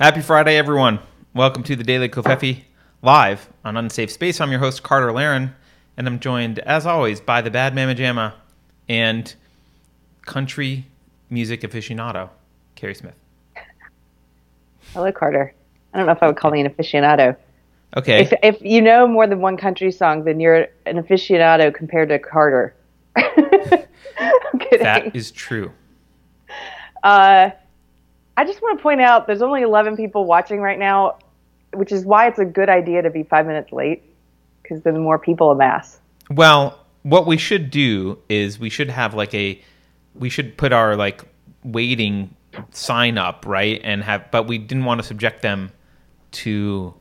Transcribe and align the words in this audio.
Happy 0.00 0.22
Friday, 0.22 0.56
everyone. 0.56 0.98
Welcome 1.34 1.62
to 1.64 1.76
the 1.76 1.84
Daily 1.84 2.08
Covfefe 2.08 2.62
live 3.02 3.50
on 3.66 3.76
Unsafe 3.76 4.10
Space. 4.10 4.40
I'm 4.40 4.50
your 4.50 4.58
host, 4.58 4.82
Carter 4.82 5.12
Laren, 5.12 5.54
and 5.98 6.06
I'm 6.06 6.18
joined, 6.18 6.58
as 6.60 6.86
always, 6.86 7.20
by 7.20 7.42
the 7.42 7.50
Bad 7.50 7.74
Mama 7.74 7.94
Jamma 7.94 8.32
and 8.88 9.34
country 10.22 10.86
music 11.28 11.60
aficionado, 11.60 12.30
Keri 12.76 12.94
Smith. 12.94 13.14
Hello, 14.94 15.12
Carter. 15.12 15.52
I 15.92 15.98
don't 15.98 16.06
know 16.06 16.12
if 16.12 16.22
I 16.22 16.28
would 16.28 16.36
call 16.38 16.50
me 16.50 16.62
an 16.62 16.70
aficionado. 16.70 17.36
Okay. 17.94 18.22
If, 18.22 18.32
if 18.42 18.62
you 18.62 18.80
know 18.80 19.06
more 19.06 19.26
than 19.26 19.42
one 19.42 19.58
country 19.58 19.92
song, 19.92 20.24
then 20.24 20.40
you're 20.40 20.68
an 20.86 20.96
aficionado 20.96 21.74
compared 21.74 22.08
to 22.08 22.18
Carter. 22.18 22.74
That 24.80 25.14
is 25.14 25.30
true. 25.30 25.72
Uh, 27.02 27.50
I 28.40 28.44
just 28.46 28.62
want 28.62 28.78
to 28.78 28.82
point 28.82 29.02
out 29.02 29.26
there's 29.26 29.42
only 29.42 29.60
11 29.60 29.98
people 29.98 30.24
watching 30.24 30.60
right 30.62 30.78
now, 30.78 31.18
which 31.74 31.92
is 31.92 32.06
why 32.06 32.26
it's 32.26 32.38
a 32.38 32.44
good 32.46 32.70
idea 32.70 33.02
to 33.02 33.10
be 33.10 33.22
five 33.22 33.46
minutes 33.46 33.70
late, 33.70 34.02
because 34.62 34.80
then 34.80 34.98
more 34.98 35.18
people 35.18 35.50
amass. 35.50 36.00
Well, 36.30 36.78
what 37.02 37.26
we 37.26 37.36
should 37.36 37.70
do 37.70 38.16
is 38.30 38.58
we 38.58 38.70
should 38.70 38.88
have 38.88 39.12
like 39.12 39.34
a 39.34 39.60
we 40.14 40.30
should 40.30 40.56
put 40.56 40.72
our 40.72 40.96
like 40.96 41.22
waiting 41.64 42.34
sign 42.70 43.18
up, 43.18 43.44
right? 43.46 43.78
And 43.84 44.02
have 44.04 44.30
but 44.30 44.46
we 44.48 44.56
didn't 44.56 44.86
want 44.86 45.02
to 45.02 45.06
subject 45.06 45.42
them 45.42 45.70
to 46.30 46.94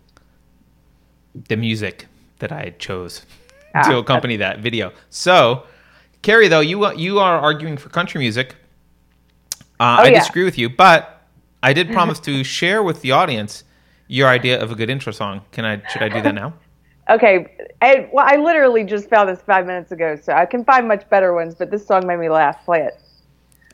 the 1.47 1.55
music 1.55 2.07
that 2.39 2.51
I 2.51 2.71
chose 2.79 3.25
Ah, 3.73 3.83
to 3.83 3.97
accompany 3.97 4.35
that 4.37 4.59
video. 4.59 4.91
So, 5.09 5.63
Keri, 6.21 6.49
though 6.49 6.59
you 6.59 6.91
you 6.95 7.19
are 7.19 7.39
arguing 7.39 7.77
for 7.77 7.87
country 7.87 8.19
music. 8.19 8.57
Uh, 9.79 9.99
Oh, 9.99 10.03
I 10.03 10.07
yeah. 10.07 10.19
disagree 10.19 10.43
with 10.43 10.57
you, 10.57 10.67
but 10.67 11.18
I 11.61 11.73
did 11.73 11.89
promise 11.93 12.19
to 12.21 12.43
share 12.43 12.83
with 12.83 13.01
the 13.01 13.11
audience 13.11 13.63
your 14.07 14.27
idea 14.27 14.61
of 14.61 14.71
a 14.71 14.75
good 14.75 14.89
intro 14.89 15.11
song. 15.11 15.41
Can 15.51 15.65
I? 15.65 15.81
Should 15.89 16.01
I 16.01 16.09
do 16.09 16.21
that 16.21 16.35
now? 16.35 16.53
Okay, 17.09 17.71
I, 17.81 18.07
well, 18.13 18.25
I 18.27 18.35
literally 18.35 18.83
just 18.83 19.09
found 19.09 19.29
this 19.29 19.41
five 19.41 19.65
minutes 19.65 19.91
ago, 19.91 20.15
so 20.15 20.33
I 20.33 20.45
can 20.45 20.63
find 20.63 20.87
much 20.87 21.09
better 21.09 21.33
ones, 21.33 21.55
but 21.55 21.71
this 21.71 21.85
song 21.85 22.05
made 22.05 22.19
me 22.19 22.29
laugh. 22.29 22.63
Play 22.65 22.81
it. 22.81 23.01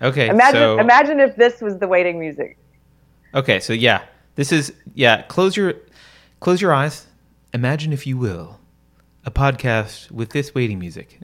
Okay. 0.01 0.29
Imagine, 0.29 0.61
so, 0.61 0.79
imagine 0.79 1.19
if 1.19 1.35
this 1.35 1.59
was 1.59 1.77
the 1.77 1.87
waiting 1.87 2.17
music. 2.17 2.57
Okay, 3.33 3.59
so 3.59 3.73
yeah, 3.73 4.03
this 4.35 4.53
is 4.53 4.73
yeah. 4.93 5.23
Close 5.23 5.57
your 5.57 5.73
close 6.39 6.61
your 6.61 6.73
eyes. 6.73 7.07
Imagine, 7.53 7.91
if 7.91 8.07
you 8.07 8.17
will, 8.17 8.59
a 9.25 9.31
podcast 9.31 10.11
with 10.11 10.29
this 10.29 10.55
waiting 10.55 10.79
music. 10.79 11.19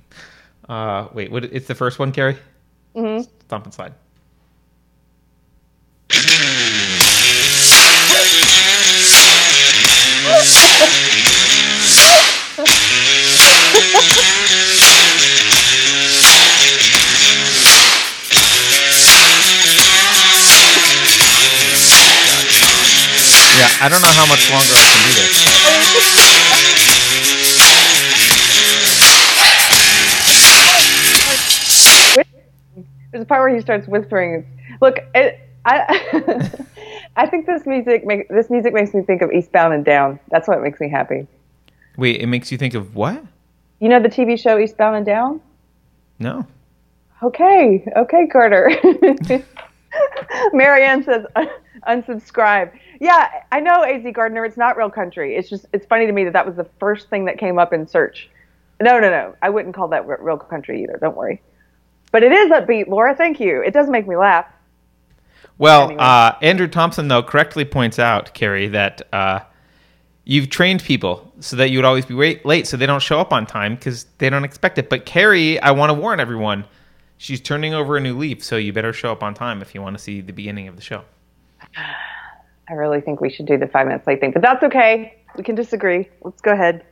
uh, 0.68 1.08
wait, 1.14 1.30
what? 1.30 1.44
It's 1.44 1.66
the 1.66 1.74
first 1.74 1.98
one, 1.98 2.12
Keri. 2.12 2.36
Mm-hmm. 2.94 3.22
Stomp 3.46 3.64
and 3.64 3.72
slide. 3.72 3.94
Yeah, 6.18 6.26
I 23.80 23.88
don't 23.88 24.02
know 24.02 24.08
how 24.08 24.26
much 24.26 24.50
longer 24.50 24.74
I 24.74 24.82
can 24.90 25.02
do 25.06 25.14
this. 25.14 25.38
There's 33.12 33.22
a 33.22 33.24
part 33.24 33.40
where 33.40 33.54
he 33.54 33.60
starts 33.60 33.86
whispering. 33.86 34.44
Look, 34.80 34.98
it, 35.14 35.47
I, 35.64 36.50
I 37.16 37.26
think 37.26 37.46
this 37.46 37.66
music 37.66 38.06
make, 38.06 38.28
this 38.28 38.50
music 38.50 38.72
makes 38.72 38.94
me 38.94 39.02
think 39.02 39.22
of 39.22 39.32
Eastbound 39.32 39.74
and 39.74 39.84
Down. 39.84 40.18
That's 40.30 40.48
what 40.48 40.62
makes 40.62 40.80
me 40.80 40.88
happy. 40.88 41.26
Wait, 41.96 42.20
it 42.20 42.26
makes 42.26 42.52
you 42.52 42.58
think 42.58 42.74
of 42.74 42.94
what? 42.94 43.22
You 43.80 43.88
know 43.88 44.00
the 44.00 44.08
TV 44.08 44.40
show 44.40 44.58
Eastbound 44.58 44.96
and 44.96 45.06
Down? 45.06 45.40
No. 46.18 46.46
Okay, 47.22 47.84
okay, 47.96 48.26
Carter. 48.28 48.70
Marianne 50.52 51.02
says 51.02 51.24
unsubscribe. 51.88 52.72
Yeah, 53.00 53.28
I 53.52 53.60
know 53.60 53.82
AZ 53.82 54.04
Gardner. 54.12 54.44
It's 54.44 54.56
not 54.56 54.76
real 54.76 54.90
country. 54.90 55.36
It's 55.36 55.48
just 55.48 55.66
it's 55.72 55.86
funny 55.86 56.06
to 56.06 56.12
me 56.12 56.24
that 56.24 56.32
that 56.32 56.46
was 56.46 56.56
the 56.56 56.66
first 56.78 57.08
thing 57.10 57.24
that 57.26 57.38
came 57.38 57.58
up 57.58 57.72
in 57.72 57.86
search. 57.86 58.28
No, 58.80 59.00
no, 59.00 59.10
no. 59.10 59.34
I 59.42 59.50
wouldn't 59.50 59.74
call 59.74 59.88
that 59.88 60.06
real 60.06 60.36
country 60.36 60.82
either. 60.84 60.98
Don't 61.00 61.16
worry. 61.16 61.42
But 62.12 62.22
it 62.22 62.32
is 62.32 62.50
upbeat, 62.50 62.88
Laura. 62.88 63.14
Thank 63.14 63.40
you. 63.40 63.60
It 63.62 63.72
does 63.72 63.88
make 63.88 64.06
me 64.06 64.16
laugh. 64.16 64.46
Well, 65.58 65.84
Anyway. 65.86 65.98
uh, 66.00 66.32
Andrew 66.40 66.68
Thompson 66.68 67.08
though 67.08 67.22
correctly 67.22 67.64
points 67.64 67.98
out, 67.98 68.32
Keri, 68.34 68.68
that 68.68 69.02
uh, 69.12 69.40
you've 70.24 70.50
trained 70.50 70.82
people 70.82 71.32
so 71.40 71.56
that 71.56 71.70
you 71.70 71.78
would 71.78 71.84
always 71.84 72.06
be 72.06 72.14
wait, 72.14 72.46
late, 72.46 72.66
so 72.66 72.76
they 72.76 72.86
don't 72.86 73.02
show 73.02 73.20
up 73.20 73.32
on 73.32 73.44
time 73.46 73.74
because 73.74 74.06
they 74.18 74.30
don't 74.30 74.44
expect 74.44 74.78
it. 74.78 74.88
But 74.88 75.04
Keri, 75.04 75.58
I 75.60 75.72
want 75.72 75.90
to 75.90 75.94
warn 75.94 76.20
everyone, 76.20 76.64
she's 77.16 77.40
turning 77.40 77.74
over 77.74 77.96
a 77.96 78.00
new 78.00 78.16
leaf, 78.16 78.42
so 78.44 78.56
you 78.56 78.72
better 78.72 78.92
show 78.92 79.10
up 79.12 79.22
on 79.22 79.34
time 79.34 79.60
if 79.62 79.74
you 79.74 79.82
want 79.82 79.96
to 79.96 80.02
see 80.02 80.20
the 80.20 80.32
beginning 80.32 80.68
of 80.68 80.76
the 80.76 80.82
show. 80.82 81.02
I 82.70 82.74
really 82.74 83.00
think 83.00 83.20
we 83.20 83.30
should 83.30 83.46
do 83.46 83.56
the 83.56 83.66
five 83.66 83.86
minutes 83.86 84.06
late 84.06 84.20
thing, 84.20 84.30
but 84.30 84.42
that's 84.42 84.62
okay. 84.62 85.17
We 85.36 85.44
can 85.44 85.54
disagree. 85.54 86.08
Let's 86.22 86.40
go 86.40 86.52
ahead. 86.52 86.84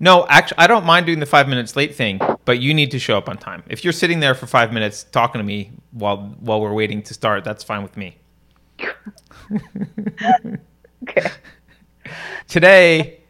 No, 0.00 0.26
actually, 0.28 0.58
I 0.58 0.66
don't 0.66 0.84
mind 0.84 1.06
doing 1.06 1.20
the 1.20 1.26
five 1.26 1.48
minutes 1.48 1.76
late 1.76 1.94
thing, 1.94 2.20
but 2.44 2.60
you 2.60 2.74
need 2.74 2.90
to 2.92 2.98
show 2.98 3.16
up 3.18 3.28
on 3.28 3.36
time. 3.36 3.62
If 3.68 3.84
you're 3.84 3.92
sitting 3.92 4.20
there 4.20 4.34
for 4.34 4.46
five 4.46 4.72
minutes 4.72 5.04
talking 5.04 5.38
to 5.38 5.44
me 5.44 5.72
while 5.92 6.34
while 6.40 6.60
we're 6.60 6.72
waiting 6.72 7.02
to 7.02 7.14
start, 7.14 7.44
that's 7.44 7.62
fine 7.62 7.82
with 7.82 7.96
me. 7.96 8.16
Okay. 11.08 11.28
today 12.48 13.20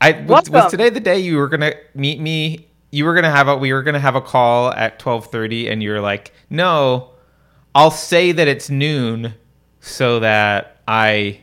i 0.00 0.12
was, 0.22 0.50
was 0.50 0.70
today 0.70 0.90
the 0.90 1.00
day 1.00 1.18
you 1.18 1.36
were 1.36 1.48
gonna 1.48 1.72
meet 1.94 2.20
me 2.20 2.68
you 2.90 3.04
were 3.04 3.14
gonna 3.14 3.30
have 3.30 3.48
a 3.48 3.56
we 3.56 3.72
were 3.72 3.82
gonna 3.82 3.98
have 3.98 4.14
a 4.14 4.20
call 4.20 4.72
at 4.72 4.98
12.30 4.98 5.70
and 5.70 5.82
you're 5.82 6.00
like 6.02 6.32
no 6.50 7.10
i'll 7.74 7.90
say 7.90 8.32
that 8.32 8.46
it's 8.46 8.68
noon 8.68 9.32
so 9.80 10.20
that 10.20 10.82
i 10.86 11.40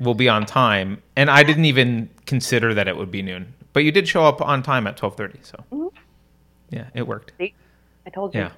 will 0.00 0.14
be 0.14 0.28
on 0.28 0.44
time 0.46 1.02
and 1.16 1.30
i 1.30 1.42
didn't 1.42 1.64
even 1.66 2.08
consider 2.26 2.74
that 2.74 2.88
it 2.88 2.96
would 2.96 3.10
be 3.10 3.22
noon 3.22 3.52
but 3.72 3.84
you 3.84 3.92
did 3.92 4.08
show 4.08 4.24
up 4.24 4.40
on 4.42 4.62
time 4.62 4.86
at 4.86 4.96
12.30 4.96 5.36
so 5.44 5.64
Mm-hmm. 5.72 5.96
yeah 6.70 6.84
it 6.94 7.06
worked 7.06 7.32
See? 7.38 7.54
I 8.06 8.10
told 8.10 8.34
you. 8.34 8.40
yeah 8.40 8.50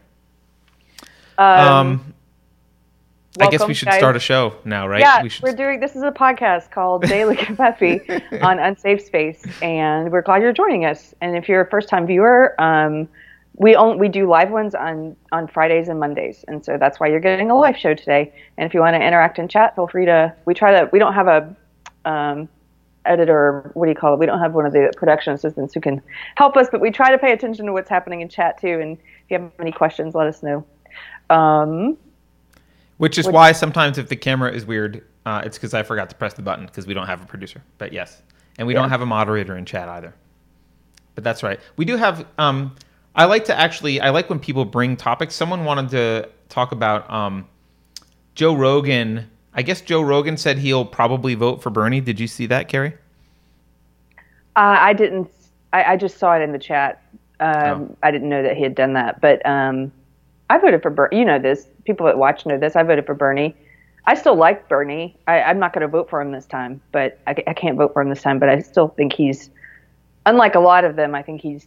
Um, 1.38 1.68
um 1.76 2.14
i 3.40 3.48
guess 3.48 3.66
we 3.66 3.72
should 3.74 3.88
guys. 3.88 3.98
start 3.98 4.14
a 4.14 4.20
show 4.20 4.54
now 4.64 4.86
right 4.86 5.00
Yeah, 5.00 5.22
we 5.22 5.28
should 5.30 5.42
we're 5.42 5.54
doing. 5.56 5.80
This 5.80 5.96
is 5.96 6.02
a 6.02 6.10
podcast 6.12 6.70
called 6.70 7.02
Daily 7.04 7.36
Covfefe 7.46 8.42
on 8.42 8.58
Unsafe 8.58 9.00
Space, 9.02 9.42
and 9.62 10.12
we're 10.12 10.20
glad 10.20 10.42
you're 10.42 10.52
joining 10.52 10.84
us. 10.84 11.14
And 11.22 11.34
if 11.34 11.48
you're 11.48 11.62
a 11.62 11.70
first-time 11.70 12.06
viewer, 12.06 12.54
um, 12.60 13.08
we 13.62 13.76
only, 13.76 13.96
we 13.96 14.08
do 14.08 14.28
live 14.28 14.50
ones 14.50 14.74
on 14.74 15.16
on 15.30 15.46
Fridays 15.46 15.88
and 15.88 16.00
Mondays, 16.00 16.44
and 16.48 16.64
so 16.64 16.76
that's 16.76 16.98
why 16.98 17.06
you're 17.06 17.20
getting 17.20 17.50
a 17.50 17.56
live 17.56 17.76
show 17.76 17.94
today. 17.94 18.32
And 18.58 18.66
if 18.66 18.74
you 18.74 18.80
want 18.80 18.94
to 18.94 19.00
interact 19.00 19.38
and 19.38 19.48
chat, 19.48 19.76
feel 19.76 19.86
free 19.86 20.04
to. 20.04 20.34
We 20.44 20.52
try 20.52 20.72
to. 20.72 20.90
We 20.92 20.98
don't 20.98 21.14
have 21.14 21.28
a 21.28 21.56
um, 22.04 22.48
editor. 23.06 23.70
What 23.74 23.86
do 23.86 23.90
you 23.90 23.94
call 23.94 24.14
it? 24.14 24.18
We 24.18 24.26
don't 24.26 24.40
have 24.40 24.54
one 24.54 24.66
of 24.66 24.72
the 24.72 24.92
production 24.96 25.32
assistants 25.32 25.72
who 25.74 25.80
can 25.80 26.02
help 26.34 26.56
us, 26.56 26.66
but 26.72 26.80
we 26.80 26.90
try 26.90 27.12
to 27.12 27.18
pay 27.18 27.32
attention 27.32 27.66
to 27.66 27.72
what's 27.72 27.88
happening 27.88 28.20
in 28.20 28.28
chat 28.28 28.60
too. 28.60 28.80
And 28.80 28.98
if 28.98 29.30
you 29.30 29.38
have 29.38 29.52
any 29.60 29.72
questions, 29.72 30.14
let 30.14 30.26
us 30.26 30.42
know. 30.42 30.66
Um, 31.30 31.96
Which 32.98 33.16
is 33.16 33.28
why 33.28 33.52
sometimes 33.52 33.96
if 33.96 34.08
the 34.08 34.16
camera 34.16 34.52
is 34.52 34.66
weird, 34.66 35.04
uh, 35.24 35.42
it's 35.44 35.56
because 35.56 35.72
I 35.72 35.84
forgot 35.84 36.10
to 36.10 36.16
press 36.16 36.34
the 36.34 36.42
button 36.42 36.66
because 36.66 36.88
we 36.88 36.94
don't 36.94 37.06
have 37.06 37.22
a 37.22 37.26
producer. 37.26 37.62
But 37.78 37.92
yes, 37.92 38.22
and 38.58 38.66
we 38.66 38.74
don't 38.74 38.90
have 38.90 39.02
a 39.02 39.06
moderator 39.06 39.56
in 39.56 39.64
chat 39.64 39.88
either. 39.88 40.12
But 41.14 41.22
that's 41.22 41.44
right. 41.44 41.60
We 41.76 41.84
do 41.84 41.96
have. 41.96 42.26
Um, 42.38 42.74
I 43.14 43.26
like 43.26 43.44
to 43.46 43.58
actually. 43.58 44.00
I 44.00 44.10
like 44.10 44.30
when 44.30 44.38
people 44.38 44.64
bring 44.64 44.96
topics. 44.96 45.34
Someone 45.34 45.64
wanted 45.64 45.90
to 45.90 46.28
talk 46.48 46.72
about 46.72 47.10
um, 47.10 47.46
Joe 48.34 48.54
Rogan. 48.54 49.28
I 49.54 49.62
guess 49.62 49.82
Joe 49.82 50.00
Rogan 50.00 50.36
said 50.36 50.58
he'll 50.58 50.84
probably 50.84 51.34
vote 51.34 51.62
for 51.62 51.70
Bernie. 51.70 52.00
Did 52.00 52.18
you 52.18 52.26
see 52.26 52.46
that, 52.46 52.68
Keri? 52.68 52.94
Uh, 54.56 54.76
I 54.80 54.92
didn't. 54.92 55.30
I, 55.72 55.92
I 55.92 55.96
just 55.96 56.18
saw 56.18 56.34
it 56.34 56.42
in 56.42 56.52
the 56.52 56.58
chat. 56.58 57.02
Um, 57.40 57.52
Oh. 57.90 57.96
I 58.02 58.10
didn't 58.10 58.28
know 58.28 58.42
that 58.42 58.56
he 58.56 58.62
had 58.62 58.74
done 58.74 58.92
that, 58.94 59.20
but 59.20 59.44
um, 59.44 59.92
I 60.48 60.58
voted 60.58 60.82
for 60.82 60.90
Bernie. 60.90 61.18
You 61.18 61.24
know 61.24 61.38
this. 61.38 61.66
People 61.84 62.06
that 62.06 62.16
watch 62.16 62.46
know 62.46 62.58
this. 62.58 62.76
I 62.76 62.82
voted 62.82 63.04
for 63.04 63.14
Bernie. 63.14 63.56
I 64.04 64.14
still 64.14 64.34
like 64.34 64.68
Bernie. 64.68 65.16
I, 65.28 65.42
I'm 65.42 65.58
not 65.58 65.72
going 65.72 65.82
to 65.82 65.88
vote 65.88 66.08
for 66.10 66.20
him 66.20 66.32
this 66.32 66.46
time, 66.46 66.80
but 66.92 67.18
I, 67.26 67.34
I 67.46 67.54
can't 67.54 67.76
vote 67.76 67.92
for 67.92 68.02
him 68.02 68.08
this 68.08 68.22
time. 68.22 68.38
But 68.38 68.48
I 68.48 68.58
still 68.60 68.88
think 68.88 69.12
he's, 69.12 69.50
unlike 70.26 70.54
a 70.54 70.60
lot 70.60 70.84
of 70.84 70.96
them, 70.96 71.14
I 71.14 71.22
think 71.22 71.40
he's 71.40 71.66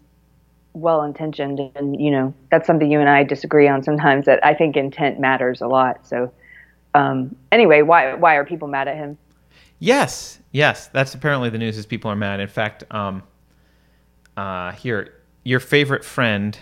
well 0.75 1.01
intentioned, 1.04 1.60
and 1.75 2.00
you 2.00 2.12
know 2.12 2.33
that's 2.51 2.68
something 2.68 2.92
you 2.92 3.00
and 3.00 3.10
I 3.10 3.24
disagree 3.24 3.68
on 3.68 3.83
sometimes. 3.83 4.25
That 4.25 4.45
I 4.45 4.54
think 4.54 4.75
intent 4.75 5.19
matters 5.19 5.62
a 5.62 5.68
lot. 5.68 6.06
So 6.06 6.31
um, 6.94 7.36
anyway, 7.51 7.81
why 7.81 8.13
why 8.13 8.36
are 8.36 8.45
people 8.45 8.68
mad 8.68 8.88
at 8.88 8.95
him? 8.95 9.18
Yes, 9.80 10.39
yes. 10.51 10.88
That's 10.88 11.13
apparently 11.13 11.50
the 11.50 11.57
news. 11.57 11.77
Is 11.77 11.86
people 11.86 12.12
are 12.12 12.16
mad. 12.16 12.39
In 12.39 12.48
fact, 12.48 12.83
um, 12.92 13.24
uh, 14.38 14.72
here 14.74 15.13
your 15.44 15.60
favorite 15.60 16.04
friend, 16.04 16.57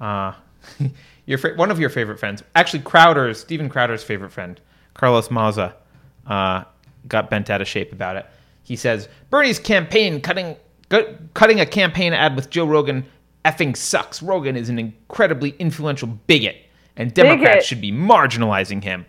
uh, 0.00 0.32
your 1.26 1.38
one 1.56 1.70
of 1.70 1.78
your 1.78 1.90
favorite 1.90 2.18
friends, 2.18 2.42
actually 2.54 2.80
Crowder's 2.80 3.40
Steven 3.40 3.68
Crowder's 3.68 4.02
favorite 4.02 4.30
friend, 4.30 4.60
Carlos 4.94 5.30
Maza 5.30 5.76
uh, 6.26 6.64
got 7.06 7.30
bent 7.30 7.50
out 7.50 7.60
of 7.60 7.68
shape 7.68 7.92
about 7.92 8.16
it. 8.16 8.26
He 8.62 8.76
says 8.76 9.08
Bernie's 9.30 9.58
campaign 9.58 10.20
cutting 10.20 10.56
cutting 11.34 11.60
a 11.60 11.66
campaign 11.66 12.12
ad 12.12 12.34
with 12.34 12.50
Joe 12.50 12.64
Rogan 12.64 13.04
effing 13.44 13.76
sucks. 13.76 14.22
Rogan 14.22 14.56
is 14.56 14.68
an 14.68 14.78
incredibly 14.78 15.50
influential 15.58 16.08
bigot, 16.26 16.56
and 16.96 17.12
Democrats 17.14 17.50
Bigot. 17.50 17.64
should 17.64 17.80
be 17.80 17.92
marginalizing 17.92 18.82
him. 18.82 19.06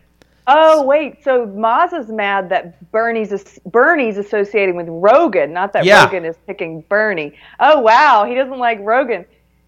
Oh 0.51 0.83
wait, 0.83 1.23
so 1.23 1.45
Maz's 1.45 2.09
mad 2.09 2.49
that 2.49 2.91
Bernie's 2.91 3.59
Bernie's 3.65 4.17
associating 4.17 4.75
with 4.75 4.87
Rogan, 4.89 5.53
not 5.53 5.73
that 5.73 5.85
Yeah. 5.85 6.05
Rogan 6.05 6.25
is 6.25 6.35
picking 6.47 6.81
Bernie. 6.89 7.33
Oh 7.59 7.79
wow, 7.79 8.25
he 8.25 8.33
doesn't 8.33 8.57
like 8.57 8.79
Rogan. 8.81 9.25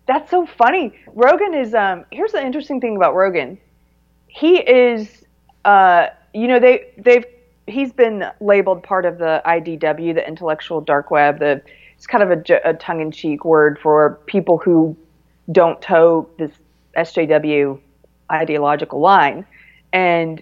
That's 0.08 0.32
so 0.32 0.46
funny. 0.46 0.94
Rogan 1.14 1.54
is 1.54 1.76
um. 1.76 2.06
Here's 2.12 2.32
the 2.32 2.44
interesting 2.44 2.82
thing 2.82 2.96
about 2.96 3.16
Rogan. 3.16 3.60
He 4.28 4.58
is 4.58 5.24
uh. 5.66 6.08
You 6.34 6.48
know 6.48 6.60
they 6.60 6.92
they've 6.98 7.26
he's 7.68 7.94
been 7.94 8.26
labeled 8.40 8.82
part 8.82 9.06
of 9.06 9.20
the 9.20 9.42
IDW, 9.46 10.16
the 10.16 10.28
intellectual 10.28 10.82
dark 10.82 11.12
web. 11.12 11.38
The 11.40 11.62
it's 12.02 12.08
kind 12.08 12.24
of 12.24 12.44
a 12.66 12.74
tongue-in-cheek 12.74 13.46
word 13.46 13.78
for 13.78 14.20
people 14.26 14.58
who 14.58 14.98
don't 15.52 15.80
toe 15.84 16.28
this 16.40 16.50
SJW 16.98 17.80
ideological 18.32 19.00
line, 19.00 19.46
and 19.94 20.42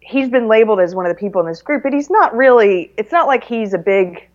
he's 0.00 0.28
been 0.28 0.48
labeled 0.48 0.80
as 0.80 0.94
one 0.94 1.06
of 1.06 1.10
the 1.10 1.18
people 1.18 1.40
in 1.40 1.46
this 1.46 1.62
group, 1.62 1.82
but 1.82 1.94
he's 1.94 2.10
not 2.10 2.36
really. 2.36 2.92
It's 2.98 3.10
not 3.10 3.26
like 3.26 3.42
he's 3.42 3.72
a 3.72 3.78
big 3.78 4.28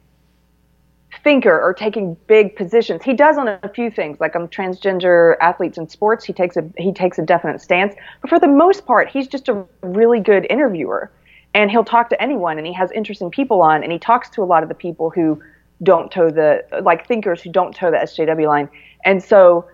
thinker 1.23 1.61
or 1.61 1.75
taking 1.75 2.15
big 2.25 2.55
positions. 2.55 3.03
He 3.03 3.13
does 3.13 3.37
on 3.37 3.47
a 3.49 3.69
few 3.75 3.91
things, 3.91 4.19
like 4.19 4.35
on 4.35 4.47
transgender 4.47 5.35
athletes 5.41 5.77
in 5.77 5.87
sports. 5.87 6.25
He 6.25 6.33
takes 6.33 6.57
a 6.57 6.67
he 6.79 6.91
takes 6.91 7.19
a 7.19 7.21
definite 7.21 7.61
stance, 7.61 7.93
but 8.21 8.31
for 8.31 8.39
the 8.39 8.47
most 8.47 8.87
part, 8.87 9.09
he's 9.09 9.27
just 9.27 9.47
a 9.47 9.63
really 9.83 10.19
good 10.19 10.47
interviewer, 10.49 11.11
and 11.53 11.69
he'll 11.69 11.85
talk 11.85 12.09
to 12.09 12.19
anyone, 12.19 12.57
and 12.57 12.65
he 12.65 12.73
has 12.73 12.89
interesting 12.93 13.29
people 13.29 13.61
on, 13.61 13.83
and 13.83 13.91
he 13.91 13.99
talks 13.99 14.27
to 14.31 14.41
a 14.41 14.43
lot 14.45 14.63
of 14.63 14.69
the 14.69 14.75
people 14.75 15.11
who 15.11 15.39
don't 15.83 16.11
toe 16.11 16.29
the 16.29 16.63
like 16.81 17.07
thinkers 17.07 17.41
who 17.41 17.51
don't 17.51 17.75
toe 17.75 17.91
the 17.91 17.97
SJW 17.97 18.47
line, 18.47 18.69
and 19.05 19.23
so 19.23 19.67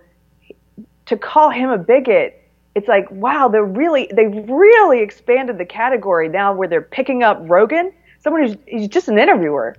to 1.05 1.17
call 1.17 1.49
him 1.49 1.69
a 1.69 1.77
bigot 1.77 2.35
it's 2.75 2.87
like 2.87 3.09
wow 3.09 3.47
they're 3.47 3.65
really 3.65 4.09
they've 4.15 4.47
really 4.47 4.99
expanded 5.01 5.57
the 5.57 5.65
category 5.65 6.29
now 6.29 6.53
where 6.53 6.67
they're 6.67 6.83
picking 6.83 7.23
up 7.23 7.39
rogan 7.41 7.91
someone 8.19 8.43
who's 8.43 8.57
he's 8.67 8.87
just 8.87 9.07
an 9.07 9.17
interviewer. 9.17 9.75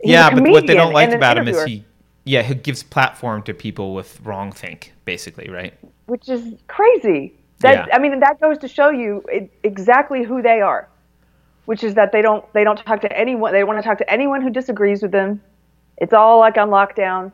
He's 0.00 0.12
yeah, 0.12 0.30
but 0.30 0.42
what 0.48 0.66
they 0.66 0.74
don't 0.74 0.92
like 0.92 1.10
about 1.12 1.38
him 1.38 1.48
is 1.48 1.62
he, 1.64 1.84
yeah, 2.24 2.42
he 2.42 2.54
gives 2.54 2.82
platform 2.82 3.42
to 3.44 3.54
people 3.54 3.94
with 3.94 4.20
wrong 4.22 4.52
think, 4.52 4.92
basically, 5.04 5.48
right? 5.48 5.74
which 6.06 6.28
is 6.28 6.54
crazy. 6.68 7.34
That 7.60 7.88
Yeah. 7.88 7.96
i 7.96 7.98
mean 7.98 8.20
that 8.20 8.38
goes 8.38 8.58
to 8.58 8.68
show 8.68 8.90
you 8.90 9.24
exactly 9.62 10.22
who 10.22 10.42
they 10.42 10.60
are 10.60 10.88
which 11.66 11.84
is 11.84 11.94
that 11.94 12.10
they 12.10 12.22
don't 12.22 12.50
they 12.52 12.64
don't 12.64 12.78
talk 12.84 13.00
to 13.00 13.16
anyone 13.16 13.52
they 13.52 13.64
want 13.64 13.78
to 13.78 13.82
talk 13.82 13.98
to 13.98 14.10
anyone 14.10 14.40
who 14.40 14.50
disagrees 14.50 15.02
with 15.02 15.12
them 15.12 15.40
it's 15.98 16.12
all 16.12 16.38
like 16.38 16.56
on 16.56 16.70
lockdown 16.70 17.30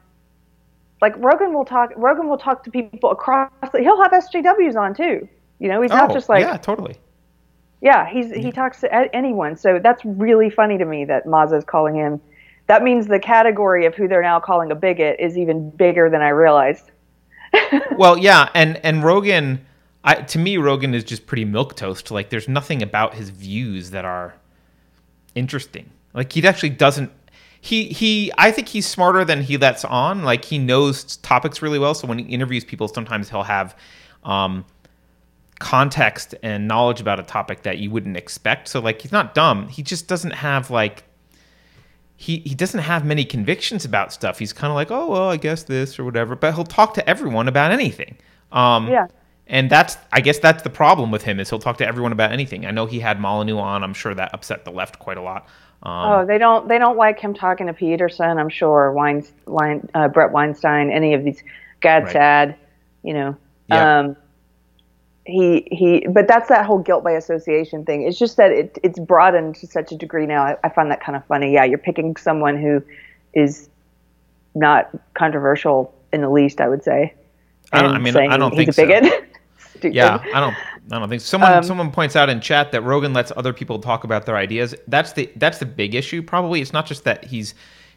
like 1.01 1.15
rogan 1.17 1.55
will 1.55 1.65
talk 1.65 1.91
rogan 1.97 2.29
will 2.29 2.39
talk 2.39 2.63
to 2.65 2.71
people 2.71 3.11
across 3.11 3.51
the, 3.73 3.81
he'll 3.81 4.03
have 4.03 4.13
sjws 4.13 4.77
on 4.77 4.95
too 4.95 5.27
you 5.59 5.69
know 5.69 5.81
he's 5.81 5.91
not 5.91 6.11
oh, 6.11 6.15
just 6.15 6.29
like 6.29 6.43
yeah, 6.43 6.57
totally. 6.57 6.97
Yeah, 7.83 8.09
he's 8.09 8.31
he 8.31 8.53
talks 8.53 8.81
to 8.81 9.15
anyone. 9.15 9.57
So 9.57 9.81
that's 9.83 10.05
really 10.05 10.49
funny 10.49 10.79
to 10.79 10.85
me 10.85 11.05
that 11.05 11.27
Maza 11.27 11.57
is 11.57 11.65
calling 11.65 11.97
him. 11.97 12.21
That 12.69 12.85
means 12.85 13.09
the 13.09 13.19
category 13.19 13.87
of 13.87 13.95
who 13.97 14.07
they're 14.07 14.23
now 14.23 14.39
calling 14.39 14.71
a 14.71 14.77
bigot 14.77 15.17
is 15.19 15.37
even 15.37 15.69
bigger 15.71 16.09
than 16.09 16.23
I 16.23 16.29
realized. 16.29 16.93
well, 17.97 18.17
yeah, 18.17 18.49
and 18.55 18.77
and 18.85 19.03
Rogan, 19.03 19.67
I, 20.05 20.17
to 20.17 20.39
me, 20.39 20.57
Rogan 20.57 20.95
is 20.95 21.05
just 21.05 21.27
pretty 21.27 21.45
milk 21.45 21.77
toast. 21.77 22.11
Like, 22.11 22.31
there's 22.31 22.49
nothing 22.49 22.83
about 22.83 23.15
his 23.15 23.31
views 23.31 23.91
that 23.91 24.05
are 24.05 24.35
interesting. 25.35 25.91
Like, 26.13 26.33
he 26.33 26.47
actually 26.47 26.71
doesn't. 26.71 27.11
He 27.61 27.85
he. 27.87 28.33
I 28.37 28.51
think 28.51 28.69
he's 28.69 28.87
smarter 28.87 29.25
than 29.25 29.43
he 29.43 29.57
lets 29.57 29.85
on. 29.85 30.25
Like, 30.25 30.45
he 30.45 30.59
knows 30.59 31.17
topics 31.19 31.63
really 31.63 31.79
well. 31.79 31.95
So 31.95 32.09
when 32.09 32.19
he 32.19 32.25
interviews 32.25 32.65
people, 32.65 32.89
sometimes 32.89 33.31
he'll 33.31 33.45
have. 33.45 33.77
Um, 34.25 34.65
context 35.59 36.35
and 36.43 36.67
knowledge 36.67 37.01
about 37.01 37.21
a 37.21 37.23
topic 37.23 37.63
that 37.63 37.79
you 37.79 37.89
wouldn't 37.89 38.17
expect 38.17 38.67
so 38.67 38.81
like 38.81 39.01
he's 39.01 39.13
not 39.13 39.33
dumb 39.33 39.69
he 39.69 39.81
just 39.81 40.09
doesn't 40.09 40.33
have 40.33 40.73
like 40.73 41.05
he 42.23 42.39
he 42.45 42.55
doesn't 42.55 42.81
have 42.81 43.05
many 43.05 43.25
convictions 43.25 43.85
about 43.85 44.13
stuff. 44.13 44.39
He's 44.39 44.53
kind 44.53 44.71
of 44.71 44.77
like, 44.77 44.93
oh 44.93 45.09
well, 45.09 45.29
I 45.29 45.37
guess 45.37 45.65
this 45.65 45.99
or 45.99 46.05
whatever. 46.05 46.37
But 46.37 46.55
he'll 46.55 46.63
talk 46.63 46.95
to 46.95 47.11
everyone 47.11 47.49
about 47.49 47.73
anything. 47.73 48.17
Um, 48.53 48.89
Yeah. 48.89 49.09
And 49.47 49.69
that's 49.69 49.97
I 50.13 50.21
guess 50.21 50.39
that's 50.39 50.63
the 50.63 50.71
problem 50.71 51.11
with 51.11 51.23
him 51.23 51.41
is 51.41 51.51
he'll 51.51 51.59
talk 51.59 51.79
to 51.79 51.87
everyone 51.87 52.13
about 52.13 52.33
anything. 52.33 52.65
I 52.65 52.71
know 52.71 52.87
he 52.87 53.01
had 53.01 53.21
Molyneux 53.21 53.59
on. 53.59 53.83
I'm 53.85 53.95
sure 53.95 54.15
that 54.15 54.33
upset 54.33 54.65
the 54.65 54.71
left 54.71 54.99
quite 54.99 55.17
a 55.19 55.23
lot. 55.23 55.47
Um, 55.83 55.93
Oh, 56.13 56.27
they 56.27 56.39
don't 56.39 56.69
they 56.69 56.79
don't 56.79 56.97
like 56.97 57.19
him 57.19 57.35
talking 57.35 57.67
to 57.67 57.73
Peterson. 57.75 58.39
I'm 58.39 58.49
sure 58.49 58.93
Wein, 58.93 59.27
Wein, 59.47 59.89
uh, 59.95 60.09
Bret 60.09 60.31
Weinstein, 60.31 60.91
any 60.91 61.13
of 61.15 61.25
these 61.25 61.43
Gad 61.81 62.05
Right. 62.05 62.13
Saad, 62.13 62.57
you 63.03 63.15
know. 63.15 63.37
Yeah. 63.69 63.99
Um, 64.01 64.17
he 65.25 65.69
he, 65.71 66.07
but 66.09 66.27
that's 66.29 66.49
that 66.49 66.65
whole 66.67 66.79
guilt 66.79 67.05
by 67.05 67.13
association 67.13 67.85
thing. 67.85 68.03
It's 68.03 68.19
just 68.19 68.37
that 68.39 68.51
it 68.53 68.79
it's 68.83 68.99
broadened 68.99 69.55
to 69.57 69.67
such 69.67 69.93
a 69.93 69.97
degree 69.97 70.27
now. 70.27 70.43
I, 70.43 70.57
I 70.65 70.69
find 70.69 70.91
that 70.91 71.01
kind 71.03 71.15
of 71.17 71.25
funny. 71.27 71.53
Yeah, 71.53 71.65
you're 71.65 71.79
picking 71.79 72.17
someone 72.17 72.57
who 72.61 72.83
is 73.35 73.69
not 74.55 74.91
controversial 75.15 75.95
in 76.13 76.23
the 76.23 76.31
least. 76.31 76.61
I 76.61 76.69
would 76.69 76.83
say. 76.85 77.15
I 77.73 77.83
don't- 77.83 77.95
I 77.95 77.99
mean, 77.99 78.17
I 78.17 78.37
don't 78.37 78.53
he's 78.53 78.75
think 78.77 78.91
a 78.91 79.01
bigot. 79.01 79.25
Stupid. 79.83 79.95
Yeah, 79.97 80.23
I 80.35 80.41
don't. 80.41 80.55
I 80.91 80.99
don't 80.99 81.09
think 81.09 81.23
someone 81.23 81.53
Um, 81.53 81.63
someone 81.63 81.91
points 81.91 82.17
out 82.17 82.29
in 82.29 82.41
chat 82.41 82.73
that 82.73 82.83
Rogan 82.83 83.13
lets 83.13 83.33
other 83.37 83.53
people 83.53 83.79
talk 83.79 84.05
about 84.05 84.27
their 84.27 84.37
ideas. 84.37 84.75
That's 84.89 85.13
the 85.13 85.31
that's 85.37 85.59
the 85.59 85.67
big 85.67 85.95
issue. 85.95 86.23
Probably 86.23 86.61
it's 86.61 86.73
not 86.73 86.87
just 86.87 87.05
that 87.05 87.25
he's 87.25 87.55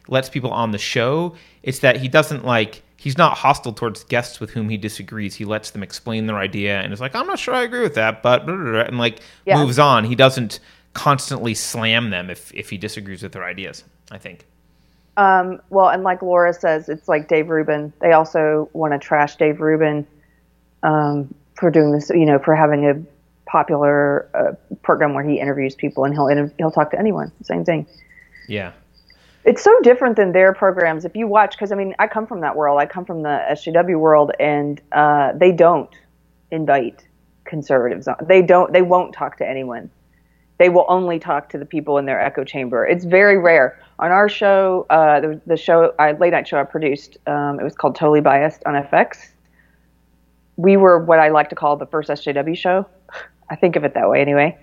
lets 0.08 0.28
people 0.28 0.50
on 0.50 0.70
the 0.70 0.78
show. 0.78 1.34
It's 1.62 1.80
that 1.80 1.96
he 1.96 2.08
doesn't 2.08 2.44
like 2.44 2.82
he's 2.96 3.18
not 3.18 3.36
hostile 3.36 3.72
towards 3.72 4.04
guests 4.04 4.40
with 4.40 4.50
whom 4.50 4.68
he 4.68 4.76
disagrees. 4.76 5.34
He 5.36 5.44
lets 5.44 5.70
them 5.70 5.82
explain 5.82 6.26
their 6.26 6.38
idea 6.38 6.80
and 6.80 6.92
is 6.92 7.00
like, 7.00 7.14
I'm 7.14 7.26
not 7.26 7.38
sure 7.38 7.54
I 7.54 7.62
agree 7.62 7.82
with 7.82 7.94
that, 7.94 8.22
but 8.22 8.46
blah, 8.46 8.54
blah, 8.56 8.70
blah," 8.72 8.80
and 8.82 8.98
like 8.98 9.20
Yeah. 9.44 9.58
moves 9.62 9.78
on. 9.78 10.04
He 10.04 10.14
doesn't 10.14 10.60
constantly 10.92 11.54
slam 11.54 12.10
them 12.10 12.30
if 12.30 12.52
if 12.54 12.70
he 12.70 12.78
disagrees 12.78 13.22
with 13.22 13.32
their 13.32 13.44
ideas. 13.44 13.84
I 14.10 14.18
think. 14.18 14.46
Um, 15.18 15.60
well, 15.70 15.88
and 15.88 16.02
like 16.02 16.20
Laura 16.22 16.52
says, 16.52 16.88
it's 16.88 17.08
like 17.08 17.26
Dave 17.26 17.48
Rubin. 17.48 17.92
They 18.00 18.12
also 18.12 18.68
want 18.74 18.92
to 18.92 18.98
trash 18.98 19.36
Dave 19.36 19.60
Rubin 19.60 20.06
um, 20.82 21.34
for 21.58 21.70
doing 21.70 21.92
this, 21.92 22.10
you 22.10 22.26
know, 22.26 22.38
for 22.38 22.54
having 22.54 22.86
a 22.86 23.02
popular 23.50 24.28
uh, 24.34 24.52
program 24.82 25.14
where 25.14 25.24
he 25.24 25.40
interviews 25.40 25.74
people 25.74 26.04
and 26.04 26.14
he'll 26.14 26.50
he'll 26.58 26.70
talk 26.70 26.90
to 26.90 26.98
anyone. 26.98 27.32
Same 27.42 27.64
thing. 27.64 27.86
Yeah. 28.48 28.72
It's 29.44 29.62
so 29.62 29.78
different 29.80 30.16
than 30.16 30.32
their 30.32 30.52
programs. 30.52 31.04
If 31.04 31.14
you 31.14 31.28
watch, 31.28 31.52
because 31.52 31.70
I 31.70 31.76
mean, 31.76 31.94
I 32.00 32.08
come 32.08 32.26
from 32.26 32.40
that 32.40 32.56
world. 32.56 32.80
I 32.80 32.86
come 32.86 33.04
from 33.04 33.22
the 33.22 33.44
SJW 33.50 33.98
world, 33.98 34.32
and 34.40 34.80
uh, 34.90 35.32
they 35.36 35.52
don't 35.52 35.94
invite 36.50 37.06
conservatives 37.44 38.08
on. 38.08 38.16
They 38.22 38.42
don't. 38.42 38.72
They 38.72 38.82
won't 38.82 39.14
talk 39.14 39.36
to 39.38 39.48
anyone. 39.48 39.88
They 40.58 40.68
will 40.68 40.86
only 40.88 41.18
talk 41.18 41.48
to 41.50 41.58
the 41.58 41.66
people 41.66 41.98
in 41.98 42.06
their 42.06 42.20
echo 42.20 42.42
chamber. 42.42 42.84
It's 42.86 43.04
very 43.04 43.38
rare. 43.38 43.78
On 43.98 44.10
our 44.10 44.28
show, 44.28 44.86
uh, 44.90 45.20
the, 45.20 45.40
the 45.46 45.56
show, 45.56 45.94
I, 45.98 46.12
late 46.12 46.30
night 46.30 46.48
show 46.48 46.58
I 46.58 46.64
produced, 46.64 47.18
um, 47.26 47.60
it 47.60 47.62
was 47.62 47.74
called 47.74 47.94
Totally 47.94 48.22
Biased 48.22 48.62
on 48.64 48.74
FX. 48.74 49.28
We 50.56 50.76
were 50.76 50.98
what 50.98 51.18
I 51.18 51.28
like 51.28 51.48
to 51.50 51.54
call 51.54 51.76
the 51.76 51.86
first 51.86 52.08
SJW 52.08 52.56
show. 52.56 52.86
I 53.50 53.56
think 53.56 53.76
of 53.76 53.84
it 53.84 53.94
that 53.94 54.08
way 54.08 54.20
anyway. 54.20 54.58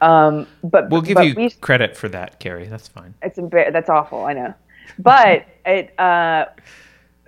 Um, 0.00 0.46
but 0.62 0.90
We'll 0.90 1.02
give 1.02 1.16
but 1.16 1.26
you 1.26 1.34
we, 1.34 1.50
credit 1.50 1.96
for 1.96 2.08
that, 2.08 2.40
Keri. 2.40 2.66
That's 2.66 2.88
fine. 2.88 3.14
it's 3.22 3.38
embar- 3.38 3.72
that's 3.72 3.90
awful. 3.90 4.24
I 4.24 4.32
know, 4.32 4.54
but 4.98 5.46
it. 5.66 5.98
Uh, 5.98 6.46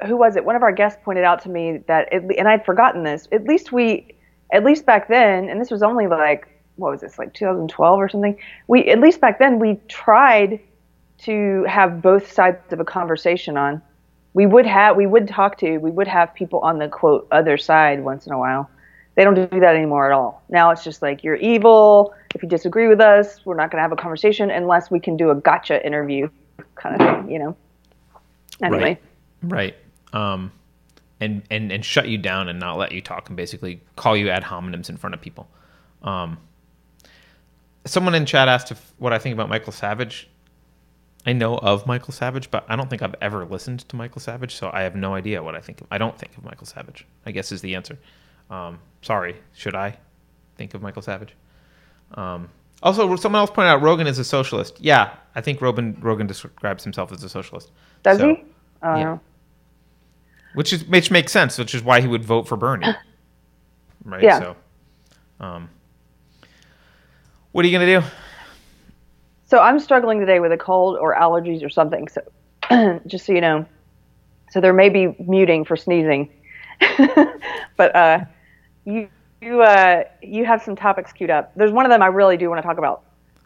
who 0.07 0.17
was 0.17 0.37
it? 0.37 0.45
One 0.45 0.57
of 0.57 0.63
our 0.63 0.73
guests 0.73 0.99
pointed 1.05 1.25
out 1.25 1.43
to 1.43 1.49
me 1.49 1.79
that, 1.87 2.11
it, 2.13 2.25
and 2.39 2.49
I'd 2.49 2.65
forgotten 2.65 3.03
this. 3.03 3.29
At 3.33 3.45
least 3.45 3.71
we, 3.71 4.15
at 4.53 4.65
least 4.65 4.87
back 4.87 5.09
then, 5.09 5.49
and 5.49 5.61
this 5.61 5.71
was 5.71 5.83
only 5.83 6.07
like 6.07 6.49
what 6.77 6.91
was 6.91 7.03
this 7.03 7.19
like 7.19 7.35
2012 7.35 7.99
or 7.99 8.09
something. 8.09 8.39
We 8.67 8.89
at 8.89 8.99
least 8.99 9.21
back 9.21 9.39
then 9.39 9.59
we 9.59 9.79
tried 9.89 10.61
to 11.19 11.65
have 11.69 12.01
both 12.01 12.33
sides 12.33 12.73
of 12.73 12.81
a 12.81 12.85
conversation 12.85 13.57
on. 13.57 13.83
We 14.33 14.47
would 14.47 14.67
have 14.67 14.97
we 14.97 15.07
would 15.07 15.27
talk 15.29 15.59
to 15.59 15.79
we 15.79 15.91
would 15.91 16.07
have 16.07 16.35
people 16.35 16.61
on 16.61 16.79
the 16.79 16.89
quote 16.89 17.27
other 17.31 17.59
side 17.59 18.05
once 18.05 18.27
in 18.27 18.33
a 18.33 18.39
while. 18.39 18.71
They 19.17 19.25
don't 19.25 19.35
do 19.35 19.61
that 19.61 19.75
anymore 19.75 20.07
at 20.07 20.13
all. 20.13 20.43
Now 20.49 20.71
it's 20.71 20.85
just 20.85 21.03
like 21.03 21.25
you're 21.25 21.37
evil. 21.37 22.15
If 22.35 22.43
you 22.43 22.49
disagree 22.49 22.87
with 22.87 23.01
us, 23.01 23.45
we're 23.45 23.57
not 23.57 23.71
going 23.71 23.79
to 23.79 23.83
have 23.83 23.93
a 23.93 23.97
conversation 23.97 24.51
unless 24.51 24.91
we 24.91 25.01
can 25.01 25.17
do 25.17 25.31
a 25.31 25.35
gotcha 25.35 25.85
interview 25.85 26.29
kind 26.77 27.01
of 27.01 27.07
thing, 27.07 27.31
you 27.31 27.39
know. 27.39 27.57
Anyway, 28.63 28.99
Right. 29.43 29.75
Right. 30.13 30.23
Um, 30.33 30.53
and, 31.21 31.43
and, 31.51 31.71
and 31.71 31.85
shut 31.85 32.09
you 32.09 32.19
down 32.19 32.49
and 32.49 32.59
not 32.59 32.79
let 32.79 32.93
you 32.93 33.03
talk 33.03 33.29
and 33.29 33.37
basically 33.37 33.81
call 33.97 34.17
you 34.17 34.31
ad 34.31 34.43
hominems 34.43 34.89
in 34.89 34.97
front 34.97 35.13
of 35.13 35.21
people. 35.21 35.49
Um, 36.03 36.39
someone 37.85 38.15
in 38.15 38.25
chat 38.25 38.49
asked 38.49 38.71
if, 38.71 38.93
what 38.99 39.13
I 39.13 39.19
think 39.19 39.35
about 39.35 39.49
Michael 39.49 39.73
Savage. 39.73 40.30
I 41.27 41.33
know 41.35 41.59
of 41.59 41.87
Michael 41.87 42.13
Savage, 42.15 42.51
but 42.51 42.65
I 42.69 42.77
don't 42.77 42.89
think 42.89 43.03
I've 43.03 43.15
ever 43.21 43.45
listened 43.45 43.81
to 43.89 43.97
Michael 43.97 44.21
Savage, 44.21 44.55
so 44.55 44.71
I 44.73 44.83
have 44.83 44.97
no 44.97 45.15
idea 45.15 45.43
what 45.43 45.55
I 45.55 45.61
think. 45.61 45.81
Of, 45.83 45.87
I 45.91 45.99
don't 45.99 46.19
think 46.19 46.37
of 46.39 46.45
Michael 46.45 46.67
Savage. 46.67 47.07
I 47.27 47.31
guess 47.31 47.53
is 47.53 47.61
the 47.61 47.75
answer. 47.75 47.99
Um, 48.49 48.79
sorry, 49.03 49.37
should 49.55 49.75
I 49.75 49.99
think 50.57 50.73
of 50.75 50.81
Michael 50.83 51.03
Savage? 51.03 51.35
Um, 52.15 52.49
Also, 52.83 53.15
someone 53.17 53.41
else 53.41 53.51
pointed 53.51 53.69
out 53.69 53.83
Rogan 53.83 54.07
is 54.07 54.19
a 54.19 54.25
socialist. 54.25 54.81
Yeah, 54.81 55.15
I 55.35 55.43
think 55.43 55.61
Rogan 55.61 55.97
Rogan 56.01 56.27
describes 56.27 56.83
himself 56.85 57.13
as 57.13 57.23
a 57.23 57.29
socialist. 57.29 57.71
Does 58.03 58.19
So, 58.19 58.29
he? 58.29 58.45
Oh, 58.83 58.97
yeah. 58.97 59.19
Which 60.55 60.73
is 60.73 60.85
which 60.87 61.11
makes 61.11 61.31
sense, 61.33 61.59
which 61.59 61.75
is 61.75 61.83
why 61.83 62.01
he 62.01 62.09
would 62.09 62.25
vote 62.25 62.49
for 62.49 62.57
Bernie. 62.57 62.87
Right? 64.05 64.23
Yeah. 64.23 64.39
So 64.41 64.57
um 65.41 65.69
what 67.53 67.65
are 67.65 67.69
you 67.69 67.79
gonna 67.79 68.01
do? 68.01 68.07
So 69.51 69.59
I'm 69.59 69.81
struggling 69.81 70.21
today 70.21 70.39
with 70.39 70.53
a 70.53 70.57
cold 70.57 70.97
or 70.97 71.13
allergies 71.17 71.65
or 71.65 71.69
something. 71.69 72.07
So 72.07 73.01
just 73.09 73.27
so 73.27 73.33
you 73.33 73.41
know, 73.41 73.67
so 74.53 74.61
there 74.61 74.73
may 74.73 74.89
be 74.89 75.09
muting 75.19 75.65
for 75.65 75.77
sneezing, 75.77 76.31
but 77.77 77.97
uh, 77.97 78.21
you 78.85 79.09
you 79.43 79.61
uh, 79.61 80.05
you 80.23 80.45
have 80.45 80.63
some 80.63 80.77
topics 80.77 81.13
queued 81.13 81.31
up. 81.31 81.51
There's 81.57 81.73
one 81.73 81.85
of 81.85 81.91
them 81.91 82.01
I 82.01 82.07
really 82.07 82.37
do 82.37 82.49
want 82.49 82.63
to 82.63 82.67
talk 82.67 82.79
about. 82.79 83.03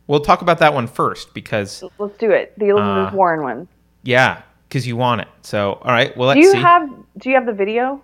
We'll 0.07 0.21
talk 0.21 0.43
about 0.43 0.59
that 0.59 0.75
one 0.75 0.87
first 0.89 1.33
because 1.33 1.83
Let's 1.99 2.19
do 2.19 2.31
it. 2.31 2.53
The 2.59 2.69
Elizabeth 2.69 3.15
Uh, 3.15 3.17
Warren 3.17 3.43
one. 3.43 3.67
yeah, 4.03 4.43
because 4.69 4.87
you 4.87 4.99
want 4.99 5.23
it. 5.23 5.29
So 5.41 5.79
all 5.81 5.91
right, 5.93 6.15
well 6.19 6.29
let's 6.29 6.39
Do 6.39 6.45
you 6.47 6.53
see. 6.53 6.59
have 6.59 6.91
Do 7.17 7.31
you 7.31 7.35
have 7.37 7.47
the 7.47 7.55
video? 7.55 8.03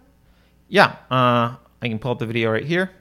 yeah, 0.68 0.96
uh, 1.10 1.56
I 1.82 1.88
can 1.88 1.98
pull 1.98 2.12
up 2.12 2.18
the 2.18 2.26
video 2.26 2.50
right 2.50 2.64
here. 2.64 2.92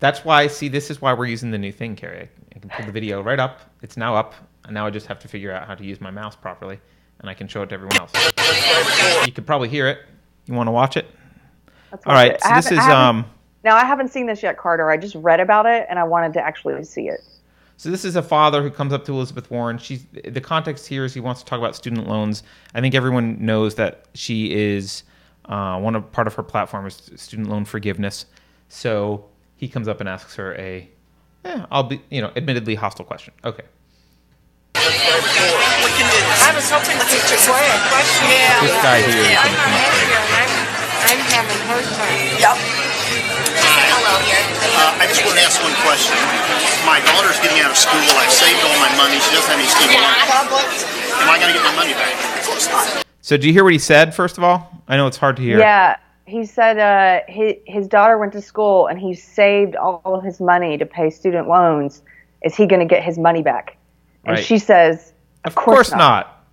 That's 0.00 0.22
why. 0.22 0.48
See, 0.48 0.68
this 0.68 0.90
is 0.90 1.00
why 1.00 1.14
we're 1.14 1.26
using 1.26 1.50
the 1.50 1.58
new 1.58 1.72
thing, 1.72 1.96
Keri. 1.96 2.28
I 2.58 2.60
can 2.60 2.70
pull 2.70 2.86
the 2.86 2.92
video 2.92 3.22
right 3.22 3.38
up. 3.38 3.60
It's 3.82 3.96
now 3.96 4.16
up, 4.16 4.34
and 4.64 4.74
now 4.74 4.84
I 4.86 4.90
just 4.90 5.06
have 5.06 5.20
to 5.20 5.28
figure 5.28 5.52
out 5.52 5.68
how 5.68 5.76
to 5.76 5.84
use 5.84 6.00
my 6.00 6.10
mouse 6.10 6.34
properly, 6.34 6.80
and 7.20 7.30
I 7.30 7.34
can 7.34 7.46
show 7.46 7.62
it 7.62 7.68
to 7.68 7.74
everyone 7.74 7.96
else. 8.00 8.12
You 9.26 9.32
could 9.32 9.46
probably 9.46 9.68
hear 9.68 9.86
it. 9.86 10.00
You 10.46 10.54
want 10.54 10.66
to 10.66 10.72
watch 10.72 10.96
it? 10.96 11.06
All 12.04 12.12
right. 12.14 12.32
it- 12.32 12.42
So 12.42 12.54
this 12.54 12.72
is 12.72 12.78
um. 12.80 13.26
Now 13.64 13.76
I 13.76 13.84
haven't 13.84 14.08
seen 14.08 14.26
this 14.26 14.42
yet, 14.42 14.56
Carter. 14.56 14.90
I 14.90 14.96
just 14.96 15.14
read 15.16 15.40
about 15.40 15.66
it 15.66 15.86
and 15.90 15.98
I 15.98 16.04
wanted 16.04 16.32
to 16.34 16.40
actually 16.40 16.82
see 16.84 17.08
it. 17.08 17.20
So 17.76 17.90
this 17.90 18.04
is 18.04 18.16
a 18.16 18.22
father 18.22 18.62
who 18.62 18.70
comes 18.70 18.92
up 18.92 19.04
to 19.06 19.12
Elizabeth 19.12 19.50
Warren. 19.50 19.78
She's 19.78 20.04
the 20.24 20.40
context 20.40 20.86
here 20.86 21.04
is 21.04 21.12
he 21.12 21.20
wants 21.20 21.42
to 21.42 21.46
talk 21.46 21.58
about 21.58 21.74
student 21.76 22.08
loans. 22.08 22.42
I 22.74 22.80
think 22.80 22.94
everyone 22.94 23.44
knows 23.44 23.74
that 23.74 24.06
she 24.14 24.52
is 24.54 25.02
uh, 25.46 25.78
one 25.80 25.94
of 25.96 26.10
part 26.12 26.26
of 26.28 26.34
her 26.34 26.42
platform 26.42 26.86
is 26.86 27.10
student 27.16 27.48
loan 27.50 27.64
forgiveness. 27.64 28.26
So 28.68 29.26
he 29.56 29.68
comes 29.68 29.86
up 29.88 30.00
and 30.00 30.08
asks 30.08 30.36
her 30.36 30.54
a, 30.54 30.88
eh, 31.48 31.66
I'll 31.70 31.82
be 31.84 32.00
you 32.10 32.20
know, 32.20 32.30
admittedly 32.36 32.74
hostile 32.74 33.04
question. 33.04 33.32
Okay. 33.44 33.64
I 34.76 36.52
was 36.54 36.70
hoping 36.70 36.94
to 37.00 37.06
get 37.08 37.24
your 37.24 37.40
question. 37.88 38.24
Yeah. 38.30 38.60
This 38.62 38.76
guy 38.84 39.00
here 39.02 39.08
is 39.08 39.28
Yeah, 39.28 39.42
gonna 39.42 39.58
come 39.58 39.74
up 39.74 39.88
I'm. 39.98 40.38
I'm, 40.38 40.52
I'm 41.08 41.22
having 41.32 41.60
hard 41.66 41.86
time. 41.98 42.20
Yep. 42.38 42.56
Hello 43.58 44.14
here. 44.22 44.44
Uh, 44.78 45.02
I 45.02 45.04
just 45.08 45.24
want 45.26 45.34
to 45.36 45.44
ask 45.44 45.58
one 45.64 45.74
question. 45.82 46.14
My 46.86 47.00
daughter's 47.02 47.40
getting 47.42 47.58
out 47.64 47.72
of 47.72 47.78
school. 47.80 47.98
I've 48.16 48.30
saved 48.32 48.60
all 48.62 48.76
my 48.78 48.92
money. 48.96 49.18
She 49.18 49.32
doesn't 49.34 49.50
have 49.50 49.58
any 49.58 49.68
student 49.68 49.98
loans. 49.98 50.84
Am 51.18 51.28
I 51.28 51.36
going 51.40 51.50
to 51.52 51.56
get 51.58 51.64
my 51.64 51.74
money 51.74 51.92
back? 51.96 52.14
Of 52.38 52.46
course 52.46 52.68
not. 52.70 53.04
So 53.20 53.36
do 53.36 53.46
you 53.46 53.52
hear 53.52 53.64
what 53.64 53.72
he 53.72 53.78
said 53.78 54.14
first 54.14 54.38
of 54.38 54.44
all? 54.44 54.70
I 54.86 54.96
know 54.96 55.06
it's 55.06 55.16
hard 55.18 55.36
to 55.36 55.42
hear. 55.42 55.58
Yeah, 55.58 55.96
he 56.28 56.44
said 56.44 56.78
uh, 56.78 57.20
his, 57.26 57.54
his 57.66 57.88
daughter 57.88 58.18
went 58.18 58.32
to 58.34 58.42
school 58.42 58.86
and 58.86 58.98
he 58.98 59.14
saved 59.14 59.76
all 59.76 60.02
of 60.04 60.22
his 60.22 60.40
money 60.40 60.76
to 60.76 60.86
pay 60.86 61.10
student 61.10 61.48
loans. 61.48 62.02
Is 62.44 62.54
he 62.54 62.66
going 62.66 62.80
to 62.80 62.86
get 62.86 63.02
his 63.02 63.18
money 63.18 63.42
back? 63.42 63.76
And 64.24 64.36
Right. 64.36 64.44
she 64.44 64.58
says, 64.58 65.14
Of 65.44 65.54
course 65.54 65.90
not. 65.92 66.44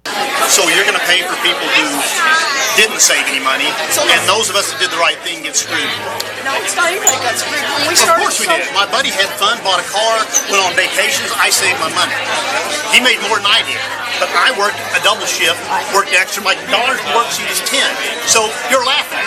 So 0.47 0.63
you're 0.69 0.85
going 0.85 0.97
to 0.97 1.05
pay 1.05 1.21
for 1.23 1.35
people 1.43 1.67
who 1.67 2.44
didn't 2.75 2.99
save 2.99 3.23
any 3.31 3.39
money, 3.39 3.67
and 3.71 4.21
those 4.27 4.51
of 4.51 4.55
us 4.59 4.71
that 4.71 4.77
did 4.83 4.91
the 4.91 4.99
right 4.99 5.17
thing 5.23 5.43
get 5.43 5.55
screwed. 5.55 5.87
No, 6.43 6.51
it's 6.61 6.75
not 6.75 6.91
anybody 6.91 7.15
got 7.23 7.35
screwed. 7.39 7.63
When 7.79 7.87
we 7.89 7.95
Of 7.95 8.03
started 8.03 8.21
course 8.27 8.37
we 8.37 8.47
did. 8.51 8.67
My 8.75 8.85
buddy 8.87 9.09
had 9.09 9.31
fun, 9.39 9.57
bought 9.65 9.79
a 9.81 9.87
car, 9.87 10.21
went 10.51 10.61
on 10.61 10.75
vacations. 10.77 11.31
I 11.39 11.49
saved 11.49 11.79
my 11.79 11.89
money. 11.95 12.13
He 12.93 12.99
made 13.01 13.17
more 13.25 13.39
than 13.39 13.47
I 13.49 13.63
did. 13.65 13.79
But 14.19 14.31
I 14.31 14.51
worked 14.55 14.79
a 14.95 14.99
double 15.03 15.27
shift, 15.27 15.59
worked 15.91 16.11
extra. 16.15 16.39
My 16.43 16.55
daughter's 16.71 17.01
worksheet 17.11 17.49
is 17.51 17.59
10. 17.67 17.83
So 18.27 18.47
you're 18.71 18.85
laughing. 18.85 19.19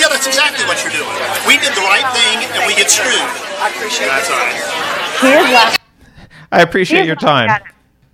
Yeah, 0.00 0.08
that's 0.10 0.26
exactly 0.26 0.64
what 0.66 0.80
you're 0.82 0.94
doing. 0.94 1.10
We 1.46 1.58
did 1.60 1.74
the 1.76 1.84
right 1.86 2.06
thing, 2.16 2.42
and 2.56 2.66
we 2.66 2.74
get 2.74 2.90
screwed. 2.90 3.14
I 3.62 3.70
appreciate 3.70 4.08
That's 4.08 4.26
it. 4.26 4.34
all 4.34 4.40
right. 4.40 4.58
he 5.20 5.28
is 5.28 5.50
laughing. 5.54 5.84
I 6.50 6.62
appreciate 6.62 7.06
your 7.06 7.16
time. 7.16 7.50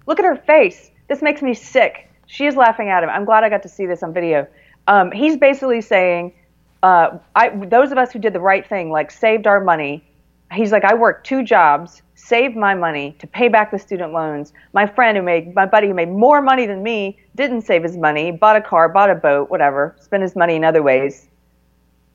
Look 0.07 0.19
at 0.19 0.25
her 0.25 0.37
face. 0.37 0.91
This 1.09 1.23
makes 1.23 1.41
me 1.43 1.55
sick. 1.55 2.06
She 2.37 2.45
is 2.45 2.55
laughing 2.55 2.90
at 2.90 3.02
him. 3.02 3.09
I'm 3.09 3.25
glad 3.25 3.45
I 3.45 3.49
got 3.49 3.62
to 3.62 3.69
see 3.69 3.87
this 3.87 4.02
on 4.02 4.12
video. 4.12 4.47
Um, 4.88 5.11
he's 5.11 5.38
basically 5.38 5.81
saying, 5.81 6.35
uh, 6.83 7.16
I, 7.35 7.49
those 7.49 7.93
of 7.93 7.97
us 7.97 8.12
who 8.12 8.19
did 8.19 8.35
the 8.35 8.40
right 8.40 8.69
thing, 8.69 8.90
like 8.90 9.11
saved 9.11 9.47
our 9.47 9.59
money, 9.59 10.05
he's 10.52 10.71
like, 10.71 10.85
I 10.85 10.93
worked 10.93 11.26
two 11.26 11.43
jobs, 11.43 12.02
saved 12.14 12.55
my 12.55 12.75
money 12.75 13.16
to 13.21 13.26
pay 13.26 13.49
back 13.49 13.71
the 13.71 13.78
student 13.78 14.12
loans. 14.12 14.52
My 14.75 14.87
friend 14.87 15.16
who 15.16 15.23
made, 15.23 15.55
my 15.55 15.64
buddy 15.64 15.88
who 15.88 15.95
made 15.95 16.11
more 16.11 16.43
money 16.43 16.66
than 16.66 16.83
me, 16.83 17.19
didn't 17.37 17.62
save 17.62 17.83
his 17.83 17.97
money, 17.97 18.33
bought 18.33 18.57
a 18.57 18.61
car, 18.61 18.90
bought 18.90 19.09
a 19.09 19.14
boat, 19.14 19.49
whatever, 19.49 19.97
spent 19.99 20.23
his 20.23 20.37
money 20.37 20.57
in 20.57 20.64
other 20.64 20.83
ways. 20.83 21.28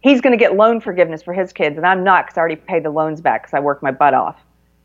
He's 0.01 0.21
going 0.21 0.33
to 0.33 0.37
get 0.37 0.55
loan 0.55 0.81
forgiveness 0.81 1.23
for 1.23 1.33
his 1.33 1.51
kids, 1.51 1.77
and 1.77 1.85
I'm 1.85 2.03
not 2.03 2.27
because 2.27 2.37
I 2.37 2.41
already 2.41 2.57
paid 2.57 2.83
the 2.83 2.91
loans 2.91 3.21
back 3.21 3.41
because 3.41 3.55
I 3.55 3.59
worked 3.59 3.81
my 3.81 3.91
butt 3.91 4.13
off. 4.13 4.39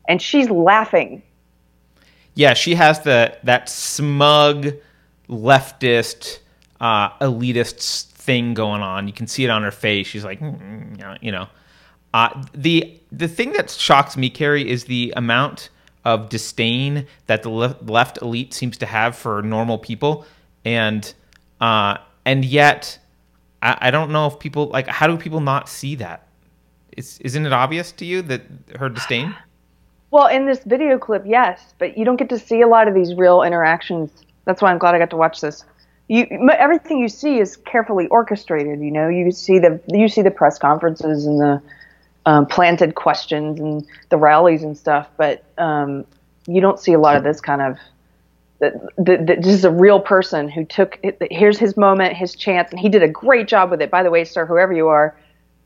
And 0.07 0.19
she's 0.19 0.49
laughing. 0.49 1.21
Yeah, 2.33 2.55
she 2.55 2.73
has 2.73 3.01
the 3.01 3.37
that 3.43 3.69
smug 3.69 4.73
leftist 5.29 6.39
uh, 6.79 7.09
elitist 7.19 8.07
thing 8.11 8.53
going 8.53 8.81
on. 8.81 9.07
You 9.07 9.13
can 9.13 9.27
see 9.27 9.43
it 9.43 9.49
on 9.49 9.63
her 9.63 9.71
face. 9.71 10.07
She's 10.07 10.23
like, 10.23 10.39
"Mm, 10.39 10.99
yeah," 10.99 11.17
you 11.21 11.31
know. 11.31 11.47
Uh, 12.13 12.43
the 12.53 12.99
the 13.11 13.27
thing 13.27 13.53
that 13.53 13.69
shocks 13.69 14.17
me, 14.17 14.29
Keri, 14.29 14.69
is 14.69 14.85
the 14.85 15.13
amount 15.15 15.69
of 16.05 16.29
disdain 16.29 17.05
that 17.25 17.43
the 17.43 17.49
le- 17.49 17.77
left 17.81 18.21
elite 18.21 18.53
seems 18.53 18.77
to 18.77 18.85
have 18.85 19.15
for 19.15 19.41
normal 19.41 19.77
people, 19.77 20.25
and 20.63 21.13
uh, 21.59 21.97
and 22.25 22.45
yet 22.45 22.99
I, 23.61 23.77
I 23.81 23.91
don't 23.91 24.11
know 24.11 24.27
if 24.27 24.39
people 24.39 24.67
like 24.67 24.87
how 24.87 25.07
do 25.07 25.17
people 25.17 25.41
not 25.41 25.69
see 25.69 25.95
that? 25.95 26.27
Is, 26.95 27.19
isn't 27.19 27.45
it 27.45 27.53
obvious 27.53 27.91
to 27.93 28.05
you 28.05 28.21
that 28.23 28.41
her 28.79 28.89
disdain? 28.89 29.35
Well, 30.09 30.27
in 30.27 30.45
this 30.45 30.63
video 30.63 30.97
clip, 30.97 31.23
yes, 31.25 31.73
but 31.77 31.97
you 31.97 32.05
don't 32.05 32.15
get 32.15 32.29
to 32.29 32.39
see 32.39 32.61
a 32.61 32.67
lot 32.67 32.87
of 32.87 32.93
these 32.93 33.13
real 33.13 33.43
interactions. 33.43 34.09
That's 34.47 34.61
why 34.61 34.71
I'm 34.71 34.79
glad 34.79 34.95
I 34.95 34.97
got 34.97 35.11
to 35.11 35.17
watch 35.17 35.41
this. 35.41 35.65
You, 36.07 36.25
everything 36.57 36.99
you 36.99 37.09
see 37.09 37.37
is 37.37 37.57
carefully 37.57 38.07
orchestrated. 38.07 38.79
You 38.79 38.91
know, 38.91 39.09
you 39.09 39.29
see 39.31 39.59
the 39.59 39.79
you 39.87 40.07
see 40.07 40.21
the 40.21 40.31
press 40.31 40.57
conferences 40.57 41.25
and 41.25 41.39
the 41.39 41.61
um, 42.25 42.45
planted 42.45 42.95
questions 42.95 43.59
and 43.59 43.85
the 44.09 44.17
rallies 44.17 44.63
and 44.63 44.77
stuff, 44.77 45.09
but 45.17 45.43
um, 45.57 46.05
you 46.47 46.61
don't 46.61 46.79
see 46.79 46.93
a 46.93 46.99
lot 46.99 47.17
of 47.17 47.23
this 47.23 47.41
kind 47.41 47.61
of. 47.61 47.77
That, 48.59 48.73
that, 48.97 49.27
that 49.27 49.43
this 49.43 49.53
is 49.53 49.65
a 49.65 49.69
real 49.69 49.99
person 49.99 50.49
who 50.49 50.65
took. 50.65 50.97
Here's 51.29 51.59
his 51.59 51.77
moment, 51.77 52.15
his 52.15 52.33
chance, 52.33 52.71
and 52.71 52.79
he 52.79 52.89
did 52.89 53.03
a 53.03 53.07
great 53.07 53.47
job 53.47 53.69
with 53.69 53.83
it. 53.83 53.91
By 53.91 54.01
the 54.01 54.09
way, 54.09 54.23
sir, 54.23 54.47
whoever 54.47 54.73
you 54.73 54.87
are, 54.87 55.15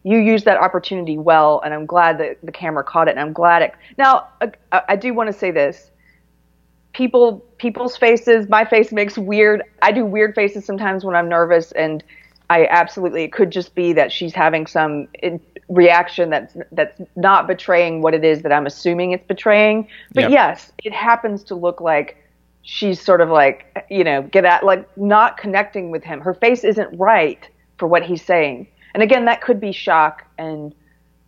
you 0.04 0.18
used 0.18 0.44
that 0.44 0.60
opportunity 0.60 1.18
well, 1.18 1.62
and 1.64 1.74
I'm 1.74 1.86
glad 1.86 2.18
that 2.18 2.40
the 2.44 2.52
camera 2.52 2.84
caught 2.84 3.08
it. 3.08 3.12
And 3.12 3.22
I'm 3.22 3.32
glad 3.32 3.62
it. 3.62 3.74
Now, 3.98 4.28
I 4.72 4.98
do 4.98 5.14
want 5.14 5.32
to 5.32 5.34
say 5.34 5.52
this: 5.52 5.90
people, 6.94 7.44
people's 7.58 7.98
faces. 7.98 8.48
My 8.50 8.66
face 8.66 8.92
makes 8.92 9.18
weird. 9.18 9.64
I 9.82 9.92
do 9.92 10.06
weird 10.06 10.36
faces 10.36 10.66
sometimes 10.66 11.04
when 11.04 11.16
I'm 11.16 11.30
nervous, 11.30 11.72
and 11.74 12.04
I 12.50 12.68
absolutely. 12.68 13.24
It 13.24 13.34
could 13.34 13.52
just 13.52 13.76
be 13.76 13.94
that 13.94 14.12
she's 14.12 14.34
having 14.34 14.68
some 14.68 15.08
reaction 15.70 16.30
that's 16.30 16.58
that's 16.74 17.00
not 17.16 17.48
betraying 17.48 18.02
what 18.02 18.14
it 18.14 18.26
is 18.26 18.42
that 18.42 18.52
I'm 18.52 18.66
assuming 18.66 19.12
it's 19.12 19.26
betraying. 19.28 19.88
But 20.14 20.24
Yep. 20.24 20.32
yes, 20.32 20.72
it 20.84 20.94
happens 20.94 21.44
to 21.46 21.56
look 21.56 21.80
like 21.82 22.18
she's 22.64 23.02
sort 23.02 23.22
of 23.22 23.30
like 23.30 23.86
you 23.90 24.04
know 24.04 24.22
get 24.24 24.46
at 24.46 24.64
like 24.64 24.86
not 24.98 25.38
connecting 25.38 25.92
with 25.92 26.04
him. 26.04 26.20
Her 26.20 26.34
face 26.34 26.64
isn't 26.64 26.98
right 26.98 27.48
for 27.78 27.88
what 27.88 28.04
he's 28.04 28.24
saying. 28.24 28.68
And 28.94 29.02
again, 29.02 29.26
that 29.26 29.42
could 29.42 29.60
be 29.62 29.72
shock 29.72 30.26
and 30.38 30.76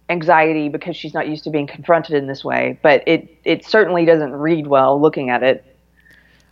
anxiety 0.09 0.69
because 0.69 0.95
she's 0.95 1.13
not 1.13 1.27
used 1.27 1.43
to 1.45 1.49
being 1.49 1.67
confronted 1.67 2.15
in 2.15 2.27
this 2.27 2.43
way. 2.43 2.79
But 2.81 3.03
it 3.07 3.37
it 3.43 3.65
certainly 3.65 4.05
doesn't 4.05 4.33
read 4.33 4.67
well 4.67 4.99
looking 4.99 5.29
at 5.29 5.43
it. 5.43 5.65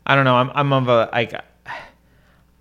I 0.05 0.15
don't 0.15 0.25
know. 0.25 0.36
I'm 0.36 0.51
I'm 0.53 0.74
of 0.74 0.88
a 0.88 1.10
like. 1.12 1.34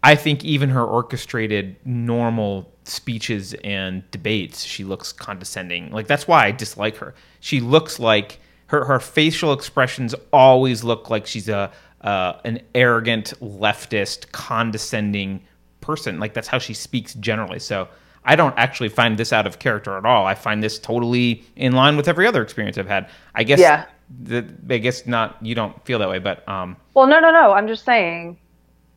I 0.03 0.15
think 0.15 0.45
even 0.45 0.71
her 0.71 0.83
orchestrated 0.83 1.77
normal 1.85 2.73
speeches 2.85 3.55
and 3.63 4.09
debates, 4.11 4.65
she 4.65 4.83
looks 4.83 5.13
condescending. 5.13 5.91
Like 5.91 6.07
that's 6.07 6.27
why 6.27 6.47
I 6.47 6.53
dislike 6.53 6.97
her. 6.97 7.15
She 7.41 7.61
looks 7.61 7.99
like 7.99 8.41
her 8.69 8.85
her 8.85 9.01
facial 9.01 9.53
expressions 9.53 10.15
always 10.33 10.85
look 10.85 11.11
like 11.11 11.27
she's 11.27 11.49
a 11.49 11.71
uh, 12.01 12.35
an 12.45 12.61
arrogant 12.75 13.35
leftist, 13.41 14.33
condescending 14.33 15.43
person. 15.81 16.19
Like 16.19 16.35
that's 16.35 16.49
how 16.49 16.59
she 16.59 16.75
speaks 16.75 17.15
generally. 17.15 17.59
So 17.59 17.89
I 18.25 18.37
don't 18.37 18.57
actually 18.59 18.91
find 18.91 19.19
this 19.19 19.33
out 19.33 19.47
of 19.47 19.59
character 19.59 19.97
at 19.97 20.05
all. 20.05 20.27
I 20.27 20.35
find 20.35 20.63
this 20.63 20.79
totally 20.79 21.45
in 21.57 21.73
line 21.73 21.97
with 21.97 22.07
every 22.07 22.27
other 22.27 22.43
experience 22.43 22.77
I've 22.79 22.87
had. 22.89 23.09
I 23.35 23.45
guess. 23.45 23.59
Yeah. 23.61 23.87
The, 24.23 24.45
I 24.69 24.79
guess 24.79 25.07
not. 25.07 25.37
You 25.41 25.55
don't 25.55 25.83
feel 25.85 25.99
that 26.01 26.09
way, 26.09 26.19
but 26.19 26.47
um, 26.49 26.77
Well, 26.95 27.07
no, 27.07 27.21
no, 27.21 27.31
no. 27.31 27.53
I'm 27.53 27.67
just 27.69 27.85
saying. 27.85 28.39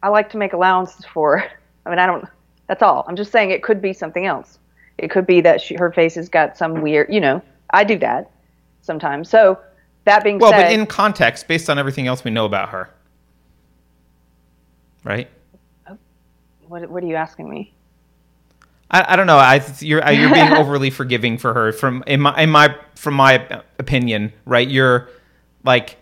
I 0.01 0.09
like 0.09 0.29
to 0.31 0.37
make 0.37 0.51
allowances 0.53 1.05
for. 1.05 1.43
I 1.85 1.89
mean, 1.89 1.99
I 1.99 2.05
don't. 2.05 2.25
That's 2.67 2.81
all. 2.81 3.05
I'm 3.07 3.15
just 3.15 3.31
saying 3.31 3.51
it 3.51 3.63
could 3.63 3.81
be 3.81 3.93
something 3.93 4.25
else. 4.25 4.59
It 4.97 5.09
could 5.09 5.25
be 5.25 5.41
that 5.41 5.61
she, 5.61 5.75
her 5.75 5.91
face 5.91 6.15
has 6.15 6.29
got 6.29 6.57
some 6.57 6.81
weird. 6.81 7.11
You 7.13 7.21
know, 7.21 7.41
I 7.71 7.83
do 7.83 7.97
that 7.99 8.29
sometimes. 8.81 9.29
So 9.29 9.59
That 10.05 10.23
being 10.23 10.39
said, 10.39 10.43
Well, 10.43 10.51
said, 10.51 10.63
but 10.63 10.73
in 10.73 10.85
context, 10.85 11.47
based 11.47 11.69
on 11.69 11.79
everything 11.79 12.07
else 12.07 12.23
we 12.23 12.31
know 12.31 12.45
about 12.45 12.69
her, 12.69 12.89
right? 15.03 15.29
what, 16.67 16.89
what 16.89 17.03
are 17.03 17.07
you 17.07 17.15
asking 17.15 17.49
me? 17.49 17.73
I, 18.93 19.13
I 19.13 19.15
don't 19.15 19.27
know. 19.27 19.37
I 19.37 19.61
you're 19.79 20.07
you're 20.11 20.33
being 20.33 20.53
overly 20.53 20.91
forgiving 20.91 21.37
for 21.37 21.53
her 21.53 21.73
from 21.73 22.03
in 22.07 22.21
my 22.21 22.41
in 22.41 22.49
my 22.49 22.75
from 22.95 23.15
my 23.15 23.61
opinion, 23.79 24.31
right? 24.45 24.67
You're 24.67 25.09
like 25.65 25.97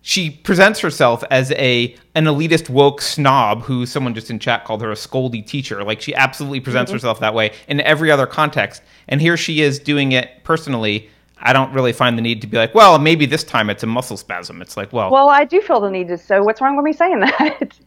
she 0.00 0.30
presents 0.30 0.80
herself 0.80 1.24
as 1.30 1.50
a 1.52 1.94
an 2.14 2.24
elitist 2.24 2.70
woke 2.70 3.02
snob 3.02 3.62
who 3.62 3.84
someone 3.84 4.14
just 4.14 4.30
in 4.30 4.38
chat 4.38 4.64
called 4.64 4.80
her 4.80 4.92
a 4.92 4.94
scoldy 4.94 5.44
teacher. 5.44 5.82
Like 5.82 6.00
she 6.00 6.14
absolutely 6.14 6.60
presents 6.60 6.88
mm-hmm. 6.88 6.96
herself 6.96 7.20
that 7.20 7.34
way 7.34 7.52
in 7.66 7.80
every 7.80 8.10
other 8.10 8.26
context. 8.26 8.82
And 9.08 9.20
here 9.20 9.36
she 9.36 9.60
is 9.60 9.78
doing 9.78 10.12
it 10.12 10.44
personally. 10.44 11.10
I 11.40 11.52
don't 11.52 11.72
really 11.72 11.92
find 11.92 12.18
the 12.18 12.22
need 12.22 12.40
to 12.40 12.46
be 12.48 12.56
like, 12.56 12.74
well, 12.74 12.98
maybe 12.98 13.24
this 13.26 13.44
time 13.44 13.70
it's 13.70 13.82
a 13.82 13.86
muscle 13.86 14.16
spasm. 14.16 14.60
It's 14.60 14.76
like, 14.76 14.92
well, 14.92 15.10
Well, 15.10 15.28
I 15.28 15.44
do 15.44 15.60
feel 15.60 15.80
the 15.80 15.90
need 15.90 16.08
to. 16.08 16.18
So 16.18 16.42
what's 16.42 16.60
wrong 16.60 16.76
with 16.76 16.84
me 16.84 16.92
saying 16.92 17.20
that? 17.20 17.78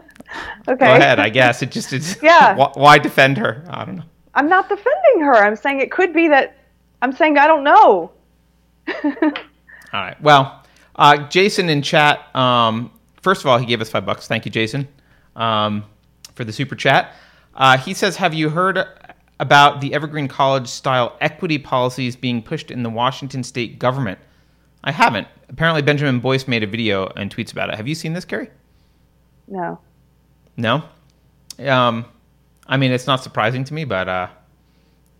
okay. 0.68 0.86
go 0.86 0.94
ahead. 0.94 1.18
I 1.18 1.28
guess 1.28 1.62
it 1.62 1.70
just 1.70 1.92
is. 1.92 2.18
Yeah. 2.22 2.54
why, 2.56 2.70
why 2.74 2.98
defend 2.98 3.38
her? 3.38 3.64
I 3.68 3.84
don't 3.84 3.96
know. 3.96 4.04
I'm 4.34 4.48
not 4.48 4.68
defending 4.68 5.20
her. 5.20 5.34
I'm 5.34 5.56
saying 5.56 5.80
it 5.80 5.90
could 5.90 6.12
be 6.12 6.28
that. 6.28 6.56
I'm 7.02 7.12
saying 7.12 7.38
I 7.38 7.46
don't 7.46 7.64
know. 7.64 8.12
All 9.92 10.00
right. 10.00 10.20
Well, 10.20 10.62
uh, 10.96 11.28
Jason 11.28 11.68
in 11.68 11.82
chat. 11.82 12.34
Um, 12.34 12.90
first 13.22 13.42
of 13.42 13.46
all, 13.46 13.58
he 13.58 13.66
gave 13.66 13.80
us 13.80 13.90
five 13.90 14.04
bucks. 14.04 14.26
Thank 14.26 14.44
you, 14.44 14.50
Jason, 14.50 14.86
um, 15.36 15.84
for 16.34 16.44
the 16.44 16.52
super 16.52 16.74
chat. 16.74 17.14
Uh, 17.54 17.76
he 17.78 17.94
says, 17.94 18.16
"Have 18.16 18.34
you 18.34 18.50
heard 18.50 18.84
about 19.40 19.80
the 19.80 19.94
Evergreen 19.94 20.28
College 20.28 20.68
style 20.68 21.16
equity 21.20 21.58
policies 21.58 22.16
being 22.16 22.42
pushed 22.42 22.70
in 22.70 22.82
the 22.82 22.90
Washington 22.90 23.42
State 23.42 23.78
government?" 23.78 24.18
I 24.84 24.92
haven't. 24.92 25.26
Apparently, 25.48 25.82
Benjamin 25.82 26.20
Boyce 26.20 26.46
made 26.46 26.62
a 26.62 26.66
video 26.66 27.06
and 27.16 27.34
tweets 27.34 27.52
about 27.52 27.70
it. 27.70 27.76
Have 27.76 27.88
you 27.88 27.94
seen 27.94 28.12
this, 28.12 28.24
Keri? 28.24 28.50
No. 29.48 29.80
No. 30.58 30.82
Um, 31.60 32.04
I 32.66 32.76
mean, 32.76 32.90
it's 32.90 33.06
not 33.06 33.22
surprising 33.22 33.64
to 33.64 33.72
me, 33.72 33.84
but 33.84 34.08
uh, 34.08 34.26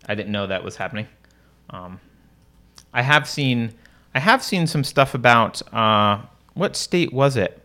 I 0.05 0.13
didn't 0.13 0.33
know 0.33 0.45
that 0.45 0.63
was 0.63 0.75
happening. 0.75 1.07
Um, 1.69 1.99
I 2.93 3.01
have 3.01 3.27
seen, 3.27 3.73
I 4.13 4.19
have 4.19 4.43
seen 4.43 4.67
some 4.67 4.83
stuff 4.83 5.15
about 5.15 5.61
uh, 5.73 6.21
what 6.53 6.75
state 6.75 7.13
was 7.13 7.37
it? 7.37 7.63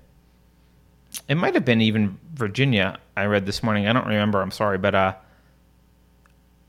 It 1.29 1.35
might 1.35 1.55
have 1.55 1.65
been 1.65 1.81
even 1.81 2.19
Virginia. 2.33 2.99
I 3.17 3.27
read 3.27 3.45
this 3.45 3.63
morning. 3.63 3.89
I 3.89 3.93
don't 3.93 4.07
remember. 4.07 4.41
I'm 4.41 4.51
sorry, 4.53 4.79
but 4.79 4.95
uh, 4.95 5.15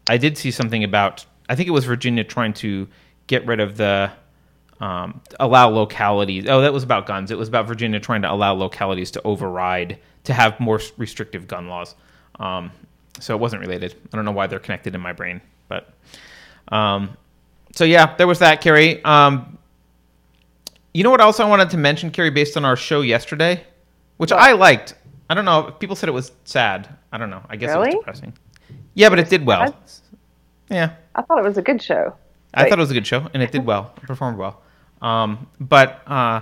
I 0.09 0.17
did 0.17 0.37
see 0.37 0.51
something 0.51 0.83
about. 0.83 1.25
I 1.47 1.55
think 1.55 1.67
it 1.67 1.71
was 1.71 1.85
Virginia 1.85 2.23
trying 2.23 2.53
to 2.53 2.87
get 3.27 3.45
rid 3.45 3.59
of 3.59 3.77
the 3.77 4.11
um, 4.79 5.21
allow 5.39 5.69
localities. 5.69 6.47
Oh, 6.47 6.61
that 6.61 6.73
was 6.73 6.83
about 6.83 7.05
guns. 7.05 7.29
It 7.29 7.37
was 7.37 7.47
about 7.47 7.67
Virginia 7.67 7.99
trying 7.99 8.23
to 8.23 8.31
allow 8.31 8.53
localities 8.53 9.11
to 9.11 9.21
override 9.23 9.99
to 10.25 10.33
have 10.33 10.59
more 10.59 10.79
restrictive 10.97 11.47
gun 11.47 11.67
laws. 11.67 11.95
Um, 12.39 12.71
so 13.19 13.33
it 13.35 13.39
wasn't 13.39 13.61
related. 13.61 13.95
I 14.11 14.15
don't 14.17 14.25
know 14.25 14.31
why 14.31 14.47
they're 14.47 14.59
connected 14.59 14.93
in 14.93 15.01
my 15.01 15.13
brain, 15.13 15.39
but 15.69 15.93
um, 16.69 17.15
so 17.73 17.85
yeah, 17.85 18.15
there 18.17 18.27
was 18.27 18.39
that, 18.39 18.61
Keri. 18.61 19.03
Um, 19.05 19.57
you 20.93 21.03
know 21.03 21.11
what 21.11 21.21
else 21.21 21.39
I 21.39 21.47
wanted 21.47 21.69
to 21.71 21.77
mention, 21.77 22.11
Keri, 22.11 22.29
based 22.29 22.57
on 22.57 22.65
our 22.65 22.75
show 22.75 23.01
yesterday, 23.01 23.63
which 24.17 24.31
I 24.31 24.51
liked. 24.53 24.95
I 25.29 25.33
don't 25.33 25.45
know. 25.45 25.71
People 25.79 25.95
said 25.95 26.09
it 26.09 26.13
was 26.13 26.31
sad. 26.43 26.89
I 27.11 27.17
don't 27.17 27.29
know. 27.29 27.41
I 27.49 27.55
guess 27.55 27.71
it 27.71 27.73
Really? 27.73 27.87
was 27.87 27.95
depressing. 27.95 28.33
Yeah, 28.93 29.09
but 29.09 29.19
it 29.19 29.29
did 29.29 29.45
well. 29.45 29.59
That's- 29.61 30.01
Yeah, 30.69 30.93
I 31.15 31.21
thought 31.21 31.39
it 31.39 31.43
was 31.43 31.57
a 31.57 31.61
good 31.61 31.81
show. 31.81 32.15
I 32.53 32.69
thought 32.69 32.79
it 32.79 32.81
was 32.81 32.91
a 32.91 32.93
good 32.93 33.05
show, 33.07 33.27
and 33.33 33.43
it 33.43 33.51
did 33.51 33.65
well. 33.65 33.93
It 33.97 34.03
performed 34.03 34.37
well. 34.37 34.61
Um, 35.01 35.47
but 35.59 36.01
uh, 36.07 36.39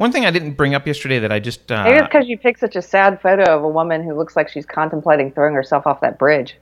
one 0.00 0.12
thing 0.12 0.24
I 0.24 0.30
didn't 0.30 0.52
bring 0.52 0.74
up 0.74 0.86
yesterday 0.86 1.18
that 1.18 1.30
I 1.30 1.40
just 1.40 1.70
uh, 1.70 1.84
Maybe 1.84 1.98
it's 1.98 2.06
because 2.06 2.26
you 2.26 2.38
picked 2.38 2.60
such 2.60 2.74
a 2.74 2.80
sad 2.80 3.20
photo 3.20 3.54
of 3.54 3.62
a 3.62 3.68
woman 3.68 4.02
who 4.02 4.14
looks 4.14 4.34
like 4.34 4.48
she's 4.48 4.64
contemplating 4.64 5.30
throwing 5.30 5.52
herself 5.52 5.86
off 5.86 6.00
that 6.00 6.18
bridge. 6.18 6.56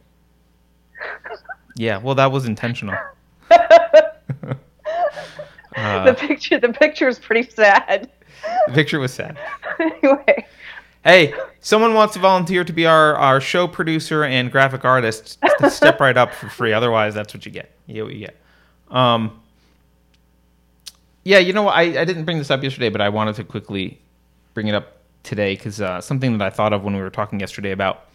yeah, 1.76 1.98
well, 1.98 2.16
that 2.16 2.32
was 2.32 2.46
intentional. 2.46 2.96
Uh. 5.76 6.06
the 6.06 6.14
picture, 6.14 6.58
the 6.58 6.72
picture 6.72 7.06
is 7.06 7.20
pretty 7.20 7.48
sad. 7.48 8.10
The 8.66 8.72
picture 8.72 8.98
was 8.98 9.12
sad. 9.12 9.38
anyway, 9.78 10.44
Hey, 11.04 11.32
someone 11.60 11.94
wants 11.94 12.14
to 12.14 12.18
volunteer 12.18 12.64
to 12.64 12.72
be 12.72 12.84
our, 12.84 13.14
our 13.14 13.40
show 13.40 13.68
producer 13.68 14.24
and 14.24 14.50
graphic 14.50 14.84
artist. 14.84 15.38
Step 15.68 16.00
right 16.00 16.16
up 16.16 16.34
for 16.34 16.48
free. 16.48 16.72
Otherwise, 16.72 17.14
that's 17.14 17.32
what 17.32 17.46
you 17.46 17.52
get. 17.52 17.70
You 17.86 17.94
get 17.94 18.04
what 18.04 18.14
you 18.14 18.26
get. 18.26 18.36
Um, 18.90 19.40
yeah, 21.28 21.38
you 21.40 21.52
know? 21.52 21.68
I, 21.68 21.82
I 21.82 22.04
didn't 22.06 22.24
bring 22.24 22.38
this 22.38 22.50
up 22.50 22.62
yesterday, 22.62 22.88
but 22.88 23.02
I 23.02 23.10
wanted 23.10 23.34
to 23.34 23.44
quickly 23.44 24.00
bring 24.54 24.66
it 24.66 24.74
up 24.74 25.02
today 25.24 25.54
because 25.54 25.78
uh, 25.78 26.00
something 26.00 26.38
that 26.38 26.42
I 26.42 26.48
thought 26.48 26.72
of 26.72 26.82
when 26.84 26.96
we 26.96 27.02
were 27.02 27.10
talking 27.10 27.38
yesterday 27.38 27.70
about, 27.70 28.06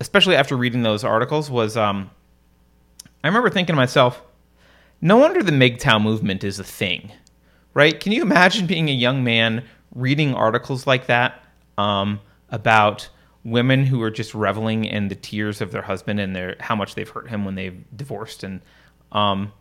especially 0.00 0.36
after 0.36 0.56
reading 0.56 0.82
those 0.82 1.04
articles, 1.04 1.50
was 1.50 1.76
um, 1.76 2.10
I 3.22 3.28
remember 3.28 3.50
thinking 3.50 3.74
to 3.74 3.76
myself, 3.76 4.22
no 5.02 5.18
wonder 5.18 5.42
the 5.42 5.52
MGTOW 5.52 6.02
movement 6.02 6.42
is 6.42 6.58
a 6.58 6.64
thing, 6.64 7.12
right? 7.74 8.00
Can 8.00 8.10
you 8.12 8.22
imagine 8.22 8.66
being 8.66 8.88
a 8.88 8.94
young 8.94 9.22
man 9.22 9.62
reading 9.94 10.34
articles 10.34 10.86
like 10.86 11.08
that 11.08 11.44
um, 11.76 12.20
about 12.48 13.10
women 13.44 13.84
who 13.84 14.00
are 14.00 14.10
just 14.10 14.34
reveling 14.34 14.86
in 14.86 15.08
the 15.08 15.14
tears 15.14 15.60
of 15.60 15.72
their 15.72 15.82
husband 15.82 16.18
and 16.18 16.34
their 16.34 16.56
how 16.60 16.74
much 16.74 16.94
they've 16.94 17.10
hurt 17.10 17.28
him 17.28 17.44
when 17.44 17.54
they've 17.54 17.84
divorced 17.94 18.44
and 18.44 18.62
um, 19.12 19.52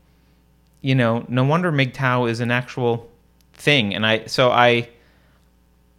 you 0.81 0.95
know, 0.95 1.25
no 1.27 1.43
wonder 1.43 1.71
MGTOW 1.71 2.29
is 2.29 2.39
an 2.39 2.51
actual 2.51 3.09
thing. 3.53 3.93
And 3.93 4.05
I 4.05 4.25
so 4.25 4.49
I 4.49 4.89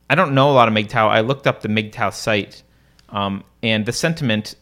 I 0.08 0.14
don't 0.14 0.34
know 0.34 0.50
a 0.50 0.52
lot 0.52 0.68
of 0.68 0.74
MGTOW. 0.74 1.08
I 1.08 1.20
looked 1.20 1.46
up 1.46 1.60
the 1.60 1.68
MGTOW 1.68 2.12
site, 2.12 2.62
um, 3.10 3.44
and 3.62 3.86
the 3.86 3.92
sentiment 3.92 4.54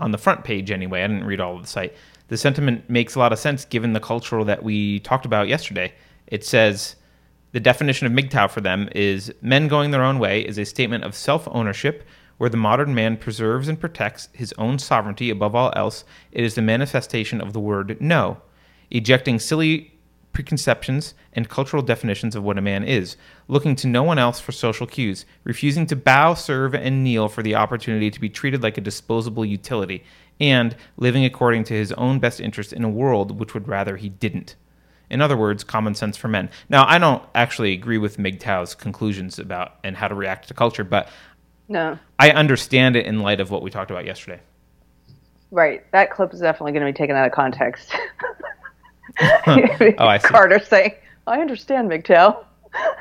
on 0.00 0.12
the 0.12 0.18
front 0.18 0.44
page 0.44 0.70
anyway. 0.70 1.02
I 1.02 1.06
didn't 1.06 1.24
read 1.24 1.40
all 1.40 1.56
of 1.56 1.62
the 1.62 1.68
site. 1.68 1.94
The 2.28 2.36
sentiment 2.36 2.88
makes 2.88 3.14
a 3.14 3.18
lot 3.18 3.32
of 3.32 3.38
sense 3.38 3.64
given 3.64 3.92
the 3.92 4.00
cultural 4.00 4.44
that 4.46 4.62
we 4.62 5.00
talked 5.00 5.26
about 5.26 5.48
yesterday. 5.48 5.92
It 6.26 6.44
says 6.44 6.96
the 7.52 7.60
definition 7.60 8.06
of 8.06 8.12
MGTOW 8.12 8.50
for 8.50 8.60
them 8.60 8.88
is 8.94 9.32
men 9.42 9.68
going 9.68 9.90
their 9.90 10.02
own 10.02 10.18
way 10.18 10.40
is 10.40 10.58
a 10.58 10.64
statement 10.64 11.04
of 11.04 11.14
self 11.14 11.46
ownership 11.50 12.04
where 12.38 12.50
the 12.50 12.56
modern 12.56 12.94
man 12.94 13.16
preserves 13.16 13.68
and 13.68 13.78
protects 13.78 14.28
his 14.32 14.52
own 14.58 14.78
sovereignty 14.78 15.30
above 15.30 15.54
all 15.54 15.72
else. 15.76 16.04
It 16.32 16.42
is 16.42 16.54
the 16.54 16.62
manifestation 16.62 17.40
of 17.40 17.52
the 17.52 17.60
word 17.60 17.96
no, 18.00 18.38
ejecting 18.94 19.38
silly 19.38 19.92
preconceptions 20.32 21.14
and 21.32 21.48
cultural 21.48 21.82
definitions 21.82 22.34
of 22.34 22.42
what 22.42 22.58
a 22.58 22.62
man 22.62 22.84
is, 22.84 23.16
looking 23.48 23.76
to 23.76 23.86
no 23.86 24.02
one 24.02 24.18
else 24.18 24.40
for 24.40 24.52
social 24.52 24.86
cues, 24.86 25.26
refusing 25.44 25.86
to 25.86 25.96
bow, 25.96 26.34
serve, 26.34 26.74
and 26.74 27.04
kneel 27.04 27.28
for 27.28 27.42
the 27.42 27.54
opportunity 27.54 28.10
to 28.10 28.20
be 28.20 28.28
treated 28.28 28.62
like 28.62 28.78
a 28.78 28.82
disposable 28.82 29.44
utility, 29.44 30.04
and 30.40 30.76
living 30.96 31.24
according 31.24 31.64
to 31.64 31.74
his 31.74 31.92
own 31.92 32.18
best 32.18 32.40
interest 32.40 32.72
in 32.72 32.84
a 32.84 32.88
world 32.88 33.38
which 33.38 33.54
would 33.54 33.68
rather 33.68 33.96
he 33.96 34.08
didn't. 34.08 34.56
In 35.10 35.20
other 35.20 35.36
words, 35.36 35.62
common 35.62 35.94
sense 35.94 36.16
for 36.16 36.28
men. 36.28 36.50
Now, 36.68 36.86
I 36.86 36.98
don't 36.98 37.22
actually 37.34 37.72
agree 37.72 37.98
with 37.98 38.16
MGTOW's 38.16 38.74
conclusions 38.74 39.38
about 39.38 39.74
and 39.84 39.96
how 39.96 40.08
to 40.08 40.14
react 40.14 40.48
to 40.48 40.54
culture, 40.54 40.84
but 40.84 41.08
no, 41.68 41.98
I 42.18 42.30
understand 42.30 42.96
it 42.96 43.06
in 43.06 43.20
light 43.20 43.40
of 43.40 43.50
what 43.50 43.62
we 43.62 43.70
talked 43.70 43.90
about 43.90 44.04
yesterday. 44.04 44.40
right. 45.50 45.90
That 45.92 46.10
clip 46.10 46.34
is 46.34 46.40
definitely 46.40 46.72
going 46.72 46.86
to 46.86 46.92
be 46.92 46.96
taken 46.96 47.16
out 47.16 47.26
of 47.26 47.32
context. 47.32 47.94
Oh, 49.98 50.06
I 50.06 50.18
see. 50.18 50.28
Carter 50.28 50.58
saying, 50.58 50.94
"I 51.26 51.40
understand, 51.40 51.90
MGTOW." 51.90 52.44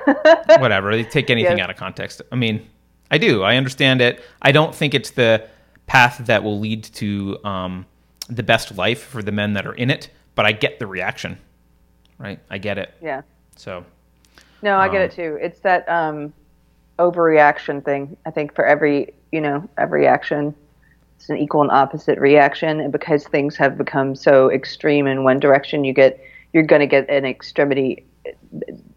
whatever. 0.59 0.95
They 0.95 1.03
take 1.03 1.29
anything 1.29 1.57
Yes. 1.57 1.63
out 1.63 1.69
of 1.71 1.77
context. 1.77 2.21
I 2.31 2.35
mean, 2.35 2.67
I 3.09 3.17
do. 3.17 3.41
I 3.43 3.55
understand 3.57 4.01
it. 4.01 4.21
I 4.41 4.51
don't 4.51 4.73
think 4.75 4.93
it's 4.93 5.11
the 5.11 5.47
path 5.87 6.19
that 6.25 6.43
will 6.43 6.59
lead 6.59 6.83
to 6.83 7.37
um, 7.43 7.85
the 8.29 8.43
best 8.43 8.77
life 8.77 9.01
for 9.03 9.23
the 9.23 9.31
men 9.31 9.53
that 9.53 9.65
are 9.65 9.73
in 9.73 9.89
it, 9.89 10.09
but 10.35 10.45
I 10.45 10.51
get 10.51 10.79
the 10.79 10.87
reaction. 10.87 11.37
Right? 12.19 12.39
I 12.49 12.57
get 12.59 12.77
it. 12.77 12.93
Yeah. 13.01 13.21
So, 13.55 13.83
No, 14.61 14.77
I 14.77 14.87
get 14.87 14.97
Um, 14.97 15.03
it 15.05 15.11
too. 15.11 15.37
It's 15.41 15.59
that 15.61 15.89
um, 15.89 16.31
overreaction 16.99 17.83
thing. 17.83 18.15
I 18.25 18.31
think 18.31 18.53
for 18.55 18.65
every 18.65 19.13
you 19.31 19.41
know 19.41 19.67
every 19.77 20.07
action, 20.07 20.53
it's 21.23 21.29
an 21.29 21.37
equal 21.37 21.61
and 21.61 21.71
opposite 21.71 22.19
reaction, 22.19 22.81
and 22.81 22.91
because 22.91 23.25
things 23.25 23.55
have 23.55 23.77
become 23.77 24.13
so 24.13 24.51
extreme 24.51 25.07
in 25.07 25.23
one 25.23 25.39
direction, 25.39 25.85
you 25.85 25.93
get 25.93 26.21
you're 26.51 26.63
going 26.63 26.81
to 26.81 26.87
get 26.87 27.09
an 27.09 27.23
extremity. 27.23 28.05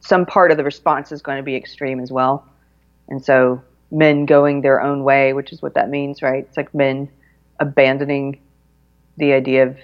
Some 0.01 0.27
part 0.27 0.51
of 0.51 0.57
the 0.57 0.65
response 0.65 1.13
is 1.13 1.23
going 1.23 1.37
to 1.37 1.45
be 1.45 1.55
extreme 1.55 2.01
as 2.01 2.11
well, 2.11 2.45
and 3.07 3.25
so 3.25 3.63
men 3.93 4.27
going 4.27 4.63
their 4.63 4.83
own 4.83 5.05
way, 5.05 5.35
which 5.35 5.53
is 5.53 5.63
what 5.63 5.75
that 5.75 5.89
means, 5.89 6.21
right? 6.21 6.45
It's 6.49 6.57
like 6.57 6.75
men 6.75 7.09
abandoning 7.61 8.41
the 9.19 9.33
idea 9.33 9.69
of 9.69 9.77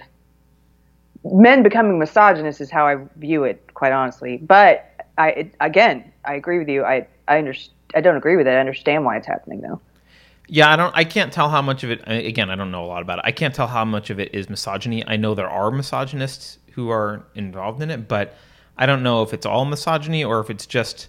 men 1.23 1.63
becoming 1.63 1.97
misogynist 1.97 2.59
is 2.59 2.69
how 2.69 2.85
I 2.85 2.97
view 3.15 3.45
it, 3.45 3.73
quite 3.73 3.93
honestly. 3.93 4.35
But 4.35 5.07
I 5.17 5.29
it, 5.29 5.55
again, 5.61 6.11
I 6.25 6.33
agree 6.33 6.59
with 6.59 6.67
you. 6.67 6.83
I 6.83 7.07
I 7.29 7.37
under, 7.37 7.53
I 7.95 8.01
don't 8.01 8.17
agree 8.17 8.35
with 8.35 8.47
it. 8.47 8.51
I 8.51 8.59
understand 8.59 9.05
why 9.05 9.15
it's 9.15 9.27
happening 9.27 9.61
though. 9.61 9.79
Yeah, 10.47 10.71
I 10.71 10.75
don't 10.75 10.95
I 10.95 11.03
can't 11.03 11.31
tell 11.31 11.49
how 11.49 11.61
much 11.61 11.83
of 11.83 11.91
it 11.91 12.01
again, 12.05 12.49
I 12.49 12.55
don't 12.55 12.71
know 12.71 12.83
a 12.83 12.87
lot 12.87 13.01
about 13.01 13.19
it. 13.19 13.25
I 13.25 13.31
can't 13.31 13.55
tell 13.55 13.67
how 13.67 13.85
much 13.85 14.09
of 14.09 14.19
it 14.19 14.33
is 14.33 14.49
misogyny. 14.49 15.05
I 15.07 15.15
know 15.15 15.35
there 15.35 15.49
are 15.49 15.71
misogynists 15.71 16.59
who 16.73 16.89
are 16.89 17.23
involved 17.35 17.81
in 17.81 17.89
it, 17.91 18.07
but 18.07 18.35
I 18.77 18.85
don't 18.85 19.03
know 19.03 19.21
if 19.21 19.33
it's 19.33 19.45
all 19.45 19.65
misogyny 19.65 20.23
or 20.23 20.39
if 20.39 20.49
it's 20.49 20.65
just 20.65 21.07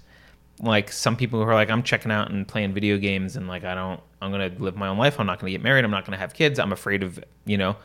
like 0.61 0.93
some 0.93 1.17
people 1.17 1.43
who 1.43 1.49
are 1.49 1.55
like, 1.55 1.71
I'm 1.71 1.83
checking 1.83 2.13
out 2.13 2.31
and 2.31 2.47
playing 2.47 2.75
video 2.75 2.99
games 2.99 3.37
and 3.37 3.49
like 3.49 3.65
I 3.65 3.75
don't, 3.75 4.01
I'm 4.21 4.31
gonna 4.31 4.53
live 4.59 4.77
my 4.77 4.89
own 4.89 4.99
life. 4.99 5.19
I'm 5.19 5.27
not 5.27 5.41
gonna 5.41 5.51
get 5.51 5.63
married. 5.63 5.85
I'm 5.85 5.91
not 5.91 6.05
gonna 6.05 6.19
have 6.19 6.35
kids. 6.35 6.59
I'm 6.59 6.73
afraid 6.73 7.03
of, 7.03 7.23
you 7.45 7.59
know, 7.59 7.77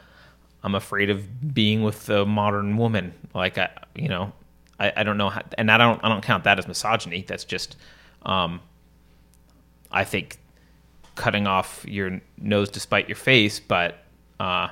I'm 0.63 0.75
afraid 0.75 1.09
of 1.09 1.53
being 1.53 1.83
with 1.83 2.09
a 2.09 2.25
modern 2.25 2.77
woman. 2.77 3.13
Like 3.33 3.57
I, 3.57 3.69
you 3.95 4.09
know, 4.09 4.33
I, 4.79 4.93
I 4.97 5.03
don't 5.03 5.17
know 5.17 5.29
how, 5.29 5.41
and 5.57 5.71
I 5.71 5.77
don't, 5.77 6.03
I 6.03 6.09
don't 6.09 6.21
count 6.23 6.43
that 6.43 6.59
as 6.59 6.67
misogyny. 6.67 7.23
That's 7.27 7.45
just, 7.45 7.75
um, 8.23 8.61
I 9.91 10.03
think 10.03 10.38
cutting 11.19 11.47
off 11.47 11.85
your 11.85 12.21
nose 12.37 12.69
to 12.69 12.79
spite 12.79 13.09
your 13.09 13.17
face, 13.17 13.59
but 13.59 14.05
uh, 14.39 14.69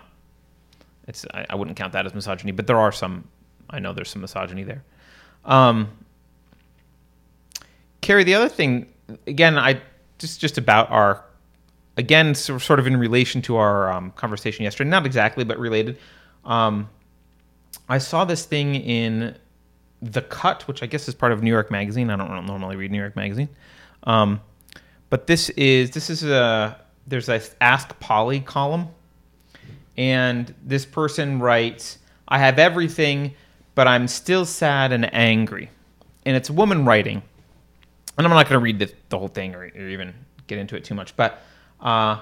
it's 1.05 1.25
I, 1.33 1.45
I 1.49 1.55
wouldn't 1.55 1.75
count 1.75 1.91
that 1.91 2.05
as 2.05 2.15
misogyny. 2.15 2.53
But 2.53 2.67
there 2.67 2.77
are 2.77 2.93
some, 2.93 3.27
I 3.69 3.79
know 3.79 3.91
there's 3.91 4.09
some 4.09 4.21
misogyny 4.21 4.63
there. 4.63 4.81
Um, 5.43 5.89
Keri, 7.99 8.23
the 8.23 8.33
other 8.33 8.47
thing, 8.47 8.87
again, 9.27 9.57
I 9.59 9.81
just 10.19 10.39
just 10.39 10.57
about 10.57 10.89
our, 10.89 11.25
again, 11.97 12.33
so- 12.33 12.59
sort 12.59 12.79
of 12.79 12.87
in 12.87 12.95
relation 12.95 13.41
to 13.41 13.57
our 13.57 13.91
um, 13.91 14.11
conversation 14.11 14.63
yesterday, 14.63 14.89
not 14.89 15.05
exactly, 15.05 15.43
but 15.43 15.59
related. 15.59 15.99
Um, 16.45 16.89
I 17.89 17.97
saw 17.97 18.23
this 18.23 18.45
thing 18.45 18.75
in 18.75 19.35
the 20.01 20.21
Cut, 20.21 20.65
which 20.69 20.81
I 20.81 20.85
guess 20.85 21.09
is 21.09 21.15
part 21.15 21.33
of 21.33 21.43
New 21.43 21.51
York 21.51 21.69
Magazine. 21.71 22.09
I 22.09 22.15
don't 22.15 22.45
normally 22.45 22.77
read 22.77 22.91
New 22.91 22.99
York 22.99 23.17
Magazine, 23.17 23.49
um, 24.03 24.39
but 25.09 25.27
this 25.27 25.49
is 25.51 25.91
this 25.91 26.09
is 26.09 26.23
a 26.23 26.79
there's 27.05 27.29
a 27.29 27.41
Ask 27.61 27.97
Polly 27.99 28.39
column, 28.39 28.87
and 29.97 30.53
this 30.63 30.85
person 30.85 31.39
writes, 31.39 31.99
"I 32.27 32.39
have 32.39 32.59
everything, 32.59 33.33
but 33.75 33.87
I'm 33.87 34.07
still 34.07 34.45
sad 34.45 34.91
and 34.91 35.13
angry," 35.13 35.69
and 36.25 36.35
it's 36.35 36.49
a 36.49 36.53
woman 36.53 36.85
writing 36.85 37.21
and 38.17 38.25
I'm 38.25 38.33
not 38.33 38.49
going 38.49 38.59
to 38.59 38.63
read 38.63 38.79
the, 38.79 38.91
the 39.09 39.19
whole 39.19 39.27
thing 39.27 39.55
or, 39.55 39.61
or 39.61 39.87
even 39.87 40.13
get 40.47 40.57
into 40.57 40.75
it 40.75 40.83
too 40.83 40.95
much, 40.95 41.15
but 41.15 41.41
uh, 41.79 42.19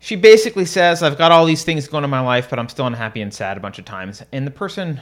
she 0.00 0.16
basically 0.16 0.66
says, 0.66 1.02
I've 1.02 1.16
got 1.16 1.32
all 1.32 1.46
these 1.46 1.64
things 1.64 1.88
going 1.88 2.02
on 2.02 2.04
in 2.04 2.10
my 2.10 2.20
life, 2.20 2.50
but 2.50 2.58
I'm 2.58 2.68
still 2.68 2.86
unhappy 2.86 3.22
and 3.22 3.32
sad 3.32 3.56
a 3.56 3.60
bunch 3.60 3.78
of 3.78 3.84
times. 3.84 4.22
And 4.32 4.46
the 4.46 4.50
person, 4.50 5.00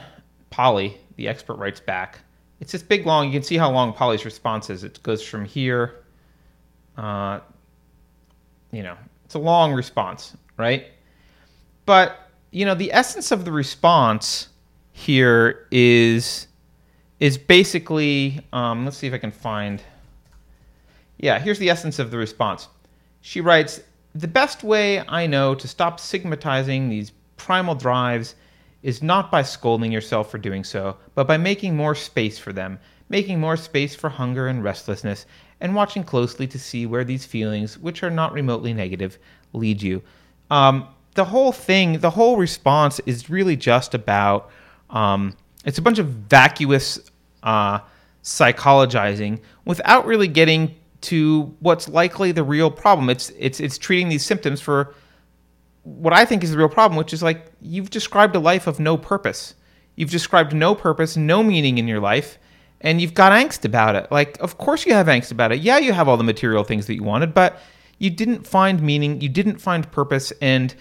Polly, 0.49 0.97
the 1.17 1.27
expert, 1.27 1.55
writes 1.55 1.79
back. 1.79 2.19
It's 2.59 2.71
this 2.71 2.81
big 2.81 3.05
long, 3.05 3.27
you 3.27 3.33
can 3.33 3.43
see 3.43 3.57
how 3.57 3.69
long 3.69 3.93
Polly's 3.93 4.25
response 4.25 4.69
is. 4.69 4.83
It 4.83 5.03
goes 5.03 5.21
from 5.21 5.45
here, 5.45 6.03
uh, 6.97 7.39
you 8.71 8.83
know, 8.83 8.97
it's 9.25 9.35
a 9.35 9.39
long 9.39 9.73
response, 9.73 10.35
right? 10.57 10.87
But, 11.85 12.29
you 12.51 12.65
know, 12.65 12.75
the 12.75 12.91
essence 12.91 13.31
of 13.31 13.45
the 13.45 13.51
response 13.51 14.49
here 14.91 15.67
is 15.71 16.47
is 17.19 17.37
basically 17.37 18.45
um, 18.53 18.85
let's 18.85 18.97
see 18.97 19.07
if 19.07 19.13
I 19.13 19.17
can 19.17 19.31
find. 19.31 19.81
Yeah, 21.17 21.39
here's 21.39 21.59
the 21.59 21.69
essence 21.69 21.97
of 21.99 22.11
the 22.11 22.17
response. 22.17 22.67
She 23.21 23.41
writes 23.41 23.81
The 24.15 24.27
best 24.27 24.63
way 24.63 25.01
I 25.07 25.27
know 25.27 25.55
to 25.55 25.67
stop 25.67 25.99
stigmatizing 25.99 26.89
these 26.89 27.11
primal 27.37 27.75
drives 27.75 28.35
is 28.83 29.01
not 29.01 29.31
by 29.31 29.41
scolding 29.41 29.91
yourself 29.91 30.29
for 30.29 30.37
doing 30.37 30.63
so, 30.63 30.97
but 31.15 31.27
by 31.27 31.37
making 31.37 31.75
more 31.75 31.95
space 31.95 32.37
for 32.37 32.53
them, 32.53 32.79
making 33.09 33.39
more 33.39 33.57
space 33.57 33.95
for 33.95 34.09
hunger 34.09 34.47
and 34.47 34.63
restlessness, 34.63 35.25
and 35.59 35.75
watching 35.75 36.03
closely 36.03 36.47
to 36.47 36.59
see 36.59 36.85
where 36.85 37.03
these 37.03 37.25
feelings, 37.25 37.77
which 37.77 38.03
are 38.03 38.09
not 38.09 38.33
remotely 38.33 38.73
negative, 38.73 39.17
lead 39.53 39.81
you. 39.81 40.01
Um, 40.49 40.87
the 41.15 41.25
whole 41.25 41.51
thing, 41.51 41.99
the 41.99 42.11
whole 42.11 42.37
response 42.37 42.99
is 43.05 43.29
really 43.29 43.55
just 43.55 43.93
about. 43.93 44.49
Um, 44.89 45.35
it's 45.65 45.77
a 45.77 45.81
bunch 45.81 45.99
of 45.99 46.07
vacuous 46.07 46.99
uh, 47.43 47.79
psychologizing 48.23 49.41
without 49.65 50.05
really 50.05 50.27
getting 50.27 50.75
to 51.01 51.55
what's 51.59 51.89
likely 51.89 52.31
the 52.31 52.43
real 52.43 52.69
problem. 52.69 53.09
It's 53.09 53.31
it's 53.37 53.59
it's 53.59 53.77
treating 53.77 54.09
these 54.09 54.25
symptoms 54.25 54.61
for 54.61 54.93
what 55.83 56.13
I 56.13 56.25
think 56.25 56.43
is 56.43 56.51
the 56.51 56.57
real 56.57 56.69
problem, 56.69 56.97
which 56.97 57.13
is 57.13 57.23
like 57.23 57.45
you've 57.61 57.89
described 57.89 58.35
a 58.35 58.39
life 58.39 58.67
of 58.67 58.79
no 58.79 58.97
purpose. 58.97 59.55
You've 59.95 60.11
described 60.11 60.53
no 60.53 60.75
purpose, 60.75 61.17
no 61.17 61.41
meaning 61.41 61.77
in 61.77 61.87
your 61.87 61.99
life, 61.99 62.37
and 62.81 63.01
you've 63.01 63.13
got 63.13 63.31
angst 63.31 63.65
about 63.65 63.95
it. 63.95 64.11
Like, 64.11 64.39
of 64.39 64.57
course 64.57 64.85
you 64.85 64.93
have 64.93 65.07
angst 65.07 65.31
about 65.31 65.51
it. 65.51 65.59
Yeah, 65.59 65.77
you 65.77 65.93
have 65.93 66.07
all 66.07 66.17
the 66.17 66.23
material 66.23 66.63
things 66.63 66.87
that 66.87 66.95
you 66.95 67.03
wanted, 67.03 67.33
but 67.33 67.59
you 67.99 68.09
didn't 68.09 68.45
find 68.45 68.81
meaning, 68.81 69.21
you 69.21 69.29
didn't 69.29 69.57
find 69.57 69.89
purpose, 69.91 70.31
and 70.41 70.75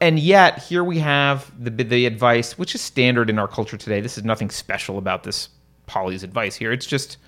and 0.00 0.20
yet 0.20 0.60
here 0.62 0.84
we 0.84 0.98
have 1.00 1.50
the 1.62 1.70
the 1.70 2.06
advice, 2.06 2.56
which 2.56 2.74
is 2.74 2.80
standard 2.80 3.28
in 3.28 3.38
our 3.38 3.48
culture 3.48 3.76
today. 3.76 4.00
This 4.00 4.16
is 4.16 4.24
nothing 4.24 4.50
special 4.50 4.98
about 4.98 5.24
this 5.24 5.48
Polly's 5.86 6.22
advice 6.22 6.56
here. 6.56 6.72
It's 6.72 6.86
just, 6.86 7.18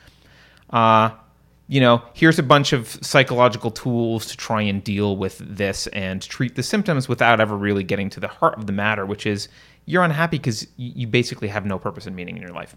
uh, 0.71 1.11
you 1.69 1.81
know, 1.81 2.03
here's 2.15 2.39
a 2.39 2.43
bunch 2.43 2.73
of 2.73 2.89
psychological 3.03 3.71
tools 3.71 4.27
to 4.27 4.37
try 4.37 4.62
and 4.62 4.83
deal 4.83 5.17
with 5.17 5.39
this 5.39 5.89
and 5.89 6.23
treat 6.23 6.55
the 6.55 6.62
symptoms 6.62 7.09
without 7.09 7.41
ever 7.41 7.57
really 7.57 7.83
getting 7.83 8.09
to 8.11 8.21
the 8.21 8.29
heart 8.29 8.57
of 8.57 8.67
the 8.67 8.73
matter, 8.73 9.05
which 9.05 9.27
is 9.27 9.49
you're 9.85 10.05
unhappy 10.05 10.39
because 10.39 10.67
you 10.77 11.07
basically 11.07 11.49
have 11.49 11.67
no 11.67 11.79
purpose 11.79 12.07
and 12.07 12.17
meaning 12.17 12.37
in 12.37 12.43
your 12.43 12.53
life. 12.53 12.77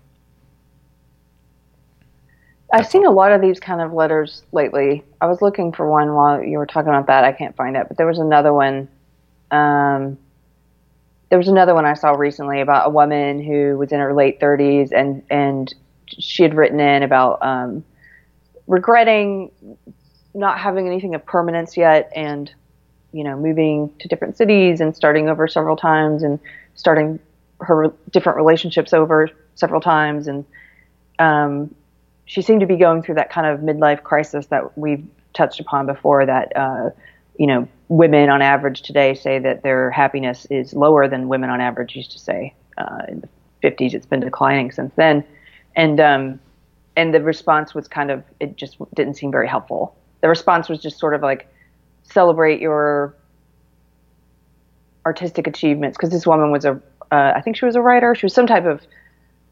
I've 2.72 2.88
seen 2.88 3.06
a 3.06 3.12
lot 3.12 3.32
of 3.32 3.42
these 3.42 3.60
kind 3.60 3.82
of 3.82 3.94
letters 3.94 4.44
lately. 4.52 5.04
I 5.22 5.26
was 5.26 5.42
looking 5.42 5.72
for 5.72 5.90
one 5.90 6.14
while 6.14 6.44
you 6.44 6.58
were 6.58 6.68
talking 6.68 6.90
about 6.90 7.08
that. 7.08 7.24
I 7.24 7.32
can't 7.32 7.56
find 7.56 7.76
it, 7.76 7.88
but 7.88 7.98
there 7.98 8.06
was 8.06 8.20
another 8.20 8.54
one. 8.54 8.88
Um, 9.50 10.18
there 11.30 11.38
was 11.38 11.48
another 11.48 11.74
one 11.74 11.86
I 11.86 11.94
saw 11.94 12.12
recently 12.12 12.62
about 12.62 12.88
a 12.88 12.90
woman 12.90 13.44
who 13.44 13.78
was 13.78 13.92
in 13.92 14.00
her 14.00 14.14
late 14.14 14.40
30s 14.40 14.92
and 14.92 15.24
and 15.30 15.74
she 16.08 16.42
had 16.42 16.56
written 16.56 16.80
in 16.80 17.04
about 17.04 17.38
um, 17.44 17.84
regretting 18.68 19.52
not 20.34 20.60
having 20.60 20.88
anything 20.88 21.14
of 21.16 21.26
permanence 21.26 21.78
yet 21.78 22.12
and 22.16 22.52
you 23.12 23.24
know 23.24 23.38
moving 23.38 23.94
to 24.00 24.08
different 24.08 24.38
cities 24.38 24.82
and 24.82 24.96
starting 24.96 25.30
over 25.30 25.48
several 25.48 25.76
times 25.76 26.24
and 26.24 26.40
starting 26.76 27.20
her 27.62 27.92
different 28.12 28.38
relationships 28.38 28.94
over 28.94 29.30
several 29.56 29.82
times 29.82 30.28
and 30.28 30.46
um, 31.20 31.74
she 32.30 32.44
seemed 32.44 32.60
to 32.60 32.68
be 32.68 32.76
going 32.78 33.02
through 33.02 33.16
that 33.16 33.32
kind 33.32 33.48
of 33.48 33.62
midlife 33.62 34.04
crisis 34.04 34.46
that 34.48 34.78
we've 34.78 35.04
touched 35.34 35.60
upon 35.60 35.88
before 35.88 36.28
that 36.28 36.56
uh, 36.56 36.92
you 37.40 37.48
know 37.48 37.68
women 37.88 38.30
on 38.30 38.42
average 38.42 38.84
today 38.84 39.16
say 39.16 39.40
that 39.40 39.64
their 39.64 39.90
happiness 39.90 40.46
is 40.52 40.74
lower 40.74 41.08
than 41.08 41.28
women 41.28 41.50
on 41.50 41.60
average 41.60 41.96
used 41.96 42.12
to 42.12 42.20
say 42.20 42.54
uh, 42.78 43.02
in 43.08 43.22
the 43.22 43.30
50s 43.64 43.96
it's 43.96 44.06
been 44.06 44.20
declining 44.20 44.72
since 44.72 44.94
then. 44.96 45.24
And 45.76 46.00
um, 46.00 46.40
and 46.96 47.14
the 47.14 47.22
response 47.22 47.74
was 47.74 47.88
kind 47.88 48.12
of 48.12 48.24
it 48.40 48.56
just 48.56 48.78
didn't 48.94 49.16
seem 49.16 49.32
very 49.32 49.48
helpful. 49.48 49.96
The 50.22 50.30
response 50.30 50.70
was 50.70 50.80
just 50.80 51.00
sort 51.00 51.16
of 51.16 51.22
like 51.22 51.52
celebrate 52.04 52.62
your 52.62 53.16
artistic 55.06 55.48
achievements. 55.48 55.98
Because 55.98 56.12
this 56.12 56.28
woman 56.28 56.52
was 56.52 56.66
a 56.66 56.80
uh, 57.12 57.34
I 57.36 57.42
think 57.42 57.58
she 57.58 57.66
was 57.66 57.76
a 57.76 57.82
writer. 57.82 58.14
She 58.14 58.26
was 58.26 58.34
some 58.34 58.46
type 58.46 58.66
of 58.66 58.82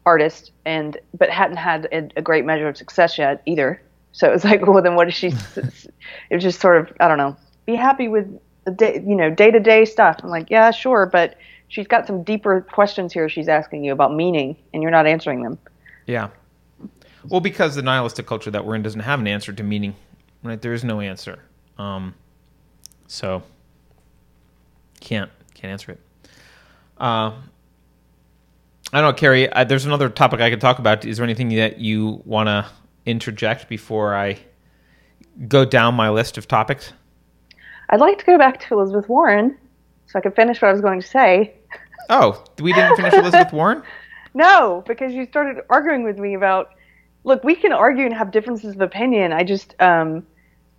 artist 0.08 0.52
and 0.64 0.96
but 1.16 1.30
hadn't 1.30 1.56
had 1.56 1.86
a, 1.92 2.08
a 2.16 2.22
great 2.22 2.44
measure 2.44 2.68
of 2.68 2.76
success 2.76 3.18
yet 3.18 3.42
either 3.46 3.80
so 4.12 4.28
it 4.28 4.32
was 4.32 4.44
like 4.44 4.66
well 4.66 4.82
then 4.82 4.94
what 4.94 5.08
is 5.08 5.14
she 5.14 5.28
it 5.28 6.34
was 6.34 6.42
just 6.42 6.60
sort 6.60 6.76
of 6.78 6.96
I 7.00 7.08
don't 7.08 7.18
know 7.18 7.36
be 7.68 7.76
happy 7.76 8.08
with 8.08 8.26
the 8.64 8.70
day, 8.70 9.04
you 9.06 9.14
know, 9.14 9.30
day 9.30 9.50
to 9.50 9.60
day 9.60 9.84
stuff. 9.84 10.20
I'm 10.22 10.30
like, 10.30 10.50
yeah, 10.50 10.70
sure, 10.70 11.06
but 11.06 11.36
she's 11.68 11.86
got 11.86 12.06
some 12.06 12.22
deeper 12.22 12.62
questions 12.62 13.12
here 13.12 13.28
she's 13.28 13.48
asking 13.48 13.84
you 13.84 13.92
about 13.92 14.14
meaning, 14.14 14.56
and 14.72 14.82
you're 14.82 14.90
not 14.90 15.06
answering 15.06 15.42
them. 15.42 15.58
Yeah. 16.06 16.28
Well, 17.28 17.40
because 17.40 17.74
the 17.74 17.82
nihilistic 17.82 18.26
culture 18.26 18.50
that 18.50 18.64
we're 18.64 18.74
in 18.74 18.82
doesn't 18.82 19.00
have 19.00 19.20
an 19.20 19.26
answer 19.26 19.52
to 19.52 19.62
meaning, 19.62 19.94
right? 20.42 20.60
There 20.60 20.72
is 20.72 20.82
no 20.82 21.00
answer. 21.00 21.40
Um, 21.76 22.14
so 23.06 23.42
can't 25.00 25.30
can't 25.54 25.72
answer 25.72 25.92
it. 25.92 26.00
Uh, 26.96 27.32
I 28.92 29.00
don't 29.00 29.10
know, 29.10 29.18
Keri. 29.18 29.52
I, 29.52 29.64
there's 29.64 29.84
another 29.84 30.08
topic 30.08 30.40
I 30.40 30.48
could 30.48 30.60
talk 30.60 30.78
about. 30.78 31.04
Is 31.04 31.18
there 31.18 31.24
anything 31.24 31.50
that 31.50 31.78
you 31.78 32.22
want 32.24 32.46
to 32.46 32.66
interject 33.04 33.68
before 33.68 34.14
I 34.14 34.38
go 35.46 35.64
down 35.64 35.94
my 35.94 36.08
list 36.08 36.38
of 36.38 36.48
topics? 36.48 36.92
I'd 37.90 38.00
like 38.00 38.18
to 38.18 38.24
go 38.24 38.38
back 38.38 38.60
to 38.60 38.74
Elizabeth 38.74 39.08
Warren 39.08 39.56
so 40.06 40.18
I 40.18 40.22
could 40.22 40.34
finish 40.34 40.62
what 40.62 40.68
I 40.68 40.72
was 40.72 40.80
going 40.80 41.00
to 41.00 41.06
say. 41.06 41.54
Oh, 42.08 42.42
we 42.60 42.72
didn't 42.72 42.96
finish 42.96 43.12
Elizabeth 43.14 43.52
Warren? 43.52 43.82
No, 44.32 44.82
because 44.86 45.12
you 45.12 45.26
started 45.26 45.62
arguing 45.68 46.04
with 46.04 46.18
me 46.18 46.34
about. 46.34 46.70
Look, 47.24 47.44
we 47.44 47.56
can 47.56 47.72
argue 47.72 48.06
and 48.06 48.14
have 48.14 48.30
differences 48.30 48.74
of 48.74 48.80
opinion. 48.80 49.32
I 49.32 49.42
just, 49.42 49.74
um, 49.80 50.26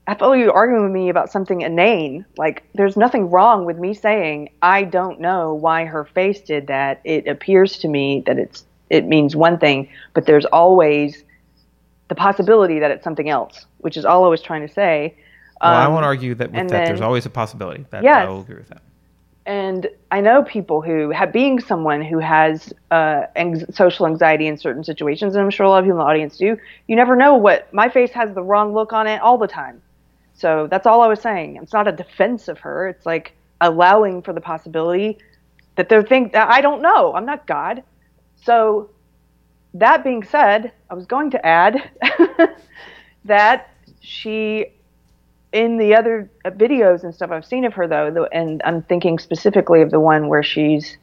I 0.10 0.16
thought 0.16 0.34
you 0.34 0.46
were 0.48 0.54
arguing 0.54 0.82
with 0.86 0.92
me 0.92 1.10
about 1.10 1.32
something 1.32 1.62
inane. 1.62 2.26
Like, 2.36 2.64
there's 2.74 2.98
nothing 2.98 3.30
wrong 3.30 3.66
with 3.66 3.78
me 3.78 3.94
saying 3.94 4.50
I 4.64 4.84
don't 4.84 5.20
know 5.20 5.54
why 5.54 5.86
her 5.86 6.04
face 6.04 6.42
did 6.42 6.66
that. 6.66 7.00
It 7.04 7.28
appears 7.28 7.78
to 7.80 7.88
me 7.88 8.24
that 8.26 8.40
it's 8.40 8.66
it 8.90 9.06
means 9.06 9.36
one 9.36 9.60
thing, 9.60 9.88
but 10.16 10.26
there's 10.26 10.46
always 10.46 11.24
the 12.08 12.16
possibility 12.16 12.80
that 12.80 12.90
it's 12.90 13.04
something 13.04 13.30
else, 13.30 13.68
which 13.82 13.98
is 13.98 14.04
all 14.04 14.26
I 14.26 14.30
was 14.30 14.42
trying 14.42 14.68
to 14.68 14.74
say. 14.74 15.14
Well, 15.62 15.74
I 15.74 15.86
Um, 15.86 15.94
won't 15.94 16.06
argue 16.06 16.34
that 16.34 16.52
with 16.52 16.70
that. 16.70 16.88
There's 16.88 17.02
always 17.02 17.28
a 17.28 17.30
possibility. 17.30 17.86
That 17.92 18.02
Yes. 18.02 18.26
I 18.26 18.30
will 18.30 18.42
agree 18.42 18.56
with 18.56 18.70
that. 18.70 18.82
and 19.46 19.88
I 20.10 20.22
know 20.22 20.42
people 20.42 20.82
who 20.82 21.12
have 21.12 21.32
being 21.32 21.60
someone 21.60 22.02
who 22.02 22.18
has 22.18 22.74
uh, 22.90 23.26
social 23.70 24.08
anxiety 24.08 24.48
in 24.48 24.58
certain 24.58 24.84
situations, 24.84 25.36
and 25.36 25.44
I'm 25.44 25.52
sure 25.52 25.68
a 25.68 25.70
lot 25.70 25.80
of 25.80 25.86
people 25.86 26.00
in 26.00 26.04
the 26.06 26.10
audience 26.10 26.36
do. 26.36 26.58
You 26.88 26.96
never 26.96 27.16
know 27.16 27.36
what 27.36 27.72
my 27.72 27.90
face 27.90 28.12
has 28.14 28.34
the 28.34 28.42
wrong 28.42 28.74
look 28.74 28.92
on 28.92 29.06
it 29.06 29.22
all 29.22 29.38
the 29.38 29.48
time. 29.48 29.84
So 30.40 30.68
that's 30.72 30.88
all 30.88 31.02
I 31.02 31.08
was 31.08 31.20
saying. 31.20 31.58
It's 31.62 31.74
not 31.74 31.88
a 31.88 31.92
defense 31.92 32.48
of 32.48 32.60
her. 32.60 32.88
It's 32.88 33.06
like 33.06 33.36
allowing 33.60 34.22
for 34.22 34.32
the 34.32 34.40
possibility 34.40 35.18
that 35.76 35.90
they 35.90 36.02
think 36.02 36.32
that 36.32 36.50
I 36.50 36.62
don't 36.62 36.82
know. 36.82 37.14
I'm 37.14 37.26
not 37.26 37.46
God. 37.46 37.84
So 38.42 38.90
that 39.74 40.04
being 40.04 40.24
said, 40.24 40.72
I 40.90 40.94
was 40.94 41.06
going 41.06 41.32
to 41.32 41.46
add 41.46 41.92
that 43.26 43.70
she 44.00 44.68
in 45.52 45.78
the 45.78 45.96
other 45.96 46.30
videos 46.46 47.04
and 47.04 47.14
stuff 47.14 47.32
I've 47.32 47.46
seen 47.46 47.66
of 47.66 47.74
her 47.74 47.88
though, 47.88 48.26
and 48.32 48.62
I'm 48.64 48.84
thinking 48.84 49.20
specifically 49.20 49.82
of 49.82 49.92
the 49.92 50.00
one 50.00 50.30
where 50.30 50.44
she's 50.44 50.98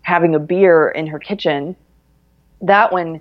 having 0.00 0.34
a 0.34 0.38
beer 0.38 0.88
in 0.88 1.06
her 1.08 1.18
kitchen. 1.18 1.76
That 2.62 2.90
one 2.90 3.20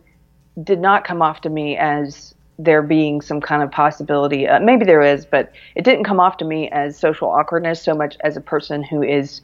did 0.63 0.79
not 0.79 1.03
come 1.03 1.21
off 1.21 1.41
to 1.41 1.49
me 1.49 1.75
as 1.75 2.33
there 2.59 2.81
being 2.81 3.21
some 3.21 3.39
kind 3.39 3.61
of 3.61 3.71
possibility. 3.71 4.47
Uh, 4.47 4.59
maybe 4.59 4.85
there 4.85 5.01
is, 5.01 5.25
but 5.25 5.51
it 5.75 5.83
didn't 5.83 6.05
come 6.05 6.19
off 6.19 6.37
to 6.37 6.45
me 6.45 6.69
as 6.69 6.97
social 6.97 7.29
awkwardness 7.29 7.81
so 7.81 7.93
much 7.93 8.17
as 8.23 8.35
a 8.35 8.41
person 8.41 8.83
who 8.83 9.03
is 9.03 9.41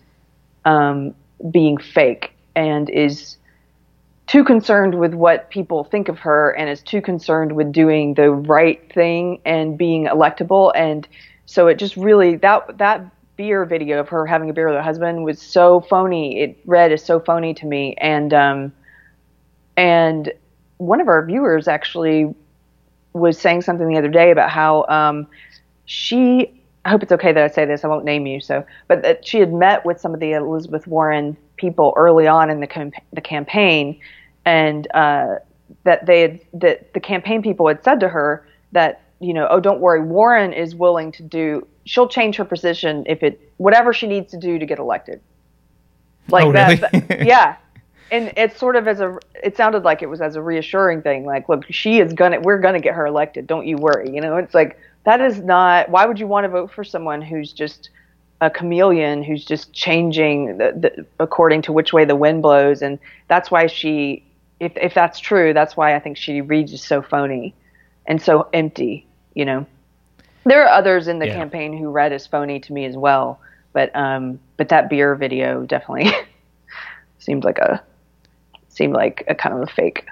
um, 0.66 1.14
being 1.52 1.78
fake 1.78 2.34
and 2.56 2.90
is 2.90 3.38
too 4.28 4.44
concerned 4.44 5.00
with 5.00 5.14
what 5.14 5.50
people 5.50 5.84
think 5.84 6.08
of 6.08 6.20
her 6.20 6.52
and 6.52 6.70
is 6.70 6.82
too 6.82 7.02
concerned 7.02 7.52
with 7.52 7.72
doing 7.72 8.14
the 8.14 8.32
right 8.32 8.92
thing 8.94 9.40
and 9.46 9.78
being 9.78 10.06
electable 10.06 10.72
and 10.76 11.08
so 11.46 11.68
it 11.68 11.78
just 11.78 11.98
really 11.98 12.38
that 12.38 12.78
that 12.78 13.06
beer 13.36 13.66
video 13.66 14.00
of 14.00 14.08
her 14.08 14.26
having 14.26 14.50
a 14.50 14.54
beer 14.54 14.68
with 14.68 14.76
her 14.76 14.82
husband 14.82 15.26
was 15.26 15.42
so 15.42 15.82
phony 15.82 16.40
it 16.40 16.58
read 16.66 16.92
as 16.92 17.04
so 17.04 17.20
phony 17.20 17.54
to 17.54 17.66
me 17.66 17.96
and 17.98 18.34
um 18.34 18.72
and 19.76 20.32
one 20.78 21.02
of 21.02 21.08
our 21.08 21.26
viewers 21.26 21.68
actually 21.68 22.34
was 23.14 23.40
saying 23.40 23.62
something 23.62 23.88
the 23.88 23.98
other 23.98 24.10
day 24.10 24.32
about 24.32 24.50
how 24.50 24.86
um 24.88 25.28
she 25.86 26.52
I 26.86 26.90
hope 26.90 27.02
it's 27.02 27.12
okay 27.14 27.32
that 27.32 27.44
I 27.44 27.48
say 27.48 27.64
this. 27.66 27.86
I 27.86 27.88
won't 27.88 28.04
name 28.04 28.26
you. 28.26 28.42
So, 28.42 28.66
but 28.90 29.04
that 29.04 29.26
she 29.26 29.40
had 29.40 29.54
met 29.54 29.86
with 29.86 30.02
some 30.02 30.14
of 30.14 30.20
the 30.20 30.34
Elizabeth 30.34 30.86
Warren 30.86 31.38
people 31.56 31.94
early 31.96 32.28
on 32.28 32.50
in 32.50 32.60
the 32.60 32.92
the 33.14 33.22
campaign, 33.22 34.00
and 34.44 34.88
uh, 34.94 35.36
that 35.86 36.06
they 36.06 36.22
had 36.22 36.40
that 36.54 36.94
the 36.94 37.00
campaign 37.00 37.42
people 37.42 37.68
had 37.68 37.82
said 37.84 38.00
to 38.02 38.10
her 38.10 38.46
that 38.74 39.02
you 39.22 39.34
know, 39.34 39.48
oh, 39.50 39.62
don't 39.62 39.80
worry, 39.80 40.02
Warren 40.02 40.52
is 40.52 40.76
willing 40.76 41.12
to 41.14 41.24
do. 41.24 41.66
She'll 41.86 42.10
change 42.10 42.36
her 42.36 42.44
position 42.46 43.06
if 43.08 43.24
it 43.24 43.40
whatever 43.58 43.94
she 43.94 44.08
needs 44.08 44.32
to 44.32 44.38
do 44.38 44.60
to 44.60 44.66
get 44.66 44.80
elected. 44.80 45.22
Like 46.30 46.46
Oh, 46.46 46.52
that, 46.52 46.82
really? 46.82 47.00
that- 47.08 47.26
yeah. 47.26 47.56
And 48.14 48.32
it's 48.38 48.58
sort 48.60 48.78
of 48.78 48.88
as 48.88 49.02
a, 49.02 49.18
it 49.44 49.58
sounded 49.58 49.84
like 49.84 50.04
it 50.04 50.08
was 50.08 50.22
as 50.22 50.36
a 50.38 50.42
reassuring 50.42 51.02
thing. 51.02 51.26
Like, 51.26 51.50
look, 51.50 51.66
she 51.72 52.00
is 52.00 52.14
gonna, 52.14 52.40
we're 52.40 52.60
gonna 52.60 52.80
get 52.80 52.94
her 52.94 53.08
elected. 53.08 53.48
Don't 53.48 53.68
you 53.68 53.78
worry. 53.78 54.12
You 54.14 54.22
know, 54.22 54.38
it's 54.38 54.54
like 54.54 54.78
that 55.06 55.20
is 55.22 55.42
not. 55.42 55.90
Why 55.90 56.06
would 56.06 56.20
you 56.20 56.28
want 56.28 56.46
to 56.46 56.50
vote 56.50 56.72
for 56.72 56.84
someone 56.84 57.22
who's 57.22 57.52
just 57.54 57.90
a 58.42 58.52
chameleon, 58.52 59.24
who's 59.24 59.44
just 59.46 59.74
changing 59.74 60.58
the, 60.60 60.74
the, 60.80 61.06
according 61.20 61.64
to 61.64 61.74
which 61.74 61.92
way 61.92 62.06
the 62.06 62.16
wind 62.16 62.44
blows? 62.44 62.84
And 62.84 63.00
that's 63.30 63.50
why 63.52 63.68
she, 63.68 64.24
if 64.60 64.74
if 64.78 64.94
that's 64.94 65.20
true, 65.20 65.54
that's 65.54 65.76
why 65.76 65.96
I 65.96 66.00
think 66.00 66.18
she 66.18 66.42
reads 66.42 66.72
is 66.72 66.84
so 66.84 67.02
phony 67.02 67.56
and 68.06 68.22
so 68.22 68.48
empty. 68.54 69.08
You 69.34 69.46
know, 69.46 69.66
there 70.46 70.64
are 70.64 70.70
others 70.70 71.08
in 71.08 71.20
the 71.20 71.28
Yeah. 71.28 71.34
campaign 71.34 71.76
who 71.78 71.90
read 71.90 72.14
as 72.14 72.28
phony 72.28 72.60
to 72.60 72.74
me 72.74 72.86
as 72.86 72.96
well. 72.96 73.40
But 73.74 73.96
um, 73.96 74.40
but 74.58 74.70
that 74.70 74.90
beer 74.90 75.16
video 75.16 75.66
definitely 75.66 76.12
seemed 77.18 77.44
like 77.44 77.58
a 77.58 77.82
seemed 78.74 78.94
like 78.94 79.24
a 79.28 79.36
kind 79.36 79.56
of 79.56 79.62
a 79.62 79.72
fake 79.72 80.06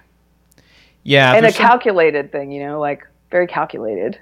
Yeah, 1.03 1.33
and 1.33 1.45
a 1.45 1.51
some- 1.51 1.65
calculated 1.65 2.31
thing. 2.31 2.51
You 2.51 2.63
know, 2.65 2.79
like 2.79 3.05
very 3.29 3.47
calculated. 3.47 4.19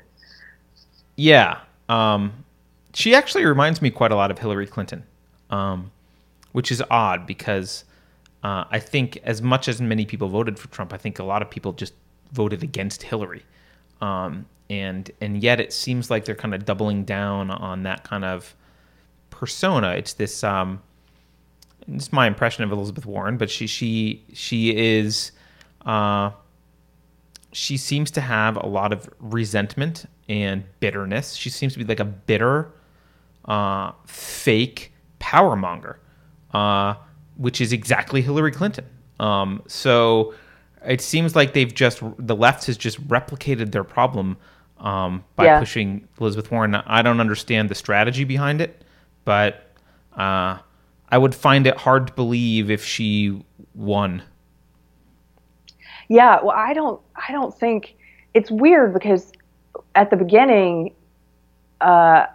Yeah. 1.15 1.60
Um, 1.89 2.45
she 2.93 3.13
actually 3.15 3.45
reminds 3.45 3.82
me 3.82 3.89
quite 3.89 4.12
a 4.12 4.15
lot 4.15 4.32
of 4.32 4.39
Hillary 4.39 4.67
Clinton, 4.67 5.04
um, 5.49 5.91
which 6.54 6.71
is 6.71 6.82
odd 6.89 7.25
because 7.28 7.84
uh, 8.43 8.63
I 8.69 8.80
think 8.80 9.17
as 9.23 9.41
much 9.41 9.67
as 9.67 9.82
many 9.82 10.06
people 10.06 10.30
voted 10.30 10.58
for 10.58 10.67
Trump, 10.69 10.93
I 10.93 10.97
think 10.97 11.19
a 11.19 11.23
lot 11.23 11.41
of 11.41 11.49
people 11.49 11.73
just 11.73 11.93
voted 12.32 12.63
against 12.63 13.04
Hillary. 13.04 13.43
Um, 14.02 14.45
and 14.69 15.10
and 15.19 15.41
yet 15.43 15.60
it 15.60 15.73
seems 15.73 16.10
like 16.12 16.25
they're 16.25 16.36
kind 16.36 16.54
of 16.54 16.63
doubling 16.63 17.04
down 17.04 17.49
on 17.52 17.84
that 17.84 18.04
kind 18.04 18.23
of 18.23 18.56
persona. 19.30 19.91
It's 19.91 20.13
this 20.13 20.43
um, 20.43 20.82
it's 21.88 22.12
my 22.13 22.28
impression 22.28 22.63
of 22.63 22.72
Elizabeth 22.72 23.06
Warren, 23.06 23.38
but 23.38 23.50
she 23.50 23.68
she 23.68 24.26
she 24.34 24.76
is 24.76 25.32
uh, 25.86 26.32
she 27.52 27.78
seems 27.78 28.12
to 28.12 28.22
have 28.22 28.58
a 28.58 28.65
lot 28.68 28.94
of 28.94 29.10
resentment 29.20 30.06
and 30.28 30.63
bitterness. 30.80 31.34
She 31.34 31.50
seems 31.50 31.74
to 31.74 31.80
be 31.80 31.86
like 31.86 32.00
a 32.00 32.06
bitter, 32.06 32.72
uh, 33.46 33.92
fake 34.06 34.94
power 35.18 35.56
monger, 35.56 36.00
uh, 36.54 36.96
which 37.38 37.60
is 37.62 37.74
exactly 37.74 38.22
Hillary 38.22 38.52
Clinton. 38.52 38.86
Um, 39.20 39.63
so 39.68 40.34
it 40.86 41.02
seems 41.02 41.36
like 41.36 41.54
they've 41.54 41.74
just 41.74 42.02
the 42.18 42.36
left 42.36 42.68
has 42.68 42.78
just 42.78 43.06
replicated 43.08 43.72
their 43.72 43.84
problem 43.84 44.38
um, 44.78 45.24
by 45.36 45.46
Yeah. 45.46 45.60
pushing 45.60 46.08
Elizabeth 46.22 46.52
Warren. 46.52 46.76
I 46.76 47.02
don't 47.02 47.20
understand 47.20 47.68
the 47.70 47.76
strategy 47.76 48.24
behind 48.24 48.62
it, 48.62 48.84
but 49.26 49.72
uh, 50.15 50.60
I 51.12 51.17
would 51.17 51.34
find 51.34 51.65
it 51.67 51.78
hard 51.78 52.08
to 52.08 52.13
believe 52.13 52.69
if 52.69 52.84
she 52.84 53.43
won. 53.74 54.24
Yeah, 56.08 56.39
well, 56.41 56.56
I 56.56 56.74
don't, 56.74 57.02
I 57.15 57.32
don't 57.32 57.58
think 57.58 57.95
it's 58.34 58.50
weird 58.50 58.93
because 58.93 59.32
at 59.95 60.10
the 60.10 60.17
beginning, 60.17 60.93
uh, 61.82 62.26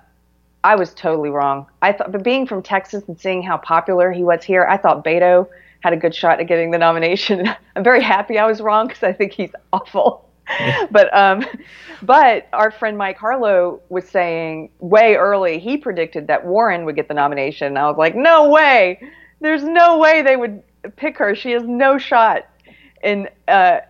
I 0.64 0.76
was 0.76 0.94
totally 0.94 1.30
wrong. 1.30 1.66
I 1.82 1.92
thought, 1.92 2.10
but 2.12 2.22
being 2.22 2.46
from 2.46 2.62
Texas 2.62 3.04
and 3.06 3.20
seeing 3.20 3.42
how 3.42 3.58
popular 3.58 4.12
he 4.12 4.24
was 4.24 4.42
here, 4.42 4.66
I 4.68 4.76
thought 4.76 5.04
Beto 5.04 5.46
had 5.80 5.92
a 5.92 5.96
good 5.96 6.14
shot 6.14 6.40
at 6.40 6.46
getting 6.46 6.70
the 6.70 6.78
nomination. 6.78 7.46
I'm 7.76 7.84
very 7.84 8.02
happy 8.02 8.38
I 8.38 8.46
was 8.46 8.60
wrong 8.60 8.88
because 8.88 9.02
I 9.02 9.12
think 9.12 9.32
he's 9.32 9.52
awful. 9.72 10.28
but 10.90 11.14
um, 11.16 11.44
but 12.02 12.48
our 12.52 12.70
friend 12.70 12.98
Mike 12.98 13.16
Harlow 13.16 13.80
was 13.88 14.08
saying 14.08 14.70
way 14.78 15.14
early 15.16 15.58
he 15.58 15.76
predicted 15.76 16.26
that 16.26 16.44
Warren 16.44 16.84
would 16.84 16.96
get 16.96 17.08
the 17.08 17.14
nomination. 17.14 17.68
And 17.68 17.78
I 17.78 17.88
was 17.88 17.96
like, 17.96 18.14
no 18.14 18.50
way. 18.50 19.00
There's 19.40 19.64
no 19.64 19.98
way 19.98 20.22
they 20.22 20.36
would 20.36 20.62
pick 20.96 21.18
her. 21.18 21.34
She 21.34 21.52
has 21.52 21.62
no 21.64 21.98
shot. 21.98 22.46
And 23.02 23.28
uh, 23.48 23.80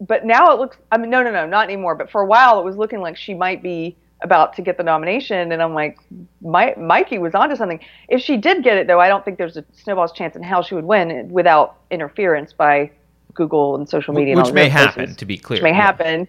but 0.00 0.24
now 0.24 0.52
it 0.52 0.58
looks. 0.58 0.76
I 0.92 0.98
mean, 0.98 1.10
no, 1.10 1.22
no, 1.22 1.30
no, 1.30 1.46
not 1.46 1.64
anymore. 1.64 1.94
But 1.94 2.10
for 2.10 2.20
a 2.20 2.26
while, 2.26 2.58
it 2.60 2.64
was 2.64 2.76
looking 2.76 3.00
like 3.00 3.16
she 3.16 3.34
might 3.34 3.62
be 3.62 3.96
about 4.22 4.54
to 4.56 4.62
get 4.62 4.76
the 4.76 4.82
nomination. 4.82 5.52
And 5.52 5.62
I'm 5.62 5.74
like, 5.74 5.98
Mi- 6.40 6.74
Mikey 6.76 7.18
was 7.18 7.34
onto 7.34 7.56
something. 7.56 7.80
If 8.08 8.20
she 8.20 8.36
did 8.36 8.64
get 8.64 8.76
it, 8.76 8.86
though, 8.86 9.00
I 9.00 9.08
don't 9.08 9.24
think 9.24 9.38
there's 9.38 9.56
a 9.56 9.64
snowball's 9.72 10.12
chance 10.12 10.36
in 10.36 10.42
hell 10.42 10.62
she 10.62 10.74
would 10.74 10.84
win 10.84 11.28
without 11.30 11.76
interference 11.90 12.52
by 12.52 12.90
Google 13.38 13.76
and 13.76 13.88
social 13.88 14.12
media. 14.12 14.34
and 14.36 14.42
which 14.42 14.52
may 14.52 14.68
happen, 14.68 14.94
places. 15.04 15.16
to 15.16 15.24
be 15.24 15.38
clear. 15.38 15.56
Which 15.58 15.62
may 15.62 15.70
Yeah. 15.70 15.86
happen. 15.86 16.28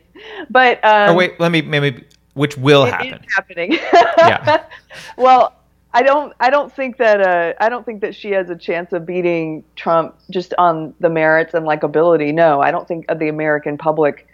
But 0.49 0.79
um, 0.85 1.09
Or 1.09 1.15
wait, 1.15 1.39
let 1.39 1.51
me 1.51 1.61
maybe 1.61 2.05
which 2.35 2.55
will 2.57 2.85
happen. 2.85 3.19
happening. 3.35 3.73
Yeah. 3.73 4.63
well, 5.17 5.53
I 5.93 6.03
don't. 6.03 6.31
I 6.39 6.49
don't 6.51 6.71
think 6.71 6.97
that. 6.97 7.19
Uh, 7.19 7.53
I 7.59 7.67
don't 7.67 7.83
think 7.85 8.01
that 8.01 8.13
she 8.15 8.29
has 8.31 8.49
a 8.51 8.55
chance 8.55 8.93
of 8.93 9.05
beating 9.07 9.63
Trump 9.75 10.15
just 10.29 10.53
on 10.59 10.93
the 10.99 11.09
merits 11.09 11.53
and 11.55 11.65
likability. 11.65 12.31
No, 12.33 12.61
I 12.61 12.69
don't 12.71 12.87
think 12.87 13.05
of 13.09 13.17
the 13.17 13.27
American 13.27 13.75
public. 13.77 14.27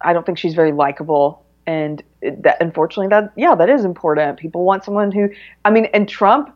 I 0.00 0.12
don't 0.14 0.24
think 0.24 0.38
she's 0.38 0.54
very 0.54 0.72
likable, 0.72 1.44
and 1.66 2.02
that 2.22 2.56
unfortunately, 2.62 3.08
that 3.08 3.32
yeah, 3.36 3.54
that 3.54 3.68
is 3.68 3.84
important. 3.84 4.38
People 4.38 4.64
want 4.64 4.82
someone 4.82 5.12
who. 5.12 5.28
I 5.66 5.70
mean, 5.70 5.84
and 5.92 6.08
Trump. 6.08 6.54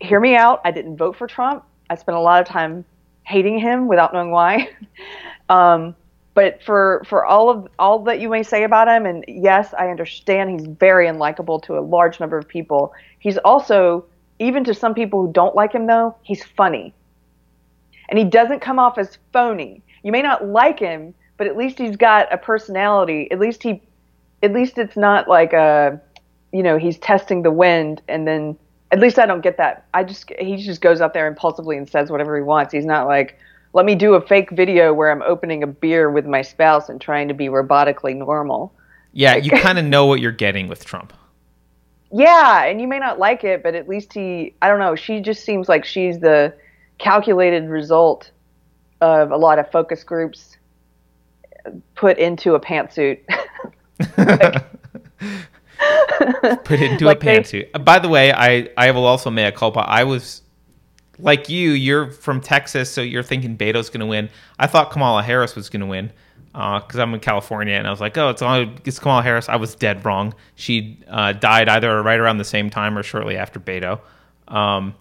Hear 0.00 0.20
me 0.20 0.36
out. 0.36 0.60
I 0.66 0.70
didn't 0.70 0.98
vote 0.98 1.16
for 1.16 1.26
Trump. 1.26 1.64
I 1.88 1.94
spent 1.94 2.18
a 2.18 2.20
lot 2.20 2.42
of 2.42 2.46
time 2.46 2.84
hating 3.24 3.58
him 3.58 3.88
without 3.88 4.12
knowing 4.12 4.30
why. 4.30 4.70
um, 5.48 5.94
but 6.34 6.62
for 6.62 7.02
for 7.06 7.24
all 7.24 7.48
of 7.48 7.68
all 7.78 8.00
that 8.04 8.20
you 8.20 8.28
may 8.28 8.42
say 8.42 8.64
about 8.64 8.88
him, 8.88 9.06
and 9.06 9.24
yes, 9.28 9.72
I 9.78 9.88
understand 9.88 10.50
he's 10.50 10.66
very 10.66 11.06
unlikable 11.06 11.62
to 11.64 11.78
a 11.78 11.80
large 11.80 12.18
number 12.20 12.36
of 12.36 12.46
people. 12.48 12.92
He's 13.20 13.38
also, 13.38 14.04
even 14.40 14.64
to 14.64 14.74
some 14.74 14.94
people 14.94 15.24
who 15.24 15.32
don't 15.32 15.54
like 15.54 15.72
him, 15.72 15.86
though, 15.86 16.16
he's 16.22 16.44
funny, 16.44 16.92
and 18.08 18.18
he 18.18 18.24
doesn't 18.24 18.60
come 18.60 18.78
off 18.78 18.98
as 18.98 19.18
phony. 19.32 19.82
You 20.02 20.10
may 20.12 20.22
not 20.22 20.44
like 20.44 20.78
him, 20.78 21.14
but 21.36 21.46
at 21.46 21.56
least 21.56 21.78
he's 21.78 21.96
got 21.96 22.32
a 22.32 22.36
personality. 22.36 23.30
At 23.30 23.38
least 23.38 23.62
he, 23.62 23.80
at 24.42 24.52
least 24.52 24.76
it's 24.76 24.96
not 24.96 25.28
like 25.28 25.52
a, 25.52 26.00
you 26.52 26.64
know, 26.64 26.78
he's 26.78 26.98
testing 26.98 27.42
the 27.42 27.52
wind, 27.52 28.02
and 28.08 28.26
then 28.26 28.58
at 28.90 29.00
least 29.00 29.18
I 29.18 29.26
don't 29.26 29.40
get 29.40 29.56
that. 29.56 29.86
I 29.94 30.04
just 30.04 30.30
he 30.38 30.56
just 30.56 30.80
goes 30.80 31.00
out 31.00 31.14
there 31.14 31.26
impulsively 31.26 31.76
and 31.76 31.88
says 31.88 32.10
whatever 32.10 32.36
he 32.36 32.42
wants. 32.42 32.72
He's 32.72 32.86
not 32.86 33.06
like 33.06 33.38
let 33.72 33.84
me 33.84 33.94
do 33.96 34.14
a 34.14 34.20
fake 34.20 34.50
video 34.50 34.94
where 34.94 35.10
I'm 35.10 35.22
opening 35.22 35.62
a 35.62 35.66
beer 35.66 36.10
with 36.10 36.26
my 36.26 36.42
spouse 36.42 36.88
and 36.88 37.00
trying 37.00 37.28
to 37.28 37.34
be 37.34 37.46
robotically 37.48 38.16
normal. 38.16 38.72
Yeah, 39.12 39.36
you 39.36 39.50
kind 39.60 39.78
of 39.78 39.84
know 39.84 40.06
what 40.06 40.20
you're 40.20 40.32
getting 40.32 40.68
with 40.68 40.84
Trump. 40.84 41.12
Yeah, 42.12 42.64
and 42.64 42.80
you 42.80 42.86
may 42.86 43.00
not 43.00 43.18
like 43.18 43.42
it, 43.42 43.64
but 43.64 43.74
at 43.74 43.88
least 43.88 44.12
he, 44.12 44.54
I 44.62 44.68
don't 44.68 44.78
know, 44.78 44.94
she 44.94 45.20
just 45.20 45.44
seems 45.44 45.68
like 45.68 45.84
she's 45.84 46.20
the 46.20 46.54
calculated 46.98 47.68
result 47.68 48.30
of 49.00 49.32
a 49.32 49.36
lot 49.36 49.58
of 49.58 49.68
focus 49.72 50.04
groups 50.04 50.56
put 51.96 52.16
into 52.18 52.54
a 52.54 52.60
pantsuit. 52.60 53.18
Put 56.64 56.80
it 56.80 56.92
into 56.92 57.06
Like 57.06 57.22
a 57.22 57.26
pantsuit. 57.26 57.70
Uh, 57.74 57.78
By 57.78 57.98
the 57.98 58.08
way, 58.08 58.32
I 58.32 58.68
I 58.76 58.90
will 58.90 59.06
also 59.06 59.30
make 59.30 59.52
a 59.52 59.56
culpa. 59.56 59.80
I 59.80 60.04
was 60.04 60.42
like 61.18 61.48
you. 61.48 61.70
You're 61.70 62.10
from 62.10 62.40
Texas, 62.40 62.90
so 62.90 63.00
you're 63.00 63.22
thinking 63.22 63.56
Beto's 63.56 63.90
going 63.90 64.00
to 64.00 64.06
win. 64.06 64.30
I 64.58 64.66
thought 64.66 64.90
Kamala 64.90 65.22
Harris 65.22 65.54
was 65.54 65.68
going 65.68 65.80
to 65.80 65.86
win 65.86 66.12
because 66.52 66.98
I'm 66.98 67.12
in 67.14 67.20
California, 67.20 67.74
and 67.74 67.86
I 67.86 67.90
was 67.90 68.00
like, 68.00 68.16
oh, 68.16 68.30
it's 68.30 68.42
it's 68.86 68.98
Kamala 68.98 69.22
Harris. 69.22 69.48
I 69.48 69.56
was 69.56 69.74
dead 69.74 70.04
wrong. 70.04 70.34
She 70.54 70.98
uh, 71.08 71.32
died 71.32 71.68
either 71.68 72.02
right 72.02 72.18
around 72.18 72.38
the 72.38 72.44
same 72.44 72.70
time 72.70 72.96
or 72.96 73.02
shortly 73.02 73.36
after 73.36 73.58
Beto. 73.58 74.00
Um, 74.48 74.94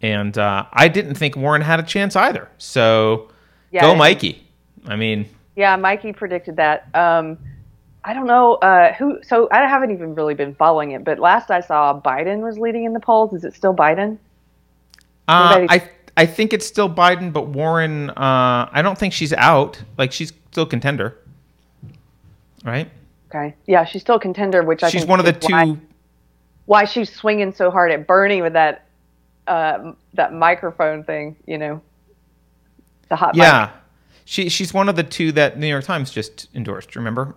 and 0.00 0.36
uh, 0.38 0.66
I 0.72 0.88
didn't 0.88 1.16
think 1.16 1.36
Warren 1.36 1.62
had 1.62 1.80
a 1.80 1.82
chance 1.82 2.16
either. 2.16 2.48
So 2.58 3.30
Yeah, 3.70 3.82
go 3.82 3.94
Mikey. 3.94 4.46
I 4.86 4.96
mean, 4.96 5.28
Yeah, 5.56 5.76
Mikey 5.76 6.12
predicted 6.12 6.56
that. 6.56 6.88
Um, 6.94 7.38
I 8.08 8.14
don't 8.14 8.26
know 8.26 8.54
uh, 8.54 8.94
who. 8.94 9.18
So 9.22 9.48
I 9.52 9.68
haven't 9.68 9.90
even 9.90 10.14
really 10.14 10.32
been 10.32 10.54
following 10.54 10.92
it, 10.92 11.04
but 11.04 11.18
last 11.18 11.50
I 11.50 11.60
saw, 11.60 12.00
Biden 12.00 12.40
was 12.40 12.58
leading 12.58 12.84
in 12.84 12.94
the 12.94 13.00
polls. 13.00 13.34
Is 13.34 13.44
it 13.44 13.54
still 13.54 13.74
Biden? 13.74 14.16
Uh, 15.28 15.56
Anybody- 15.56 15.80
I 16.16 16.22
I 16.22 16.26
think 16.26 16.54
it's 16.54 16.66
still 16.66 16.88
Biden, 16.88 17.34
but 17.34 17.48
Warren. 17.48 18.08
Uh, 18.08 18.70
I 18.72 18.80
don't 18.80 18.96
think 18.96 19.12
she's 19.12 19.34
out. 19.34 19.82
Like 19.98 20.10
she's 20.10 20.32
still 20.50 20.64
contender, 20.64 21.18
right? 22.64 22.90
Okay. 23.28 23.54
Yeah, 23.66 23.84
she's 23.84 24.00
still 24.00 24.14
a 24.16 24.20
contender, 24.20 24.62
which 24.62 24.82
I 24.82 24.88
she's 24.88 25.04
one 25.04 25.20
of 25.20 25.26
the 25.26 25.36
is 25.36 25.44
why, 25.50 25.64
two. 25.66 25.80
why 26.64 26.84
she's 26.86 27.12
swinging 27.14 27.52
so 27.52 27.70
hard 27.70 27.92
at 27.92 28.06
Bernie 28.06 28.40
with 28.40 28.54
that 28.54 28.86
uh, 29.46 29.92
that 30.14 30.32
microphone 30.32 31.04
thing. 31.04 31.36
You 31.46 31.58
know, 31.58 31.82
the 33.10 33.16
hot 33.16 33.34
mic. 33.34 33.42
Yeah, 33.42 33.70
she 34.24 34.48
she's 34.48 34.72
one 34.72 34.88
of 34.88 34.96
the 34.96 35.04
two 35.04 35.30
that 35.32 35.58
New 35.58 35.66
York 35.66 35.84
Times 35.84 36.10
just 36.10 36.48
endorsed. 36.54 36.96
Remember? 36.96 37.34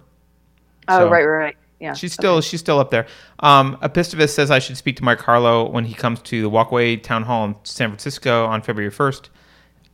Oh, 0.87 0.99
So- 0.99 1.09
right, 1.09 1.23
right, 1.23 1.37
right. 1.37 1.55
Yeah. 1.79 1.93
She's 1.93 2.13
still 2.13 2.41
she's 2.41 2.59
still 2.59 2.77
up 2.77 2.91
there. 2.91 3.07
Um, 3.39 3.75
Epistovus 3.81 4.29
says 4.29 4.51
I 4.51 4.59
should 4.59 4.77
speak 4.77 4.97
to 4.97 5.03
Mike 5.03 5.19
Harlow 5.19 5.67
when 5.67 5.83
he 5.83 5.95
comes 5.95 6.21
to 6.21 6.43
the 6.43 6.49
Walkway 6.49 6.95
Town 6.95 7.23
Hall 7.23 7.43
in 7.43 7.55
San 7.63 7.89
Francisco 7.89 8.45
on 8.45 8.61
February 8.61 8.91
first. 8.91 9.31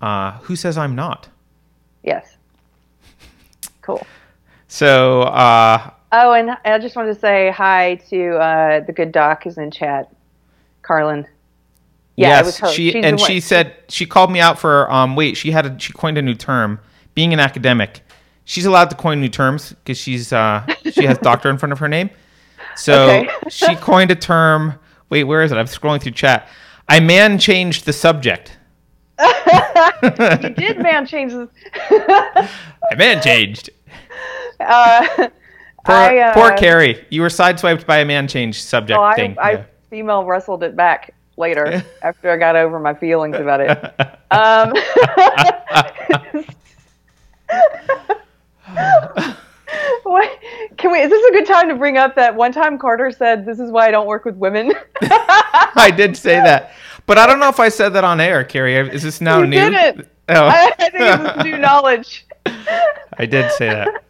Uh, 0.01 0.33
who 0.39 0.57
says 0.57 0.77
I'm 0.77 0.95
not? 0.95 1.29
Yes. 2.03 2.35
Cool. 3.81 4.05
So 4.67 5.21
uh, 5.23 5.91
Oh, 6.11 6.33
and 6.33 6.51
I 6.65 6.77
just 6.79 6.95
wanted 6.95 7.13
to 7.13 7.19
say 7.19 7.51
hi 7.51 7.95
to 8.09 8.35
uh, 8.37 8.79
the 8.81 8.91
good 8.91 9.11
doc 9.11 9.43
who's 9.43 9.57
in 9.57 9.71
chat, 9.71 10.13
Carlin. 10.81 11.25
Yeah, 12.15 12.43
yes, 12.43 12.71
she 12.73 12.91
She's 12.91 13.05
and 13.05 13.19
she 13.19 13.39
said 13.39 13.75
she 13.89 14.05
called 14.05 14.31
me 14.31 14.39
out 14.39 14.57
for 14.57 14.91
um 14.91 15.15
wait 15.15 15.37
she 15.37 15.51
had 15.51 15.65
a, 15.67 15.79
she 15.79 15.93
coined 15.93 16.17
a 16.17 16.21
new 16.21 16.33
term 16.33 16.79
being 17.13 17.31
an 17.31 17.39
academic. 17.39 18.01
She's 18.47 18.65
allowed 18.65 18.89
to 18.91 18.95
coin 18.95 19.19
new 19.19 19.27
terms 19.27 19.73
because 19.73 19.97
she's 19.97 20.31
uh 20.31 20.65
she 20.89 21.03
has 21.03 21.17
doctor 21.17 21.49
in 21.49 21.57
front 21.57 21.73
of 21.73 21.79
her 21.79 21.87
name. 21.89 22.09
So 22.77 23.09
Okay. 23.09 23.29
she 23.49 23.75
coined 23.75 24.09
a 24.09 24.15
term. 24.15 24.73
Wait, 25.09 25.25
where 25.25 25.43
is 25.43 25.51
it? 25.51 25.57
I'm 25.57 25.65
scrolling 25.65 26.01
through 26.01 26.13
chat. 26.13 26.47
I 26.87 27.01
man 27.01 27.39
changed 27.39 27.85
the 27.85 27.93
subject. 27.93 28.57
She 30.41 30.49
did 30.49 30.79
man 30.81 31.05
change. 31.05 31.33
I 31.89 32.49
man 32.97 33.21
changed. 33.21 33.69
Uh, 34.59 35.05
Poor, 35.85 35.95
I, 35.95 36.17
uh, 36.19 36.33
poor 36.33 36.51
Keri. 36.57 37.05
You 37.09 37.21
were 37.21 37.27
sideswiped 37.29 37.85
by 37.85 37.97
a 37.99 38.05
man 38.05 38.27
change 38.27 38.61
subject 38.61 38.97
Oh, 38.97 39.03
I, 39.03 39.15
thing. 39.15 39.35
I 39.39 39.51
Yeah. 39.51 39.63
female 39.89 40.25
wrestled 40.25 40.63
it 40.63 40.75
back 40.75 41.13
later 41.37 41.83
after 42.01 42.31
I 42.31 42.37
got 42.37 42.55
over 42.55 42.79
my 42.79 42.93
feelings 42.93 43.35
about 43.37 43.61
it. 43.61 43.69
Um, 44.31 44.73
what, 50.03 50.39
can 50.77 50.91
we? 50.91 50.99
Is 50.99 51.09
this 51.09 51.29
a 51.29 51.31
good 51.31 51.45
time 51.45 51.69
to 51.69 51.75
bring 51.75 51.97
up 51.97 52.15
that 52.15 52.35
one 52.35 52.51
time 52.51 52.77
Carter 52.77 53.11
said, 53.11 53.45
"This 53.45 53.59
is 53.59 53.71
why 53.71 53.87
I 53.87 53.91
don't 53.91 54.07
work 54.07 54.25
with 54.25 54.35
women"? 54.35 54.73
I 55.01 55.91
did 55.95 56.17
say 56.17 56.35
that, 56.35 56.73
but 57.05 57.17
I 57.17 57.25
don't 57.25 57.39
know 57.39 57.49
if 57.49 57.59
I 57.59 57.69
said 57.69 57.89
that 57.93 58.03
on 58.03 58.19
air, 58.19 58.43
Keri. 58.43 58.75
Is 58.75 59.03
this 59.03 59.21
now 59.21 59.39
You 59.39 59.47
new? 59.47 59.69
didn't. 59.69 60.07
Oh, 60.29 60.47
I, 60.47 60.71
I 60.79 60.89
think 60.89 61.37
is 61.39 61.45
new 61.45 61.57
knowledge. 61.57 62.25
I 63.17 63.25
did 63.25 63.51
say 63.53 63.69
that. 63.69 64.03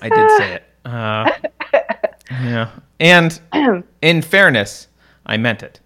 I 0.00 0.08
did 0.08 0.30
say 0.38 0.54
it. 0.54 0.64
Uh, 0.84 1.30
yeah, 2.30 2.70
and 3.00 3.38
in 4.02 4.22
fairness, 4.22 4.88
I 5.26 5.36
meant 5.36 5.62
it. 5.62 5.80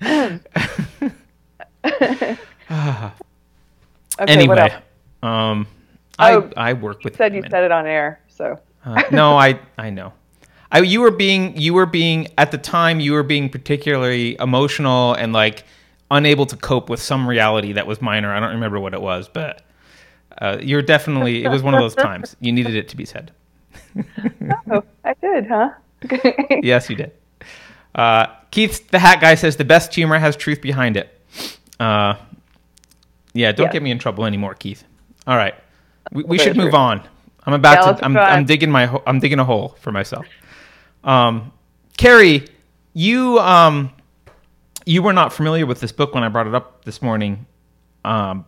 Okay, 4.20 4.32
anyway, 4.32 4.74
um, 5.22 5.66
Oh, 6.18 6.50
I 6.56 6.70
I 6.70 6.72
work 6.74 7.02
with 7.02 7.16
said 7.16 7.34
you 7.34 7.42
said 7.50 7.64
it 7.64 7.72
on 7.72 7.86
air, 7.86 8.20
so 8.28 8.58
Uh, 8.84 9.02
no, 9.10 9.36
I 9.36 9.58
I 9.78 9.90
know. 9.90 10.12
I, 10.70 10.80
you 10.80 11.00
were 11.00 11.10
being 11.10 11.56
you 11.56 11.74
were 11.74 11.86
being 11.86 12.28
at 12.38 12.50
the 12.50 12.58
time 12.58 13.00
you 13.00 13.12
were 13.12 13.22
being 13.22 13.48
particularly 13.48 14.36
emotional 14.40 15.14
and 15.14 15.32
like 15.32 15.64
unable 16.10 16.46
to 16.46 16.56
cope 16.56 16.88
with 16.88 17.00
some 17.00 17.26
reality 17.26 17.72
that 17.72 17.86
was 17.86 18.00
minor. 18.00 18.32
I 18.32 18.40
don't 18.40 18.50
remember 18.52 18.78
what 18.78 18.94
it 18.94 19.00
was, 19.00 19.28
but 19.28 19.62
uh, 20.38 20.58
you're 20.60 20.82
definitely 20.82 21.44
it 21.44 21.48
was 21.48 21.62
one 21.62 21.74
of 21.74 21.80
those 21.80 21.94
times 21.94 22.36
you 22.40 22.52
needed 22.52 22.74
it 22.74 22.88
to 22.88 22.96
be 22.96 23.04
said. 23.04 23.32
oh, 24.70 24.84
I 25.04 25.14
did, 25.14 25.46
huh? 25.46 25.70
Yes, 26.62 26.90
you 26.90 26.96
did. 26.96 27.12
Uh, 27.94 28.26
Keith 28.50 28.88
the 28.90 28.98
Hat 28.98 29.20
Guy 29.20 29.34
says 29.36 29.56
the 29.56 29.64
best 29.64 29.94
humor 29.94 30.18
has 30.18 30.36
truth 30.36 30.60
behind 30.60 30.96
it. 30.96 31.20
Uh, 31.80 32.14
yeah, 33.34 33.52
don't 33.52 33.72
get 33.72 33.82
me 33.82 33.92
in 33.92 34.00
trouble 34.00 34.26
anymore, 34.26 34.54
Keith. 34.54 34.84
All 35.26 35.36
right, 35.36 35.54
we, 36.12 36.24
we 36.24 36.38
should 36.38 36.56
move 36.56 36.74
on. 36.74 37.02
I'm 37.46 37.54
about 37.54 37.82
Yeah, 37.82 37.92
to. 37.94 38.04
I'm. 38.04 38.16
I'm 38.28 38.46
digging 38.46 38.70
my. 38.70 38.86
ho- 38.86 39.04
I'm 39.06 39.20
digging 39.20 39.40
a 39.40 39.44
hole 39.44 39.76
for 39.80 39.92
myself. 39.92 40.26
Um, 41.04 41.52
Keri, 41.98 42.46
you 42.94 43.38
um, 43.40 43.92
you 44.86 45.02
were 45.02 45.12
not 45.12 45.32
familiar 45.32 45.66
with 45.66 45.80
this 45.80 45.92
book 45.92 46.14
when 46.14 46.24
I 46.24 46.28
brought 46.30 46.46
it 46.46 46.54
up 46.54 46.84
this 46.84 47.02
morning, 47.02 47.46
um, 48.04 48.46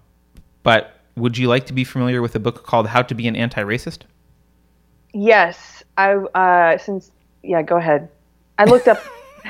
but 0.63 1.01
would 1.17 1.39
you 1.39 1.49
like 1.49 1.67
to 1.67 1.75
be 1.75 1.85
familiar 1.85 2.23
with 2.23 2.35
a 2.37 2.41
book 2.41 2.65
called 2.65 2.89
How 2.89 3.03
to 3.03 3.15
Be 3.15 3.29
an 3.29 3.37
Anti-Racist? 3.37 4.01
yes, 5.15 5.83
I 5.97 6.15
uh, 6.15 6.79
since 6.79 7.13
yeah, 7.43 7.63
go 7.63 7.77
ahead. 7.77 8.11
I 8.59 8.65
looked 8.67 8.89
up. 8.89 9.03